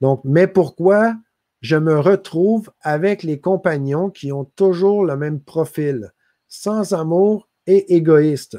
Donc, 0.00 0.20
mais 0.24 0.46
pourquoi 0.46 1.14
je 1.60 1.76
me 1.76 1.98
retrouve 1.98 2.70
avec 2.80 3.22
les 3.22 3.40
compagnons 3.40 4.10
qui 4.10 4.32
ont 4.32 4.44
toujours 4.44 5.04
le 5.04 5.16
même 5.16 5.40
profil, 5.40 6.12
sans 6.48 6.92
amour 6.92 7.48
et 7.66 7.94
égoïste? 7.94 8.58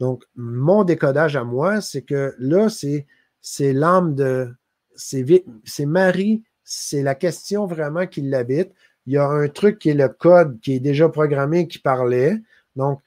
Donc, 0.00 0.24
mon 0.34 0.84
décodage 0.84 1.36
à 1.36 1.44
moi, 1.44 1.80
c'est 1.80 2.02
que 2.02 2.34
là, 2.38 2.68
c'est, 2.68 3.72
l'âme 3.72 4.14
de. 4.14 4.52
C'est, 4.94 5.86
Marie, 5.86 6.42
c'est 6.64 7.02
la 7.02 7.14
question 7.14 7.66
vraiment 7.66 8.06
qui 8.06 8.20
l'habite. 8.22 8.72
Il 9.06 9.14
y 9.14 9.16
a 9.16 9.26
un 9.26 9.48
truc 9.48 9.78
qui 9.78 9.90
est 9.90 9.94
le 9.94 10.08
code 10.08 10.60
qui 10.60 10.74
est 10.74 10.80
déjà 10.80 11.08
programmé 11.08 11.66
qui 11.66 11.78
parlait. 11.78 12.40
Donc, 12.76 13.00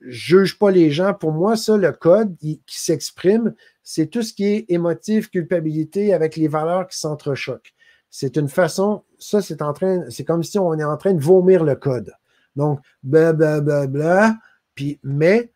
juge 0.00 0.58
pas 0.58 0.70
les 0.70 0.90
gens. 0.90 1.14
Pour 1.14 1.32
moi, 1.32 1.56
ça, 1.56 1.76
le 1.76 1.92
code 1.92 2.36
qui, 2.36 2.60
s'exprime, 2.66 3.54
c'est 3.82 4.06
tout 4.06 4.22
ce 4.22 4.32
qui 4.32 4.44
est 4.44 4.64
émotif, 4.68 5.30
culpabilité 5.30 6.14
avec 6.14 6.36
les 6.36 6.48
valeurs 6.48 6.86
qui 6.88 6.98
s'entrechoquent. 6.98 7.74
C'est 8.10 8.36
une 8.36 8.48
façon, 8.48 9.04
ça, 9.18 9.42
c'est 9.42 9.60
en 9.60 9.72
train, 9.72 10.08
c'est 10.08 10.24
comme 10.24 10.42
si 10.42 10.58
on 10.58 10.74
est 10.74 10.84
en 10.84 10.96
train 10.96 11.12
de 11.12 11.22
vomir 11.22 11.62
le 11.64 11.74
code. 11.74 12.12
Donc, 12.56 12.80
blablabla. 13.02 13.86
Bla, 13.86 14.36
puis, 14.74 14.98
mais 15.02 15.50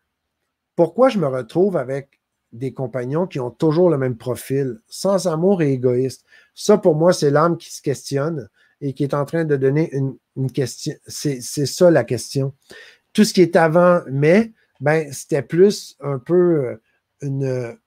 pourquoi 0.76 1.08
je 1.08 1.18
me 1.18 1.26
retrouve 1.26 1.76
avec 1.76 2.20
des 2.52 2.72
compagnons 2.72 3.26
qui 3.26 3.40
ont 3.40 3.50
toujours 3.50 3.88
le 3.88 3.98
même 3.98 4.16
profil, 4.16 4.80
sans 4.88 5.26
amour 5.26 5.62
et 5.62 5.72
égoïste? 5.72 6.24
Ça, 6.54 6.78
pour 6.78 6.94
moi, 6.94 7.12
c'est 7.12 7.30
l'âme 7.30 7.56
qui 7.56 7.72
se 7.72 7.82
questionne 7.82 8.48
et 8.80 8.92
qui 8.94 9.04
est 9.04 9.14
en 9.14 9.24
train 9.24 9.44
de 9.44 9.56
donner 9.56 9.90
une, 9.92 10.50
question. 10.52 10.94
C'est 11.06 11.40
ça 11.40 11.90
la 11.90 12.04
question 12.04 12.54
tout 13.12 13.24
ce 13.24 13.32
qui 13.32 13.42
est 13.42 13.56
avant 13.56 14.02
mai, 14.10 14.52
ben, 14.80 15.12
c'était 15.12 15.42
plus 15.42 15.96
un 16.00 16.18
peu 16.18 16.34
euh, 16.34 16.76
une. 17.22 17.78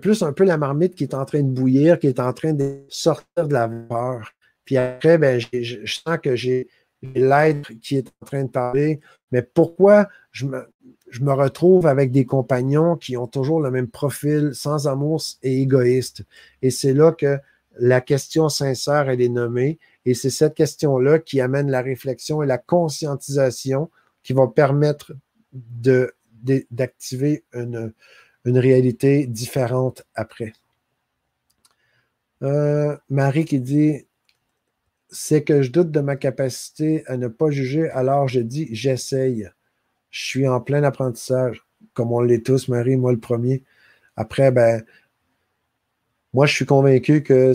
Plus 0.00 0.22
un 0.22 0.32
peu 0.32 0.44
la 0.44 0.56
marmite 0.56 0.94
qui 0.94 1.04
est 1.04 1.12
en 1.12 1.26
train 1.26 1.42
de 1.42 1.50
bouillir, 1.50 1.98
qui 1.98 2.06
est 2.06 2.18
en 2.18 2.32
train 2.32 2.54
de 2.54 2.86
sortir 2.88 3.46
de 3.46 3.52
la 3.52 3.66
vapeur. 3.66 4.32
Puis 4.64 4.78
après, 4.78 5.18
ben, 5.18 5.38
je 5.38 5.84
sens 5.84 6.16
que 6.22 6.34
j'ai 6.34 6.68
l'être 7.14 7.72
qui 7.80 7.96
est 7.96 8.08
en 8.20 8.26
train 8.26 8.44
de 8.44 8.50
parler. 8.50 9.00
Mais 9.32 9.42
pourquoi 9.42 10.08
je 10.32 10.46
me, 10.46 11.32
retrouve 11.32 11.86
avec 11.86 12.10
des 12.10 12.24
compagnons 12.24 12.96
qui 12.96 13.16
ont 13.16 13.26
toujours 13.26 13.60
le 13.60 13.70
même 13.70 13.88
profil, 13.88 14.50
sans 14.54 14.88
amour 14.88 15.22
et 15.42 15.62
égoïste? 15.62 16.24
Et 16.62 16.70
c'est 16.70 16.92
là 16.92 17.12
que 17.12 17.38
la 17.78 18.00
question 18.00 18.48
sincère, 18.48 19.08
elle 19.08 19.20
est 19.20 19.28
nommée. 19.28 19.78
Et 20.04 20.14
c'est 20.14 20.30
cette 20.30 20.54
question-là 20.54 21.18
qui 21.18 21.40
amène 21.40 21.70
la 21.70 21.82
réflexion 21.82 22.42
et 22.42 22.46
la 22.46 22.58
conscientisation 22.58 23.90
qui 24.22 24.32
vont 24.32 24.48
permettre 24.48 25.12
d'activer 26.70 27.44
une, 27.52 27.92
réalité 28.44 29.26
différente 29.26 30.04
après. 30.14 30.52
Euh, 32.42 32.96
Marie 33.08 33.44
qui 33.44 33.60
dit 33.60 34.06
C'est 35.18 35.44
que 35.44 35.62
je 35.62 35.70
doute 35.70 35.90
de 35.90 36.00
ma 36.00 36.14
capacité 36.14 37.02
à 37.06 37.16
ne 37.16 37.28
pas 37.28 37.50
juger, 37.50 37.88
alors 37.88 38.28
je 38.28 38.40
dis 38.40 38.68
j'essaye. 38.72 39.48
Je 40.10 40.24
suis 40.26 40.46
en 40.46 40.60
plein 40.60 40.84
apprentissage, 40.84 41.66
comme 41.94 42.12
on 42.12 42.20
l'est 42.20 42.44
tous, 42.44 42.68
Marie, 42.68 42.96
moi 42.96 43.12
le 43.12 43.18
premier. 43.18 43.64
Après, 44.16 44.50
ben, 44.50 44.84
moi, 46.34 46.44
je 46.44 46.54
suis 46.54 46.66
convaincu 46.66 47.22
que 47.22 47.54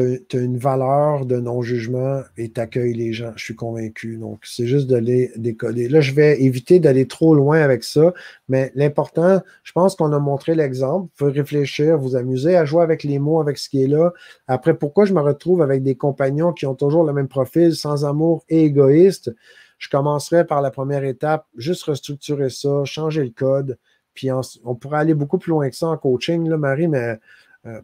tu 0.00 0.36
as, 0.36 0.40
une 0.40 0.58
valeur 0.58 1.26
de 1.26 1.36
non-jugement 1.36 2.22
et 2.36 2.50
tu 2.50 2.60
accueilles 2.60 2.94
les 2.94 3.12
gens. 3.12 3.32
Je 3.36 3.44
suis 3.44 3.54
convaincu. 3.54 4.16
Donc, 4.16 4.40
c'est 4.42 4.66
juste 4.66 4.86
de 4.88 4.96
les 4.96 5.30
décoder. 5.36 5.88
Là, 5.88 6.00
je 6.00 6.12
vais 6.12 6.40
éviter 6.42 6.80
d'aller 6.80 7.06
trop 7.06 7.34
loin 7.34 7.60
avec 7.60 7.84
ça, 7.84 8.12
mais 8.48 8.72
l'important, 8.74 9.40
je 9.62 9.72
pense 9.72 9.96
qu'on 9.96 10.12
a 10.12 10.18
montré 10.18 10.54
l'exemple. 10.54 11.10
Vous 11.18 11.26
réfléchir, 11.26 11.98
vous 11.98 12.16
amuser 12.16 12.56
à 12.56 12.64
jouer 12.64 12.82
avec 12.82 13.04
les 13.04 13.18
mots, 13.18 13.40
avec 13.40 13.58
ce 13.58 13.68
qui 13.68 13.82
est 13.82 13.86
là. 13.86 14.12
Après, 14.46 14.74
pourquoi 14.74 15.04
je 15.04 15.14
me 15.14 15.20
retrouve 15.20 15.62
avec 15.62 15.82
des 15.82 15.94
compagnons 15.94 16.52
qui 16.52 16.66
ont 16.66 16.74
toujours 16.74 17.04
le 17.04 17.12
même 17.12 17.28
profil, 17.28 17.74
sans 17.74 18.04
amour 18.04 18.44
et 18.48 18.64
égoïste? 18.64 19.34
Je 19.78 19.88
commencerai 19.88 20.46
par 20.46 20.62
la 20.62 20.70
première 20.70 21.04
étape, 21.04 21.46
juste 21.56 21.84
restructurer 21.84 22.50
ça, 22.50 22.84
changer 22.84 23.24
le 23.24 23.30
code. 23.30 23.78
Puis 24.14 24.30
on, 24.32 24.74
pourrait 24.74 24.98
aller 24.98 25.14
beaucoup 25.14 25.38
plus 25.38 25.50
loin 25.50 25.68
que 25.68 25.76
ça 25.76 25.88
en 25.88 25.96
coaching, 25.98 26.48
là, 26.48 26.56
Marie, 26.56 26.88
mais 26.88 27.18
euh, 27.66 27.80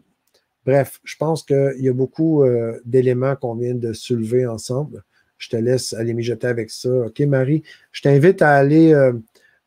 Bref, 0.65 0.99
je 1.03 1.15
pense 1.17 1.43
qu'il 1.43 1.79
y 1.79 1.89
a 1.89 1.93
beaucoup 1.93 2.43
euh, 2.43 2.79
d'éléments 2.85 3.35
qu'on 3.35 3.55
vient 3.55 3.75
de 3.75 3.93
soulever 3.93 4.45
ensemble. 4.45 5.03
Je 5.37 5.49
te 5.49 5.57
laisse 5.57 5.93
aller 5.93 6.13
mijoter 6.13 6.47
avec 6.47 6.69
ça. 6.69 6.89
OK, 6.89 7.19
Marie, 7.21 7.63
je 7.91 8.01
t'invite 8.01 8.41
à 8.41 8.51
aller 8.51 8.93
euh, 8.93 9.13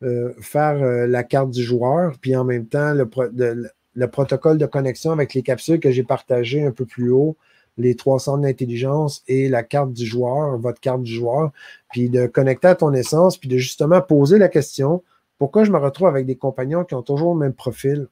euh, 0.02 0.32
faire 0.40 0.76
la 1.06 1.22
carte 1.22 1.50
du 1.50 1.62
joueur, 1.62 2.16
puis 2.20 2.34
en 2.34 2.44
même 2.44 2.66
temps, 2.66 2.94
le, 2.94 3.08
le, 3.94 4.08
protocole 4.08 4.56
de 4.56 4.66
connexion 4.66 5.12
avec 5.12 5.34
les 5.34 5.42
capsules 5.42 5.80
que 5.80 5.90
j'ai 5.90 6.02
partagées 6.02 6.64
un 6.64 6.72
peu 6.72 6.86
plus 6.86 7.10
haut, 7.10 7.36
les 7.76 7.94
trois 7.94 8.18
centres 8.18 8.42
d'intelligence 8.42 9.22
et 9.28 9.50
la 9.50 9.62
carte 9.62 9.92
du 9.92 10.06
joueur, 10.06 10.56
votre 10.58 10.80
carte 10.80 11.02
du 11.02 11.12
joueur, 11.12 11.52
puis 11.92 12.08
de 12.08 12.26
connecter 12.26 12.68
à 12.68 12.74
ton 12.74 12.94
essence, 12.94 13.36
puis 13.36 13.50
de 13.50 13.58
justement 13.58 14.00
poser 14.00 14.38
la 14.38 14.48
question 14.48 15.02
pourquoi 15.38 15.64
je 15.64 15.70
me 15.70 15.78
retrouve 15.78 16.08
avec 16.08 16.26
des 16.26 16.36
compagnons 16.36 16.84
qui 16.84 16.94
ont 16.94 17.02
toujours 17.02 17.34
le 17.34 17.40
même 17.40 17.52
profil? 17.52 18.08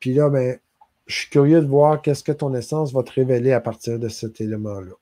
Puis 0.00 0.14
là, 0.14 0.28
ben, 0.28 0.58
je 1.06 1.20
suis 1.20 1.30
curieux 1.30 1.60
de 1.60 1.66
voir 1.66 2.02
qu'est-ce 2.02 2.24
que 2.24 2.32
ton 2.32 2.52
essence 2.54 2.92
va 2.92 3.02
te 3.02 3.12
révéler 3.12 3.52
à 3.52 3.60
partir 3.60 3.98
de 3.98 4.08
cet 4.08 4.40
élément-là. 4.40 4.92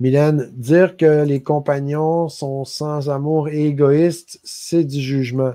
Mylène, 0.00 0.50
dire 0.52 0.96
que 0.96 1.24
les 1.24 1.42
compagnons 1.42 2.28
sont 2.28 2.64
sans 2.64 3.08
amour 3.08 3.48
et 3.48 3.66
égoïstes, 3.66 4.40
c'est 4.42 4.84
du 4.84 5.00
jugement. 5.00 5.54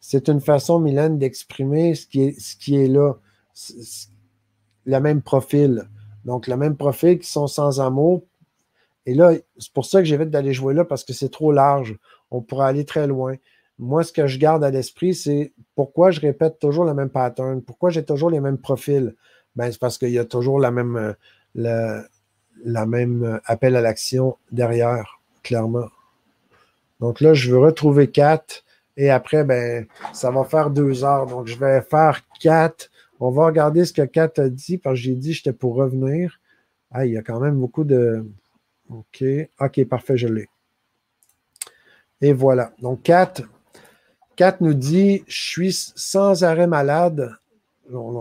C'est 0.00 0.28
une 0.28 0.40
façon, 0.40 0.78
Mylène, 0.78 1.18
d'exprimer 1.18 1.94
ce, 1.94 2.06
ce 2.06 2.56
qui 2.56 2.76
est 2.76 2.88
là, 2.88 3.14
le 4.84 4.98
même 5.00 5.20
profil. 5.20 5.88
Donc, 6.24 6.46
le 6.46 6.56
même 6.56 6.76
profil 6.76 7.18
qui 7.18 7.28
sont 7.28 7.48
sans 7.48 7.80
amour. 7.80 8.22
Et 9.04 9.14
là, 9.14 9.32
c'est 9.58 9.72
pour 9.72 9.84
ça 9.84 9.98
que 9.98 10.04
j'évite 10.04 10.30
d'aller 10.30 10.52
jouer 10.52 10.74
là 10.74 10.84
parce 10.84 11.04
que 11.04 11.12
c'est 11.12 11.30
trop 11.30 11.52
large. 11.52 11.98
On 12.30 12.40
pourrait 12.40 12.68
aller 12.68 12.84
très 12.84 13.06
loin. 13.06 13.34
Moi, 13.78 14.04
ce 14.04 14.12
que 14.12 14.26
je 14.26 14.38
garde 14.38 14.62
à 14.64 14.70
l'esprit, 14.70 15.14
c'est 15.14 15.52
pourquoi 15.74 16.10
je 16.10 16.20
répète 16.20 16.58
toujours 16.58 16.84
le 16.84 16.94
même 16.94 17.10
pattern, 17.10 17.62
pourquoi 17.62 17.90
j'ai 17.90 18.04
toujours 18.04 18.30
les 18.30 18.40
mêmes 18.40 18.58
profils? 18.58 19.14
Ben, 19.56 19.70
c'est 19.70 19.80
parce 19.80 19.98
qu'il 19.98 20.10
y 20.10 20.18
a 20.18 20.24
toujours 20.24 20.60
la 20.60 20.70
même, 20.70 20.96
euh, 20.96 22.02
euh, 22.66 23.38
appel 23.44 23.76
à 23.76 23.80
l'action 23.80 24.36
derrière, 24.50 25.20
clairement. 25.42 25.88
Donc 27.00 27.20
là, 27.20 27.34
je 27.34 27.50
veux 27.50 27.58
retrouver 27.58 28.10
4 28.10 28.64
et 28.96 29.10
après, 29.10 29.44
ben, 29.44 29.86
ça 30.12 30.30
va 30.30 30.44
faire 30.44 30.70
deux 30.70 31.04
heures. 31.04 31.26
Donc, 31.26 31.46
je 31.46 31.58
vais 31.58 31.80
faire 31.82 32.20
4. 32.40 32.90
On 33.20 33.30
va 33.30 33.46
regarder 33.46 33.84
ce 33.84 33.92
que 33.92 34.02
4 34.02 34.38
a 34.38 34.48
dit 34.48 34.78
parce 34.78 34.94
que 34.96 35.00
j'ai 35.02 35.14
dit 35.14 35.30
que 35.30 35.36
j'étais 35.36 35.52
pour 35.52 35.74
revenir. 35.74 36.40
Ah, 36.90 37.06
il 37.06 37.12
y 37.12 37.16
a 37.16 37.22
quand 37.22 37.40
même 37.40 37.58
beaucoup 37.58 37.84
de. 37.84 38.24
OK. 38.90 39.24
OK, 39.60 39.84
parfait, 39.84 40.16
je 40.16 40.28
l'ai. 40.28 40.48
Et 42.20 42.32
voilà. 42.32 42.72
Donc, 42.80 43.02
4. 43.02 43.42
4 44.36 44.60
nous 44.60 44.74
dit 44.74 45.24
Je 45.26 45.40
suis 45.40 45.92
sans 45.94 46.44
arrêt 46.44 46.66
malade 46.66 47.36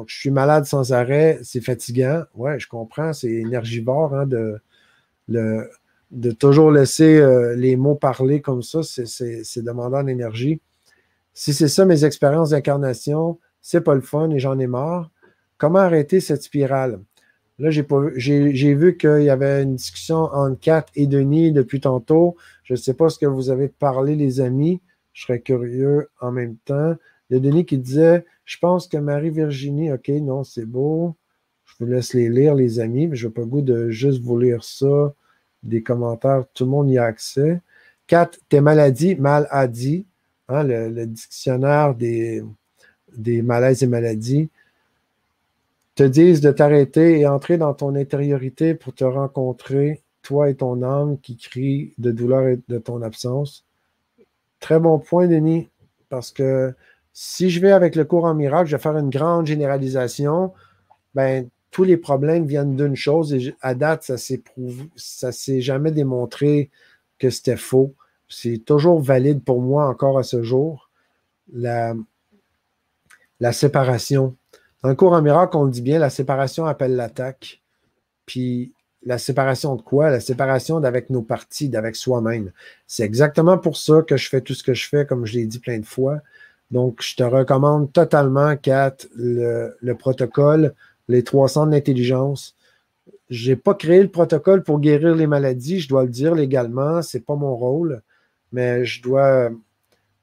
je 0.08 0.16
suis 0.16 0.32
malade 0.32 0.66
sans 0.66 0.92
arrêt, 0.92 1.40
c'est 1.44 1.62
fatigant. 1.62 2.24
Ouais, 2.36 2.60
je 2.60 2.68
comprends, 2.68 3.14
c'est 3.14 3.30
énergivore 3.30 4.14
hein, 4.14 4.26
de, 4.26 4.60
de 6.12 6.32
toujours 6.32 6.72
laisser 6.72 7.18
euh, 7.18 7.56
les 7.56 7.76
mots 7.76 7.96
parler 7.96 8.42
comme 8.42 8.62
ça, 8.62 8.82
c'est 8.84 9.64
demandant 9.64 10.04
d'énergie. 10.04 10.60
Si 11.34 11.54
c'est 11.54 11.70
ça 11.70 11.86
mes 11.86 12.04
expériences 12.04 12.50
d'incarnation, 12.50 13.40
c'est 13.62 13.82
pas 13.82 13.96
le 13.96 14.02
fun 14.02 14.30
et 14.32 14.40
j'en 14.40 14.60
ai 14.60 14.68
marre. 14.68 15.10
Comment 15.58 15.80
arrêter 15.80 16.20
cette 16.20 16.44
spirale? 16.44 17.00
Là, 17.60 17.70
j'ai 17.70 18.74
vu 18.74 18.98
qu'il 18.98 19.24
y 19.24 19.30
avait 19.30 19.62
une 19.62 19.76
discussion 19.76 20.18
entre 20.18 20.60
Kat 20.60 20.86
et 20.96 21.06
Denis 21.06 21.52
depuis 21.52 21.80
tantôt. 21.80 22.36
Je 22.64 22.74
ne 22.74 22.78
sais 22.78 22.96
pas 22.96 23.10
ce 23.10 23.20
que 23.20 23.28
vous 23.28 23.52
avez 23.52 23.68
parlé, 23.68 24.16
les 24.16 24.42
amis. 24.42 24.82
Je 25.14 25.24
serais 25.24 25.42
curieux 25.42 26.10
en 26.20 26.32
même 26.32 26.58
temps. 26.66 26.96
Il 27.30 27.36
y 27.36 27.38
a 27.38 27.40
Denis 27.40 27.66
qui 27.66 27.78
disait 27.78 28.26
Je 28.46 28.58
pense 28.58 28.88
que 28.88 28.98
Marie-Virginie, 28.98 29.92
OK, 29.92 30.10
non, 30.10 30.44
c'est 30.44 30.66
beau. 30.66 31.16
Je 31.66 31.74
vous 31.80 31.92
laisse 31.92 32.14
les 32.14 32.30
lire, 32.30 32.56
les 32.56 32.80
amis, 32.80 33.08
mais 33.08 33.16
je 33.16 33.28
n'ai 33.28 33.34
pas 33.34 33.42
le 33.42 33.48
goût 33.48 33.62
de 33.62 33.90
juste 33.90 34.22
vous 34.22 34.38
lire 34.38 34.64
ça, 34.64 35.14
des 35.64 35.84
commentaires, 35.84 36.46
tout 36.54 36.66
le 36.66 36.72
monde 36.72 36.90
y 36.90 36.98
a 36.98 37.06
accès. 37.06 37.62
4. 38.08 38.40
Tes 38.50 38.62
maladies, 38.62 39.16
mal 39.16 39.48
hein, 39.52 40.64
le, 40.64 41.06
dictionnaire 41.06 41.96
des, 41.96 42.44
des 43.16 43.42
malaises 43.42 43.84
et 43.84 43.88
maladies, 43.88 44.50
te 45.96 46.04
disent 46.04 46.42
de 46.42 46.52
t'arrêter 46.52 47.20
et 47.20 47.28
entrer 47.28 47.58
dans 47.58 47.74
ton 47.74 47.96
intériorité 47.96 48.74
pour 48.74 48.94
te 48.94 49.04
rencontrer, 49.04 50.02
toi 50.24 50.50
et 50.50 50.56
ton 50.56 50.84
âme 50.84 51.20
qui 51.20 51.38
crie 51.38 51.94
de 51.98 52.12
douleur 52.12 52.48
et 52.48 52.60
de 52.68 52.78
ton 52.80 53.02
absence. 53.02 53.66
Très 54.62 54.80
bon 54.80 55.00
point, 55.00 55.28
Denis, 55.28 55.70
parce 56.08 56.32
que 56.32 56.74
si 57.14 57.50
je 57.50 57.60
vais 57.60 57.72
avec 57.72 57.96
le 57.96 58.06
cours 58.06 58.26
en 58.26 58.36
miracle, 58.36 58.70
je 58.70 58.78
vais 58.78 58.82
faire 58.82 58.96
une 58.96 59.10
grande 59.10 59.48
généralisation, 59.48 60.54
ben, 61.16 61.50
tous 61.72 61.84
les 61.84 61.98
problèmes 61.98 62.46
viennent 62.46 62.76
d'une 62.76 62.96
chose 62.96 63.34
et 63.34 63.56
à 63.62 63.74
date, 63.76 64.04
ça 64.04 64.18
s'est 64.18 64.44
s'est 64.96 65.62
jamais 65.62 65.92
démontré 65.92 66.70
que 67.18 67.30
c'était 67.30 67.58
faux. 67.58 67.96
C'est 68.30 68.60
toujours 68.64 69.02
valide 69.02 69.44
pour 69.44 69.62
moi 69.62 69.88
encore 69.88 70.20
à 70.20 70.24
ce 70.24 70.44
jour. 70.44 70.90
La, 71.52 71.94
la 73.40 73.52
séparation. 73.52 74.36
Dans 74.84 74.90
le 74.90 74.96
cours 74.96 75.14
en 75.14 75.22
miracle, 75.22 75.58
on 75.58 75.64
le 75.64 75.72
dit 75.72 75.82
bien, 75.82 76.00
la 76.00 76.10
séparation 76.10 76.66
appelle 76.66 76.96
l'attaque. 76.96 77.62
Puis 78.26 78.74
la 79.04 79.18
séparation 79.18 79.76
de 79.76 79.82
quoi? 79.82 80.10
La 80.10 80.20
séparation 80.20 80.80
d'avec 80.80 81.10
nos 81.10 81.22
parties, 81.22 81.70
d'avec 81.70 81.96
soi-même. 81.96 82.52
C'est 82.88 83.04
exactement 83.04 83.58
pour 83.58 83.78
ça 83.78 84.02
que 84.08 84.18
je 84.18 84.30
fais 84.30 84.42
tout 84.42 84.54
ce 84.54 84.64
que 84.64 84.74
je 84.74 84.88
fais, 84.88 85.06
comme 85.06 85.26
je 85.26 85.34
l'ai 85.34 85.46
dit 85.46 85.60
plein 85.60 85.80
de 85.80 85.86
fois. 85.86 86.20
Donc, 86.70 87.02
je 87.02 87.16
te 87.16 87.24
recommande 87.24 87.92
totalement, 87.92 88.56
Kat, 88.56 88.96
le, 89.16 89.94
protocole, 89.94 90.74
les 91.08 91.24
300 91.24 91.68
d'intelligence. 91.68 92.56
Je 93.30 93.52
n'ai 93.52 93.56
pas 93.56 93.74
créé 93.74 94.02
le 94.02 94.10
protocole 94.10 94.64
pour 94.64 94.80
guérir 94.80 95.16
les 95.16 95.28
maladies, 95.28 95.80
je 95.80 95.90
dois 95.90 96.04
le 96.04 96.10
dire 96.10 96.36
légalement, 96.36 97.02
ce 97.02 97.18
n'est 97.18 97.24
pas 97.24 97.36
mon 97.36 97.56
rôle, 97.56 98.02
mais 98.52 98.86
je 98.86 99.02
dois 99.02 99.50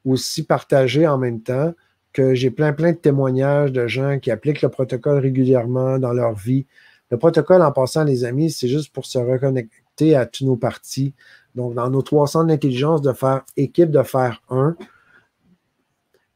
aussi 0.05 0.45
partager 0.45 1.07
en 1.07 1.19
même 1.19 1.41
temps 1.41 1.75
que 2.13 2.35
j'ai 2.35 2.51
plein, 2.51 2.73
plein 2.73 2.93
de 2.93 2.97
témoignages 2.97 3.73
de 3.73 3.87
gens 3.87 4.19
qui 4.19 4.31
appliquent 4.31 4.63
le 4.63 4.69
protocole 4.71 5.19
régulièrement 5.19 5.99
dans 5.99 6.13
leur 6.13 6.35
vie. 6.35 6.67
Le 7.11 7.17
protocole, 7.17 7.63
en 7.63 7.73
passant, 7.73 8.05
les 8.05 8.25
amis, 8.25 8.51
c'est 8.51 8.69
juste 8.69 8.93
pour 8.93 9.07
se 9.07 9.19
reconnecter 9.19 10.15
à 10.15 10.27
tous 10.27 10.45
nos 10.45 10.57
parties. 10.57 11.15
Donc, 11.55 11.75
dans 11.75 11.89
nos 11.91 12.03
300 12.03 12.45
d'intelligence, 12.45 13.03
de 13.03 13.13
faire 13.13 13.45
équipe, 13.57 13.91
de 13.91 14.03
faire 14.03 14.43
un, 14.51 14.77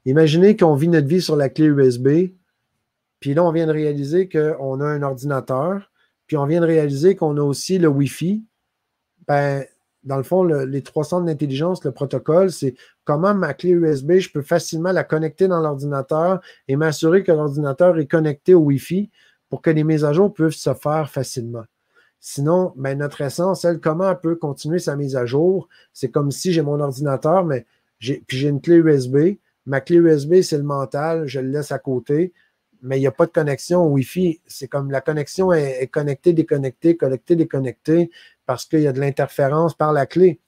Imaginez 0.05 0.57
qu'on 0.57 0.75
vit 0.75 0.89
notre 0.89 1.07
vie 1.07 1.23
sur 1.23 1.37
la 1.37 1.49
clé 1.49 1.67
USB, 1.67 2.33
puis 3.21 3.35
là, 3.35 3.45
on 3.45 3.53
vient 3.53 3.67
de 3.67 3.73
réaliser 3.73 4.29
qu'on 4.29 4.81
a 4.81 4.85
un 4.85 5.03
ordinateur, 5.03 5.93
puis 6.27 6.37
on 6.37 6.47
vient 6.47 6.61
de 6.61 6.67
réaliser 6.67 7.15
qu'on 7.15 7.37
a 7.37 7.43
aussi 7.43 7.79
le 7.79 7.87
Wi-Fi. 7.87 8.45
Ben, 9.29 9.65
dans 10.03 10.17
le 10.17 10.25
fond, 10.25 10.43
les 10.43 10.83
trois 10.83 11.05
centres 11.05 11.27
d'intelligence, 11.27 11.85
le 11.85 11.93
protocole, 11.93 12.51
c'est 12.51 12.75
comment 13.05 13.33
ma 13.33 13.55
clé 13.55 13.71
USB, 13.71 14.15
je 14.15 14.31
peux 14.33 14.43
facilement 14.43 14.91
la 14.91 15.05
connecter 15.05 15.47
dans 15.47 15.61
l'ordinateur 15.61 16.41
et 16.67 16.75
m'assurer 16.75 17.23
que 17.23 17.31
l'ordinateur 17.31 17.97
est 17.99 18.07
connecté 18.07 18.55
au 18.55 18.61
Wi-Fi 18.61 19.09
pour 19.53 19.61
que 19.61 19.69
les 19.69 19.85
mises 19.85 20.03
à 20.03 20.15
jour 20.15 20.33
peuvent 20.33 20.55
se 20.55 20.73
faire 20.73 21.11
facilement. 21.11 21.65
Sinon, 22.21 22.73
ben, 22.75 22.97
notre 22.97 23.21
essence, 23.21 23.67
elle, 23.67 23.81
comment 23.81 24.11
elle 24.11 24.19
peut 24.19 24.37
continuer 24.37 24.79
sa 24.79 24.97
mise 24.97 25.15
à 25.15 25.27
jour? 25.27 25.69
C'est 25.93 26.09
comme 26.09 26.31
si 26.31 26.55
j'ai 26.55 26.63
mon 26.63 26.81
ordinateur, 26.81 27.45
mais 27.45 27.67
j'ai, 27.99 28.25
puis 28.27 28.39
j'ai 28.39 28.49
une 28.49 28.63
clé 28.63 28.77
USB, 28.77 29.37
Ma 29.67 29.83
clé 29.83 29.97
USB, 29.97 30.41
c'est 30.41 30.57
le 30.57 30.63
mental, 30.63 31.27
je 31.27 31.39
le 31.39 31.49
laisse 31.49 31.71
à 31.71 31.79
côté, 31.79 32.33
mais 32.81 32.97
il 32.97 33.01
n'y 33.01 33.07
a 33.07 33.13
pas 33.13 33.27
de 33.27 33.31
connexion 33.31 33.87
Wi-Fi. 33.89 34.41
C'est 34.47 34.69
comme 34.69 34.91
la 34.91 35.03
connexion 35.03 35.53
est, 35.53 35.87
connectée, 35.89 36.33
déconnectée, 36.33 36.97
connectée, 36.97 37.37
déconnectée, 37.37 38.11
parce 38.47 38.65
qu'il 38.65 38.81
y 38.81 38.87
a 38.87 38.93
de 38.95 39.01
l'interférence 39.01 39.75
par 39.75 39.93
la 39.93 40.07
clé. 40.07 40.41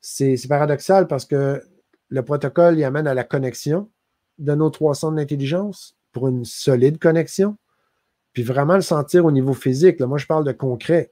C'est 0.00 0.36
paradoxal 0.48 1.08
parce 1.08 1.24
que 1.24 1.60
le 2.08 2.22
protocole 2.22 2.78
il 2.78 2.84
amène 2.84 3.08
à 3.08 3.14
la 3.14 3.24
connexion 3.24 3.90
de 4.38 4.54
nos 4.54 4.70
trois 4.70 4.94
centres 4.94 5.16
d'intelligence 5.16 5.96
pour 6.12 6.28
une 6.28 6.44
solide 6.44 7.00
connexion, 7.00 7.56
puis 8.34 8.42
vraiment 8.42 8.74
le 8.74 8.82
sentir 8.82 9.24
au 9.24 9.32
niveau 9.32 9.54
physique. 9.54 10.00
moi, 10.00 10.18
je 10.18 10.26
parle 10.26 10.44
de 10.44 10.52
concret. 10.52 11.10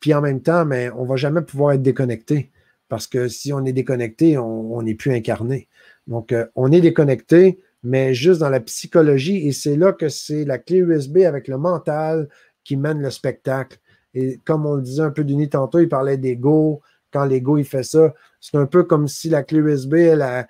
Puis 0.00 0.14
en 0.14 0.22
même 0.22 0.40
temps, 0.40 0.64
mais 0.64 0.90
on 0.90 1.04
ne 1.04 1.08
va 1.08 1.16
jamais 1.16 1.42
pouvoir 1.42 1.72
être 1.72 1.82
déconnecté. 1.82 2.50
Parce 2.88 3.06
que 3.06 3.28
si 3.28 3.52
on 3.52 3.64
est 3.64 3.72
déconnecté, 3.72 4.38
on 4.38 4.80
n'est 4.80 4.94
plus 4.94 5.12
incarné. 5.12 5.68
Donc, 6.06 6.32
euh, 6.32 6.46
on 6.54 6.70
est 6.70 6.80
déconnecté, 6.80 7.58
mais 7.82 8.14
juste 8.14 8.40
dans 8.40 8.48
la 8.48 8.60
psychologie, 8.60 9.46
et 9.46 9.52
c'est 9.52 9.76
là 9.76 9.92
que 9.92 10.08
c'est 10.08 10.44
la 10.44 10.58
clé 10.58 10.78
USB 10.78 11.18
avec 11.18 11.48
le 11.48 11.58
mental 11.58 12.28
qui 12.64 12.76
mène 12.76 13.00
le 13.00 13.10
spectacle. 13.10 13.78
Et 14.14 14.40
comme 14.44 14.66
on 14.66 14.74
le 14.74 14.82
disait 14.82 15.02
un 15.02 15.10
peu 15.10 15.24
d'uni 15.24 15.48
tantôt, 15.48 15.78
il 15.78 15.88
parlait 15.88 16.16
d'ego. 16.16 16.80
Quand 17.12 17.24
l'ego, 17.24 17.58
il 17.58 17.64
fait 17.64 17.82
ça, 17.82 18.14
c'est 18.40 18.56
un 18.56 18.66
peu 18.66 18.82
comme 18.84 19.08
si 19.08 19.28
la 19.28 19.42
clé 19.42 19.58
USB, 19.58 19.94
elle 19.94 20.22
a, 20.22 20.46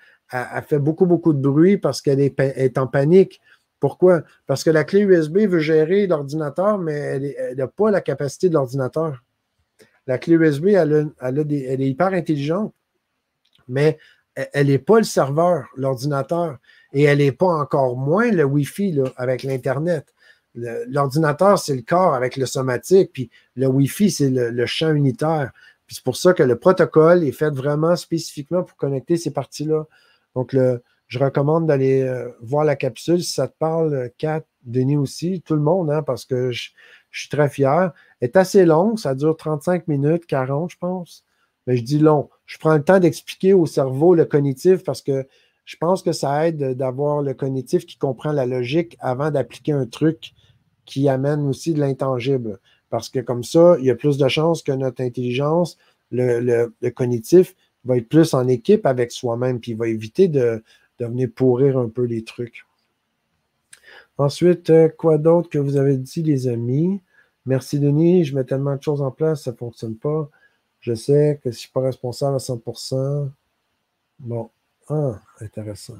fait 0.62 0.78
beaucoup, 0.78 1.06
beaucoup 1.06 1.32
de 1.32 1.40
bruit 1.40 1.78
parce 1.78 2.02
qu'elle 2.02 2.20
est, 2.20 2.78
en 2.78 2.86
panique. 2.86 3.40
Pourquoi? 3.80 4.22
Parce 4.46 4.64
que 4.64 4.70
la 4.70 4.84
clé 4.84 5.00
USB 5.00 5.38
veut 5.40 5.58
gérer 5.58 6.06
l'ordinateur, 6.06 6.78
mais 6.78 6.94
elle 6.94 7.56
n'a 7.56 7.68
pas 7.68 7.90
la 7.90 8.00
capacité 8.00 8.48
de 8.48 8.54
l'ordinateur. 8.54 9.22
La 10.06 10.18
clé 10.18 10.34
USB, 10.34 10.68
elle, 10.68 11.10
est 11.50 11.88
hyper 11.88 12.08
intelligente, 12.08 12.72
mais 13.68 13.98
elle 14.34 14.68
n'est 14.68 14.78
pas 14.78 14.98
le 14.98 15.04
serveur, 15.04 15.66
l'ordinateur, 15.76 16.58
et 16.92 17.02
elle 17.02 17.18
n'est 17.18 17.32
pas 17.32 17.46
encore 17.46 17.96
moins 17.96 18.30
le 18.30 18.44
Wi-Fi 18.44 19.00
avec 19.16 19.42
l'Internet. 19.42 20.14
L'ordinateur, 20.54 21.58
c'est 21.58 21.74
le 21.74 21.82
corps 21.82 22.14
avec 22.14 22.36
le 22.36 22.46
somatique, 22.46 23.10
puis 23.12 23.30
le 23.56 23.66
Wi-Fi, 23.66 24.10
c'est 24.10 24.30
le, 24.30 24.66
champ 24.66 24.92
unitaire. 24.94 25.50
Puis 25.86 25.96
c'est 25.96 26.04
pour 26.04 26.16
ça 26.16 26.32
que 26.32 26.42
le 26.42 26.56
protocole 26.56 27.24
est 27.24 27.32
fait 27.32 27.50
vraiment 27.50 27.94
spécifiquement 27.96 28.62
pour 28.62 28.76
connecter 28.76 29.16
ces 29.16 29.32
parties-là. 29.32 29.84
Donc, 30.34 30.52
le, 30.52 30.82
je 31.06 31.18
recommande 31.18 31.66
d'aller 31.66 32.02
euh, 32.02 32.28
voir 32.40 32.64
la 32.64 32.76
capsule 32.76 33.22
si 33.22 33.32
ça 33.32 33.48
te 33.48 33.56
parle, 33.58 34.10
Kat, 34.18 34.44
Denis 34.64 34.96
aussi, 34.96 35.40
tout 35.42 35.54
le 35.54 35.60
monde, 35.60 35.90
hein, 35.90 36.02
parce 36.02 36.24
que 36.24 36.50
je, 36.50 36.70
suis 37.12 37.28
très 37.30 37.48
fier. 37.48 37.92
Elle 38.20 38.28
est 38.28 38.36
assez 38.36 38.66
longue, 38.66 38.98
ça 38.98 39.14
dure 39.14 39.36
35 39.36 39.88
minutes, 39.88 40.26
40, 40.26 40.70
je 40.70 40.76
pense. 40.76 41.24
Mais 41.66 41.76
je 41.76 41.82
dis 41.82 41.98
long. 41.98 42.28
Je 42.44 42.58
prends 42.58 42.74
le 42.74 42.84
temps 42.84 43.00
d'expliquer 43.00 43.54
au 43.54 43.64
cerveau 43.64 44.14
le 44.14 44.26
cognitif 44.26 44.84
parce 44.84 45.00
que 45.00 45.26
je 45.64 45.76
pense 45.76 46.02
que 46.02 46.12
ça 46.12 46.46
aide 46.46 46.76
d'avoir 46.76 47.22
le 47.22 47.32
cognitif 47.32 47.86
qui 47.86 47.96
comprend 47.96 48.32
la 48.32 48.44
logique 48.44 48.98
avant 49.00 49.30
d'appliquer 49.30 49.72
un 49.72 49.86
truc 49.86 50.34
qui 50.84 51.08
amène 51.08 51.46
aussi 51.46 51.72
de 51.72 51.80
l'intangible. 51.80 52.60
Parce 52.90 53.08
que 53.08 53.20
comme 53.20 53.44
ça, 53.44 53.76
il 53.78 53.86
y 53.86 53.90
a 53.90 53.94
plus 53.94 54.18
de 54.18 54.28
chances 54.28 54.62
que 54.62 54.72
notre 54.72 55.02
intelligence, 55.02 55.78
le, 56.10 56.68
cognitif, 56.90 57.54
va 57.84 57.96
être 57.96 58.08
plus 58.08 58.34
en 58.34 58.46
équipe 58.46 58.84
avec 58.84 59.10
soi-même, 59.10 59.58
puis 59.58 59.72
il 59.72 59.76
va 59.76 59.88
éviter 59.88 60.28
de, 60.28 60.62
de 60.98 61.06
venir 61.06 61.28
pourrir 61.34 61.78
un 61.78 61.88
peu 61.88 62.04
les 62.04 62.24
trucs. 62.24 62.66
Ensuite, 64.18 64.70
euh, 64.70 64.88
quoi 64.88 65.18
d'autre 65.18 65.50
que 65.50 65.58
vous 65.58 65.76
avez 65.76 65.96
dit, 65.96 66.22
les 66.22 66.48
amis? 66.48 67.02
Merci, 67.44 67.78
Denis. 67.78 68.24
Je 68.24 68.34
mets 68.34 68.44
tellement 68.44 68.76
de 68.76 68.82
choses 68.82 69.02
en 69.02 69.10
place, 69.10 69.44
ça 69.44 69.52
ne 69.52 69.56
fonctionne 69.56 69.96
pas. 69.96 70.28
Je 70.80 70.94
sais 70.94 71.38
que 71.42 71.50
je 71.50 71.56
ne 71.56 71.60
suis 71.60 71.70
pas 71.70 71.82
responsable 71.82 72.36
à 72.36 72.40
100%. 72.40 73.30
Bon, 74.20 74.50
ah, 74.88 75.20
intéressant. 75.40 75.96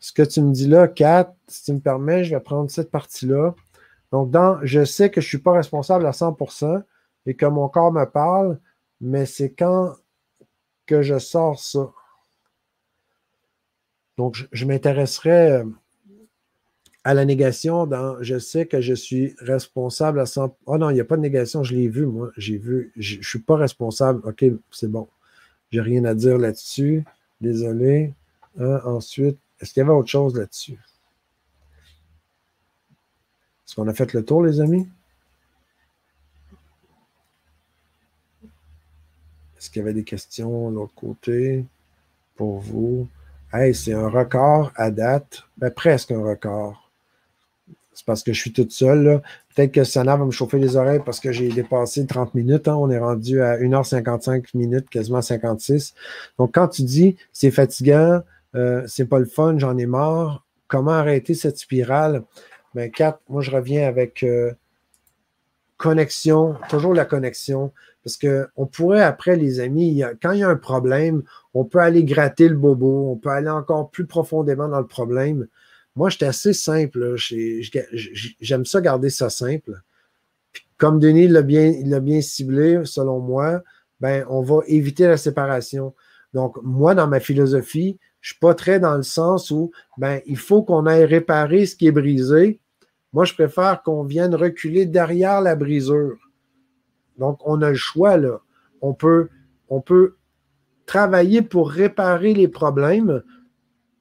Ce 0.00 0.12
que 0.12 0.22
tu 0.22 0.40
me 0.40 0.52
dis 0.52 0.68
là, 0.68 0.86
Kat, 0.86 1.34
si 1.48 1.64
tu 1.64 1.72
me 1.72 1.80
permets, 1.80 2.24
je 2.24 2.34
vais 2.34 2.40
prendre 2.40 2.70
cette 2.70 2.90
partie-là. 2.90 3.54
Donc, 4.12 4.30
dans 4.30 4.58
je 4.62 4.84
sais 4.84 5.10
que 5.10 5.20
je 5.20 5.26
ne 5.26 5.28
suis 5.28 5.38
pas 5.38 5.52
responsable 5.52 6.06
à 6.06 6.12
100% 6.12 6.82
et 7.26 7.34
que 7.34 7.46
mon 7.46 7.68
corps 7.68 7.92
me 7.92 8.04
parle, 8.04 8.58
mais 9.00 9.26
c'est 9.26 9.50
quand 9.50 9.94
que 10.86 11.02
je 11.02 11.18
sors 11.18 11.58
ça. 11.58 11.90
Donc, 14.18 14.34
je, 14.34 14.44
je 14.52 14.66
m'intéresserai 14.66 15.52
euh, 15.52 15.64
à 17.04 17.14
la 17.14 17.24
négation 17.24 17.86
dans 17.86 18.20
je 18.22 18.38
sais 18.38 18.66
que 18.66 18.80
je 18.80 18.92
suis 18.92 19.34
responsable 19.38 20.20
à 20.20 20.24
100%. 20.24 20.52
Oh 20.66 20.76
non, 20.76 20.90
il 20.90 20.94
n'y 20.94 21.00
a 21.00 21.04
pas 21.04 21.16
de 21.16 21.22
négation, 21.22 21.62
je 21.62 21.74
l'ai 21.74 21.88
vu, 21.88 22.04
moi. 22.04 22.32
J'ai 22.36 22.58
vu, 22.58 22.92
je 22.96 23.18
ne 23.18 23.22
suis 23.22 23.38
pas 23.38 23.56
responsable. 23.56 24.20
OK, 24.28 24.44
c'est 24.72 24.90
bon. 24.90 25.08
J'ai 25.70 25.80
rien 25.80 26.04
à 26.04 26.14
dire 26.14 26.36
là-dessus. 26.36 27.04
Désolé. 27.40 28.12
Hein, 28.58 28.80
ensuite, 28.84 29.38
est-ce 29.60 29.72
qu'il 29.72 29.80
y 29.80 29.84
avait 29.84 29.94
autre 29.94 30.10
chose 30.10 30.36
là-dessus? 30.36 30.78
Est-ce 33.64 33.76
qu'on 33.76 33.86
a 33.86 33.94
fait 33.94 34.12
le 34.14 34.24
tour, 34.24 34.42
les 34.42 34.60
amis? 34.60 34.88
Est-ce 39.56 39.70
qu'il 39.70 39.80
y 39.80 39.82
avait 39.82 39.94
des 39.94 40.04
questions 40.04 40.70
de 40.70 40.76
l'autre 40.76 40.94
côté 40.94 41.64
pour 42.34 42.58
vous? 42.58 43.08
Hey, 43.50 43.74
c'est 43.74 43.94
un 43.94 44.10
record 44.10 44.72
à 44.76 44.90
date. 44.90 45.44
Ben, 45.56 45.70
presque 45.70 46.10
un 46.10 46.22
record. 46.22 46.90
C'est 47.94 48.04
parce 48.04 48.22
que 48.22 48.34
je 48.34 48.38
suis 48.38 48.52
toute 48.52 48.72
seule. 48.72 49.22
Peut-être 49.54 49.72
que 49.72 49.84
Sana 49.84 50.16
va 50.18 50.26
me 50.26 50.30
chauffer 50.30 50.58
les 50.58 50.76
oreilles 50.76 51.00
parce 51.02 51.18
que 51.18 51.32
j'ai 51.32 51.48
dépassé 51.48 52.06
30 52.06 52.34
minutes. 52.34 52.68
Hein. 52.68 52.76
On 52.76 52.90
est 52.90 52.98
rendu 52.98 53.40
à 53.40 53.56
1h55 53.56 54.50
minutes, 54.52 54.90
quasiment 54.90 55.22
56. 55.22 55.94
Donc, 56.38 56.52
quand 56.52 56.68
tu 56.68 56.82
dis 56.82 57.16
c'est 57.32 57.50
fatigant, 57.50 58.20
euh, 58.54 58.82
c'est 58.86 59.06
pas 59.06 59.18
le 59.18 59.24
fun, 59.24 59.58
j'en 59.58 59.78
ai 59.78 59.86
marre, 59.86 60.44
comment 60.66 60.92
arrêter 60.92 61.32
cette 61.32 61.56
spirale? 61.56 62.24
Ben, 62.74 62.90
quatre, 62.90 63.20
moi, 63.30 63.40
je 63.40 63.50
reviens 63.50 63.88
avec 63.88 64.24
euh, 64.24 64.52
connexion, 65.78 66.56
toujours 66.68 66.92
la 66.92 67.06
connexion. 67.06 67.72
Parce 68.08 68.16
qu'on 68.16 68.66
pourrait, 68.66 69.02
après, 69.02 69.36
les 69.36 69.60
amis, 69.60 70.02
quand 70.22 70.32
il 70.32 70.38
y 70.38 70.42
a 70.42 70.48
un 70.48 70.56
problème, 70.56 71.22
on 71.52 71.66
peut 71.66 71.78
aller 71.78 72.04
gratter 72.04 72.48
le 72.48 72.56
bobo, 72.56 73.10
on 73.10 73.16
peut 73.16 73.28
aller 73.28 73.50
encore 73.50 73.90
plus 73.90 74.06
profondément 74.06 74.66
dans 74.66 74.80
le 74.80 74.86
problème. 74.86 75.46
Moi, 75.94 76.08
j'étais 76.08 76.24
assez 76.24 76.54
simple. 76.54 77.16
J'aime 78.40 78.64
ça 78.64 78.80
garder 78.80 79.10
ça 79.10 79.28
simple. 79.28 79.82
comme 80.78 80.98
Denis 80.98 81.28
l'a 81.28 81.42
bien, 81.42 82.20
ciblé, 82.22 82.80
selon 82.84 83.20
moi, 83.20 83.62
ben, 84.00 84.24
on 84.30 84.40
va 84.40 84.60
éviter 84.68 85.06
la 85.06 85.18
séparation. 85.18 85.94
Donc, 86.32 86.56
moi, 86.62 86.94
dans 86.94 87.08
ma 87.08 87.20
philosophie, 87.20 87.98
je 88.22 88.30
ne 88.30 88.32
suis 88.32 88.40
pas 88.40 88.54
très 88.54 88.80
dans 88.80 88.96
le 88.96 89.02
sens 89.02 89.50
où 89.50 89.70
ben, 89.98 90.22
il 90.24 90.38
faut 90.38 90.62
qu'on 90.62 90.86
aille 90.86 91.04
réparer 91.04 91.66
ce 91.66 91.76
qui 91.76 91.88
est 91.88 91.92
brisé. 91.92 92.58
Moi, 93.12 93.26
je 93.26 93.34
préfère 93.34 93.82
qu'on 93.82 94.04
vienne 94.04 94.34
reculer 94.34 94.86
derrière 94.86 95.42
la 95.42 95.56
brisure. 95.56 96.16
Donc, 97.18 97.40
on 97.44 97.60
a 97.62 97.70
le 97.70 97.76
choix, 97.76 98.16
là. 98.16 98.40
On 98.80 98.94
peut, 98.94 99.28
on 99.68 99.80
peut 99.80 100.16
travailler 100.86 101.42
pour 101.42 101.70
réparer 101.70 102.32
les 102.32 102.48
problèmes 102.48 103.22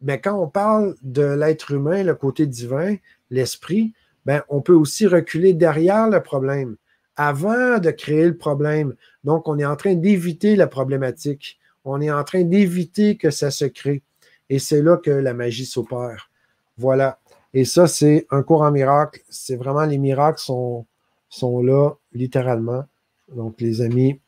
mais 0.01 0.19
quand 0.21 0.39
on 0.39 0.47
parle 0.47 0.95
de 1.01 1.23
l'être 1.23 1.71
humain, 1.71 2.03
le 2.03 2.15
côté 2.15 2.45
divin, 2.45 2.95
l'esprit, 3.29 3.93
ben, 4.25 4.43
on 4.49 4.61
peut 4.61 4.73
aussi 4.73 5.07
reculer 5.07 5.53
derrière 5.53 6.09
le 6.09 6.21
problème 6.21 6.75
avant 7.15 7.79
de 7.79 7.89
créer 7.89 8.27
le 8.27 8.37
problème. 8.37 8.93
Donc, 9.23 9.47
on 9.47 9.57
est 9.57 9.65
en 9.65 9.75
train 9.75 9.95
d'éviter 9.95 10.55
la 10.55 10.67
problématique. 10.67 11.57
On 11.83 11.99
est 12.01 12.11
en 12.11 12.23
train 12.23 12.43
d'éviter 12.43 13.17
que 13.17 13.31
ça 13.31 13.49
se 13.49 13.65
crée. 13.65 14.03
Et 14.49 14.59
c'est 14.59 14.81
là 14.81 14.97
que 14.97 15.09
la 15.09 15.33
magie 15.33 15.65
s'opère. 15.65 16.29
Voilà. 16.77 17.19
Et 17.53 17.65
ça, 17.65 17.87
c'est 17.87 18.27
un 18.29 18.43
cours 18.43 18.61
en 18.61 18.71
miracle. 18.71 19.21
C'est 19.29 19.55
vraiment, 19.55 19.85
les 19.85 19.97
miracles 19.97 20.39
sont, 20.39 20.85
sont 21.29 21.63
là, 21.63 21.93
littéralement. 22.13 22.85
Donc, 23.33 23.59
les 23.61 23.81
amis, 23.81 24.19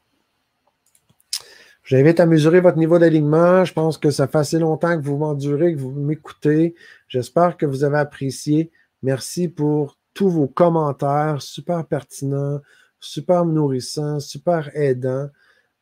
J'invite 1.89 2.19
à 2.19 2.27
mesurer 2.27 2.59
votre 2.59 2.77
niveau 2.77 2.99
d'alignement. 2.99 3.65
Je 3.65 3.73
pense 3.73 3.97
que 3.97 4.11
ça 4.11 4.27
fait 4.27 4.37
assez 4.37 4.59
longtemps 4.59 4.95
que 4.95 5.03
vous 5.03 5.17
m'endurez, 5.17 5.73
que 5.73 5.79
vous 5.79 5.89
m'écoutez. 5.89 6.75
J'espère 7.07 7.57
que 7.57 7.65
vous 7.65 7.83
avez 7.83 7.97
apprécié. 7.97 8.69
Merci 9.01 9.47
pour 9.47 9.97
tous 10.13 10.29
vos 10.29 10.45
commentaires, 10.45 11.41
super 11.41 11.83
pertinents, 11.87 12.61
super 12.99 13.43
nourrissants, 13.43 14.19
super 14.19 14.69
aidants. 14.75 15.29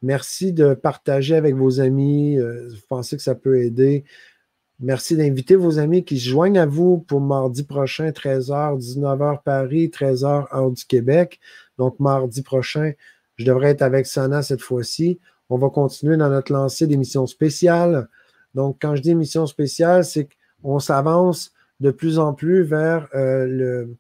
Merci 0.02 0.54
de 0.54 0.76
partager 0.76 1.36
avec 1.36 1.56
vos 1.56 1.82
amis. 1.82 2.38
Euh, 2.38 2.70
vous 2.70 2.88
pensez 2.88 3.18
que 3.18 3.24
ça 3.24 3.36
peut 3.36 3.60
aider. 3.60 4.06
Merci 4.80 5.18
d'inviter 5.18 5.58
vos 5.58 5.78
amis 5.78 6.06
qui 6.06 6.20
se 6.20 6.30
joignent 6.30 6.60
à 6.60 6.66
vous 6.66 7.00
pour 7.00 7.20
mardi 7.20 7.64
prochain, 7.64 8.12
13h, 8.12 8.80
19h 8.80 9.44
Paris, 9.44 9.90
13h 9.90 10.56
heure 10.56 10.72
du 10.72 10.86
Québec. 10.86 11.42
Donc, 11.78 12.00
mardi 12.00 12.42
prochain, 12.42 12.94
je 13.36 13.46
devrais 13.46 13.70
être 13.70 13.82
avec 13.82 14.08
Sana 14.08 14.42
cette 14.42 14.62
fois-ci. 14.62 15.20
On 15.50 15.58
va 15.58 15.70
continuer 15.70 16.18
dans 16.18 16.30
notre 16.30 16.52
lancée 16.52 16.88
d'émissions 16.88 17.28
spéciales. 17.28 18.10
Donc, 18.56 18.78
quand 18.82 18.96
je 18.96 19.02
dis 19.02 19.12
émission 19.12 19.46
spéciale, 19.46 20.04
c'est 20.04 20.28
qu'on 20.62 20.80
s'avance 20.80 21.52
de 21.80 21.92
plus 21.92 22.20
en 22.20 22.34
plus 22.34 22.64
vers 22.64 23.08
euh, 23.14 23.46
le. 23.46 23.96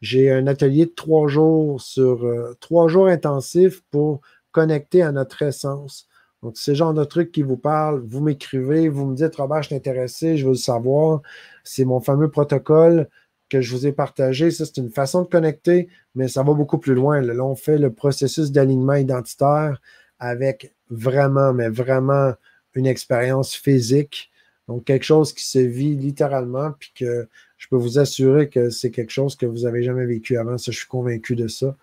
J'ai 0.00 0.32
un 0.32 0.48
atelier 0.48 0.86
de 0.86 0.90
trois 0.90 1.28
jours 1.28 1.80
sur 1.80 2.24
euh, 2.24 2.56
trois 2.58 2.88
jours 2.88 3.06
intensifs 3.06 3.82
pour 3.90 4.20
connecter 4.50 5.02
à 5.02 5.12
notre 5.12 5.42
essence. 5.42 6.08
Donc, 6.42 6.54
c'est 6.56 6.72
le 6.72 6.76
genre 6.76 6.94
de 6.94 7.04
truc 7.04 7.30
qui 7.30 7.42
vous 7.42 7.56
parle. 7.56 8.02
Vous 8.04 8.20
m'écrivez, 8.20 8.88
vous 8.88 9.06
me 9.06 9.14
dites, 9.14 9.36
Robert, 9.36 9.62
je 9.62 9.68
suis 9.68 9.76
intéressé, 9.76 10.36
je 10.36 10.44
veux 10.44 10.52
le 10.52 10.56
savoir. 10.56 11.22
C'est 11.62 11.84
mon 11.84 12.00
fameux 12.00 12.28
protocole 12.28 13.08
que 13.52 13.60
je 13.60 13.70
vous 13.74 13.86
ai 13.86 13.92
partagé. 13.92 14.50
Ça, 14.50 14.64
c'est 14.64 14.78
une 14.78 14.90
façon 14.90 15.22
de 15.22 15.28
connecter, 15.28 15.88
mais 16.14 16.26
ça 16.26 16.42
va 16.42 16.54
beaucoup 16.54 16.78
plus 16.78 16.94
loin. 16.94 17.20
Là, 17.20 17.34
on 17.44 17.54
fait 17.54 17.76
le 17.76 17.92
processus 17.92 18.50
d'alignement 18.50 18.94
identitaire 18.94 19.80
avec 20.18 20.74
vraiment, 20.88 21.52
mais 21.52 21.68
vraiment 21.68 22.32
une 22.74 22.86
expérience 22.86 23.54
physique. 23.54 24.30
Donc, 24.68 24.84
quelque 24.84 25.04
chose 25.04 25.34
qui 25.34 25.44
se 25.44 25.58
vit 25.58 25.94
littéralement, 25.94 26.72
puis 26.78 26.92
que 26.94 27.28
je 27.58 27.68
peux 27.68 27.76
vous 27.76 27.98
assurer 27.98 28.48
que 28.48 28.70
c'est 28.70 28.90
quelque 28.90 29.10
chose 29.10 29.36
que 29.36 29.44
vous 29.44 29.60
n'avez 29.64 29.82
jamais 29.82 30.06
vécu 30.06 30.38
avant. 30.38 30.56
Ça, 30.56 30.72
je 30.72 30.78
suis 30.78 30.88
convaincu 30.88 31.36
de 31.36 31.48
ça. 31.48 31.76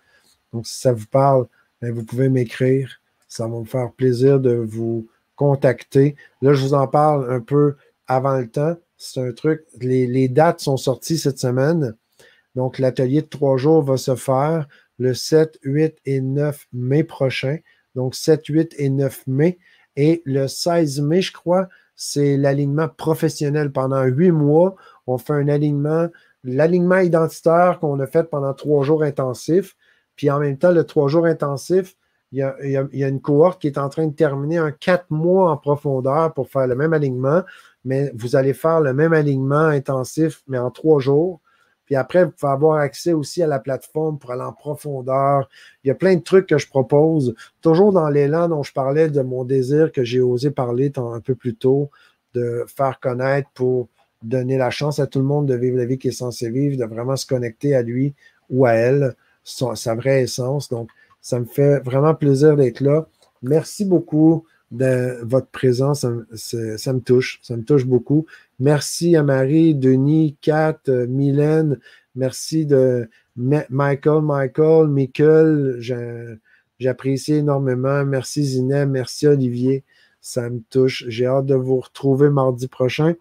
Donc, 0.52 0.66
si 0.66 0.80
ça 0.80 0.92
vous 0.92 1.06
parle, 1.06 1.46
ben, 1.80 1.92
vous 1.92 2.04
pouvez 2.04 2.28
m'écrire. 2.28 3.00
Ça 3.28 3.46
va 3.46 3.60
me 3.60 3.64
faire 3.64 3.92
plaisir 3.92 4.40
de 4.40 4.54
vous 4.54 5.08
contacter. 5.36 6.16
Là, 6.42 6.52
je 6.52 6.62
vous 6.62 6.74
en 6.74 6.88
parle 6.88 7.32
un 7.32 7.40
peu 7.40 7.76
avant 8.08 8.38
le 8.38 8.48
temps. 8.48 8.76
C'est 9.02 9.20
un 9.20 9.32
truc. 9.32 9.64
Les, 9.80 10.28
dates 10.28 10.60
sont 10.60 10.76
sorties 10.76 11.16
cette 11.16 11.38
semaine. 11.38 11.96
Donc, 12.54 12.78
l'atelier 12.78 13.22
de 13.22 13.26
trois 13.26 13.56
jours 13.56 13.82
va 13.82 13.96
se 13.96 14.14
faire 14.14 14.68
le 14.98 15.14
7, 15.14 15.58
8 15.62 15.98
et 16.04 16.20
9 16.20 16.66
mai 16.72 17.02
prochain 17.02 17.56
donc 17.94 18.14
7, 18.14 18.46
8 18.46 18.74
et 18.78 18.90
9 18.90 19.26
mai. 19.26 19.58
Et 19.96 20.22
le 20.24 20.46
16 20.46 21.00
mai, 21.00 21.22
je 21.22 21.32
crois, 21.32 21.68
c'est 21.96 22.36
l'alignement 22.36 22.88
professionnel. 22.88 23.72
Pendant 23.72 24.02
huit 24.04 24.30
mois, 24.30 24.76
on 25.06 25.18
fait 25.18 25.32
un 25.32 25.48
alignement, 25.48 26.08
l'alignement 26.44 26.98
identitaire 26.98 27.78
qu'on 27.80 27.98
a 28.00 28.06
fait 28.06 28.24
pendant 28.24 28.54
trois 28.54 28.84
jours 28.84 29.02
intensifs. 29.02 29.76
Puis 30.16 30.30
en 30.30 30.38
même 30.38 30.58
temps, 30.58 30.72
le 30.72 30.84
trois 30.84 31.08
jours 31.08 31.26
intensif, 31.26 31.96
il 32.32 32.38
y, 32.38 32.42
a, 32.42 32.54
il 32.62 32.98
y, 33.00 33.02
une 33.02 33.20
cohorte 33.20 33.60
qui 33.60 33.66
est 33.66 33.78
en 33.78 33.88
train 33.88 34.06
de 34.06 34.14
terminer 34.14 34.58
un 34.58 34.70
quatre 34.70 35.10
mois 35.10 35.50
en 35.50 35.56
profondeur 35.56 36.32
pour 36.32 36.48
faire 36.48 36.68
le 36.68 36.76
même 36.76 36.92
alignement, 36.92 37.42
mais 37.84 38.12
vous 38.14 38.36
allez 38.36 38.52
faire 38.52 38.80
le 38.80 38.92
même 38.92 39.12
alignement 39.12 39.66
intensif, 39.66 40.42
mais 40.46 40.58
en 40.58 40.70
trois 40.70 41.00
jours. 41.00 41.40
Puis 41.86 41.96
après, 41.96 42.24
vous 42.24 42.30
pouvez 42.30 42.52
avoir 42.52 42.78
accès 42.78 43.12
aussi 43.12 43.42
à 43.42 43.48
la 43.48 43.58
plateforme 43.58 44.18
pour 44.18 44.30
aller 44.30 44.42
en 44.42 44.52
profondeur. 44.52 45.48
Il 45.82 45.88
y 45.88 45.90
a 45.90 45.96
plein 45.96 46.14
de 46.14 46.20
trucs 46.20 46.46
que 46.46 46.56
je 46.56 46.68
propose, 46.68 47.34
toujours 47.62 47.92
dans 47.92 48.08
l'élan 48.08 48.48
dont 48.48 48.62
je 48.62 48.72
parlais 48.72 49.08
de 49.08 49.22
mon 49.22 49.44
désir 49.44 49.90
que 49.90 50.04
j'ai 50.04 50.20
osé 50.20 50.52
parler 50.52 50.92
un 50.96 51.18
peu 51.20 51.34
plus 51.34 51.56
tôt, 51.56 51.90
de 52.34 52.64
faire 52.68 53.00
connaître 53.00 53.48
pour 53.54 53.88
donner 54.22 54.56
la 54.56 54.70
chance 54.70 55.00
à 55.00 55.06
tout 55.06 55.18
le 55.18 55.24
monde 55.24 55.46
de 55.46 55.54
vivre 55.54 55.78
la 55.78 55.84
vie 55.84 55.98
qu'il 55.98 56.10
est 56.10 56.14
censé 56.14 56.48
vivre, 56.50 56.76
de 56.76 56.84
vraiment 56.84 57.16
se 57.16 57.26
connecter 57.26 57.74
à 57.74 57.82
lui 57.82 58.14
ou 58.50 58.66
à 58.66 58.72
elle, 58.72 59.16
sa, 59.42 59.94
vraie 59.94 60.22
essence. 60.22 60.68
Donc, 60.68 60.90
ça 61.20 61.40
me 61.40 61.44
fait 61.44 61.80
vraiment 61.80 62.14
plaisir 62.14 62.56
d'être 62.56 62.80
là. 62.80 63.06
Merci 63.42 63.84
beaucoup 63.84 64.44
de 64.70 65.18
votre 65.22 65.48
présence. 65.48 66.06
ça, 66.34 66.92
me 66.92 67.00
touche. 67.00 67.40
Ça 67.42 67.56
me 67.56 67.62
touche 67.62 67.86
beaucoup. 67.86 68.26
Merci 68.58 69.16
à 69.16 69.22
Marie, 69.22 69.74
Denis, 69.74 70.36
Kat, 70.40 70.78
euh, 70.88 71.06
Mylène. 71.06 71.78
Merci 72.14 72.66
de 72.66 73.08
Michael, 73.36 74.22
Michael, 74.22 74.88
Michael, 74.88 75.78
j'apprécie 76.78 77.34
énormément. 77.34 78.04
Merci 78.04 78.44
Zineb, 78.44 78.90
merci 78.90 79.26
Olivier. 79.26 79.84
Ça 80.20 80.50
me 80.50 80.60
touche. 80.70 81.04
J'ai 81.08 81.26
hâte 81.26 81.46
de 81.46 81.54
vous 81.54 81.80
retrouver 81.80 82.28
mardi 82.28 82.68
prochain. 82.68 83.14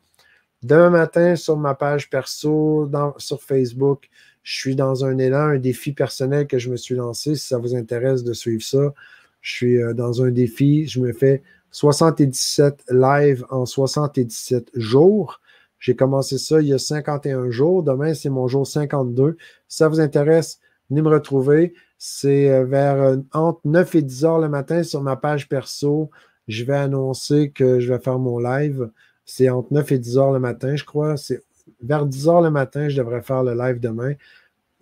Demain 0.64 0.90
matin, 0.90 1.36
sur 1.36 1.56
ma 1.56 1.74
page 1.74 2.10
perso, 2.10 2.90
sur 3.18 3.42
Facebook, 3.42 4.10
je 4.44 4.58
suis 4.58 4.76
dans 4.76 5.06
un 5.06 5.18
élan, 5.18 5.50
un 5.50 5.60
défi 5.60 5.94
personnel 5.94 6.48
que 6.48 6.58
je 6.58 6.70
me 6.70 6.76
suis 6.76 6.96
lancé. 6.96 7.36
Si 7.36 7.48
ça 7.48 7.58
vous 7.58 7.76
intéresse 7.76 8.24
de 8.24 8.34
suivre 8.34 8.64
ça, 8.64 8.94
je 9.42 9.56
suis 9.56 9.82
euh, 9.82 9.94
dans 9.94 10.24
un 10.24 10.32
défi. 10.32 10.88
Je 10.88 11.00
me 11.00 11.14
fais 11.14 11.44
77 11.72 12.84
live 12.90 13.46
en 13.50 13.66
77 13.66 14.72
jours. 14.76 15.42
J'ai 15.80 15.96
commencé 15.96 16.38
ça 16.38 16.62
il 16.62 16.68
y 16.68 16.74
a 16.74 16.80
51 16.80 17.50
jours. 17.50 17.84
Demain, 17.84 18.14
c'est 18.14 18.30
mon 18.30 18.48
jour 18.48 18.68
52. 18.68 19.38
Si 19.68 19.78
ça 19.78 19.88
vous 19.88 20.00
intéresse, 20.00 20.60
venez 20.90 21.02
me 21.02 21.10
retrouver. 21.10 21.74
C'est 21.98 22.50
euh, 22.50 22.66
vers 22.66 23.02
euh, 23.02 23.18
entre 23.34 23.62
9 23.66 23.96
et 23.96 24.02
10 24.02 24.26
heures 24.26 24.40
le 24.40 24.50
matin 24.50 24.84
sur 24.84 25.02
ma 25.02 25.16
page 25.16 25.48
perso. 25.48 26.10
Je 26.48 26.64
vais 26.64 26.76
annoncer 26.76 27.52
que 27.52 27.80
je 27.80 27.94
vais 27.94 28.00
faire 28.00 28.20
mon 28.20 28.40
live. 28.40 28.90
C'est 29.26 29.50
entre 29.50 29.74
9 29.74 29.92
et 29.92 30.00
10 30.00 30.18
heures 30.18 30.32
le 30.32 30.40
matin, 30.40 30.76
je 30.76 30.84
crois. 30.84 31.16
C'est 31.18 31.44
vers 31.82 32.06
10 32.06 32.28
heures 32.28 32.42
le 32.42 32.52
matin, 32.52 32.90
je 32.90 32.98
devrais 32.98 33.22
faire 33.22 33.44
le 33.44 33.54
live 33.54 33.80
demain. 33.80 34.14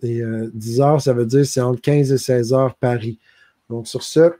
Et 0.02 0.22
10 0.54 0.80
euh, 0.80 0.84
heures, 0.84 1.00
ça 1.00 1.12
veut 1.12 1.26
dire 1.26 1.44
c'est 1.44 1.60
entre 1.60 1.80
15 1.80 2.12
et 2.12 2.18
16 2.18 2.52
heures 2.52 2.74
Paris. 2.76 3.18
Donc, 3.68 3.86
sur 3.86 4.02
ce, 4.02 4.32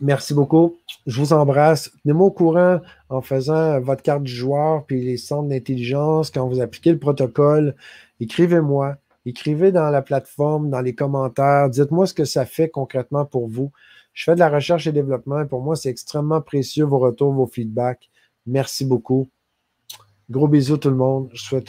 merci 0.00 0.34
beaucoup. 0.34 0.76
Je 1.06 1.20
vous 1.20 1.32
embrasse. 1.32 1.90
Tenez-moi 2.02 2.26
au 2.26 2.30
courant 2.30 2.80
en 3.08 3.20
faisant 3.20 3.80
votre 3.80 4.02
carte 4.02 4.22
du 4.22 4.32
joueur 4.32 4.84
puis 4.86 5.02
les 5.02 5.16
centres 5.16 5.48
d'intelligence 5.48 6.30
quand 6.30 6.46
vous 6.48 6.60
appliquez 6.60 6.92
le 6.92 6.98
protocole. 6.98 7.74
Écrivez-moi. 8.20 8.96
Écrivez 9.26 9.70
dans 9.70 9.90
la 9.90 10.02
plateforme, 10.02 10.70
dans 10.70 10.80
les 10.80 10.94
commentaires. 10.94 11.68
Dites-moi 11.68 12.06
ce 12.06 12.14
que 12.14 12.24
ça 12.24 12.46
fait 12.46 12.68
concrètement 12.68 13.24
pour 13.24 13.48
vous. 13.48 13.70
Je 14.12 14.24
fais 14.24 14.34
de 14.34 14.40
la 14.40 14.48
recherche 14.48 14.86
et 14.86 14.92
développement 14.92 15.40
et 15.40 15.46
pour 15.46 15.62
moi, 15.62 15.76
c'est 15.76 15.90
extrêmement 15.90 16.40
précieux 16.40 16.84
vos 16.84 16.98
retours, 16.98 17.32
vos 17.32 17.46
feedbacks. 17.46 18.10
Merci 18.46 18.84
beaucoup. 18.84 19.28
Gros 20.30 20.48
bisous 20.48 20.78
tout 20.78 20.90
le 20.90 20.96
monde. 20.96 21.28
Je 21.32 21.42
souhaite 21.42 21.68